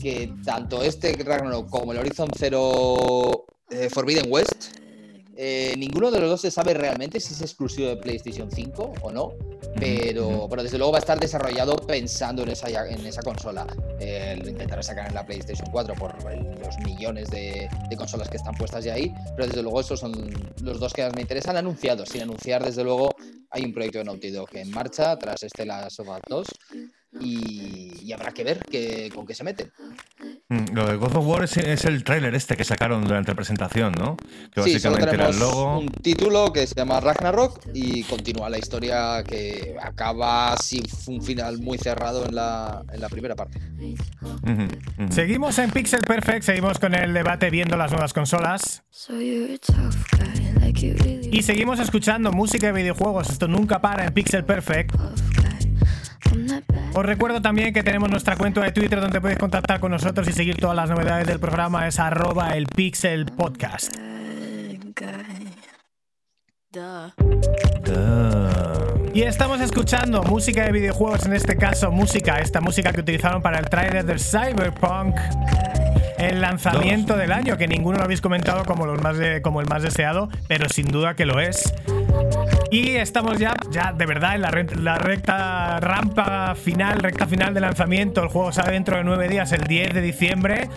Que 0.00 0.32
tanto 0.44 0.82
este 0.82 1.12
Ragnarok 1.12 1.70
como 1.70 1.92
el 1.92 1.98
Horizon 1.98 2.28
Zero 2.36 3.44
eh, 3.70 3.88
Forbidden 3.88 4.26
West. 4.28 4.78
Eh, 5.44 5.74
ninguno 5.76 6.12
de 6.12 6.20
los 6.20 6.30
dos 6.30 6.40
se 6.40 6.52
sabe 6.52 6.72
realmente 6.72 7.18
si 7.18 7.34
es 7.34 7.40
exclusivo 7.40 7.88
de 7.88 7.96
PlayStation 7.96 8.48
5 8.48 8.92
o 9.02 9.10
no. 9.10 9.32
Pero, 9.74 10.46
desde 10.62 10.78
luego 10.78 10.92
va 10.92 10.98
a 10.98 11.00
estar 11.00 11.18
desarrollado 11.18 11.74
pensando 11.78 12.44
en 12.44 12.50
esa, 12.50 12.68
en 12.68 13.04
esa 13.04 13.22
consola. 13.22 13.66
Eh, 13.98 14.38
lo 14.40 14.50
intentaré 14.50 14.84
sacar 14.84 15.08
en 15.08 15.14
la 15.14 15.26
PlayStation 15.26 15.66
4 15.72 15.94
por 15.96 16.14
los 16.22 16.78
millones 16.84 17.28
de, 17.30 17.68
de 17.90 17.96
consolas 17.96 18.28
que 18.28 18.36
están 18.36 18.54
puestas 18.54 18.84
ya 18.84 18.94
ahí. 18.94 19.12
Pero 19.34 19.48
desde 19.48 19.64
luego 19.64 19.80
esos 19.80 19.98
son 19.98 20.12
los 20.62 20.78
dos 20.78 20.92
que 20.92 21.02
más 21.02 21.14
me 21.16 21.22
interesan 21.22 21.56
anunciados. 21.56 22.10
Sin 22.10 22.22
anunciar, 22.22 22.64
desde 22.64 22.84
luego, 22.84 23.10
hay 23.50 23.64
un 23.64 23.72
proyecto 23.72 23.98
de 23.98 24.04
Naughty 24.04 24.30
Dog 24.30 24.48
en 24.52 24.70
marcha 24.70 25.18
tras 25.18 25.42
este 25.42 25.66
Last 25.66 25.98
of 25.98 26.08
Us 26.08 26.20
2. 26.28 26.46
Y, 27.20 28.00
y 28.00 28.12
habrá 28.12 28.30
que 28.30 28.44
ver 28.44 28.60
que, 28.60 29.10
con 29.12 29.26
qué 29.26 29.34
se 29.34 29.42
meten. 29.42 29.72
Mm, 30.52 30.74
Lo 30.74 30.86
de 30.86 30.96
God 30.96 31.16
of 31.16 31.26
War 31.26 31.44
es, 31.44 31.56
es 31.56 31.84
el 31.86 32.04
tráiler 32.04 32.34
este 32.34 32.56
que 32.56 32.64
sacaron 32.64 33.02
durante 33.04 33.30
la 33.30 33.34
presentación, 33.34 33.92
¿no? 33.98 34.16
Que 34.54 34.62
Sí, 34.64 34.78
solo 34.78 34.96
básicamente 34.96 35.14
era 35.14 35.28
el 35.30 35.38
logo. 35.38 35.78
un 35.78 35.88
título 35.88 36.52
que 36.52 36.66
se 36.66 36.74
llama 36.74 37.00
Ragnarok 37.00 37.58
y 37.72 38.02
continúa 38.04 38.50
la 38.50 38.58
historia 38.58 39.22
que 39.26 39.74
acaba 39.80 40.54
sin 40.58 40.82
un 41.06 41.22
final 41.22 41.58
muy 41.58 41.78
cerrado 41.78 42.26
en 42.26 42.34
la, 42.34 42.82
en 42.92 43.00
la 43.00 43.08
primera 43.08 43.34
parte. 43.34 43.60
Ujú, 43.80 44.62
ujú. 45.04 45.12
Seguimos 45.12 45.58
en 45.58 45.70
Pixel 45.70 46.02
Perfect, 46.02 46.42
seguimos 46.42 46.78
con 46.78 46.94
el 46.94 47.14
debate 47.14 47.48
viendo 47.48 47.76
las 47.78 47.90
nuevas 47.90 48.12
consolas 48.12 48.82
y 51.30 51.42
seguimos 51.42 51.80
escuchando 51.80 52.30
música 52.30 52.66
de 52.66 52.72
videojuegos. 52.72 53.30
Esto 53.30 53.48
nunca 53.48 53.80
para 53.80 54.04
en 54.04 54.12
Pixel 54.12 54.44
Perfect. 54.44 54.94
Os 56.94 57.04
recuerdo 57.06 57.40
también 57.40 57.72
que 57.72 57.82
tenemos 57.82 58.10
nuestra 58.10 58.36
cuenta 58.36 58.60
de 58.62 58.72
Twitter 58.72 59.00
donde 59.00 59.20
podéis 59.20 59.38
contactar 59.38 59.80
con 59.80 59.90
nosotros 59.92 60.28
y 60.28 60.32
seguir 60.32 60.56
todas 60.56 60.76
las 60.76 60.90
novedades 60.90 61.26
del 61.26 61.38
programa. 61.40 61.86
Es 61.88 61.98
arroba 61.98 62.50
el 62.56 62.66
Pixel 62.66 63.26
Podcast. 63.26 63.94
Y 69.14 69.22
estamos 69.22 69.60
escuchando 69.60 70.22
música 70.22 70.64
de 70.64 70.72
videojuegos, 70.72 71.26
en 71.26 71.34
este 71.34 71.56
caso 71.56 71.90
música, 71.90 72.38
esta 72.38 72.60
música 72.60 72.92
que 72.92 73.00
utilizaron 73.00 73.42
para 73.42 73.58
el 73.58 73.66
tráiler 73.68 74.04
del 74.06 74.18
Cyberpunk. 74.20 75.16
El 76.18 76.40
lanzamiento 76.40 77.16
del 77.16 77.32
año, 77.32 77.56
que 77.58 77.66
ninguno 77.66 77.98
lo 77.98 78.04
habéis 78.04 78.20
comentado 78.20 78.64
como, 78.64 78.86
los 78.86 79.02
más 79.02 79.18
de- 79.18 79.42
como 79.42 79.60
el 79.60 79.66
más 79.66 79.82
deseado, 79.82 80.28
pero 80.48 80.68
sin 80.68 80.86
duda 80.86 81.14
que 81.14 81.26
lo 81.26 81.40
es. 81.40 81.74
Y 82.70 82.96
estamos 82.96 83.38
ya, 83.38 83.54
ya 83.70 83.92
de 83.92 84.06
verdad 84.06 84.34
en 84.34 84.40
la, 84.42 84.50
la 84.80 84.98
recta 84.98 85.78
rampa 85.80 86.54
final, 86.54 87.00
recta 87.00 87.26
final 87.26 87.52
de 87.52 87.60
lanzamiento. 87.60 88.22
El 88.22 88.28
juego 88.28 88.50
sale 88.50 88.72
dentro 88.72 88.96
de 88.96 89.04
nueve 89.04 89.28
días, 89.28 89.52
el 89.52 89.64
10 89.64 89.92
de 89.92 90.00
diciembre, 90.00 90.70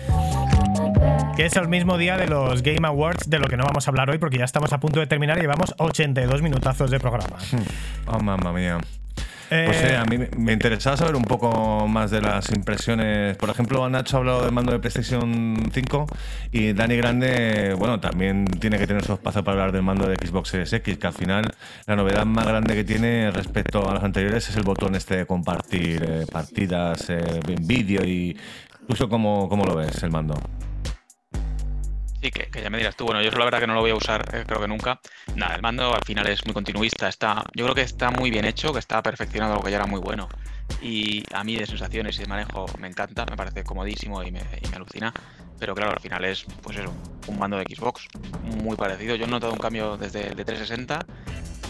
que 1.36 1.46
es 1.46 1.56
el 1.56 1.68
mismo 1.68 1.96
día 1.96 2.18
de 2.18 2.26
los 2.26 2.62
Game 2.62 2.86
Awards, 2.86 3.30
de 3.30 3.38
lo 3.38 3.48
que 3.48 3.56
no 3.56 3.64
vamos 3.64 3.88
a 3.88 3.90
hablar 3.90 4.10
hoy 4.10 4.18
porque 4.18 4.38
ya 4.38 4.44
estamos 4.44 4.72
a 4.74 4.78
punto 4.78 5.00
de 5.00 5.06
terminar 5.06 5.38
y 5.38 5.40
llevamos 5.40 5.74
82 5.78 6.42
minutazos 6.42 6.90
de 6.90 7.00
programa. 7.00 7.38
Oh, 8.08 8.20
mamma 8.20 8.52
mía. 8.52 8.78
Eh, 9.50 9.64
Pues 9.66 9.76
sí, 9.78 9.94
a 9.94 10.04
mí 10.04 10.18
me- 10.36 10.52
interesaba 10.52 10.96
saber 10.96 11.14
un 11.14 11.22
poco 11.22 11.86
más 11.86 12.10
de 12.10 12.20
las 12.20 12.50
impresiones. 12.50 13.36
Por 13.36 13.48
ejemplo, 13.48 13.88
Nacho 13.88 14.16
ha 14.16 14.20
hablado 14.20 14.42
del 14.42 14.52
mando 14.52 14.72
de 14.72 14.80
PlayStation 14.80 15.70
5 15.72 16.06
y 16.50 16.72
Dani 16.72 16.96
Grande, 16.96 17.74
bueno, 17.78 18.00
también 18.00 18.44
tiene 18.46 18.76
que 18.78 18.86
tener 18.88 19.04
su 19.04 19.12
espacio 19.12 19.44
para 19.44 19.52
hablar 19.54 19.72
del 19.72 19.82
mando 19.82 20.08
de 20.08 20.16
Xbox 20.16 20.48
Series 20.48 20.72
X, 20.72 20.98
que 20.98 21.06
al 21.06 21.12
final 21.12 21.54
la 21.86 21.94
novedad 21.96 22.24
más 22.26 22.46
grande 22.46 22.74
que 22.74 22.82
tiene 22.84 23.30
respecto 23.30 23.88
a 23.88 23.94
los 23.94 24.02
anteriores 24.02 24.48
es 24.48 24.56
el 24.56 24.62
botón 24.64 24.96
este 24.96 25.16
de 25.18 25.26
compartir 25.26 26.02
eh, 26.08 26.26
partidas 26.30 27.08
eh, 27.10 27.20
en 27.46 27.66
vídeo 27.66 28.04
y 28.04 28.36
cómo, 29.08 29.48
cómo 29.48 29.64
lo 29.64 29.76
ves 29.76 30.02
el 30.02 30.10
mando. 30.10 30.34
Sí, 32.26 32.32
que, 32.32 32.48
que 32.48 32.60
ya 32.60 32.70
me 32.70 32.78
dirás 32.78 32.96
tú. 32.96 33.04
Bueno, 33.04 33.22
yo 33.22 33.30
la 33.30 33.44
verdad 33.44 33.60
que 33.60 33.68
no 33.68 33.74
lo 33.74 33.80
voy 33.82 33.90
a 33.92 33.94
usar, 33.94 34.24
eh, 34.34 34.42
creo 34.44 34.60
que 34.60 34.66
nunca. 34.66 34.98
Nada, 35.36 35.54
el 35.54 35.62
mando 35.62 35.94
al 35.94 36.02
final 36.04 36.26
es 36.26 36.44
muy 36.44 36.52
continuista. 36.54 37.08
Está, 37.08 37.44
yo 37.54 37.64
creo 37.64 37.74
que 37.76 37.82
está 37.82 38.10
muy 38.10 38.30
bien 38.30 38.44
hecho, 38.44 38.72
que 38.72 38.80
está 38.80 39.00
perfeccionado 39.00 39.54
lo 39.54 39.60
que 39.62 39.70
ya 39.70 39.76
era 39.76 39.86
muy 39.86 40.00
bueno. 40.00 40.28
Y 40.82 41.22
a 41.32 41.44
mí 41.44 41.54
de 41.56 41.66
sensaciones 41.66 42.16
y 42.16 42.22
de 42.22 42.26
manejo 42.26 42.66
me 42.80 42.88
encanta, 42.88 43.24
me 43.26 43.36
parece 43.36 43.62
comodísimo 43.62 44.24
y 44.24 44.32
me, 44.32 44.40
y 44.60 44.68
me 44.68 44.74
alucina. 44.76 45.12
Pero 45.60 45.76
claro, 45.76 45.92
al 45.92 46.00
final 46.00 46.24
es, 46.24 46.44
pues 46.62 46.76
eso, 46.78 46.92
un 47.28 47.38
mando 47.38 47.58
de 47.58 47.64
Xbox 47.64 48.08
muy 48.42 48.74
parecido. 48.76 49.14
Yo 49.14 49.26
he 49.26 49.28
notado 49.28 49.52
un 49.52 49.58
cambio 49.60 49.96
desde 49.96 50.26
el 50.26 50.34
de 50.34 50.44
360. 50.44 51.06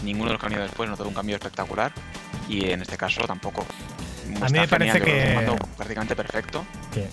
Ninguno 0.03 0.29
de 0.29 0.33
los 0.33 0.39
que 0.41 0.47
han 0.47 0.53
ido 0.53 0.63
después 0.63 0.87
he 0.87 0.89
notado 0.89 1.07
un 1.07 1.15
cambio 1.15 1.35
espectacular. 1.35 1.91
y 2.49 2.71
en 2.71 2.81
este 2.81 2.97
caso 2.97 3.21
tampoco. 3.27 3.63
A 4.41 4.49
mí 4.49 4.59
me 4.59 4.67
parece 4.67 4.99
creo 5.01 5.15
es 5.15 5.23
un 5.23 5.27
que- 5.29 5.35
mando 5.35 5.55
prácticamente 5.75 6.15
perfecto. 6.15 6.65
Sí. 6.95 7.03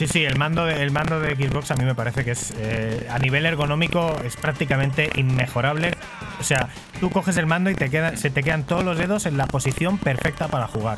Sí, 0.00 0.06
sí, 0.06 0.24
el 0.24 0.38
mando, 0.38 0.64
de, 0.64 0.82
el 0.82 0.92
mando 0.92 1.20
de 1.20 1.36
Xbox 1.36 1.72
a 1.72 1.76
mí 1.76 1.84
me 1.84 1.94
parece 1.94 2.24
que 2.24 2.30
es 2.30 2.54
eh, 2.56 3.06
a 3.10 3.18
nivel 3.18 3.44
ergonómico 3.44 4.16
es 4.24 4.34
prácticamente 4.34 5.10
inmejorable. 5.14 5.92
O 6.40 6.42
sea, 6.42 6.70
tú 7.00 7.10
coges 7.10 7.36
el 7.36 7.44
mando 7.44 7.68
y 7.68 7.74
te 7.74 7.90
quedan, 7.90 8.16
se 8.16 8.30
te 8.30 8.42
quedan 8.42 8.64
todos 8.64 8.82
los 8.82 8.96
dedos 8.96 9.26
en 9.26 9.36
la 9.36 9.46
posición 9.46 9.98
perfecta 9.98 10.48
para 10.48 10.66
jugar. 10.68 10.96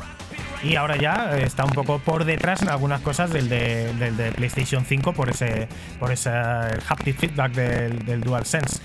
Y 0.63 0.77
ahora 0.77 0.95
ya 0.95 1.37
eh, 1.37 1.43
está 1.43 1.65
un 1.65 1.73
poco 1.73 1.99
por 1.99 2.23
detrás 2.23 2.61
en 2.61 2.69
algunas 2.69 3.01
cosas 3.01 3.29
del 3.33 3.49
de, 3.49 3.93
del 3.95 4.15
de 4.15 4.31
PlayStation 4.31 4.85
5 4.85 5.11
por 5.11 5.29
ese 5.29 5.67
por 5.99 6.13
ese 6.13 6.29
haptic 6.29 7.17
feedback 7.17 7.51
del, 7.51 8.05
del 8.05 8.21
DualSense. 8.21 8.79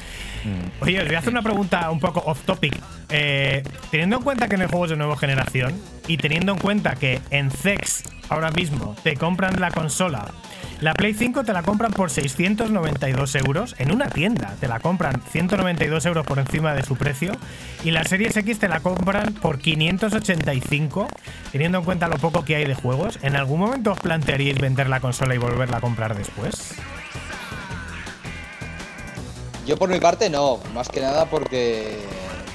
Oye, 0.80 1.00
os 1.00 1.06
voy 1.06 1.14
a 1.14 1.18
hacer 1.18 1.32
una 1.32 1.42
pregunta 1.42 1.90
un 1.90 2.00
poco 2.00 2.20
off 2.26 2.42
topic. 2.42 2.76
Eh, 3.10 3.62
teniendo 3.90 4.16
en 4.16 4.22
cuenta 4.22 4.48
que 4.48 4.56
en 4.56 4.62
el 4.62 4.68
juego 4.68 4.84
es 4.84 4.90
de 4.90 4.96
nueva 4.96 5.16
generación 5.16 5.74
y 6.06 6.16
teniendo 6.18 6.52
en 6.52 6.58
cuenta 6.58 6.94
que 6.94 7.20
en 7.30 7.50
CEX 7.50 8.04
ahora 8.28 8.50
mismo 8.50 8.94
te 9.02 9.16
compran 9.16 9.60
la 9.60 9.70
consola, 9.70 10.26
la 10.80 10.94
Play 10.94 11.12
5 11.12 11.42
te 11.42 11.52
la 11.52 11.62
compran 11.62 11.90
por 11.90 12.08
692 12.08 13.34
euros 13.34 13.74
en 13.78 13.90
una 13.90 14.08
tienda, 14.08 14.54
te 14.60 14.68
la 14.68 14.78
compran 14.78 15.20
192 15.32 16.06
euros 16.06 16.24
por 16.24 16.38
encima 16.38 16.72
de 16.72 16.84
su 16.84 16.94
precio 16.94 17.32
y 17.82 17.90
la 17.90 18.04
Series 18.04 18.36
X 18.36 18.60
te 18.60 18.68
la 18.68 18.78
compran 18.78 19.34
por 19.34 19.58
585, 19.58 21.08
teniendo 21.50 21.78
en 21.78 21.84
cuenta 21.84 22.06
lo 22.06 22.18
poco 22.18 22.44
que 22.44 22.54
hay 22.54 22.64
de 22.64 22.76
juegos. 22.76 23.18
¿En 23.22 23.34
algún 23.34 23.58
momento 23.58 23.92
os 23.92 23.98
plantearíais 23.98 24.60
vender 24.60 24.88
la 24.88 25.00
consola 25.00 25.34
y 25.34 25.38
volverla 25.38 25.78
a 25.78 25.80
comprar 25.80 26.16
después? 26.16 26.76
Yo 29.68 29.76
por 29.76 29.90
mi 29.90 30.00
parte 30.00 30.30
no, 30.30 30.58
más 30.72 30.88
que 30.88 30.98
nada 30.98 31.26
porque 31.26 31.98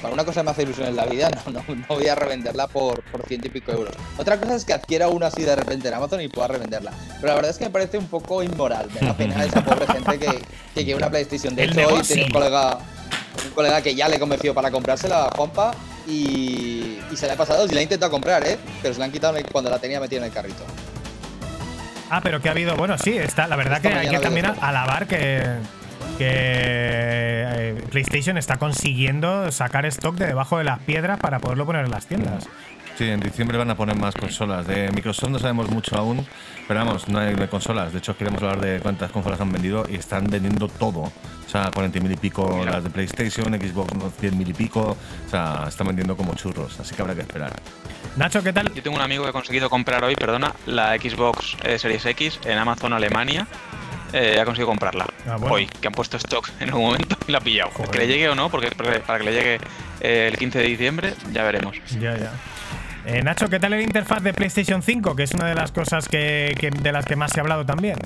para 0.02 0.12
una 0.12 0.24
cosa 0.24 0.42
me 0.42 0.50
hace 0.50 0.64
ilusión 0.64 0.88
en 0.88 0.96
la 0.96 1.06
vida, 1.06 1.30
no, 1.46 1.52
no, 1.52 1.64
no 1.68 1.86
voy 1.86 2.08
a 2.08 2.16
revenderla 2.16 2.66
por, 2.66 3.04
por 3.04 3.24
ciento 3.24 3.46
y 3.46 3.50
pico 3.50 3.70
euros. 3.70 3.94
Otra 4.18 4.36
cosa 4.40 4.56
es 4.56 4.64
que 4.64 4.72
adquiera 4.72 5.06
una 5.06 5.28
así 5.28 5.42
de 5.42 5.54
repente 5.54 5.86
en 5.86 5.94
Amazon 5.94 6.20
y 6.22 6.28
pueda 6.28 6.48
revenderla. 6.48 6.90
Pero 7.20 7.28
la 7.28 7.34
verdad 7.34 7.52
es 7.52 7.58
que 7.58 7.66
me 7.66 7.70
parece 7.70 7.98
un 7.98 8.08
poco 8.08 8.42
inmoral. 8.42 8.88
Me 8.92 9.06
da 9.06 9.14
pena 9.16 9.44
esa 9.44 9.64
pobre 9.64 9.86
gente 9.86 10.18
que, 10.18 10.26
que 10.26 10.84
quiere 10.84 10.96
una 10.96 11.08
PlayStation. 11.08 11.54
De 11.54 11.62
El 11.62 11.78
hecho, 11.78 11.88
hoy 11.88 12.02
tenía 12.02 12.26
un 12.26 12.32
colega, 12.32 12.78
un 13.44 13.50
colega 13.52 13.80
que 13.80 13.94
ya 13.94 14.08
le 14.08 14.18
convenció 14.18 14.52
para 14.52 14.72
comprársela, 14.72 15.30
Juanpa, 15.36 15.72
y, 16.08 16.98
y 17.12 17.16
se 17.16 17.28
la 17.28 17.34
ha 17.34 17.36
pasado. 17.36 17.64
Y 17.66 17.68
la 17.68 17.78
ha 17.78 17.82
intentado 17.84 18.10
comprar, 18.10 18.44
¿eh? 18.44 18.58
Pero 18.82 18.92
se 18.92 18.98
la 18.98 19.06
han 19.06 19.12
quitado 19.12 19.38
cuando 19.52 19.70
la 19.70 19.78
tenía 19.78 20.00
metida 20.00 20.18
en 20.18 20.24
el 20.24 20.32
carrito. 20.32 20.64
Ah, 22.10 22.20
pero 22.20 22.42
que 22.42 22.48
ha 22.48 22.52
habido, 22.52 22.76
bueno, 22.76 22.98
sí, 22.98 23.16
está, 23.16 23.46
la 23.46 23.54
verdad 23.54 23.76
Esta 23.76 23.88
que 23.88 23.94
hay 23.94 24.08
que 24.08 24.18
también 24.18 24.46
alabar 24.60 25.06
que, 25.06 25.42
que 26.16 26.26
eh, 26.28 27.82
PlayStation 27.90 28.38
está 28.38 28.56
consiguiendo 28.56 29.50
sacar 29.50 29.86
stock 29.86 30.16
de 30.16 30.26
debajo 30.26 30.58
de 30.58 30.64
las 30.64 30.78
piedras 30.80 31.18
para 31.18 31.38
poderlo 31.38 31.66
poner 31.66 31.84
en 31.84 31.90
las 31.90 32.06
tiendas. 32.06 32.48
Sí, 32.96 33.08
en 33.10 33.18
diciembre 33.18 33.58
van 33.58 33.70
a 33.70 33.74
poner 33.74 33.96
más 33.96 34.14
consolas. 34.14 34.68
De 34.68 34.90
Microsoft 34.92 35.30
no 35.30 35.38
sabemos 35.40 35.68
mucho 35.68 35.96
aún, 35.96 36.24
pero 36.68 36.84
vamos, 36.84 37.08
no 37.08 37.18
hay 37.18 37.34
de 37.34 37.48
consolas. 37.48 37.92
De 37.92 37.98
hecho, 37.98 38.16
queremos 38.16 38.40
hablar 38.42 38.60
de 38.60 38.78
cuántas 38.78 39.10
consolas 39.10 39.40
han 39.40 39.50
vendido 39.50 39.84
y 39.88 39.96
están 39.96 40.26
vendiendo 40.26 40.68
todo. 40.68 41.00
O 41.00 41.48
sea, 41.48 41.72
40 41.74 41.98
mil 42.00 42.12
y 42.12 42.16
pico 42.16 42.56
Mira. 42.56 42.72
las 42.72 42.84
de 42.84 42.90
PlayStation, 42.90 43.52
Xbox 43.52 43.92
100 44.20 44.38
mil 44.38 44.48
y 44.48 44.52
pico. 44.52 44.96
O 45.26 45.30
sea, 45.30 45.64
están 45.68 45.88
vendiendo 45.88 46.16
como 46.16 46.34
churros, 46.36 46.78
así 46.78 46.94
que 46.94 47.02
habrá 47.02 47.16
que 47.16 47.22
esperar. 47.22 47.52
Nacho, 48.16 48.42
¿qué 48.44 48.52
tal? 48.52 48.72
Yo 48.72 48.82
tengo 48.82 48.96
un 48.96 49.02
amigo 49.02 49.24
que 49.24 49.30
ha 49.30 49.32
conseguido 49.32 49.68
comprar 49.68 50.04
hoy, 50.04 50.14
perdona, 50.14 50.54
la 50.66 50.94
Xbox 50.96 51.56
eh, 51.64 51.80
Series 51.80 52.06
X 52.06 52.38
en 52.44 52.58
Amazon 52.58 52.92
Alemania. 52.92 53.48
Eh, 54.16 54.38
ha 54.40 54.44
conseguido 54.44 54.68
comprarla 54.68 55.06
Ah, 55.26 55.36
bueno. 55.36 55.54
hoy, 55.54 55.66
que 55.66 55.88
han 55.88 55.92
puesto 55.92 56.16
stock 56.18 56.48
en 56.60 56.72
un 56.72 56.80
momento 56.82 57.16
y 57.26 57.32
la 57.32 57.38
ha 57.38 57.40
pillado. 57.40 57.70
Joder. 57.72 57.90
Que 57.90 57.98
le 57.98 58.06
llegue 58.06 58.28
o 58.28 58.34
no, 58.36 58.48
porque 58.48 58.70
para 58.70 59.18
que 59.18 59.24
le 59.24 59.32
llegue 59.32 59.58
eh, 60.00 60.28
el 60.30 60.38
15 60.38 60.58
de 60.60 60.64
diciembre, 60.66 61.14
ya 61.32 61.42
veremos. 61.42 61.76
Ya, 62.00 62.16
ya. 62.16 62.30
Eh, 63.06 63.22
Nacho, 63.22 63.48
¿qué 63.48 63.58
tal 63.58 63.72
el 63.74 63.82
interfaz 63.82 64.22
de 64.22 64.32
PlayStation 64.32 64.82
5? 64.82 65.14
Que 65.16 65.24
es 65.24 65.32
una 65.34 65.46
de 65.48 65.54
las 65.54 65.72
cosas 65.72 66.08
que, 66.08 66.54
que- 66.58 66.70
de 66.70 66.92
las 66.92 67.04
que 67.04 67.16
más 67.16 67.32
se 67.32 67.40
ha 67.40 67.42
hablado 67.42 67.66
también. 67.66 67.96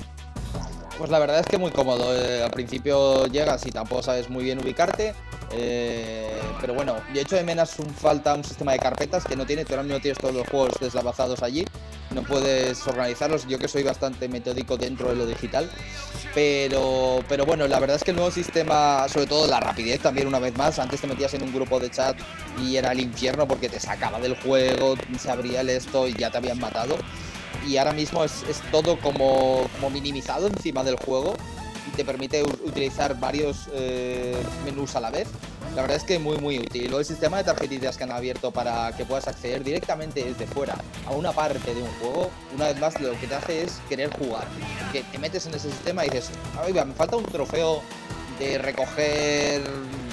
Pues 0.99 1.11
la 1.11 1.19
verdad 1.19 1.39
es 1.39 1.45
que 1.45 1.57
muy 1.57 1.71
cómodo. 1.71 2.13
eh, 2.13 2.43
al 2.43 2.51
principio 2.51 3.25
llegas 3.27 3.65
y 3.65 3.71
tampoco 3.71 4.03
sabes 4.03 4.29
muy 4.29 4.43
bien 4.43 4.59
ubicarte. 4.59 5.13
eh, 5.53 6.29
pero 6.59 6.73
bueno, 6.73 6.97
yo 7.13 7.21
echo 7.21 7.37
de 7.37 7.43
menos 7.43 7.79
un 7.79 7.89
falta 7.89 8.35
un 8.35 8.43
sistema 8.43 8.73
de 8.73 8.79
carpetas 8.79 9.23
que 9.23 9.37
no 9.37 9.45
tiene. 9.45 9.63
Tú 9.63 9.73
ahora 9.73 9.83
mismo 9.83 10.01
tienes 10.01 10.17
todos 10.17 10.35
los 10.35 10.45
juegos 10.49 10.73
deslavazados 10.81 11.41
allí. 11.41 11.65
No 12.13 12.23
puedes 12.23 12.85
organizarlos. 12.85 13.47
Yo 13.47 13.57
que 13.57 13.69
soy 13.69 13.83
bastante 13.83 14.27
metódico 14.27 14.75
dentro 14.75 15.09
de 15.09 15.15
lo 15.15 15.25
digital. 15.25 15.71
Pero, 16.35 17.23
pero 17.29 17.45
bueno, 17.45 17.65
la 17.69 17.79
verdad 17.79 17.95
es 17.95 18.03
que 18.03 18.11
el 18.11 18.17
nuevo 18.17 18.31
sistema, 18.31 19.07
sobre 19.07 19.27
todo 19.27 19.47
la 19.47 19.61
rapidez 19.61 20.01
también 20.01 20.27
una 20.27 20.39
vez 20.39 20.55
más, 20.57 20.79
antes 20.79 20.99
te 20.99 21.07
metías 21.07 21.33
en 21.33 21.43
un 21.43 21.53
grupo 21.53 21.79
de 21.79 21.89
chat 21.89 22.17
y 22.61 22.75
era 22.75 22.91
el 22.91 22.99
infierno 22.99 23.47
porque 23.47 23.69
te 23.69 23.79
sacaba 23.79 24.19
del 24.19 24.35
juego, 24.35 24.95
se 25.17 25.31
abría 25.31 25.61
el 25.61 25.69
esto 25.69 26.09
y 26.09 26.13
ya 26.13 26.29
te 26.29 26.37
habían 26.37 26.59
matado 26.59 26.97
y 27.67 27.77
ahora 27.77 27.93
mismo 27.93 28.23
es, 28.23 28.43
es 28.49 28.61
todo 28.71 28.99
como, 28.99 29.67
como 29.75 29.89
minimizado 29.89 30.47
encima 30.47 30.83
del 30.83 30.95
juego 30.97 31.35
y 31.87 31.95
te 31.95 32.05
permite 32.05 32.43
utilizar 32.43 33.19
varios 33.19 33.69
eh, 33.73 34.35
menús 34.65 34.95
a 34.95 34.99
la 34.99 35.09
vez. 35.09 35.27
La 35.75 35.81
verdad 35.81 35.97
es 35.97 36.03
que 36.03 36.17
muy 36.19 36.37
muy 36.37 36.59
útil. 36.59 36.83
Luego 36.85 36.99
el 36.99 37.05
sistema 37.05 37.37
de 37.37 37.43
tarjetitas 37.43 37.95
que 37.95 38.03
han 38.03 38.11
abierto 38.11 38.51
para 38.51 38.91
que 38.95 39.05
puedas 39.05 39.27
acceder 39.27 39.63
directamente 39.63 40.23
desde 40.23 40.47
fuera 40.47 40.75
a 41.05 41.11
una 41.11 41.31
parte 41.31 41.73
de 41.73 41.81
un 41.81 41.89
juego, 41.99 42.31
una 42.55 42.67
vez 42.67 42.79
más 42.79 42.99
lo 42.99 43.11
que 43.19 43.27
te 43.27 43.35
hace 43.35 43.63
es 43.63 43.79
querer 43.87 44.09
jugar. 44.17 44.47
Que 44.91 45.03
te 45.03 45.17
metes 45.19 45.45
en 45.45 45.53
ese 45.53 45.69
sistema 45.69 46.05
y 46.05 46.09
dices, 46.09 46.31
oiga, 46.65 46.85
me 46.85 46.93
falta 46.93 47.17
un 47.17 47.25
trofeo 47.25 47.81
de 48.39 48.57
recoger 48.57 49.61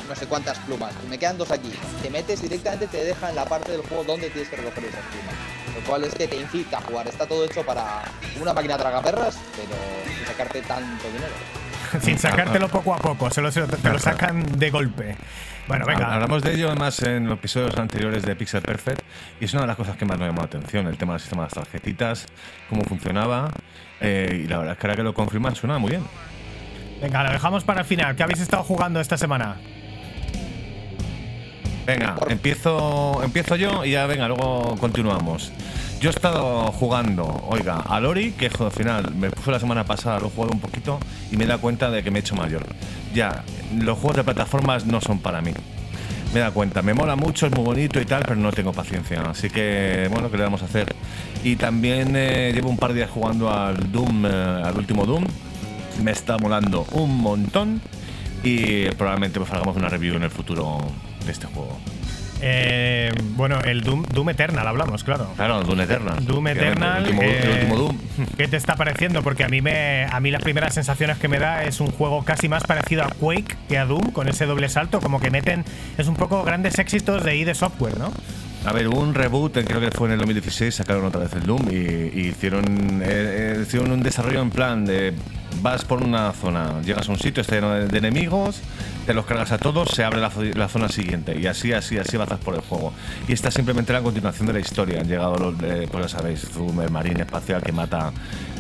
no 0.09 0.14
sé 0.14 0.27
cuántas 0.27 0.59
plumas. 0.60 0.93
Me 1.09 1.18
quedan 1.18 1.39
dos 1.39 1.51
aquí. 1.51 1.73
Te 2.02 2.10
metes 2.10 2.43
directamente, 2.43 2.86
te 2.86 3.05
deja 3.05 3.31
en 3.31 3.36
la 3.36 3.44
parte 3.44 3.73
del 3.73 3.82
juego 3.82 4.05
donde 4.05 4.31
tienes 4.31 4.48
que 4.48 4.56
recoger 4.56 4.85
esas 4.85 5.05
plumas. 5.06 5.56
Lo 5.77 5.82
cual 5.86 6.05
es 6.05 6.15
que 6.15 6.27
te 6.27 6.36
incita 6.36 6.78
a 6.78 6.81
jugar. 6.82 7.07
Está 7.07 7.27
todo 7.27 7.44
hecho 7.44 7.62
para 7.65 8.03
una 8.40 8.53
máquina 8.53 8.77
tragaperras, 8.77 9.39
pero 9.57 10.15
sin 10.16 10.27
sacarte 10.27 10.62
tanto 10.62 11.07
dinero. 11.09 11.32
Sin 12.03 12.19
sacártelo 12.19 12.69
poco 12.69 12.93
a 12.94 12.98
poco, 12.98 13.31
solo 13.31 13.53
se 13.53 13.61
lo- 13.61 13.69
te 13.69 13.89
lo 13.89 13.98
sacan 13.98 14.44
de 14.59 14.70
golpe. 14.70 15.16
Bueno, 15.69 15.86
venga. 15.86 16.12
Hablamos 16.15 16.43
de 16.43 16.55
ello 16.55 16.66
además 16.69 17.01
en 17.05 17.27
los 17.28 17.39
episodios 17.39 17.77
anteriores 17.78 18.24
de 18.24 18.35
Pixel 18.35 18.61
Perfect 18.61 19.03
y 19.40 19.44
es 19.44 19.53
una 19.53 19.62
de 19.62 19.69
las 19.69 19.77
cosas 19.77 19.97
que 19.97 20.05
más 20.05 20.19
me 20.19 20.27
llamó 20.27 20.39
la 20.40 20.47
atención, 20.47 20.89
el 20.89 20.98
tema 20.98 21.12
del 21.12 21.20
sistema 21.20 21.43
de 21.43 21.47
las 21.47 21.55
tarjetitas, 21.55 22.27
cómo 22.69 22.82
funcionaba 22.82 23.51
eh, 24.01 24.43
y 24.44 24.48
la 24.48 24.59
verdad 24.59 24.73
es 24.74 24.78
que 24.81 24.86
ahora 24.89 24.97
que 24.97 25.03
lo 25.05 25.15
confirman 25.15 25.55
suena 25.55 25.78
muy 25.78 25.90
bien. 25.90 26.03
Venga, 27.01 27.23
lo 27.23 27.31
dejamos 27.31 27.62
para 27.62 27.81
el 27.82 27.86
final. 27.86 28.16
¿Qué 28.16 28.23
habéis 28.24 28.40
estado 28.40 28.65
jugando 28.65 29.01
esta 29.01 29.16
semana? 29.16 29.57
Venga, 31.86 32.16
empiezo, 32.28 33.23
empiezo 33.23 33.55
yo 33.55 33.85
y 33.85 33.93
ya 33.93 34.07
venga, 34.07 34.27
luego 34.27 34.77
continuamos. 34.81 35.53
Yo 36.07 36.11
he 36.11 36.15
estado 36.15 36.70
jugando, 36.70 37.24
oiga, 37.49 37.81
a 37.81 37.99
Lori, 37.99 38.31
que 38.31 38.47
al 38.47 38.70
final 38.70 39.12
me 39.16 39.28
puso 39.28 39.51
la 39.51 39.59
semana 39.59 39.83
pasada, 39.83 40.20
lo 40.20 40.28
he 40.28 40.31
jugado 40.31 40.53
un 40.53 40.61
poquito 40.61 41.01
y 41.33 41.37
me 41.37 41.43
he 41.43 41.47
dado 41.49 41.61
cuenta 41.61 41.91
de 41.91 42.05
que 42.05 42.12
me 42.12 42.20
he 42.20 42.20
hecho 42.20 42.37
mayor. 42.37 42.65
Ya, 43.12 43.43
los 43.77 43.99
juegos 43.99 44.19
de 44.19 44.23
plataformas 44.23 44.87
no 44.87 45.01
son 45.01 45.19
para 45.19 45.41
mí. 45.41 45.51
Me 46.33 46.39
dado 46.39 46.55
cuenta, 46.55 46.81
me 46.81 46.95
mola 46.95 47.16
mucho, 47.16 47.47
es 47.47 47.53
muy 47.57 47.65
bonito 47.65 48.01
y 48.01 48.05
tal, 48.05 48.23
pero 48.23 48.37
no 48.37 48.53
tengo 48.53 48.73
paciencia. 48.73 49.20
Así 49.23 49.51
que, 49.51 50.07
bueno, 50.09 50.31
¿qué 50.31 50.37
le 50.37 50.45
vamos 50.45 50.62
a 50.62 50.66
hacer? 50.66 50.95
Y 51.43 51.57
también 51.57 52.15
eh, 52.15 52.53
llevo 52.55 52.69
un 52.69 52.77
par 52.77 52.91
de 52.93 52.99
días 52.99 53.11
jugando 53.11 53.53
al 53.53 53.91
Doom, 53.91 54.27
eh, 54.27 54.62
al 54.65 54.77
último 54.77 55.07
Doom. 55.07 55.24
Me 56.05 56.12
está 56.12 56.39
molando 56.39 56.87
un 56.93 57.19
montón 57.19 57.81
y 58.45 58.89
probablemente 58.91 59.41
pues 59.41 59.51
hagamos 59.51 59.77
una 59.77 59.89
review 59.89 60.15
en 60.15 60.23
el 60.23 60.31
futuro 60.31 60.78
de 61.24 61.33
este 61.33 61.49
juego. 61.49 61.77
Eh, 62.48 63.10
bueno, 63.35 63.60
el 63.62 63.82
Doom, 63.82 64.05
Doom 64.05 64.31
Eternal 64.31 64.68
hablamos, 64.68 65.02
claro. 65.02 65.32
Claro, 65.35 65.62
Doom 65.62 65.81
Eternal. 65.81 66.24
Doom 66.24 66.47
Eternal. 66.47 66.98
El 66.98 67.10
último, 67.10 67.23
el 67.23 67.28
eh, 67.28 67.52
último 67.55 67.77
Doom. 67.77 67.98
¿Qué 68.36 68.47
te 68.47 68.56
está 68.56 68.77
pareciendo? 68.77 69.23
Porque 69.24 69.43
a 69.43 69.48
mí 69.48 69.60
me, 69.60 70.05
a 70.05 70.20
mí 70.20 70.31
las 70.31 70.43
primeras 70.43 70.74
sensaciones 70.74 71.18
que 71.18 71.27
me 71.27 71.40
da 71.40 71.64
es 71.64 71.81
un 71.81 71.90
juego 71.90 72.24
casi 72.24 72.48
más 72.48 72.62
parecido 72.62 73.02
a 73.02 73.09
Quake 73.09 73.56
que 73.68 73.78
a 73.78 73.85
Doom, 73.85 74.12
con 74.12 74.28
ese 74.28 74.47
doble 74.47 74.68
salto, 74.68 75.01
como 75.01 75.18
que 75.18 75.31
meten 75.31 75.64
es 75.98 76.06
un 76.06 76.14
poco 76.14 76.44
grandes 76.44 76.78
éxitos 76.78 77.24
de 77.24 77.36
ID 77.36 77.52
Software, 77.55 77.98
¿no? 77.98 78.12
A 78.64 78.73
ver, 78.73 78.89
hubo 78.89 79.01
un 79.01 79.14
reboot, 79.14 79.52
creo 79.64 79.81
que 79.81 79.90
fue 79.90 80.09
en 80.09 80.12
el 80.14 80.18
2016, 80.18 80.74
sacaron 80.74 81.05
otra 81.05 81.23
vez 81.23 81.32
el 81.35 81.47
Doom 81.47 81.68
y, 81.70 81.74
y 81.74 82.28
hicieron, 82.28 82.64
eh, 83.02 83.55
eh, 83.56 83.59
hicieron 83.62 83.90
un 83.90 84.02
desarrollo 84.02 84.40
en 84.40 84.51
plan 84.51 84.85
de 84.85 85.14
vas 85.62 85.85
por 85.85 86.03
una 86.03 86.33
zona, 86.33 86.81
llegas 86.83 87.09
a 87.09 87.12
un 87.12 87.19
sitio, 87.19 87.41
está 87.41 87.55
lleno 87.57 87.73
de, 87.74 87.99
enemigos, 87.99 88.61
te 89.07 89.15
los 89.15 89.24
cargas 89.27 89.53
a 89.53 89.59
todos, 89.59 89.89
se 89.91 90.05
abre 90.05 90.20
la, 90.20 90.31
la 90.55 90.69
zona 90.69 90.89
siguiente 90.89 91.39
y 91.39 91.47
así, 91.47 91.73
así, 91.73 91.97
así 91.99 92.16
avanzas 92.16 92.39
por 92.41 92.55
el 92.55 92.61
juego. 92.61 92.93
Y 93.28 93.33
esta 93.33 93.49
es 93.49 93.55
simplemente 93.55 93.93
la 93.93 94.03
continuación 94.03 94.47
de 94.47 94.53
la 94.55 94.59
historia. 94.61 95.01
Han 95.01 95.09
llegado 95.09 95.37
los, 95.37 95.55
eh, 95.62 95.89
pues 95.91 96.05
ya 96.05 96.19
sabéis, 96.19 96.41
Zoom, 96.53 96.81
el 96.81 96.91
marín 96.91 97.20
espacial 97.20 97.62
que 97.62 97.73
mata, 97.73 98.12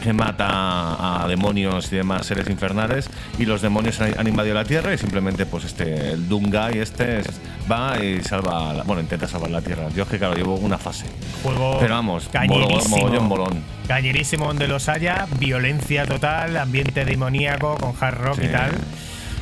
que 0.02 0.12
mata 0.12 1.22
a 1.24 1.28
demonios 1.28 1.92
y 1.92 1.96
demás 1.96 2.26
seres 2.26 2.48
infernales 2.48 3.08
y 3.38 3.44
los 3.44 3.60
demonios 3.62 4.00
han, 4.00 4.18
han 4.18 4.26
invadido 4.26 4.54
la 4.54 4.64
Tierra 4.64 4.94
y 4.94 4.98
simplemente 4.98 5.46
pues 5.46 5.64
este, 5.64 6.12
el 6.12 6.28
Doom 6.28 6.50
Guy 6.50 6.78
este 6.78 7.20
es- 7.20 7.26
va 7.70 7.98
y 8.02 8.22
salva, 8.22 8.82
bueno, 8.84 9.02
intenta 9.02 9.26
salvar 9.26 9.50
la 9.50 9.60
Tierra. 9.60 9.88
Yo 9.94 10.04
es 10.04 10.08
que 10.08 10.18
claro, 10.18 10.34
llevo 10.36 10.54
una 10.54 10.78
fase. 10.78 11.06
Juego 11.42 11.78
Pero 11.80 11.94
vamos, 11.94 12.28
mogollón, 12.88 13.26
molón. 13.28 13.75
Cañerísimo 13.86 14.46
donde 14.46 14.66
los 14.66 14.88
haya, 14.88 15.26
violencia 15.38 16.06
total, 16.06 16.56
ambiente 16.56 17.04
demoníaco 17.04 17.76
con 17.76 17.94
hard 17.98 18.18
rock 18.18 18.38
y 18.42 18.48
tal. 18.48 18.72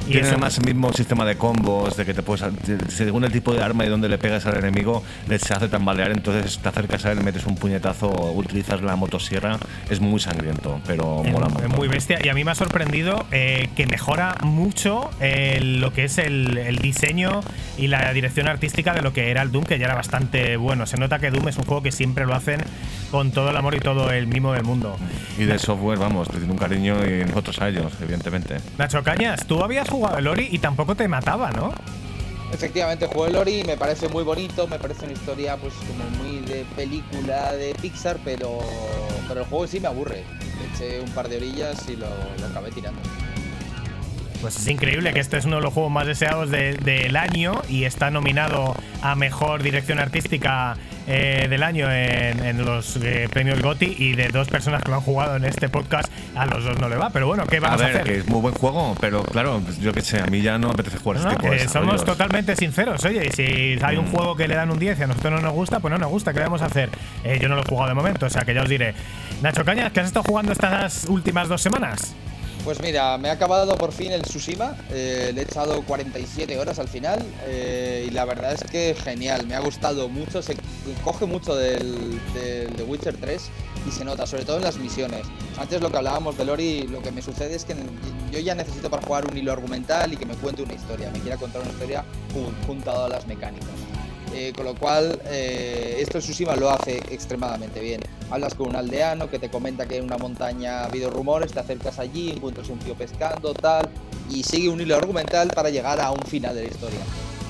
Y 0.07 0.13
Tiene 0.13 0.21
eso- 0.21 0.31
además 0.33 0.59
el 0.59 0.65
mismo 0.67 0.93
sistema 0.93 1.25
de 1.25 1.37
combos, 1.37 1.97
de 1.97 2.05
que 2.05 2.13
te 2.15 2.23
puedes, 2.23 2.45
según 2.89 3.25
el 3.25 3.33
tipo 3.33 3.53
de 3.55 3.63
arma 3.63 3.85
y 3.85 3.89
donde 3.89 4.09
le 4.09 4.19
pegas 4.19 4.45
al 4.47 4.57
enemigo, 4.59 5.03
le 5.29 5.39
se 5.39 5.55
hace 5.55 5.69
tambalear, 5.69 6.11
entonces 6.11 6.59
te 6.59 6.69
acercas 6.69 7.05
a 7.07 7.13
él, 7.13 7.23
metes 7.23 7.47
un 7.47 7.55
puñetazo, 7.57 8.11
utilizas 8.35 8.83
la 8.83 8.97
motosierra, 8.97 9.59
es 9.89 10.01
muy 10.01 10.21
sangriento, 10.21 10.81
pero 10.87 11.23
Es- 11.25 11.33
mola 11.33 11.47
es 11.47 11.53
mucho. 11.55 11.69
muy 11.71 11.89
bestia 11.89 12.19
y 12.23 12.29
a 12.29 12.35
mí 12.35 12.45
me 12.45 12.51
ha 12.51 12.55
sorprendido 12.55 13.25
eh, 13.33 13.71
que 13.77 13.87
mejora 13.87 14.37
mucho 14.43 15.11
eh, 15.21 15.59
lo 15.63 15.93
que 15.93 16.05
es 16.05 16.19
el, 16.19 16.59
el 16.59 16.79
diseño 16.79 17.41
y 17.79 17.87
la 17.87 18.13
dirección 18.13 18.47
artística 18.47 18.93
de 18.95 19.01
lo 19.03 19.13
que 19.13 19.31
era 19.31 19.43
el 19.43 19.51
Doom, 19.53 19.65
que 19.65 19.79
ya 19.79 19.87
era 19.87 19.95
bastante 19.95 20.57
bueno. 20.57 20.87
Se 20.87 20.97
nota 20.99 21.19
que 21.19 21.31
Doom 21.31 21.49
es 21.49 21.57
un 21.57 21.65
juego 21.65 21.83
que 21.83 21.93
siempre 21.93 22.27
lo 22.27 22.35
hacen 22.35 22.61
con 23.11 23.31
todo 23.31 23.51
el 23.51 23.57
amor 23.57 23.75
y 23.75 23.81
todo 23.81 24.11
el 24.11 24.27
mimo 24.27 24.53
del 24.53 24.65
mundo. 24.65 24.97
Y 25.39 25.45
de 25.45 25.59
software, 25.59 25.99
vamos, 25.99 26.29
te 26.29 26.37
tiene 26.39 26.53
un 26.53 26.59
cariño 26.59 26.97
y 27.07 27.25
nosotros 27.25 27.61
a 27.61 27.69
ellos, 27.69 27.93
evidentemente. 28.03 28.57
Nacho 28.79 29.03
Cañas, 29.03 29.47
tú 29.47 29.63
habías 29.63 29.89
jugado 29.95 30.19
el 30.19 30.27
Ori 30.27 30.49
y 30.51 30.59
tampoco 30.59 30.95
te 30.95 31.09
mataba, 31.09 31.51
¿no? 31.53 31.73
Efectivamente, 32.53 33.07
jugué 33.07 33.31
el 33.31 33.37
Ori, 33.37 33.65
me 33.65 33.77
parece 33.77 34.09
muy 34.09 34.23
bonito, 34.23 34.67
me 34.69 34.79
parece 34.79 35.05
una 35.05 35.15
historia 35.15 35.57
pues 35.57 35.75
como 35.75 36.09
muy 36.23 36.39
de 36.41 36.65
película 36.77 37.53
de 37.53 37.75
Pixar, 37.75 38.19
pero, 38.25 38.61
pero 39.27 39.41
el 39.41 39.47
juego 39.47 39.67
sí 39.67 39.81
me 39.81 39.89
aburre. 39.89 40.25
Eché 40.73 41.01
un 41.01 41.11
par 41.11 41.29
de 41.29 41.37
orillas 41.37 41.89
y 41.89 41.97
lo, 41.97 42.07
lo 42.41 42.47
acabé 42.47 42.71
tirando. 42.71 43.01
Pues 44.45 44.57
es 44.59 44.69
increíble 44.69 45.15
que 45.15 45.21
este 45.21 45.39
es 45.39 45.47
uno 45.47 45.57
de 45.57 45.63
los 45.63 45.73
juegos 45.73 45.91
más 45.91 46.07
deseados 46.07 46.51
de- 46.51 46.75
del 46.75 47.17
año 47.17 47.63
y 47.67 47.85
está 47.85 48.11
nominado 48.11 48.77
a 49.01 49.15
mejor 49.15 49.63
dirección 49.63 49.99
artística 49.99 50.77
eh, 51.07 51.47
del 51.49 51.63
año 51.63 51.91
en, 51.91 52.45
en 52.45 52.63
los 52.63 52.97
eh, 52.97 53.27
premios 53.33 53.63
GOTY 53.63 53.97
y 53.99 54.13
de 54.13 54.29
dos 54.29 54.49
personas 54.49 54.83
que 54.83 54.91
lo 54.91 54.97
han 54.97 55.01
jugado 55.01 55.37
en 55.37 55.47
este 55.47 55.71
podcast, 55.71 56.13
a 56.37 56.45
los 56.45 56.63
dos 56.63 56.79
no 56.79 56.91
le 56.91 56.97
va. 56.97 57.09
Pero 57.09 57.27
bueno, 57.27 57.47
¿qué 57.47 57.57
A 57.57 57.61
vamos 57.61 57.81
a, 57.81 57.87
ver, 57.87 57.95
hacer? 57.97 58.05
que 58.07 58.19
es 58.19 58.29
muy 58.29 58.43
buen 58.43 58.55
juego, 58.55 58.95
pero 59.01 59.23
claro, 59.25 59.63
pues 59.65 59.79
yo 59.81 59.93
qué 59.95 60.03
sé, 60.03 60.21
a 60.21 60.27
mí 60.27 60.43
ya 60.43 60.59
no 60.59 60.67
me 60.69 60.75
apetece 60.75 60.99
jugar 60.99 61.21
No, 61.23 61.31
este 61.53 61.69
somos 61.71 62.05
totalmente 62.05 62.55
sinceros. 62.55 63.03
Oye, 63.07 63.27
y 63.27 63.31
si 63.33 63.79
hay 63.83 63.97
un 63.97 64.05
Mm. 64.11 64.13
juego 64.13 64.37
que 64.37 64.47
le 64.47 64.57
dan 64.57 64.71
un 64.71 64.79
10 64.79 64.99
y 64.99 65.03
a 65.05 65.07
nosotros 65.07 65.33
no 65.33 65.41
nos 65.41 65.55
gusta, 65.55 65.81
pues 65.81 65.91
no 65.91 65.97
nos 65.97 66.11
gusta. 66.11 66.35
¿Qué 66.35 66.41
vamos 66.41 66.61
a 66.61 66.67
hacer? 66.67 66.91
Eh, 67.25 67.39
yo 67.41 67.49
no 67.49 67.55
lo 67.57 67.63
he 67.63 67.65
jugado 67.65 67.89
de 67.89 67.95
momento, 67.95 68.27
o 68.27 68.31
sea 68.31 68.43
que 68.45 68.53
ya 68.53 68.63
os 68.63 68.69
diré. 68.69 68.95
Nacho 69.41 69.65
Cañas, 69.65 69.91
¿qué 69.93 70.01
has 70.01 70.07
estado 70.09 70.25
jugando 70.25 70.53
estas 70.53 71.07
últimas 71.09 71.49
dos 71.49 71.63
semanas? 71.63 72.15
Pues 72.65 72.81
mira, 72.81 73.19
me 73.19 73.29
ha 73.29 73.33
acabado 73.33 73.77
por 73.77 73.93
fin 73.93 74.11
el 74.13 74.23
Tsushima, 74.23 74.75
eh, 74.91 75.33
le 75.35 75.43
he 75.43 75.45
echado 75.45 75.83
47 75.83 76.59
horas 76.59 76.79
al 76.79 76.89
final 76.89 77.23
eh, 77.45 78.07
y 78.09 78.11
la 78.11 78.25
verdad 78.25 78.55
es 78.55 78.65
que 78.65 78.95
genial, 78.95 79.47
me 79.47 79.55
ha 79.55 79.61
gustado 79.61 80.09
mucho, 80.09 80.41
se 80.41 80.57
coge 81.05 81.27
mucho 81.27 81.55
del, 81.55 82.19
The 82.33 82.83
Witcher 82.85 83.19
3 83.19 83.51
y 83.87 83.91
se 83.91 84.03
nota, 84.03 84.27
sobre 84.27 84.47
todo 84.47 84.57
en 84.57 84.63
las 84.63 84.79
misiones. 84.79 85.27
Antes 85.59 85.83
lo 85.83 85.91
que 85.91 85.99
hablábamos 85.99 86.39
de 86.39 86.47
Lori, 86.47 86.87
lo 86.89 87.03
que 87.03 87.13
me 87.13 87.21
sucede 87.21 87.55
es 87.55 87.67
que 87.67 87.75
yo 88.33 88.39
ya 88.39 88.55
necesito 88.55 88.89
para 88.89 89.03
jugar 89.07 89.27
un 89.31 89.37
hilo 89.37 89.53
argumental 89.53 90.15
y 90.15 90.17
que 90.17 90.25
me 90.25 90.35
cuente 90.35 90.63
una 90.63 90.73
historia, 90.73 91.11
me 91.11 91.21
quiera 91.21 91.37
contar 91.37 91.61
una 91.61 91.71
historia 91.71 92.03
jun- 92.33 92.55
junto 92.67 92.91
a 93.05 93.11
las 93.11 93.27
mecánicas. 93.27 93.69
Eh, 94.37 94.53
con 94.53 94.65
lo 94.65 94.75
cual, 94.75 95.21
eh, 95.27 95.99
esto 96.01 96.19
Tsushima 96.19 96.57
lo 96.57 96.69
hace 96.69 96.97
extremadamente 97.11 97.79
bien. 97.79 98.01
Hablas 98.31 98.55
con 98.55 98.71
un 98.71 98.75
aldeano 98.75 99.31
que 99.31 99.39
te 99.39 99.49
comenta 99.49 99.87
que 99.87 99.99
en 99.99 100.05
una 100.05 100.19
montaña 100.19 100.81
ha 100.81 100.85
habido 100.87 101.09
rumores, 101.09 101.53
te 101.53 101.61
acercas 101.61 102.01
allí, 102.01 102.31
encuentras 102.31 102.69
un 102.69 102.81
tío 102.81 102.97
pescando, 102.97 103.55
tal, 103.55 103.89
y 104.29 104.43
sigue 104.43 104.69
un 104.69 104.81
hilo 104.81 104.97
argumental 104.97 105.53
para 105.55 105.71
llegar 105.71 106.01
a 106.01 106.11
un 106.11 106.23
final 106.23 106.53
de 106.57 106.63
la 106.63 106.69
historia. 106.69 106.99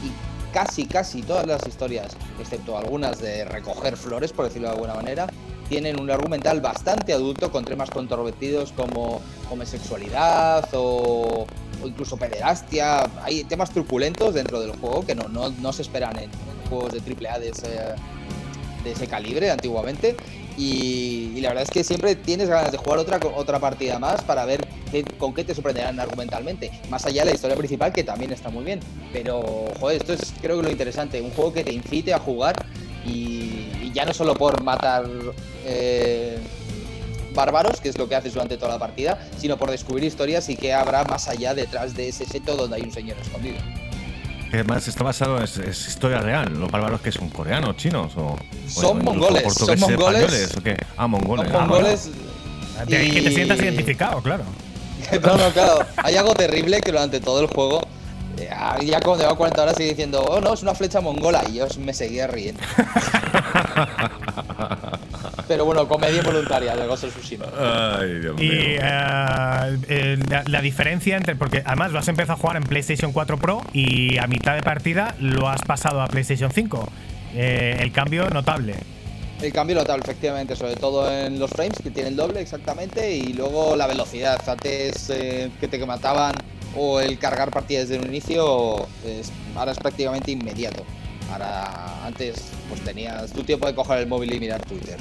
Y 0.04 0.52
casi, 0.52 0.84
casi 0.84 1.22
todas 1.22 1.46
las 1.46 1.66
historias, 1.66 2.12
excepto 2.38 2.76
algunas 2.76 3.18
de 3.18 3.46
recoger 3.46 3.96
flores, 3.96 4.34
por 4.34 4.44
decirlo 4.44 4.68
de 4.68 4.74
alguna 4.74 4.92
manera, 4.92 5.26
tienen 5.70 5.98
un 5.98 6.10
argumental 6.10 6.60
bastante 6.60 7.14
adulto 7.14 7.50
con 7.50 7.64
temas 7.64 7.88
controvertidos 7.88 8.72
como 8.72 9.22
homosexualidad 9.50 10.68
o, 10.74 11.46
incluso 11.86 12.16
pederastia. 12.16 13.10
Hay 13.22 13.44
temas 13.44 13.70
truculentos 13.70 14.34
dentro 14.34 14.60
del 14.60 14.72
juego 14.72 15.04
que 15.04 15.14
no, 15.14 15.28
no, 15.28 15.50
no 15.50 15.72
se 15.72 15.82
esperan 15.82 16.18
en, 16.18 16.30
juegos 16.68 16.92
de 16.92 17.00
AAA 17.00 17.38
de 17.38 17.48
ese, 17.50 17.68
de 18.82 18.92
ese 18.92 19.06
calibre 19.06 19.50
antiguamente. 19.50 20.16
Y, 20.56 21.40
la 21.40 21.48
verdad 21.48 21.64
es 21.64 21.70
que 21.70 21.82
siempre 21.82 22.14
tienes 22.14 22.48
ganas 22.48 22.70
de 22.70 22.78
jugar 22.78 22.98
otra, 22.98 23.18
otra 23.34 23.58
partida 23.58 23.98
más 23.98 24.22
para 24.22 24.44
ver 24.44 24.66
con 25.18 25.34
qué 25.34 25.44
te 25.44 25.54
sorprenderán 25.54 25.98
argumentalmente. 25.98 26.70
Más 26.88 27.04
allá 27.06 27.22
de 27.22 27.30
la 27.30 27.34
historia 27.34 27.56
principal, 27.56 27.92
que 27.92 28.04
también 28.04 28.32
está 28.32 28.50
muy 28.50 28.64
bien. 28.64 28.80
Pero, 29.12 29.42
joder, 29.80 30.00
esto 30.00 30.12
es 30.12 30.32
creo 30.40 30.56
que 30.58 30.62
lo 30.62 30.70
interesante. 30.70 31.20
Un 31.20 31.30
juego 31.30 31.52
que 31.52 31.64
te 31.64 31.72
incite 31.72 32.14
a 32.14 32.18
jugar 32.18 32.54
y, 33.04 33.68
y 33.82 33.92
ya 33.92 34.04
no 34.04 34.14
solo 34.14 34.34
por 34.34 34.62
matar 34.62 35.06
eh, 35.66 36.38
bárbaros, 37.34 37.80
que 37.80 37.88
es 37.88 37.98
lo 37.98 38.08
que 38.08 38.14
haces 38.16 38.32
durante 38.34 38.56
toda 38.56 38.72
la 38.72 38.78
partida, 38.78 39.18
sino 39.38 39.56
por 39.58 39.70
descubrir 39.70 40.04
historias 40.04 40.48
y 40.48 40.56
qué 40.56 40.72
habrá 40.72 41.04
más 41.04 41.28
allá 41.28 41.54
detrás 41.54 41.94
de 41.94 42.08
ese 42.08 42.24
seto 42.24 42.56
donde 42.56 42.76
hay 42.76 42.82
un 42.82 42.92
señor 42.92 43.16
escondido. 43.20 43.56
Además 44.52 44.86
está 44.86 45.02
basado, 45.02 45.42
es, 45.42 45.56
es 45.58 45.88
historia 45.88 46.18
real. 46.20 46.52
Los 46.58 46.70
bárbaros 46.70 47.00
que 47.00 47.10
son 47.10 47.28
coreanos, 47.28 47.76
chinos 47.76 48.12
o. 48.16 48.36
Son 48.68 49.00
o 49.00 49.02
mongoles, 49.02 49.52
son 49.52 49.80
mongoles. 49.80 50.56
¿o 50.56 50.62
qué? 50.62 50.76
Ah, 50.96 51.08
mongoles. 51.08 51.48
Son 51.50 51.56
Ah, 51.62 51.66
mongoles. 51.66 52.10
De 52.86 52.96
ahí 52.96 53.10
que 53.10 53.20
te 53.22 53.30
y- 53.30 53.34
sientas 53.34 53.58
identificado, 53.58 54.22
claro. 54.22 54.44
No, 55.22 55.36
no, 55.36 55.50
claro. 55.50 55.78
Hay 55.96 56.16
algo 56.16 56.34
terrible 56.34 56.80
que 56.80 56.90
durante 56.92 57.20
todo 57.20 57.40
el 57.40 57.46
juego, 57.48 57.82
eh, 58.38 58.48
ya 58.86 59.00
cuando 59.00 59.24
lleva 59.24 59.36
40 59.36 59.62
horas 59.62 59.74
sigue 59.76 59.90
diciendo, 59.90 60.22
oh 60.22 60.40
no, 60.40 60.54
es 60.54 60.62
una 60.62 60.74
flecha 60.74 61.00
mongola. 61.00 61.42
Y 61.50 61.54
yo 61.54 61.66
me 61.80 61.92
seguía 61.92 62.26
riendo. 62.28 62.62
Pero 65.46 65.64
bueno, 65.64 65.86
comedia 65.88 66.18
involuntaria 66.18 66.74
de 66.74 66.86
Ghost 66.86 67.04
of 67.04 67.14
Tsushima. 67.16 67.46
Ay, 67.98 68.20
Dios 68.20 68.40
Y 68.40 68.48
mío. 68.48 68.80
eh, 69.88 70.18
la, 70.28 70.42
la 70.46 70.60
diferencia 70.60 71.16
entre. 71.16 71.36
Porque 71.36 71.62
además 71.64 71.92
lo 71.92 71.98
has 71.98 72.08
empezado 72.08 72.34
a 72.34 72.36
jugar 72.40 72.56
en 72.56 72.62
PlayStation 72.64 73.12
4 73.12 73.36
Pro 73.38 73.62
y 73.72 74.18
a 74.18 74.26
mitad 74.26 74.54
de 74.54 74.62
partida 74.62 75.14
lo 75.20 75.48
has 75.48 75.62
pasado 75.62 76.00
a 76.00 76.06
PlayStation 76.08 76.50
5. 76.52 76.88
Eh, 77.34 77.76
el 77.80 77.92
cambio 77.92 78.28
notable. 78.30 78.74
El 79.42 79.52
cambio 79.52 79.76
notable, 79.76 80.02
efectivamente, 80.04 80.54
sobre 80.56 80.76
todo 80.76 81.10
en 81.10 81.38
los 81.38 81.50
frames, 81.50 81.78
que 81.82 81.90
tiene 81.90 82.08
el 82.10 82.16
doble 82.16 82.40
exactamente, 82.40 83.14
y 83.14 83.32
luego 83.34 83.76
la 83.76 83.86
velocidad. 83.86 84.40
Antes 84.48 85.10
eh, 85.10 85.50
que 85.60 85.68
te 85.68 85.84
mataban 85.84 86.34
o 86.76 87.00
el 87.00 87.18
cargar 87.18 87.50
partidas 87.50 87.88
desde 87.88 88.02
un 88.02 88.08
inicio, 88.08 88.86
es- 89.04 89.32
ahora 89.56 89.72
es 89.72 89.78
prácticamente 89.78 90.30
inmediato. 90.30 90.84
Ahora, 91.32 92.04
antes, 92.06 92.44
pues 92.68 92.80
tenías 92.82 93.32
tu 93.32 93.42
tiempo 93.42 93.66
de 93.66 93.74
coger 93.74 93.98
el 93.98 94.06
móvil 94.06 94.32
y 94.34 94.38
mirar 94.40 94.60
Twitter. 94.62 94.96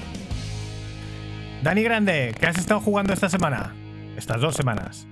Dani 1.64 1.82
Grande, 1.82 2.36
¿qué 2.38 2.46
has 2.46 2.58
estado 2.58 2.82
jugando 2.82 3.14
esta 3.14 3.30
semana? 3.30 3.74
Estas 4.18 4.42
dos 4.42 4.54
semanas. 4.54 5.08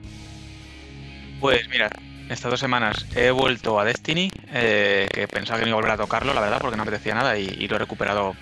Pues 1.39 1.69
mira, 1.69 1.89
estas 2.27 2.51
dos 2.51 2.59
semanas 2.59 3.05
he 3.15 3.31
vuelto 3.31 3.79
a 3.79 3.85
Destiny, 3.85 4.29
eh, 4.51 5.07
que 5.13 5.29
pensaba 5.29 5.59
que 5.59 5.63
no 5.63 5.69
iba 5.69 5.77
a 5.77 5.81
volver 5.81 5.93
a 5.93 5.97
tocarlo, 5.97 6.33
la 6.33 6.41
verdad, 6.41 6.59
porque 6.59 6.75
no 6.75 6.83
apetecía 6.83 7.15
nada 7.15 7.37
y, 7.37 7.65
lo 7.69 7.77
he 7.77 7.79
recuperado 7.79 8.35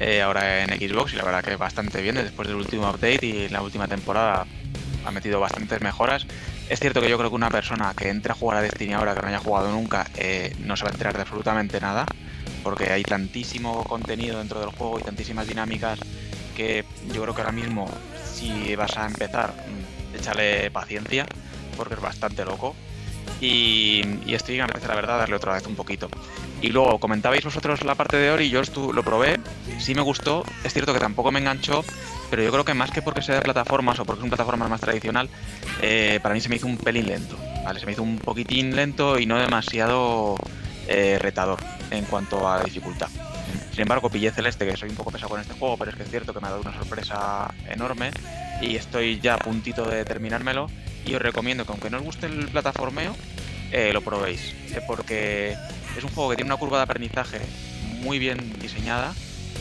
eh, 0.00 0.22
ahora 0.22 0.64
en 0.64 0.70
Xbox 0.70 1.12
y 1.12 1.16
la 1.16 1.24
verdad 1.24 1.44
que 1.44 1.56
bastante 1.56 2.00
bien 2.00 2.14
después 2.14 2.48
del 2.48 2.56
último 2.56 2.88
update 2.88 3.26
y 3.26 3.48
la 3.50 3.60
última 3.60 3.86
temporada 3.86 4.46
ha 5.04 5.10
metido 5.10 5.38
bastantes 5.38 5.78
mejoras. 5.82 6.26
Es 6.70 6.80
cierto 6.80 7.02
que 7.02 7.10
yo 7.10 7.18
creo 7.18 7.28
que 7.28 7.36
una 7.36 7.50
persona 7.50 7.92
que 7.94 8.08
entre 8.08 8.32
a 8.32 8.34
jugar 8.34 8.56
a 8.56 8.62
Destiny 8.62 8.94
ahora 8.94 9.14
que 9.14 9.20
no 9.20 9.28
haya 9.28 9.40
jugado 9.40 9.70
nunca 9.70 10.06
eh, 10.16 10.56
no 10.60 10.74
se 10.74 10.84
va 10.84 10.90
a 10.90 10.92
enterar 10.94 11.16
de 11.16 11.20
absolutamente 11.20 11.78
nada, 11.82 12.06
porque 12.62 12.90
hay 12.90 13.02
tantísimo 13.02 13.84
contenido 13.84 14.38
dentro 14.38 14.58
del 14.58 14.70
juego 14.70 14.98
y 14.98 15.02
tantísimas 15.02 15.46
dinámicas 15.46 15.98
que 16.56 16.84
yo 17.12 17.22
creo 17.22 17.34
que 17.34 17.40
ahora 17.40 17.52
mismo 17.52 17.88
si 18.42 18.74
vas 18.74 18.96
a 18.96 19.06
empezar, 19.06 19.52
mm, 19.52 20.16
échale 20.16 20.70
paciencia, 20.70 21.26
porque 21.76 21.94
es 21.94 22.00
bastante 22.00 22.44
loco. 22.44 22.74
Y, 23.40 24.02
estoy 24.28 24.56
me 24.56 24.62
apetece 24.62 24.88
la 24.88 24.94
verdad 24.94 25.18
darle 25.18 25.36
otra 25.36 25.54
vez 25.54 25.66
un 25.66 25.74
poquito. 25.74 26.08
Y 26.60 26.68
luego 26.68 26.98
comentabais 26.98 27.44
vosotros 27.44 27.84
la 27.84 27.94
parte 27.94 28.16
de 28.16 28.30
Ori, 28.30 28.48
yo 28.48 28.62
lo 28.92 29.02
probé, 29.02 29.40
sí 29.80 29.94
me 29.94 30.00
gustó, 30.00 30.44
es 30.62 30.72
cierto 30.72 30.92
que 30.92 31.00
tampoco 31.00 31.32
me 31.32 31.40
enganchó, 31.40 31.84
pero 32.30 32.42
yo 32.42 32.52
creo 32.52 32.64
que 32.64 32.74
más 32.74 32.92
que 32.92 33.02
porque 33.02 33.20
sea 33.20 33.36
de 33.36 33.42
plataformas 33.42 33.98
o 33.98 34.04
porque 34.04 34.20
es 34.20 34.22
una 34.22 34.36
plataforma 34.36 34.68
más 34.68 34.80
tradicional, 34.80 35.28
eh, 35.80 36.20
para 36.22 36.34
mí 36.34 36.40
se 36.40 36.48
me 36.48 36.56
hizo 36.56 36.68
un 36.68 36.76
pelín 36.76 37.08
lento, 37.08 37.36
¿vale? 37.64 37.80
Se 37.80 37.86
me 37.86 37.92
hizo 37.92 38.04
un 38.04 38.18
poquitín 38.18 38.76
lento 38.76 39.18
y 39.18 39.26
no 39.26 39.38
demasiado 39.38 40.36
eh, 40.86 41.18
retador 41.20 41.58
en 41.90 42.04
cuanto 42.04 42.48
a 42.48 42.62
dificultad. 42.62 43.08
Sin 43.72 43.82
embargo, 43.82 44.10
pillé 44.10 44.30
Celeste, 44.30 44.66
que 44.66 44.76
soy 44.76 44.90
un 44.90 44.96
poco 44.96 45.10
pesado 45.10 45.30
con 45.30 45.40
este 45.40 45.54
juego, 45.54 45.78
pero 45.78 45.90
es 45.90 45.96
que 45.96 46.02
es 46.02 46.10
cierto 46.10 46.34
que 46.34 46.40
me 46.40 46.46
ha 46.46 46.50
dado 46.50 46.62
una 46.62 46.74
sorpresa 46.74 47.52
enorme 47.68 48.10
y 48.60 48.76
estoy 48.76 49.18
ya 49.18 49.34
a 49.34 49.38
puntito 49.38 49.88
de 49.88 50.04
terminármelo. 50.04 50.68
Y 51.06 51.14
os 51.14 51.22
recomiendo 51.22 51.64
que 51.64 51.72
aunque 51.72 51.90
no 51.90 51.96
os 51.96 52.04
guste 52.04 52.26
el 52.26 52.48
plataformeo, 52.48 53.16
eh, 53.72 53.90
lo 53.92 54.02
probéis, 54.02 54.54
eh, 54.70 54.80
porque 54.86 55.56
es 55.96 56.04
un 56.04 56.10
juego 56.10 56.30
que 56.30 56.36
tiene 56.36 56.50
una 56.50 56.58
curva 56.58 56.76
de 56.76 56.82
aprendizaje 56.84 57.40
muy 58.02 58.18
bien 58.18 58.52
diseñada, 58.60 59.14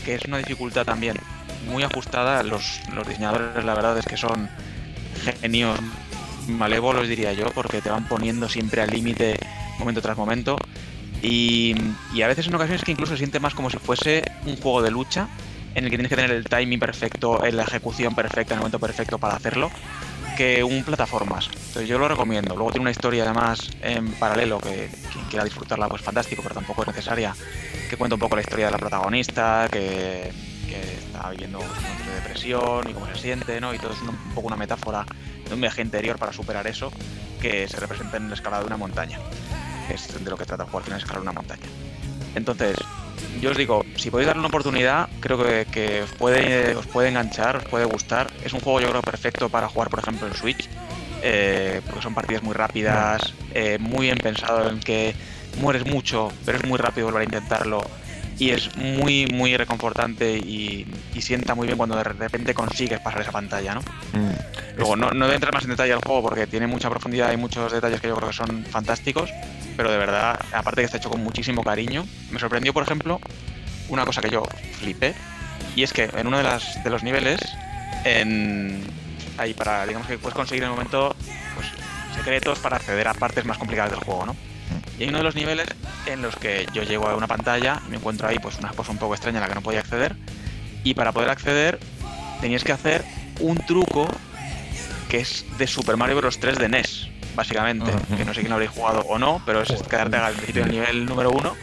que 0.04 0.16
es 0.16 0.26
una 0.26 0.38
dificultad 0.38 0.86
también 0.86 1.16
muy 1.68 1.84
ajustada. 1.84 2.44
Los, 2.44 2.82
los 2.94 3.08
diseñadores, 3.08 3.64
la 3.64 3.74
verdad 3.74 3.98
es 3.98 4.06
que 4.06 4.18
son 4.18 4.50
genios 5.42 5.80
malévolos, 6.48 7.08
diría 7.08 7.32
yo, 7.34 7.46
porque 7.52 7.82
te 7.82 7.90
van 7.90 8.08
poniendo 8.08 8.50
siempre 8.50 8.82
al 8.82 8.90
límite 8.90 9.40
momento 9.80 10.02
tras 10.02 10.18
momento. 10.18 10.58
Y, 11.22 11.76
a 12.22 12.28
veces 12.28 12.48
en 12.48 12.56
ocasiones 12.56 12.84
que 12.84 12.92
incluso 12.92 13.14
se 13.14 13.18
siente 13.18 13.40
más 13.40 13.54
como 13.54 13.70
si 13.70 13.78
fuese 13.78 14.24
un 14.46 14.58
juego 14.58 14.82
de 14.82 14.92
lucha 14.92 15.28
en 15.76 15.86
el 15.86 15.90
que 15.90 15.98
tienes 15.98 16.10
que 16.10 16.16
tener 16.16 16.32
el 16.32 16.46
timing 16.46 16.80
perfecto, 16.80 17.40
la 17.52 17.64
ejecución 17.64 18.16
perfecta, 18.16 18.56
el 18.56 18.60
momento 18.60 18.80
perfecto 18.80 19.18
para 19.18 19.36
hacerlo. 19.36 19.72
que 20.38 20.64
un 20.64 20.84
plataformas. 20.84 21.48
Entonces 21.48 21.88
yo 21.88 22.00
lo 22.00 22.08
recomiendo. 22.08 22.56
Luego 22.56 22.72
tiene 22.72 22.84
una 22.84 22.92
historia 22.92 23.24
además 23.24 23.70
en 23.82 24.12
paralelo 24.14 24.60
que 24.60 24.90
quien 25.12 25.26
quiera 25.26 25.44
disfrutarla 25.44 25.88
pues 25.88 26.02
fantástico, 26.02 26.42
pero 26.42 26.56
tampoco 26.56 26.82
es 26.82 26.88
necesaria. 26.88 27.36
Que 27.90 27.98
cuenta 27.98 28.16
un 28.16 28.20
poco 28.22 28.36
la 28.36 28.42
historia 28.42 28.66
de 28.68 28.72
la 28.72 28.78
protagonista, 28.78 29.68
que, 29.70 30.32
está 30.70 31.30
viviendo 31.32 31.60
momentos 31.60 32.06
de 32.06 32.16
depresión 32.16 32.90
y 32.90 32.94
cómo 32.94 33.06
se 33.08 33.16
siente, 33.16 33.60
¿no? 33.60 33.74
Y 33.74 33.78
todo 33.78 33.92
es 33.92 34.02
un, 34.02 34.10
un 34.10 34.34
poco 34.34 34.48
una 34.48 34.56
metáfora 34.56 35.06
de 35.46 35.54
un 35.54 35.60
viaje 35.60 35.82
interior 35.82 36.18
para 36.18 36.32
superar 36.32 36.66
eso 36.66 36.92
que 37.42 37.68
se 37.68 37.78
representa 37.78 38.18
en 38.18 38.30
la 38.30 38.36
escalada 38.36 38.62
de 38.62 38.68
una 38.68 38.78
montaña. 38.78 39.20
Que 39.92 39.98
es 39.98 40.24
de 40.24 40.30
lo 40.30 40.38
que 40.38 40.46
trata 40.46 40.64
el 40.64 40.70
juego 40.70 40.78
al 40.78 40.84
final, 40.86 41.00
escalar 41.00 41.22
una 41.22 41.34
montaña. 41.34 41.64
Entonces, 42.34 42.78
yo 43.42 43.52
os 43.52 43.58
digo, 43.58 43.84
si 43.98 44.10
podéis 44.10 44.28
darle 44.28 44.40
una 44.40 44.48
oportunidad, 44.48 45.10
creo 45.20 45.38
que, 45.38 45.66
que 45.70 46.04
os, 46.04 46.12
puede, 46.12 46.76
os 46.78 46.88
puede 46.88 47.10
enganchar, 47.10 47.58
os 47.58 47.66
puede 47.66 47.84
gustar. 47.84 48.32
Es 48.46 48.54
un 48.54 48.62
juego 48.62 48.80
yo 48.80 48.90
creo 48.90 49.02
perfecto 49.02 49.50
para 49.50 49.68
jugar, 49.68 49.90
por 49.90 50.00
ejemplo, 50.00 50.28
en 50.28 50.34
Switch, 50.34 50.70
eh, 51.22 51.82
porque 51.86 52.02
son 52.02 52.14
partidas 52.14 52.42
muy 52.42 52.54
rápidas, 52.54 53.34
eh, 53.54 53.80
muy 53.82 54.06
bien 54.06 54.18
pensado 54.18 54.70
en 54.70 54.80
que 54.80 55.14
mueres 55.60 55.86
mucho, 55.86 56.32
pero 56.46 56.58
es 56.58 56.64
muy 56.64 56.78
rápido 56.78 57.08
volver 57.08 57.24
a 57.24 57.26
intentarlo. 57.26 57.84
Y 58.40 58.52
es 58.52 58.74
muy, 58.78 59.28
muy 59.28 59.58
reconfortante 59.58 60.38
y, 60.38 60.88
y 61.14 61.22
sienta 61.22 61.54
muy 61.54 61.68
bien 61.68 61.78
cuando 61.78 61.98
de 61.98 62.06
repente 62.06 62.54
consigues 62.54 63.02
pasar 63.02 63.22
esa 63.22 63.32
pantalla, 63.34 63.76
¿no? 63.76 63.82
Mm. 64.14 64.32
Luego, 64.78 64.96
no, 64.96 65.12
no 65.12 65.26
voy 65.26 65.34
a 65.34 65.36
entrar 65.36 65.54
más 65.54 65.66
en 65.66 65.72
detalle 65.72 65.94
al 65.94 66.00
juego 66.00 66.24
porque 66.24 66.48
tiene 66.48 66.66
mucha 66.66 66.90
profundidad 66.90 67.32
y 67.34 67.38
muchos 67.38 67.72
detalles 67.72 68.00
que 68.00 68.08
yo 68.08 68.16
creo 68.16 68.30
que 68.30 68.36
son 68.36 68.66
fantásticos, 68.66 69.30
pero 69.82 69.94
de 69.94 69.98
verdad, 69.98 70.40
aparte 70.52 70.82
que 70.82 70.86
está 70.86 70.98
hecho 70.98 71.10
con 71.10 71.24
muchísimo 71.24 71.64
cariño, 71.64 72.06
me 72.30 72.40
sorprendió, 72.40 72.72
por 72.72 72.84
ejemplo, 72.84 73.20
una 73.90 74.06
cosa 74.06 74.22
que 74.22 74.30
yo 74.30 74.44
flipé, 74.80 75.16
y 75.76 75.82
es 75.82 75.92
que 75.92 76.04
en 76.04 76.28
uno 76.28 76.38
de, 76.38 76.44
las, 76.44 76.84
de 76.84 76.90
los 76.92 77.02
niveles, 77.02 77.40
en, 78.04 78.84
ahí 79.40 79.56
para, 79.56 79.88
digamos 79.88 80.08
que 80.08 80.20
puedes 80.20 80.36
conseguir 80.36 80.62
en 80.62 80.70
el 80.70 80.76
momento 80.76 81.16
pues, 81.56 81.68
secretos 82.16 82.60
para 82.60 82.76
acceder 82.76 83.08
a 83.08 83.16
partes 83.16 83.44
más 83.44 83.58
complicadas 83.58 83.90
del 83.90 84.02
juego, 84.02 84.28
¿no? 84.28 84.36
Y 85.00 85.02
hay 85.02 85.10
uno 85.10 85.18
de 85.18 85.24
los 85.24 85.34
niveles 85.34 85.66
en 86.06 86.22
los 86.22 86.36
que 86.36 86.68
yo 86.74 86.84
llego 86.84 87.08
a 87.08 87.16
una 87.16 87.26
pantalla 87.26 87.82
me 87.90 87.96
encuentro 87.96 88.28
ahí 88.28 88.38
pues 88.38 88.60
una 88.60 88.70
cosa 88.74 88.92
un 88.92 89.00
poco 89.00 89.16
extraña 89.16 89.40
a 89.40 89.42
la 89.42 89.48
que 89.48 89.56
no 89.56 89.62
podía 89.62 89.80
acceder, 89.80 90.16
y 90.84 90.94
para 90.94 91.12
poder 91.12 91.32
acceder 91.32 91.80
tenías 92.40 92.64
que 92.64 92.72
hacer 92.72 93.04
un 93.40 93.58
truco 93.58 94.08
que 95.10 95.22
es 95.22 95.44
de 95.58 95.66
Super 95.66 95.98
Mario 95.98 96.18
Bros. 96.18 96.40
3 96.40 96.60
de 96.60 96.70
NES, 96.70 97.11
básicamente. 97.36 97.92
Que 98.18 98.26
no 98.26 98.34
sé 98.34 98.42
quién 98.42 98.50
lo 98.50 98.56
habréis 98.56 98.72
jugado 98.72 99.02
o 99.02 99.18
no, 99.18 99.42
pero 99.46 99.62
es 99.62 99.72
quedarte 99.84 100.18
al 100.18 100.34
principio 100.34 100.64
del 100.64 100.72
nivel 100.72 101.06
número 101.06 101.32
uno, 101.32 101.56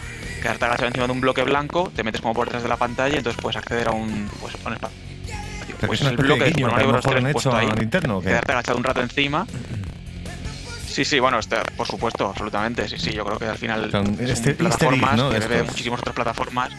quedarte 0.42 0.64
agachado 0.64 0.88
encima 0.88 1.06
de 1.06 1.12
un 1.12 1.20
bloque 1.20 1.42
blanco, 1.42 1.90
te 1.94 2.02
metes 2.02 2.20
como 2.20 2.34
por 2.34 2.46
detrás 2.46 2.62
de 2.62 2.68
la 2.68 2.76
pantalla 2.76 3.14
y 3.14 3.18
entonces 3.18 3.40
puedes 3.40 3.56
acceder 3.56 3.88
a 3.88 3.92
un, 3.92 4.28
pues, 4.40 4.54
a 4.64 4.68
un 4.68 4.74
espacio. 4.74 4.98
Pues 5.86 6.00
el 6.02 6.16
bloque 6.16 6.44
de 6.44 6.50
Super 6.52 6.70
Mario 6.72 6.88
Bros 6.88 7.04
mejor 7.04 7.10
3 7.12 7.24
han 7.24 7.30
hecho 7.30 7.32
puesto 7.34 7.56
ahí, 7.56 8.20
quedarte 8.22 8.52
agachado 8.52 8.78
un 8.78 8.84
rato 8.84 9.00
encima. 9.00 9.46
Sí, 10.88 11.04
sí, 11.04 11.20
bueno, 11.20 11.38
está, 11.38 11.62
por 11.76 11.86
supuesto, 11.86 12.26
absolutamente. 12.28 12.88
Sí, 12.88 12.96
sí, 12.98 13.12
yo 13.12 13.24
creo 13.24 13.38
que 13.38 13.44
al 13.46 13.58
final 13.58 13.88
Son 13.90 14.06
este- 14.14 14.24
easter 14.30 14.50
egg, 14.52 14.58
plataformas 14.58 15.16
¿no? 15.16 15.30
que 15.30 15.38
bebe 15.38 15.62
muchísimas 15.62 16.00
otras 16.00 16.14
plataformas. 16.14 16.70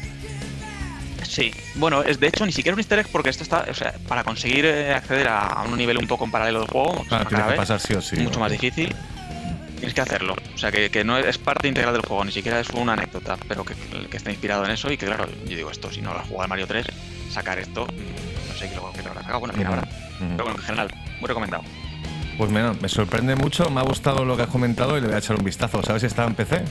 Sí, 1.29 1.53
bueno, 1.75 2.01
es 2.01 2.19
de 2.19 2.27
hecho 2.27 2.43
ni 2.43 2.51
siquiera 2.51 2.73
un 2.73 2.79
easter 2.79 2.97
egg 2.97 3.07
porque 3.11 3.29
esto 3.29 3.43
está, 3.43 3.63
o 3.69 3.73
sea, 3.75 3.93
para 4.07 4.23
conseguir 4.23 4.65
eh, 4.65 4.95
acceder 4.95 5.27
a, 5.27 5.45
a 5.45 5.61
un 5.63 5.77
nivel 5.77 5.99
un 5.99 6.07
poco 6.07 6.25
en 6.25 6.31
paralelo 6.31 6.61
del 6.61 6.67
juego, 6.69 7.05
tienes 7.07 7.27
cada 7.27 7.43
que 7.43 7.49
vez, 7.49 7.57
pasar 7.57 7.79
sí 7.79 7.93
o 7.93 8.01
sí. 8.01 8.15
mucho 8.17 8.39
¿no? 8.39 8.39
más 8.39 8.51
difícil, 8.51 8.91
tienes 9.75 9.93
que 9.93 10.01
hacerlo. 10.01 10.35
O 10.55 10.57
sea, 10.57 10.71
que, 10.71 10.89
que 10.89 11.03
no 11.03 11.19
es 11.19 11.37
parte 11.37 11.67
integral 11.67 11.93
del 11.93 12.01
juego, 12.01 12.25
ni 12.25 12.31
siquiera 12.31 12.59
es 12.59 12.69
una 12.71 12.93
anécdota, 12.93 13.37
pero 13.47 13.63
que, 13.63 13.75
que 14.09 14.17
está 14.17 14.31
inspirado 14.31 14.65
en 14.65 14.71
eso 14.71 14.91
y 14.91 14.97
que 14.97 15.05
claro, 15.05 15.27
yo 15.45 15.55
digo 15.55 15.69
esto, 15.69 15.91
si 15.91 16.01
no 16.01 16.13
lo 16.13 16.19
has 16.19 16.25
jugado 16.25 16.43
al 16.45 16.49
Mario 16.49 16.65
3, 16.65 16.87
sacar 17.29 17.59
esto, 17.59 17.85
mm, 17.85 18.47
no 18.49 18.55
sé 18.55 18.67
qué 18.67 18.75
lo 18.77 18.91
que 18.91 19.03
te 19.03 19.09
habrá 19.09 19.21
sacado, 19.21 19.39
bueno, 19.41 19.53
habrá. 19.67 19.81
Ujú. 19.81 20.29
Pero 20.31 20.43
bueno, 20.45 20.57
en 20.57 20.65
general, 20.65 20.91
muy 21.19 21.27
recomendado. 21.27 21.63
Pues 22.39 22.49
mira, 22.49 22.73
me 22.81 22.89
sorprende 22.89 23.35
mucho, 23.35 23.69
me 23.69 23.81
ha 23.81 23.83
gustado 23.83 24.25
lo 24.25 24.35
que 24.35 24.43
has 24.43 24.49
comentado 24.49 24.97
y 24.97 25.01
le 25.01 25.07
voy 25.07 25.15
a 25.15 25.19
echar 25.19 25.35
un 25.35 25.43
vistazo. 25.43 25.83
¿Sabes 25.83 26.01
si 26.01 26.07
está 26.07 26.23
en 26.25 26.33
PC? 26.33 26.63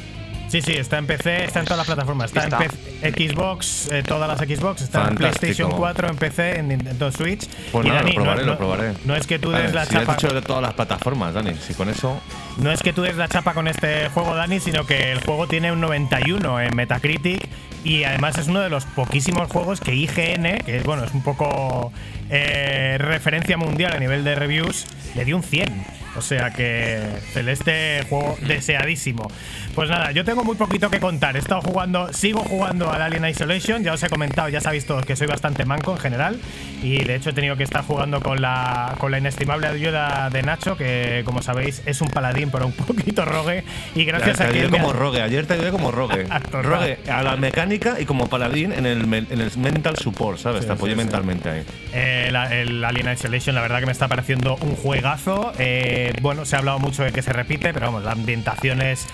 Sí, 0.49 0.63
sí, 0.63 0.73
está 0.73 0.97
en 0.99 1.07
PC, 1.07 1.45
está 1.45 1.61
en 1.61 1.67
todas 1.67 1.79
las 1.79 1.87
plataformas. 1.87 2.31
Está, 2.31 2.45
Está. 2.45 2.65
en 2.65 3.13
PC, 3.13 3.29
Xbox, 3.29 3.89
eh, 3.93 4.03
todas 4.03 4.29
las 4.29 4.39
Xbox, 4.39 4.81
está 4.83 5.05
Fantástico. 5.05 5.27
en 5.27 5.39
PlayStation 5.41 5.71
4, 5.73 6.09
en 6.09 6.17
PC, 6.17 6.59
en 6.59 6.69
Nintendo 6.69 7.13
Switch. 7.13 7.47
Pues 7.71 7.85
y 7.87 7.89
nada, 7.91 8.01
Dani, 8.03 8.13
lo 8.15 8.23
probaré, 8.23 8.41
no, 8.45 8.53
lo 8.53 8.59
probaré. 8.59 8.93
no 9.05 9.15
es 9.15 9.27
que 9.27 9.39
tú 9.39 9.51
des 9.51 9.75
la 9.75 9.85
si 9.85 9.95
has 9.97 10.01
chapa. 10.03 10.15
dicho 10.17 10.33
de 10.35 10.41
todas 10.43 10.63
las 10.63 10.73
plataformas, 10.73 11.35
Dani. 11.35 11.53
Si 11.67 11.75
con 11.75 11.89
eso. 11.91 12.19
No 12.57 12.73
es 12.73 12.83
que 12.83 12.93
tú 12.95 13.03
des 13.03 13.17
la 13.17 13.29
chapa 13.29 13.53
con 13.53 13.69
este 13.69 14.09
juego, 14.09 14.35
Dani, 14.35 14.59
sino 14.59 14.87
que 14.87 15.13
el 15.13 15.21
juego 15.21 15.47
tiene 15.49 15.71
un 15.71 15.81
91 15.83 16.61
en 16.63 16.75
Metacritic 16.75 17.47
y 17.85 18.05
además 18.05 18.39
es 18.39 18.49
uno 18.49 18.61
de 18.61 18.71
los 18.71 18.85
poquísimos 18.87 19.51
juegos 19.51 19.81
que 19.81 19.95
IGN, 19.95 20.59
que 20.65 20.81
bueno, 20.85 21.05
es 21.05 21.13
un 21.13 21.23
poco 21.23 21.93
eh, 22.31 22.97
referencia 22.99 23.57
mundial 23.57 23.93
a 23.93 23.99
nivel 23.99 24.25
de 24.25 24.35
reviews, 24.35 24.87
le 25.15 25.25
dio 25.25 25.37
un 25.37 25.43
100. 25.43 25.99
O 26.17 26.23
sea 26.23 26.51
que 26.51 27.01
Celeste, 27.33 28.05
juego 28.09 28.37
deseadísimo. 28.41 29.31
Pues 29.79 29.91
nada, 29.91 30.11
yo 30.11 30.25
tengo 30.25 30.43
muy 30.43 30.57
poquito 30.57 30.91
que 30.91 30.99
contar. 30.99 31.37
He 31.37 31.39
estado 31.39 31.61
jugando, 31.61 32.13
sigo 32.13 32.41
jugando 32.41 32.91
al 32.91 33.01
Alien 33.01 33.25
Isolation. 33.27 33.85
Ya 33.85 33.93
os 33.93 34.03
he 34.03 34.09
comentado, 34.09 34.49
ya 34.49 34.61
sabéis 34.61 34.85
todos 34.87 35.05
que 35.07 35.15
soy 35.15 35.29
bastante 35.29 35.65
manco 35.65 35.93
en 35.93 35.99
general. 35.99 36.41
Y 36.83 37.05
de 37.05 37.15
hecho 37.15 37.31
he 37.31 37.33
tenido 37.33 37.57
que 37.57 37.63
estar 37.63 37.85
jugando 37.85 38.21
con 38.21 38.41
la, 38.43 38.97
con 38.99 39.13
la 39.13 39.19
inestimable 39.19 39.69
ayuda 39.69 40.31
de 40.31 40.43
Nacho, 40.43 40.77
que 40.77 41.23
como 41.25 41.43
sabéis 41.43 41.81
es 41.87 42.01
un 42.01 42.09
paladín, 42.09 42.51
pero 42.51 42.67
un 42.67 42.73
poquito 42.87 43.25
rogue. 43.25 43.63
Y 43.95 44.05
gracias 44.05 44.41
a 44.41 44.49
que. 44.49 44.69
me 44.69 44.81
como 44.81 44.93
rogue. 44.93 45.23
Ayer 45.23 45.47
te 45.47 45.55
ayudé 45.55 45.71
como 45.71 45.93
rogue. 45.93 46.27
Rogue 46.51 46.99
a 47.09 47.23
la 47.23 47.37
mecánica 47.37 48.01
y 48.01 48.05
como 48.05 48.27
paladín 48.27 48.73
en 48.73 48.85
el, 48.85 49.03
en 49.15 49.41
el 49.41 49.57
mental 49.59 49.97
support, 49.97 50.39
¿sabes? 50.41 50.63
Sí, 50.63 50.67
te 50.67 50.73
apoyé 50.73 50.95
sí, 50.95 50.99
sí. 50.99 51.05
mentalmente 51.05 51.51
ahí. 51.51 51.63
Eh, 51.93 52.31
la- 52.33 52.53
el 52.53 52.83
Alien 52.85 53.13
Isolation, 53.13 53.55
la 53.55 53.61
verdad 53.63 53.79
que 53.79 53.87
me 53.87 53.93
está 53.93 54.09
pareciendo 54.09 54.57
un 54.61 54.75
juegazo. 54.75 55.53
Eh, 55.61 56.15
bueno, 56.21 56.45
se 56.45 56.57
ha 56.57 56.59
hablado 56.59 56.81
mucho 56.81 57.05
de 57.05 57.13
que 57.13 57.23
se 57.23 57.33
repite, 57.33 57.73
pero 57.73 57.87
vamos, 57.87 58.03
la 58.03 58.11
ambientación 58.11 58.83
es 58.83 59.07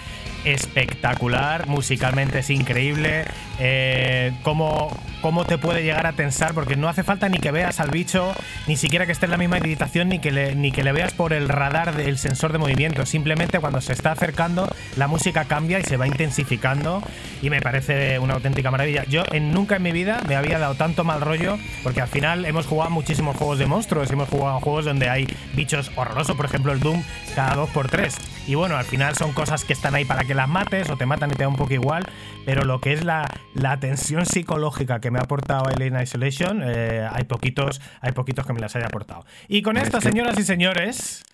espectacular, 0.44 1.66
musicalmente 1.66 2.40
es 2.40 2.50
increíble. 2.50 3.24
Eh, 3.60 4.32
cómo, 4.42 4.90
cómo 5.20 5.44
te 5.44 5.58
puede 5.58 5.82
llegar 5.82 6.06
a 6.06 6.12
tensar, 6.12 6.54
porque 6.54 6.76
no 6.76 6.88
hace 6.88 7.02
falta 7.02 7.28
ni 7.28 7.38
que 7.38 7.50
veas 7.50 7.80
al 7.80 7.90
bicho, 7.90 8.34
ni 8.66 8.76
siquiera 8.76 9.06
que 9.06 9.12
esté 9.12 9.26
en 9.26 9.30
la 9.30 9.36
misma 9.36 9.56
habitación, 9.56 10.08
ni 10.08 10.18
que 10.18 10.32
le, 10.32 10.54
ni 10.54 10.72
que 10.72 10.82
le 10.82 10.92
veas 10.92 11.12
por 11.12 11.32
el 11.32 11.48
radar 11.48 11.94
del 11.94 12.18
sensor 12.18 12.52
de 12.52 12.58
movimiento. 12.58 13.06
Simplemente 13.06 13.60
cuando 13.60 13.80
se 13.80 13.92
está 13.92 14.12
acercando, 14.12 14.68
la 14.96 15.06
música 15.06 15.44
cambia 15.44 15.78
y 15.78 15.84
se 15.84 15.96
va 15.96 16.06
intensificando. 16.06 17.02
Y 17.42 17.50
me 17.50 17.60
parece 17.60 18.18
una 18.18 18.34
auténtica 18.34 18.70
maravilla. 18.70 19.04
Yo 19.04 19.22
en, 19.32 19.52
nunca 19.52 19.76
en 19.76 19.82
mi 19.82 19.92
vida 19.92 20.20
me 20.28 20.36
había 20.36 20.58
dado 20.58 20.74
tanto 20.74 21.04
mal 21.04 21.20
rollo, 21.20 21.58
porque 21.82 22.00
al 22.00 22.08
final 22.08 22.44
hemos 22.44 22.66
jugado 22.66 22.90
muchísimos 22.90 23.36
juegos 23.36 23.58
de 23.58 23.66
monstruos, 23.66 24.10
hemos 24.10 24.28
jugado 24.28 24.60
juegos 24.60 24.84
donde 24.84 25.08
hay 25.08 25.26
bichos 25.54 25.90
horrorosos, 25.96 26.36
por 26.36 26.46
ejemplo 26.46 26.72
el 26.72 26.80
Doom 26.80 27.02
cada 27.34 27.54
2x3. 27.56 28.14
Y 28.46 28.54
bueno, 28.54 28.76
al 28.76 28.84
final 28.84 29.16
son 29.16 29.32
cosas 29.32 29.64
que 29.64 29.72
están 29.72 29.94
ahí 29.94 30.04
para 30.04 30.24
que 30.24 30.34
las 30.34 30.48
mates 30.48 30.88
o 30.90 30.96
te 30.96 31.06
matan 31.06 31.30
y 31.30 31.34
te 31.34 31.42
da 31.42 31.48
un 31.48 31.56
poco 31.56 31.72
igual, 31.74 32.04
pero 32.44 32.64
lo 32.64 32.80
que 32.80 32.92
es 32.92 33.04
la, 33.04 33.28
la 33.54 33.78
tensión 33.80 34.26
psicológica 34.26 35.00
que 35.00 35.10
me 35.10 35.18
ha 35.18 35.22
aportado 35.22 35.66
Alien 35.66 36.00
Isolation, 36.00 36.62
eh, 36.64 37.08
hay 37.10 37.24
poquitos, 37.24 37.80
hay 38.00 38.12
poquitos 38.12 38.46
que 38.46 38.52
me 38.52 38.60
las 38.60 38.76
haya 38.76 38.86
aportado. 38.86 39.24
Y 39.48 39.62
con 39.62 39.76
esto, 39.76 39.98
que- 39.98 40.04
señoras 40.08 40.38
y 40.38 40.44
señores, 40.44 41.24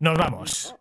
nos 0.00 0.18
vamos. 0.18 0.74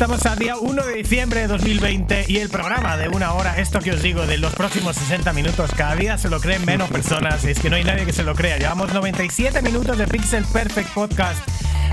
Estamos 0.00 0.24
a 0.24 0.34
día 0.34 0.56
1 0.56 0.82
de 0.82 0.94
diciembre 0.94 1.40
de 1.40 1.46
2020 1.48 2.24
y 2.26 2.38
el 2.38 2.48
programa 2.48 2.96
de 2.96 3.10
una 3.10 3.34
hora, 3.34 3.58
esto 3.58 3.80
que 3.80 3.92
os 3.92 4.00
digo, 4.00 4.26
de 4.26 4.38
los 4.38 4.54
próximos 4.54 4.96
60 4.96 5.34
minutos, 5.34 5.72
cada 5.76 5.94
día 5.94 6.16
se 6.16 6.30
lo 6.30 6.40
creen 6.40 6.64
menos 6.64 6.88
personas, 6.90 7.44
es 7.44 7.60
que 7.60 7.68
no 7.68 7.76
hay 7.76 7.84
nadie 7.84 8.06
que 8.06 8.14
se 8.14 8.22
lo 8.22 8.34
crea. 8.34 8.56
Llevamos 8.56 8.94
97 8.94 9.60
minutos 9.60 9.98
de 9.98 10.06
Pixel 10.06 10.46
Perfect 10.46 10.88
Podcast, 10.94 11.46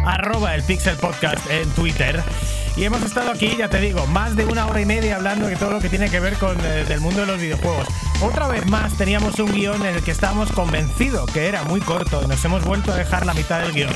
arroba 0.05 0.55
el 0.55 0.63
Pixel 0.63 0.95
Podcast 0.95 1.45
en 1.51 1.69
Twitter. 1.71 2.23
Y 2.77 2.85
hemos 2.85 3.01
estado 3.01 3.29
aquí, 3.29 3.57
ya 3.57 3.67
te 3.67 3.81
digo, 3.81 4.07
más 4.07 4.37
de 4.37 4.45
una 4.45 4.67
hora 4.67 4.79
y 4.79 4.85
media 4.85 5.17
hablando 5.17 5.47
de 5.47 5.57
todo 5.57 5.71
lo 5.71 5.81
que 5.81 5.89
tiene 5.89 6.09
que 6.09 6.21
ver 6.21 6.35
con 6.35 6.55
eh, 6.63 6.85
el 6.87 7.01
mundo 7.01 7.21
de 7.21 7.27
los 7.27 7.41
videojuegos. 7.41 7.89
Otra 8.21 8.47
vez 8.47 8.65
más 8.67 8.95
teníamos 8.97 9.37
un 9.39 9.51
guion 9.51 9.85
en 9.85 9.95
el 9.95 10.01
que 10.01 10.11
estábamos 10.11 10.49
convencidos 10.53 11.29
que 11.31 11.49
era 11.49 11.63
muy 11.63 11.81
corto 11.81 12.21
y 12.23 12.27
nos 12.27 12.43
hemos 12.45 12.63
vuelto 12.63 12.93
a 12.93 12.95
dejar 12.95 13.25
la 13.25 13.33
mitad 13.33 13.59
del 13.59 13.73
guion 13.73 13.93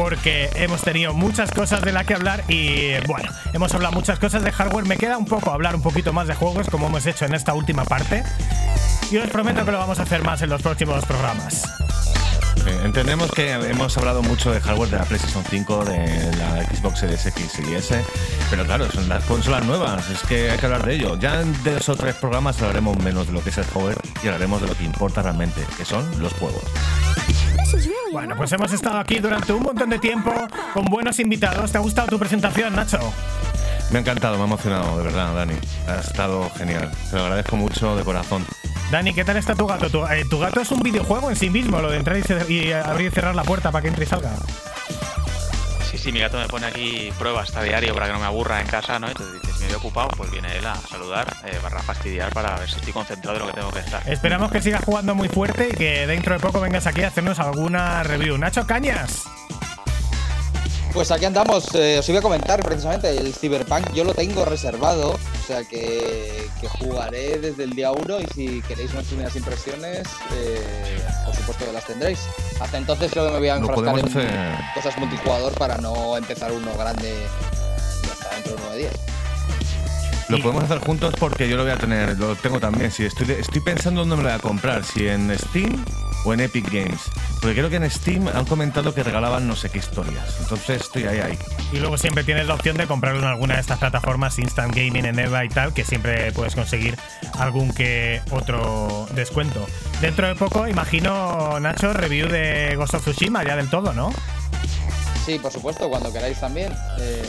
porque 0.00 0.48
hemos 0.54 0.80
tenido 0.80 1.12
muchas 1.12 1.50
cosas 1.50 1.82
de 1.82 1.92
las 1.92 2.06
que 2.06 2.14
hablar 2.14 2.42
y 2.48 2.92
bueno, 3.06 3.28
hemos 3.52 3.74
hablado 3.74 3.92
muchas 3.92 4.18
cosas 4.18 4.42
de 4.42 4.50
hardware. 4.50 4.86
Me 4.86 4.96
queda 4.96 5.18
un 5.18 5.26
poco 5.26 5.50
hablar 5.50 5.74
un 5.74 5.82
poquito 5.82 6.14
más 6.14 6.26
de 6.26 6.34
juegos 6.34 6.70
como 6.70 6.86
hemos 6.86 7.04
hecho 7.04 7.26
en 7.26 7.34
esta 7.34 7.52
última 7.52 7.84
parte. 7.84 8.24
Y 9.10 9.18
os 9.18 9.28
prometo 9.28 9.62
que 9.62 9.72
lo 9.72 9.78
vamos 9.78 9.98
a 9.98 10.04
hacer 10.04 10.24
más 10.24 10.40
en 10.40 10.48
los 10.48 10.62
próximos 10.62 11.04
programas. 11.04 11.68
Sí. 12.64 12.70
entendemos 12.82 13.30
que 13.30 13.52
hemos 13.52 13.98
hablado 13.98 14.22
mucho 14.22 14.50
de 14.50 14.60
hardware 14.62 14.88
de 14.88 14.96
la 14.96 15.04
PlayStation 15.04 15.44
5, 15.44 15.84
de 15.84 16.36
la 16.36 16.64
Xbox 16.64 17.00
Series 17.00 17.26
X 17.26 17.58
y 17.58 17.74
S, 17.74 18.02
pero 18.48 18.64
claro, 18.64 18.90
son 18.90 19.06
las 19.06 19.22
consolas 19.24 19.66
nuevas, 19.66 20.08
es 20.08 20.22
que 20.22 20.50
hay 20.50 20.58
que 20.58 20.64
hablar 20.64 20.84
de 20.86 20.94
ello. 20.94 21.18
Ya 21.18 21.42
en 21.42 21.52
dos 21.62 21.90
o 21.90 21.96
tres 21.96 22.14
programas 22.14 22.60
hablaremos 22.62 22.98
menos 23.02 23.26
de 23.26 23.34
lo 23.34 23.42
que 23.42 23.50
es 23.50 23.58
el 23.58 23.64
hardware 23.64 23.98
y 24.22 24.28
hablaremos 24.28 24.62
de 24.62 24.68
lo 24.68 24.74
que 24.74 24.84
importa 24.84 25.20
realmente, 25.20 25.60
que 25.76 25.84
son 25.84 26.06
los 26.22 26.32
juegos. 26.34 26.64
Bueno, 28.12 28.36
pues 28.36 28.52
hemos 28.52 28.72
estado 28.72 28.98
aquí 28.98 29.18
durante 29.18 29.52
un 29.52 29.62
montón 29.62 29.90
de 29.90 29.98
tiempo 29.98 30.32
con 30.74 30.84
buenos 30.86 31.18
invitados. 31.18 31.70
¿Te 31.70 31.78
ha 31.78 31.80
gustado 31.80 32.08
tu 32.08 32.18
presentación, 32.18 32.74
Nacho? 32.74 32.98
Me 33.90 33.98
ha 33.98 34.00
encantado, 34.00 34.36
me 34.36 34.42
ha 34.42 34.46
emocionado, 34.46 34.98
de 34.98 35.04
verdad, 35.04 35.34
Dani. 35.34 35.54
Ha 35.88 36.00
estado 36.00 36.50
genial. 36.56 36.90
Te 37.10 37.16
lo 37.16 37.22
agradezco 37.22 37.56
mucho 37.56 37.96
de 37.96 38.04
corazón. 38.04 38.44
Dani, 38.90 39.14
¿qué 39.14 39.24
tal 39.24 39.36
está 39.36 39.54
tu 39.54 39.66
gato? 39.66 39.88
Tu, 39.88 40.04
eh, 40.06 40.24
tu 40.28 40.38
gato 40.38 40.60
es 40.60 40.70
un 40.72 40.80
videojuego 40.80 41.30
en 41.30 41.36
sí 41.36 41.48
mismo, 41.48 41.80
lo 41.80 41.90
de 41.90 41.98
entrar 41.98 42.16
y, 42.48 42.54
y 42.54 42.72
abrir 42.72 43.08
y 43.08 43.10
cerrar 43.10 43.34
la 43.34 43.44
puerta 43.44 43.70
para 43.70 43.82
que 43.82 43.88
entre 43.88 44.04
y 44.04 44.06
salga. 44.08 44.30
Sí, 46.00 46.12
mi 46.12 46.20
gato 46.20 46.38
me 46.38 46.48
pone 46.48 46.64
aquí 46.64 47.12
pruebas 47.18 47.54
a 47.54 47.62
diario 47.62 47.92
para 47.92 48.06
que 48.06 48.12
no 48.14 48.20
me 48.20 48.24
aburra 48.24 48.58
en 48.62 48.66
casa, 48.66 48.98
¿no? 48.98 49.08
Entonces 49.08 49.34
dice, 49.42 49.52
si 49.52 49.64
me 49.64 49.68
veo 49.68 49.76
ocupado, 49.76 50.08
pues 50.16 50.30
viene 50.30 50.56
él 50.56 50.66
a 50.66 50.74
saludar, 50.74 51.30
eh, 51.44 51.58
barra 51.62 51.82
fastidiar 51.82 52.32
para 52.32 52.58
ver 52.58 52.70
si 52.70 52.76
estoy 52.76 52.94
concentrado 52.94 53.36
en 53.36 53.42
lo 53.42 53.52
que 53.52 53.60
tengo 53.60 53.70
que 53.70 53.80
estar. 53.80 54.08
Esperamos 54.08 54.50
que 54.50 54.62
sigas 54.62 54.82
jugando 54.82 55.14
muy 55.14 55.28
fuerte 55.28 55.68
y 55.70 55.76
que 55.76 56.06
dentro 56.06 56.32
de 56.32 56.40
poco 56.40 56.58
vengas 56.58 56.86
aquí 56.86 57.02
a 57.02 57.08
hacernos 57.08 57.38
alguna 57.38 58.02
review. 58.02 58.38
Nacho 58.38 58.66
Cañas. 58.66 59.26
Pues 60.92 61.12
aquí 61.12 61.24
andamos, 61.24 61.72
eh, 61.76 61.98
os 62.00 62.08
iba 62.08 62.18
a 62.18 62.22
comentar 62.22 62.62
precisamente, 62.64 63.16
el 63.16 63.32
Cyberpunk 63.32 63.92
yo 63.92 64.02
lo 64.02 64.12
tengo 64.12 64.44
reservado, 64.44 65.12
o 65.12 65.46
sea 65.46 65.62
que, 65.62 66.48
que 66.60 66.68
jugaré 66.68 67.38
desde 67.38 67.62
el 67.62 67.70
día 67.70 67.92
1 67.92 68.20
y 68.20 68.26
si 68.34 68.62
queréis 68.62 68.92
unas 68.92 69.04
primeras 69.04 69.36
impresiones, 69.36 70.08
eh, 70.34 71.00
por 71.24 71.34
supuesto 71.34 71.64
que 71.64 71.72
las 71.72 71.86
tendréis. 71.86 72.18
Hasta 72.60 72.76
entonces 72.76 73.12
creo 73.12 73.26
que 73.26 73.32
me 73.32 73.38
voy 73.38 73.48
a 73.48 73.56
enfrascar 73.56 73.98
en 74.00 74.04
hacer. 74.04 74.30
cosas 74.74 74.98
multijugador 74.98 75.52
para 75.54 75.78
no 75.78 76.16
empezar 76.16 76.50
uno 76.50 76.74
grande 76.76 77.14
y 78.02 78.10
hasta 78.10 78.34
dentro 78.34 78.56
de 78.56 78.62
9 78.62 78.78
días. 78.78 78.94
Lo 80.28 80.38
podemos 80.40 80.64
hacer 80.64 80.78
juntos 80.78 81.14
porque 81.18 81.48
yo 81.48 81.56
lo 81.56 81.62
voy 81.62 81.72
a 81.72 81.76
tener, 81.76 82.18
lo 82.18 82.34
tengo 82.34 82.58
también. 82.58 82.90
Si 82.90 83.04
estoy, 83.04 83.30
estoy 83.30 83.60
pensando 83.60 84.00
dónde 84.00 84.16
me 84.16 84.22
lo 84.22 84.28
voy 84.28 84.38
a 84.38 84.40
comprar, 84.40 84.84
si 84.84 85.06
en 85.06 85.36
Steam 85.38 85.84
o 86.24 86.34
en 86.34 86.40
Epic 86.40 86.70
Games. 86.70 87.00
Porque 87.40 87.54
creo 87.54 87.70
que 87.70 87.76
en 87.76 87.90
Steam 87.90 88.28
han 88.28 88.44
comentado 88.44 88.94
que 88.94 89.02
regalaban 89.02 89.48
no 89.48 89.56
sé 89.56 89.70
qué 89.70 89.78
historias. 89.78 90.36
Entonces 90.40 90.82
estoy 90.82 91.04
ahí, 91.04 91.18
ahí. 91.18 91.38
Y 91.72 91.78
luego 91.78 91.96
siempre 91.96 92.24
tienes 92.24 92.46
la 92.46 92.54
opción 92.54 92.76
de 92.76 92.86
comprarlo 92.86 93.20
en 93.20 93.26
alguna 93.26 93.54
de 93.54 93.60
estas 93.60 93.78
plataformas, 93.78 94.38
Instant 94.38 94.74
Gaming, 94.74 95.06
en 95.06 95.18
Eva 95.18 95.44
y 95.44 95.48
tal, 95.48 95.72
que 95.72 95.84
siempre 95.84 96.32
puedes 96.32 96.54
conseguir 96.54 96.96
algún 97.38 97.72
que 97.72 98.20
otro 98.30 99.08
descuento. 99.14 99.66
Dentro 100.00 100.28
de 100.28 100.34
poco, 100.34 100.68
imagino, 100.68 101.58
Nacho, 101.60 101.92
review 101.92 102.28
de 102.28 102.74
Ghost 102.76 102.94
of 102.94 103.02
Tsushima 103.02 103.44
ya 103.44 103.56
del 103.56 103.70
todo, 103.70 103.92
¿no? 103.92 104.12
Sí, 105.24 105.38
por 105.38 105.52
supuesto, 105.52 105.88
cuando 105.88 106.12
queráis 106.12 106.40
también. 106.40 106.72
Eh, 106.98 107.22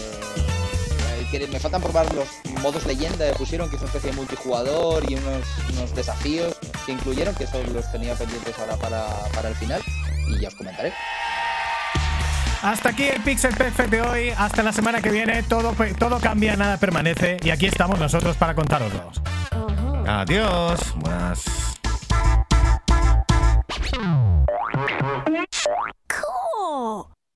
me 1.40 1.60
faltan 1.60 1.82
probar 1.82 2.14
los 2.14 2.28
modos 2.62 2.86
leyenda 2.86 3.32
que 3.32 3.38
pusieron, 3.38 3.70
que 3.70 3.78
es 3.78 3.82
una 3.82 3.90
especie 3.90 4.12
de 4.12 4.18
multijugador 4.18 5.10
y 5.10 5.16
unos, 5.16 5.44
unos 5.74 5.96
desafíos 5.96 6.58
que 6.86 6.92
incluyeron, 6.92 7.34
que 7.36 7.46
esos 7.46 7.68
los 7.70 7.90
tenía 7.92 8.16
pendientes 8.16 8.58
ahora 8.60 8.76
para, 8.78 9.08
para 9.34 9.50
el 9.50 9.56
final 9.56 9.82
y 10.28 10.40
ya 10.40 10.50
os 10.50 10.56
comentaré. 10.56 10.94
Hasta 12.62 12.90
aquí 12.90 13.04
el 13.06 13.22
Pixel 13.22 13.56
Perfect 13.56 13.90
de 13.90 14.02
hoy. 14.02 14.30
Hasta 14.38 14.62
la 14.62 14.72
semana 14.72 15.02
que 15.02 15.10
viene. 15.10 15.42
Todo, 15.44 15.74
todo 15.98 16.20
cambia, 16.20 16.56
nada 16.56 16.78
permanece. 16.78 17.38
Y 17.44 17.50
aquí 17.50 17.66
estamos 17.66 17.98
nosotros 17.98 18.38
para 18.38 18.54
contároslo. 18.54 19.12
Adiós. 20.06 20.80
Buenas. 20.98 21.44
Cool. 26.08 27.11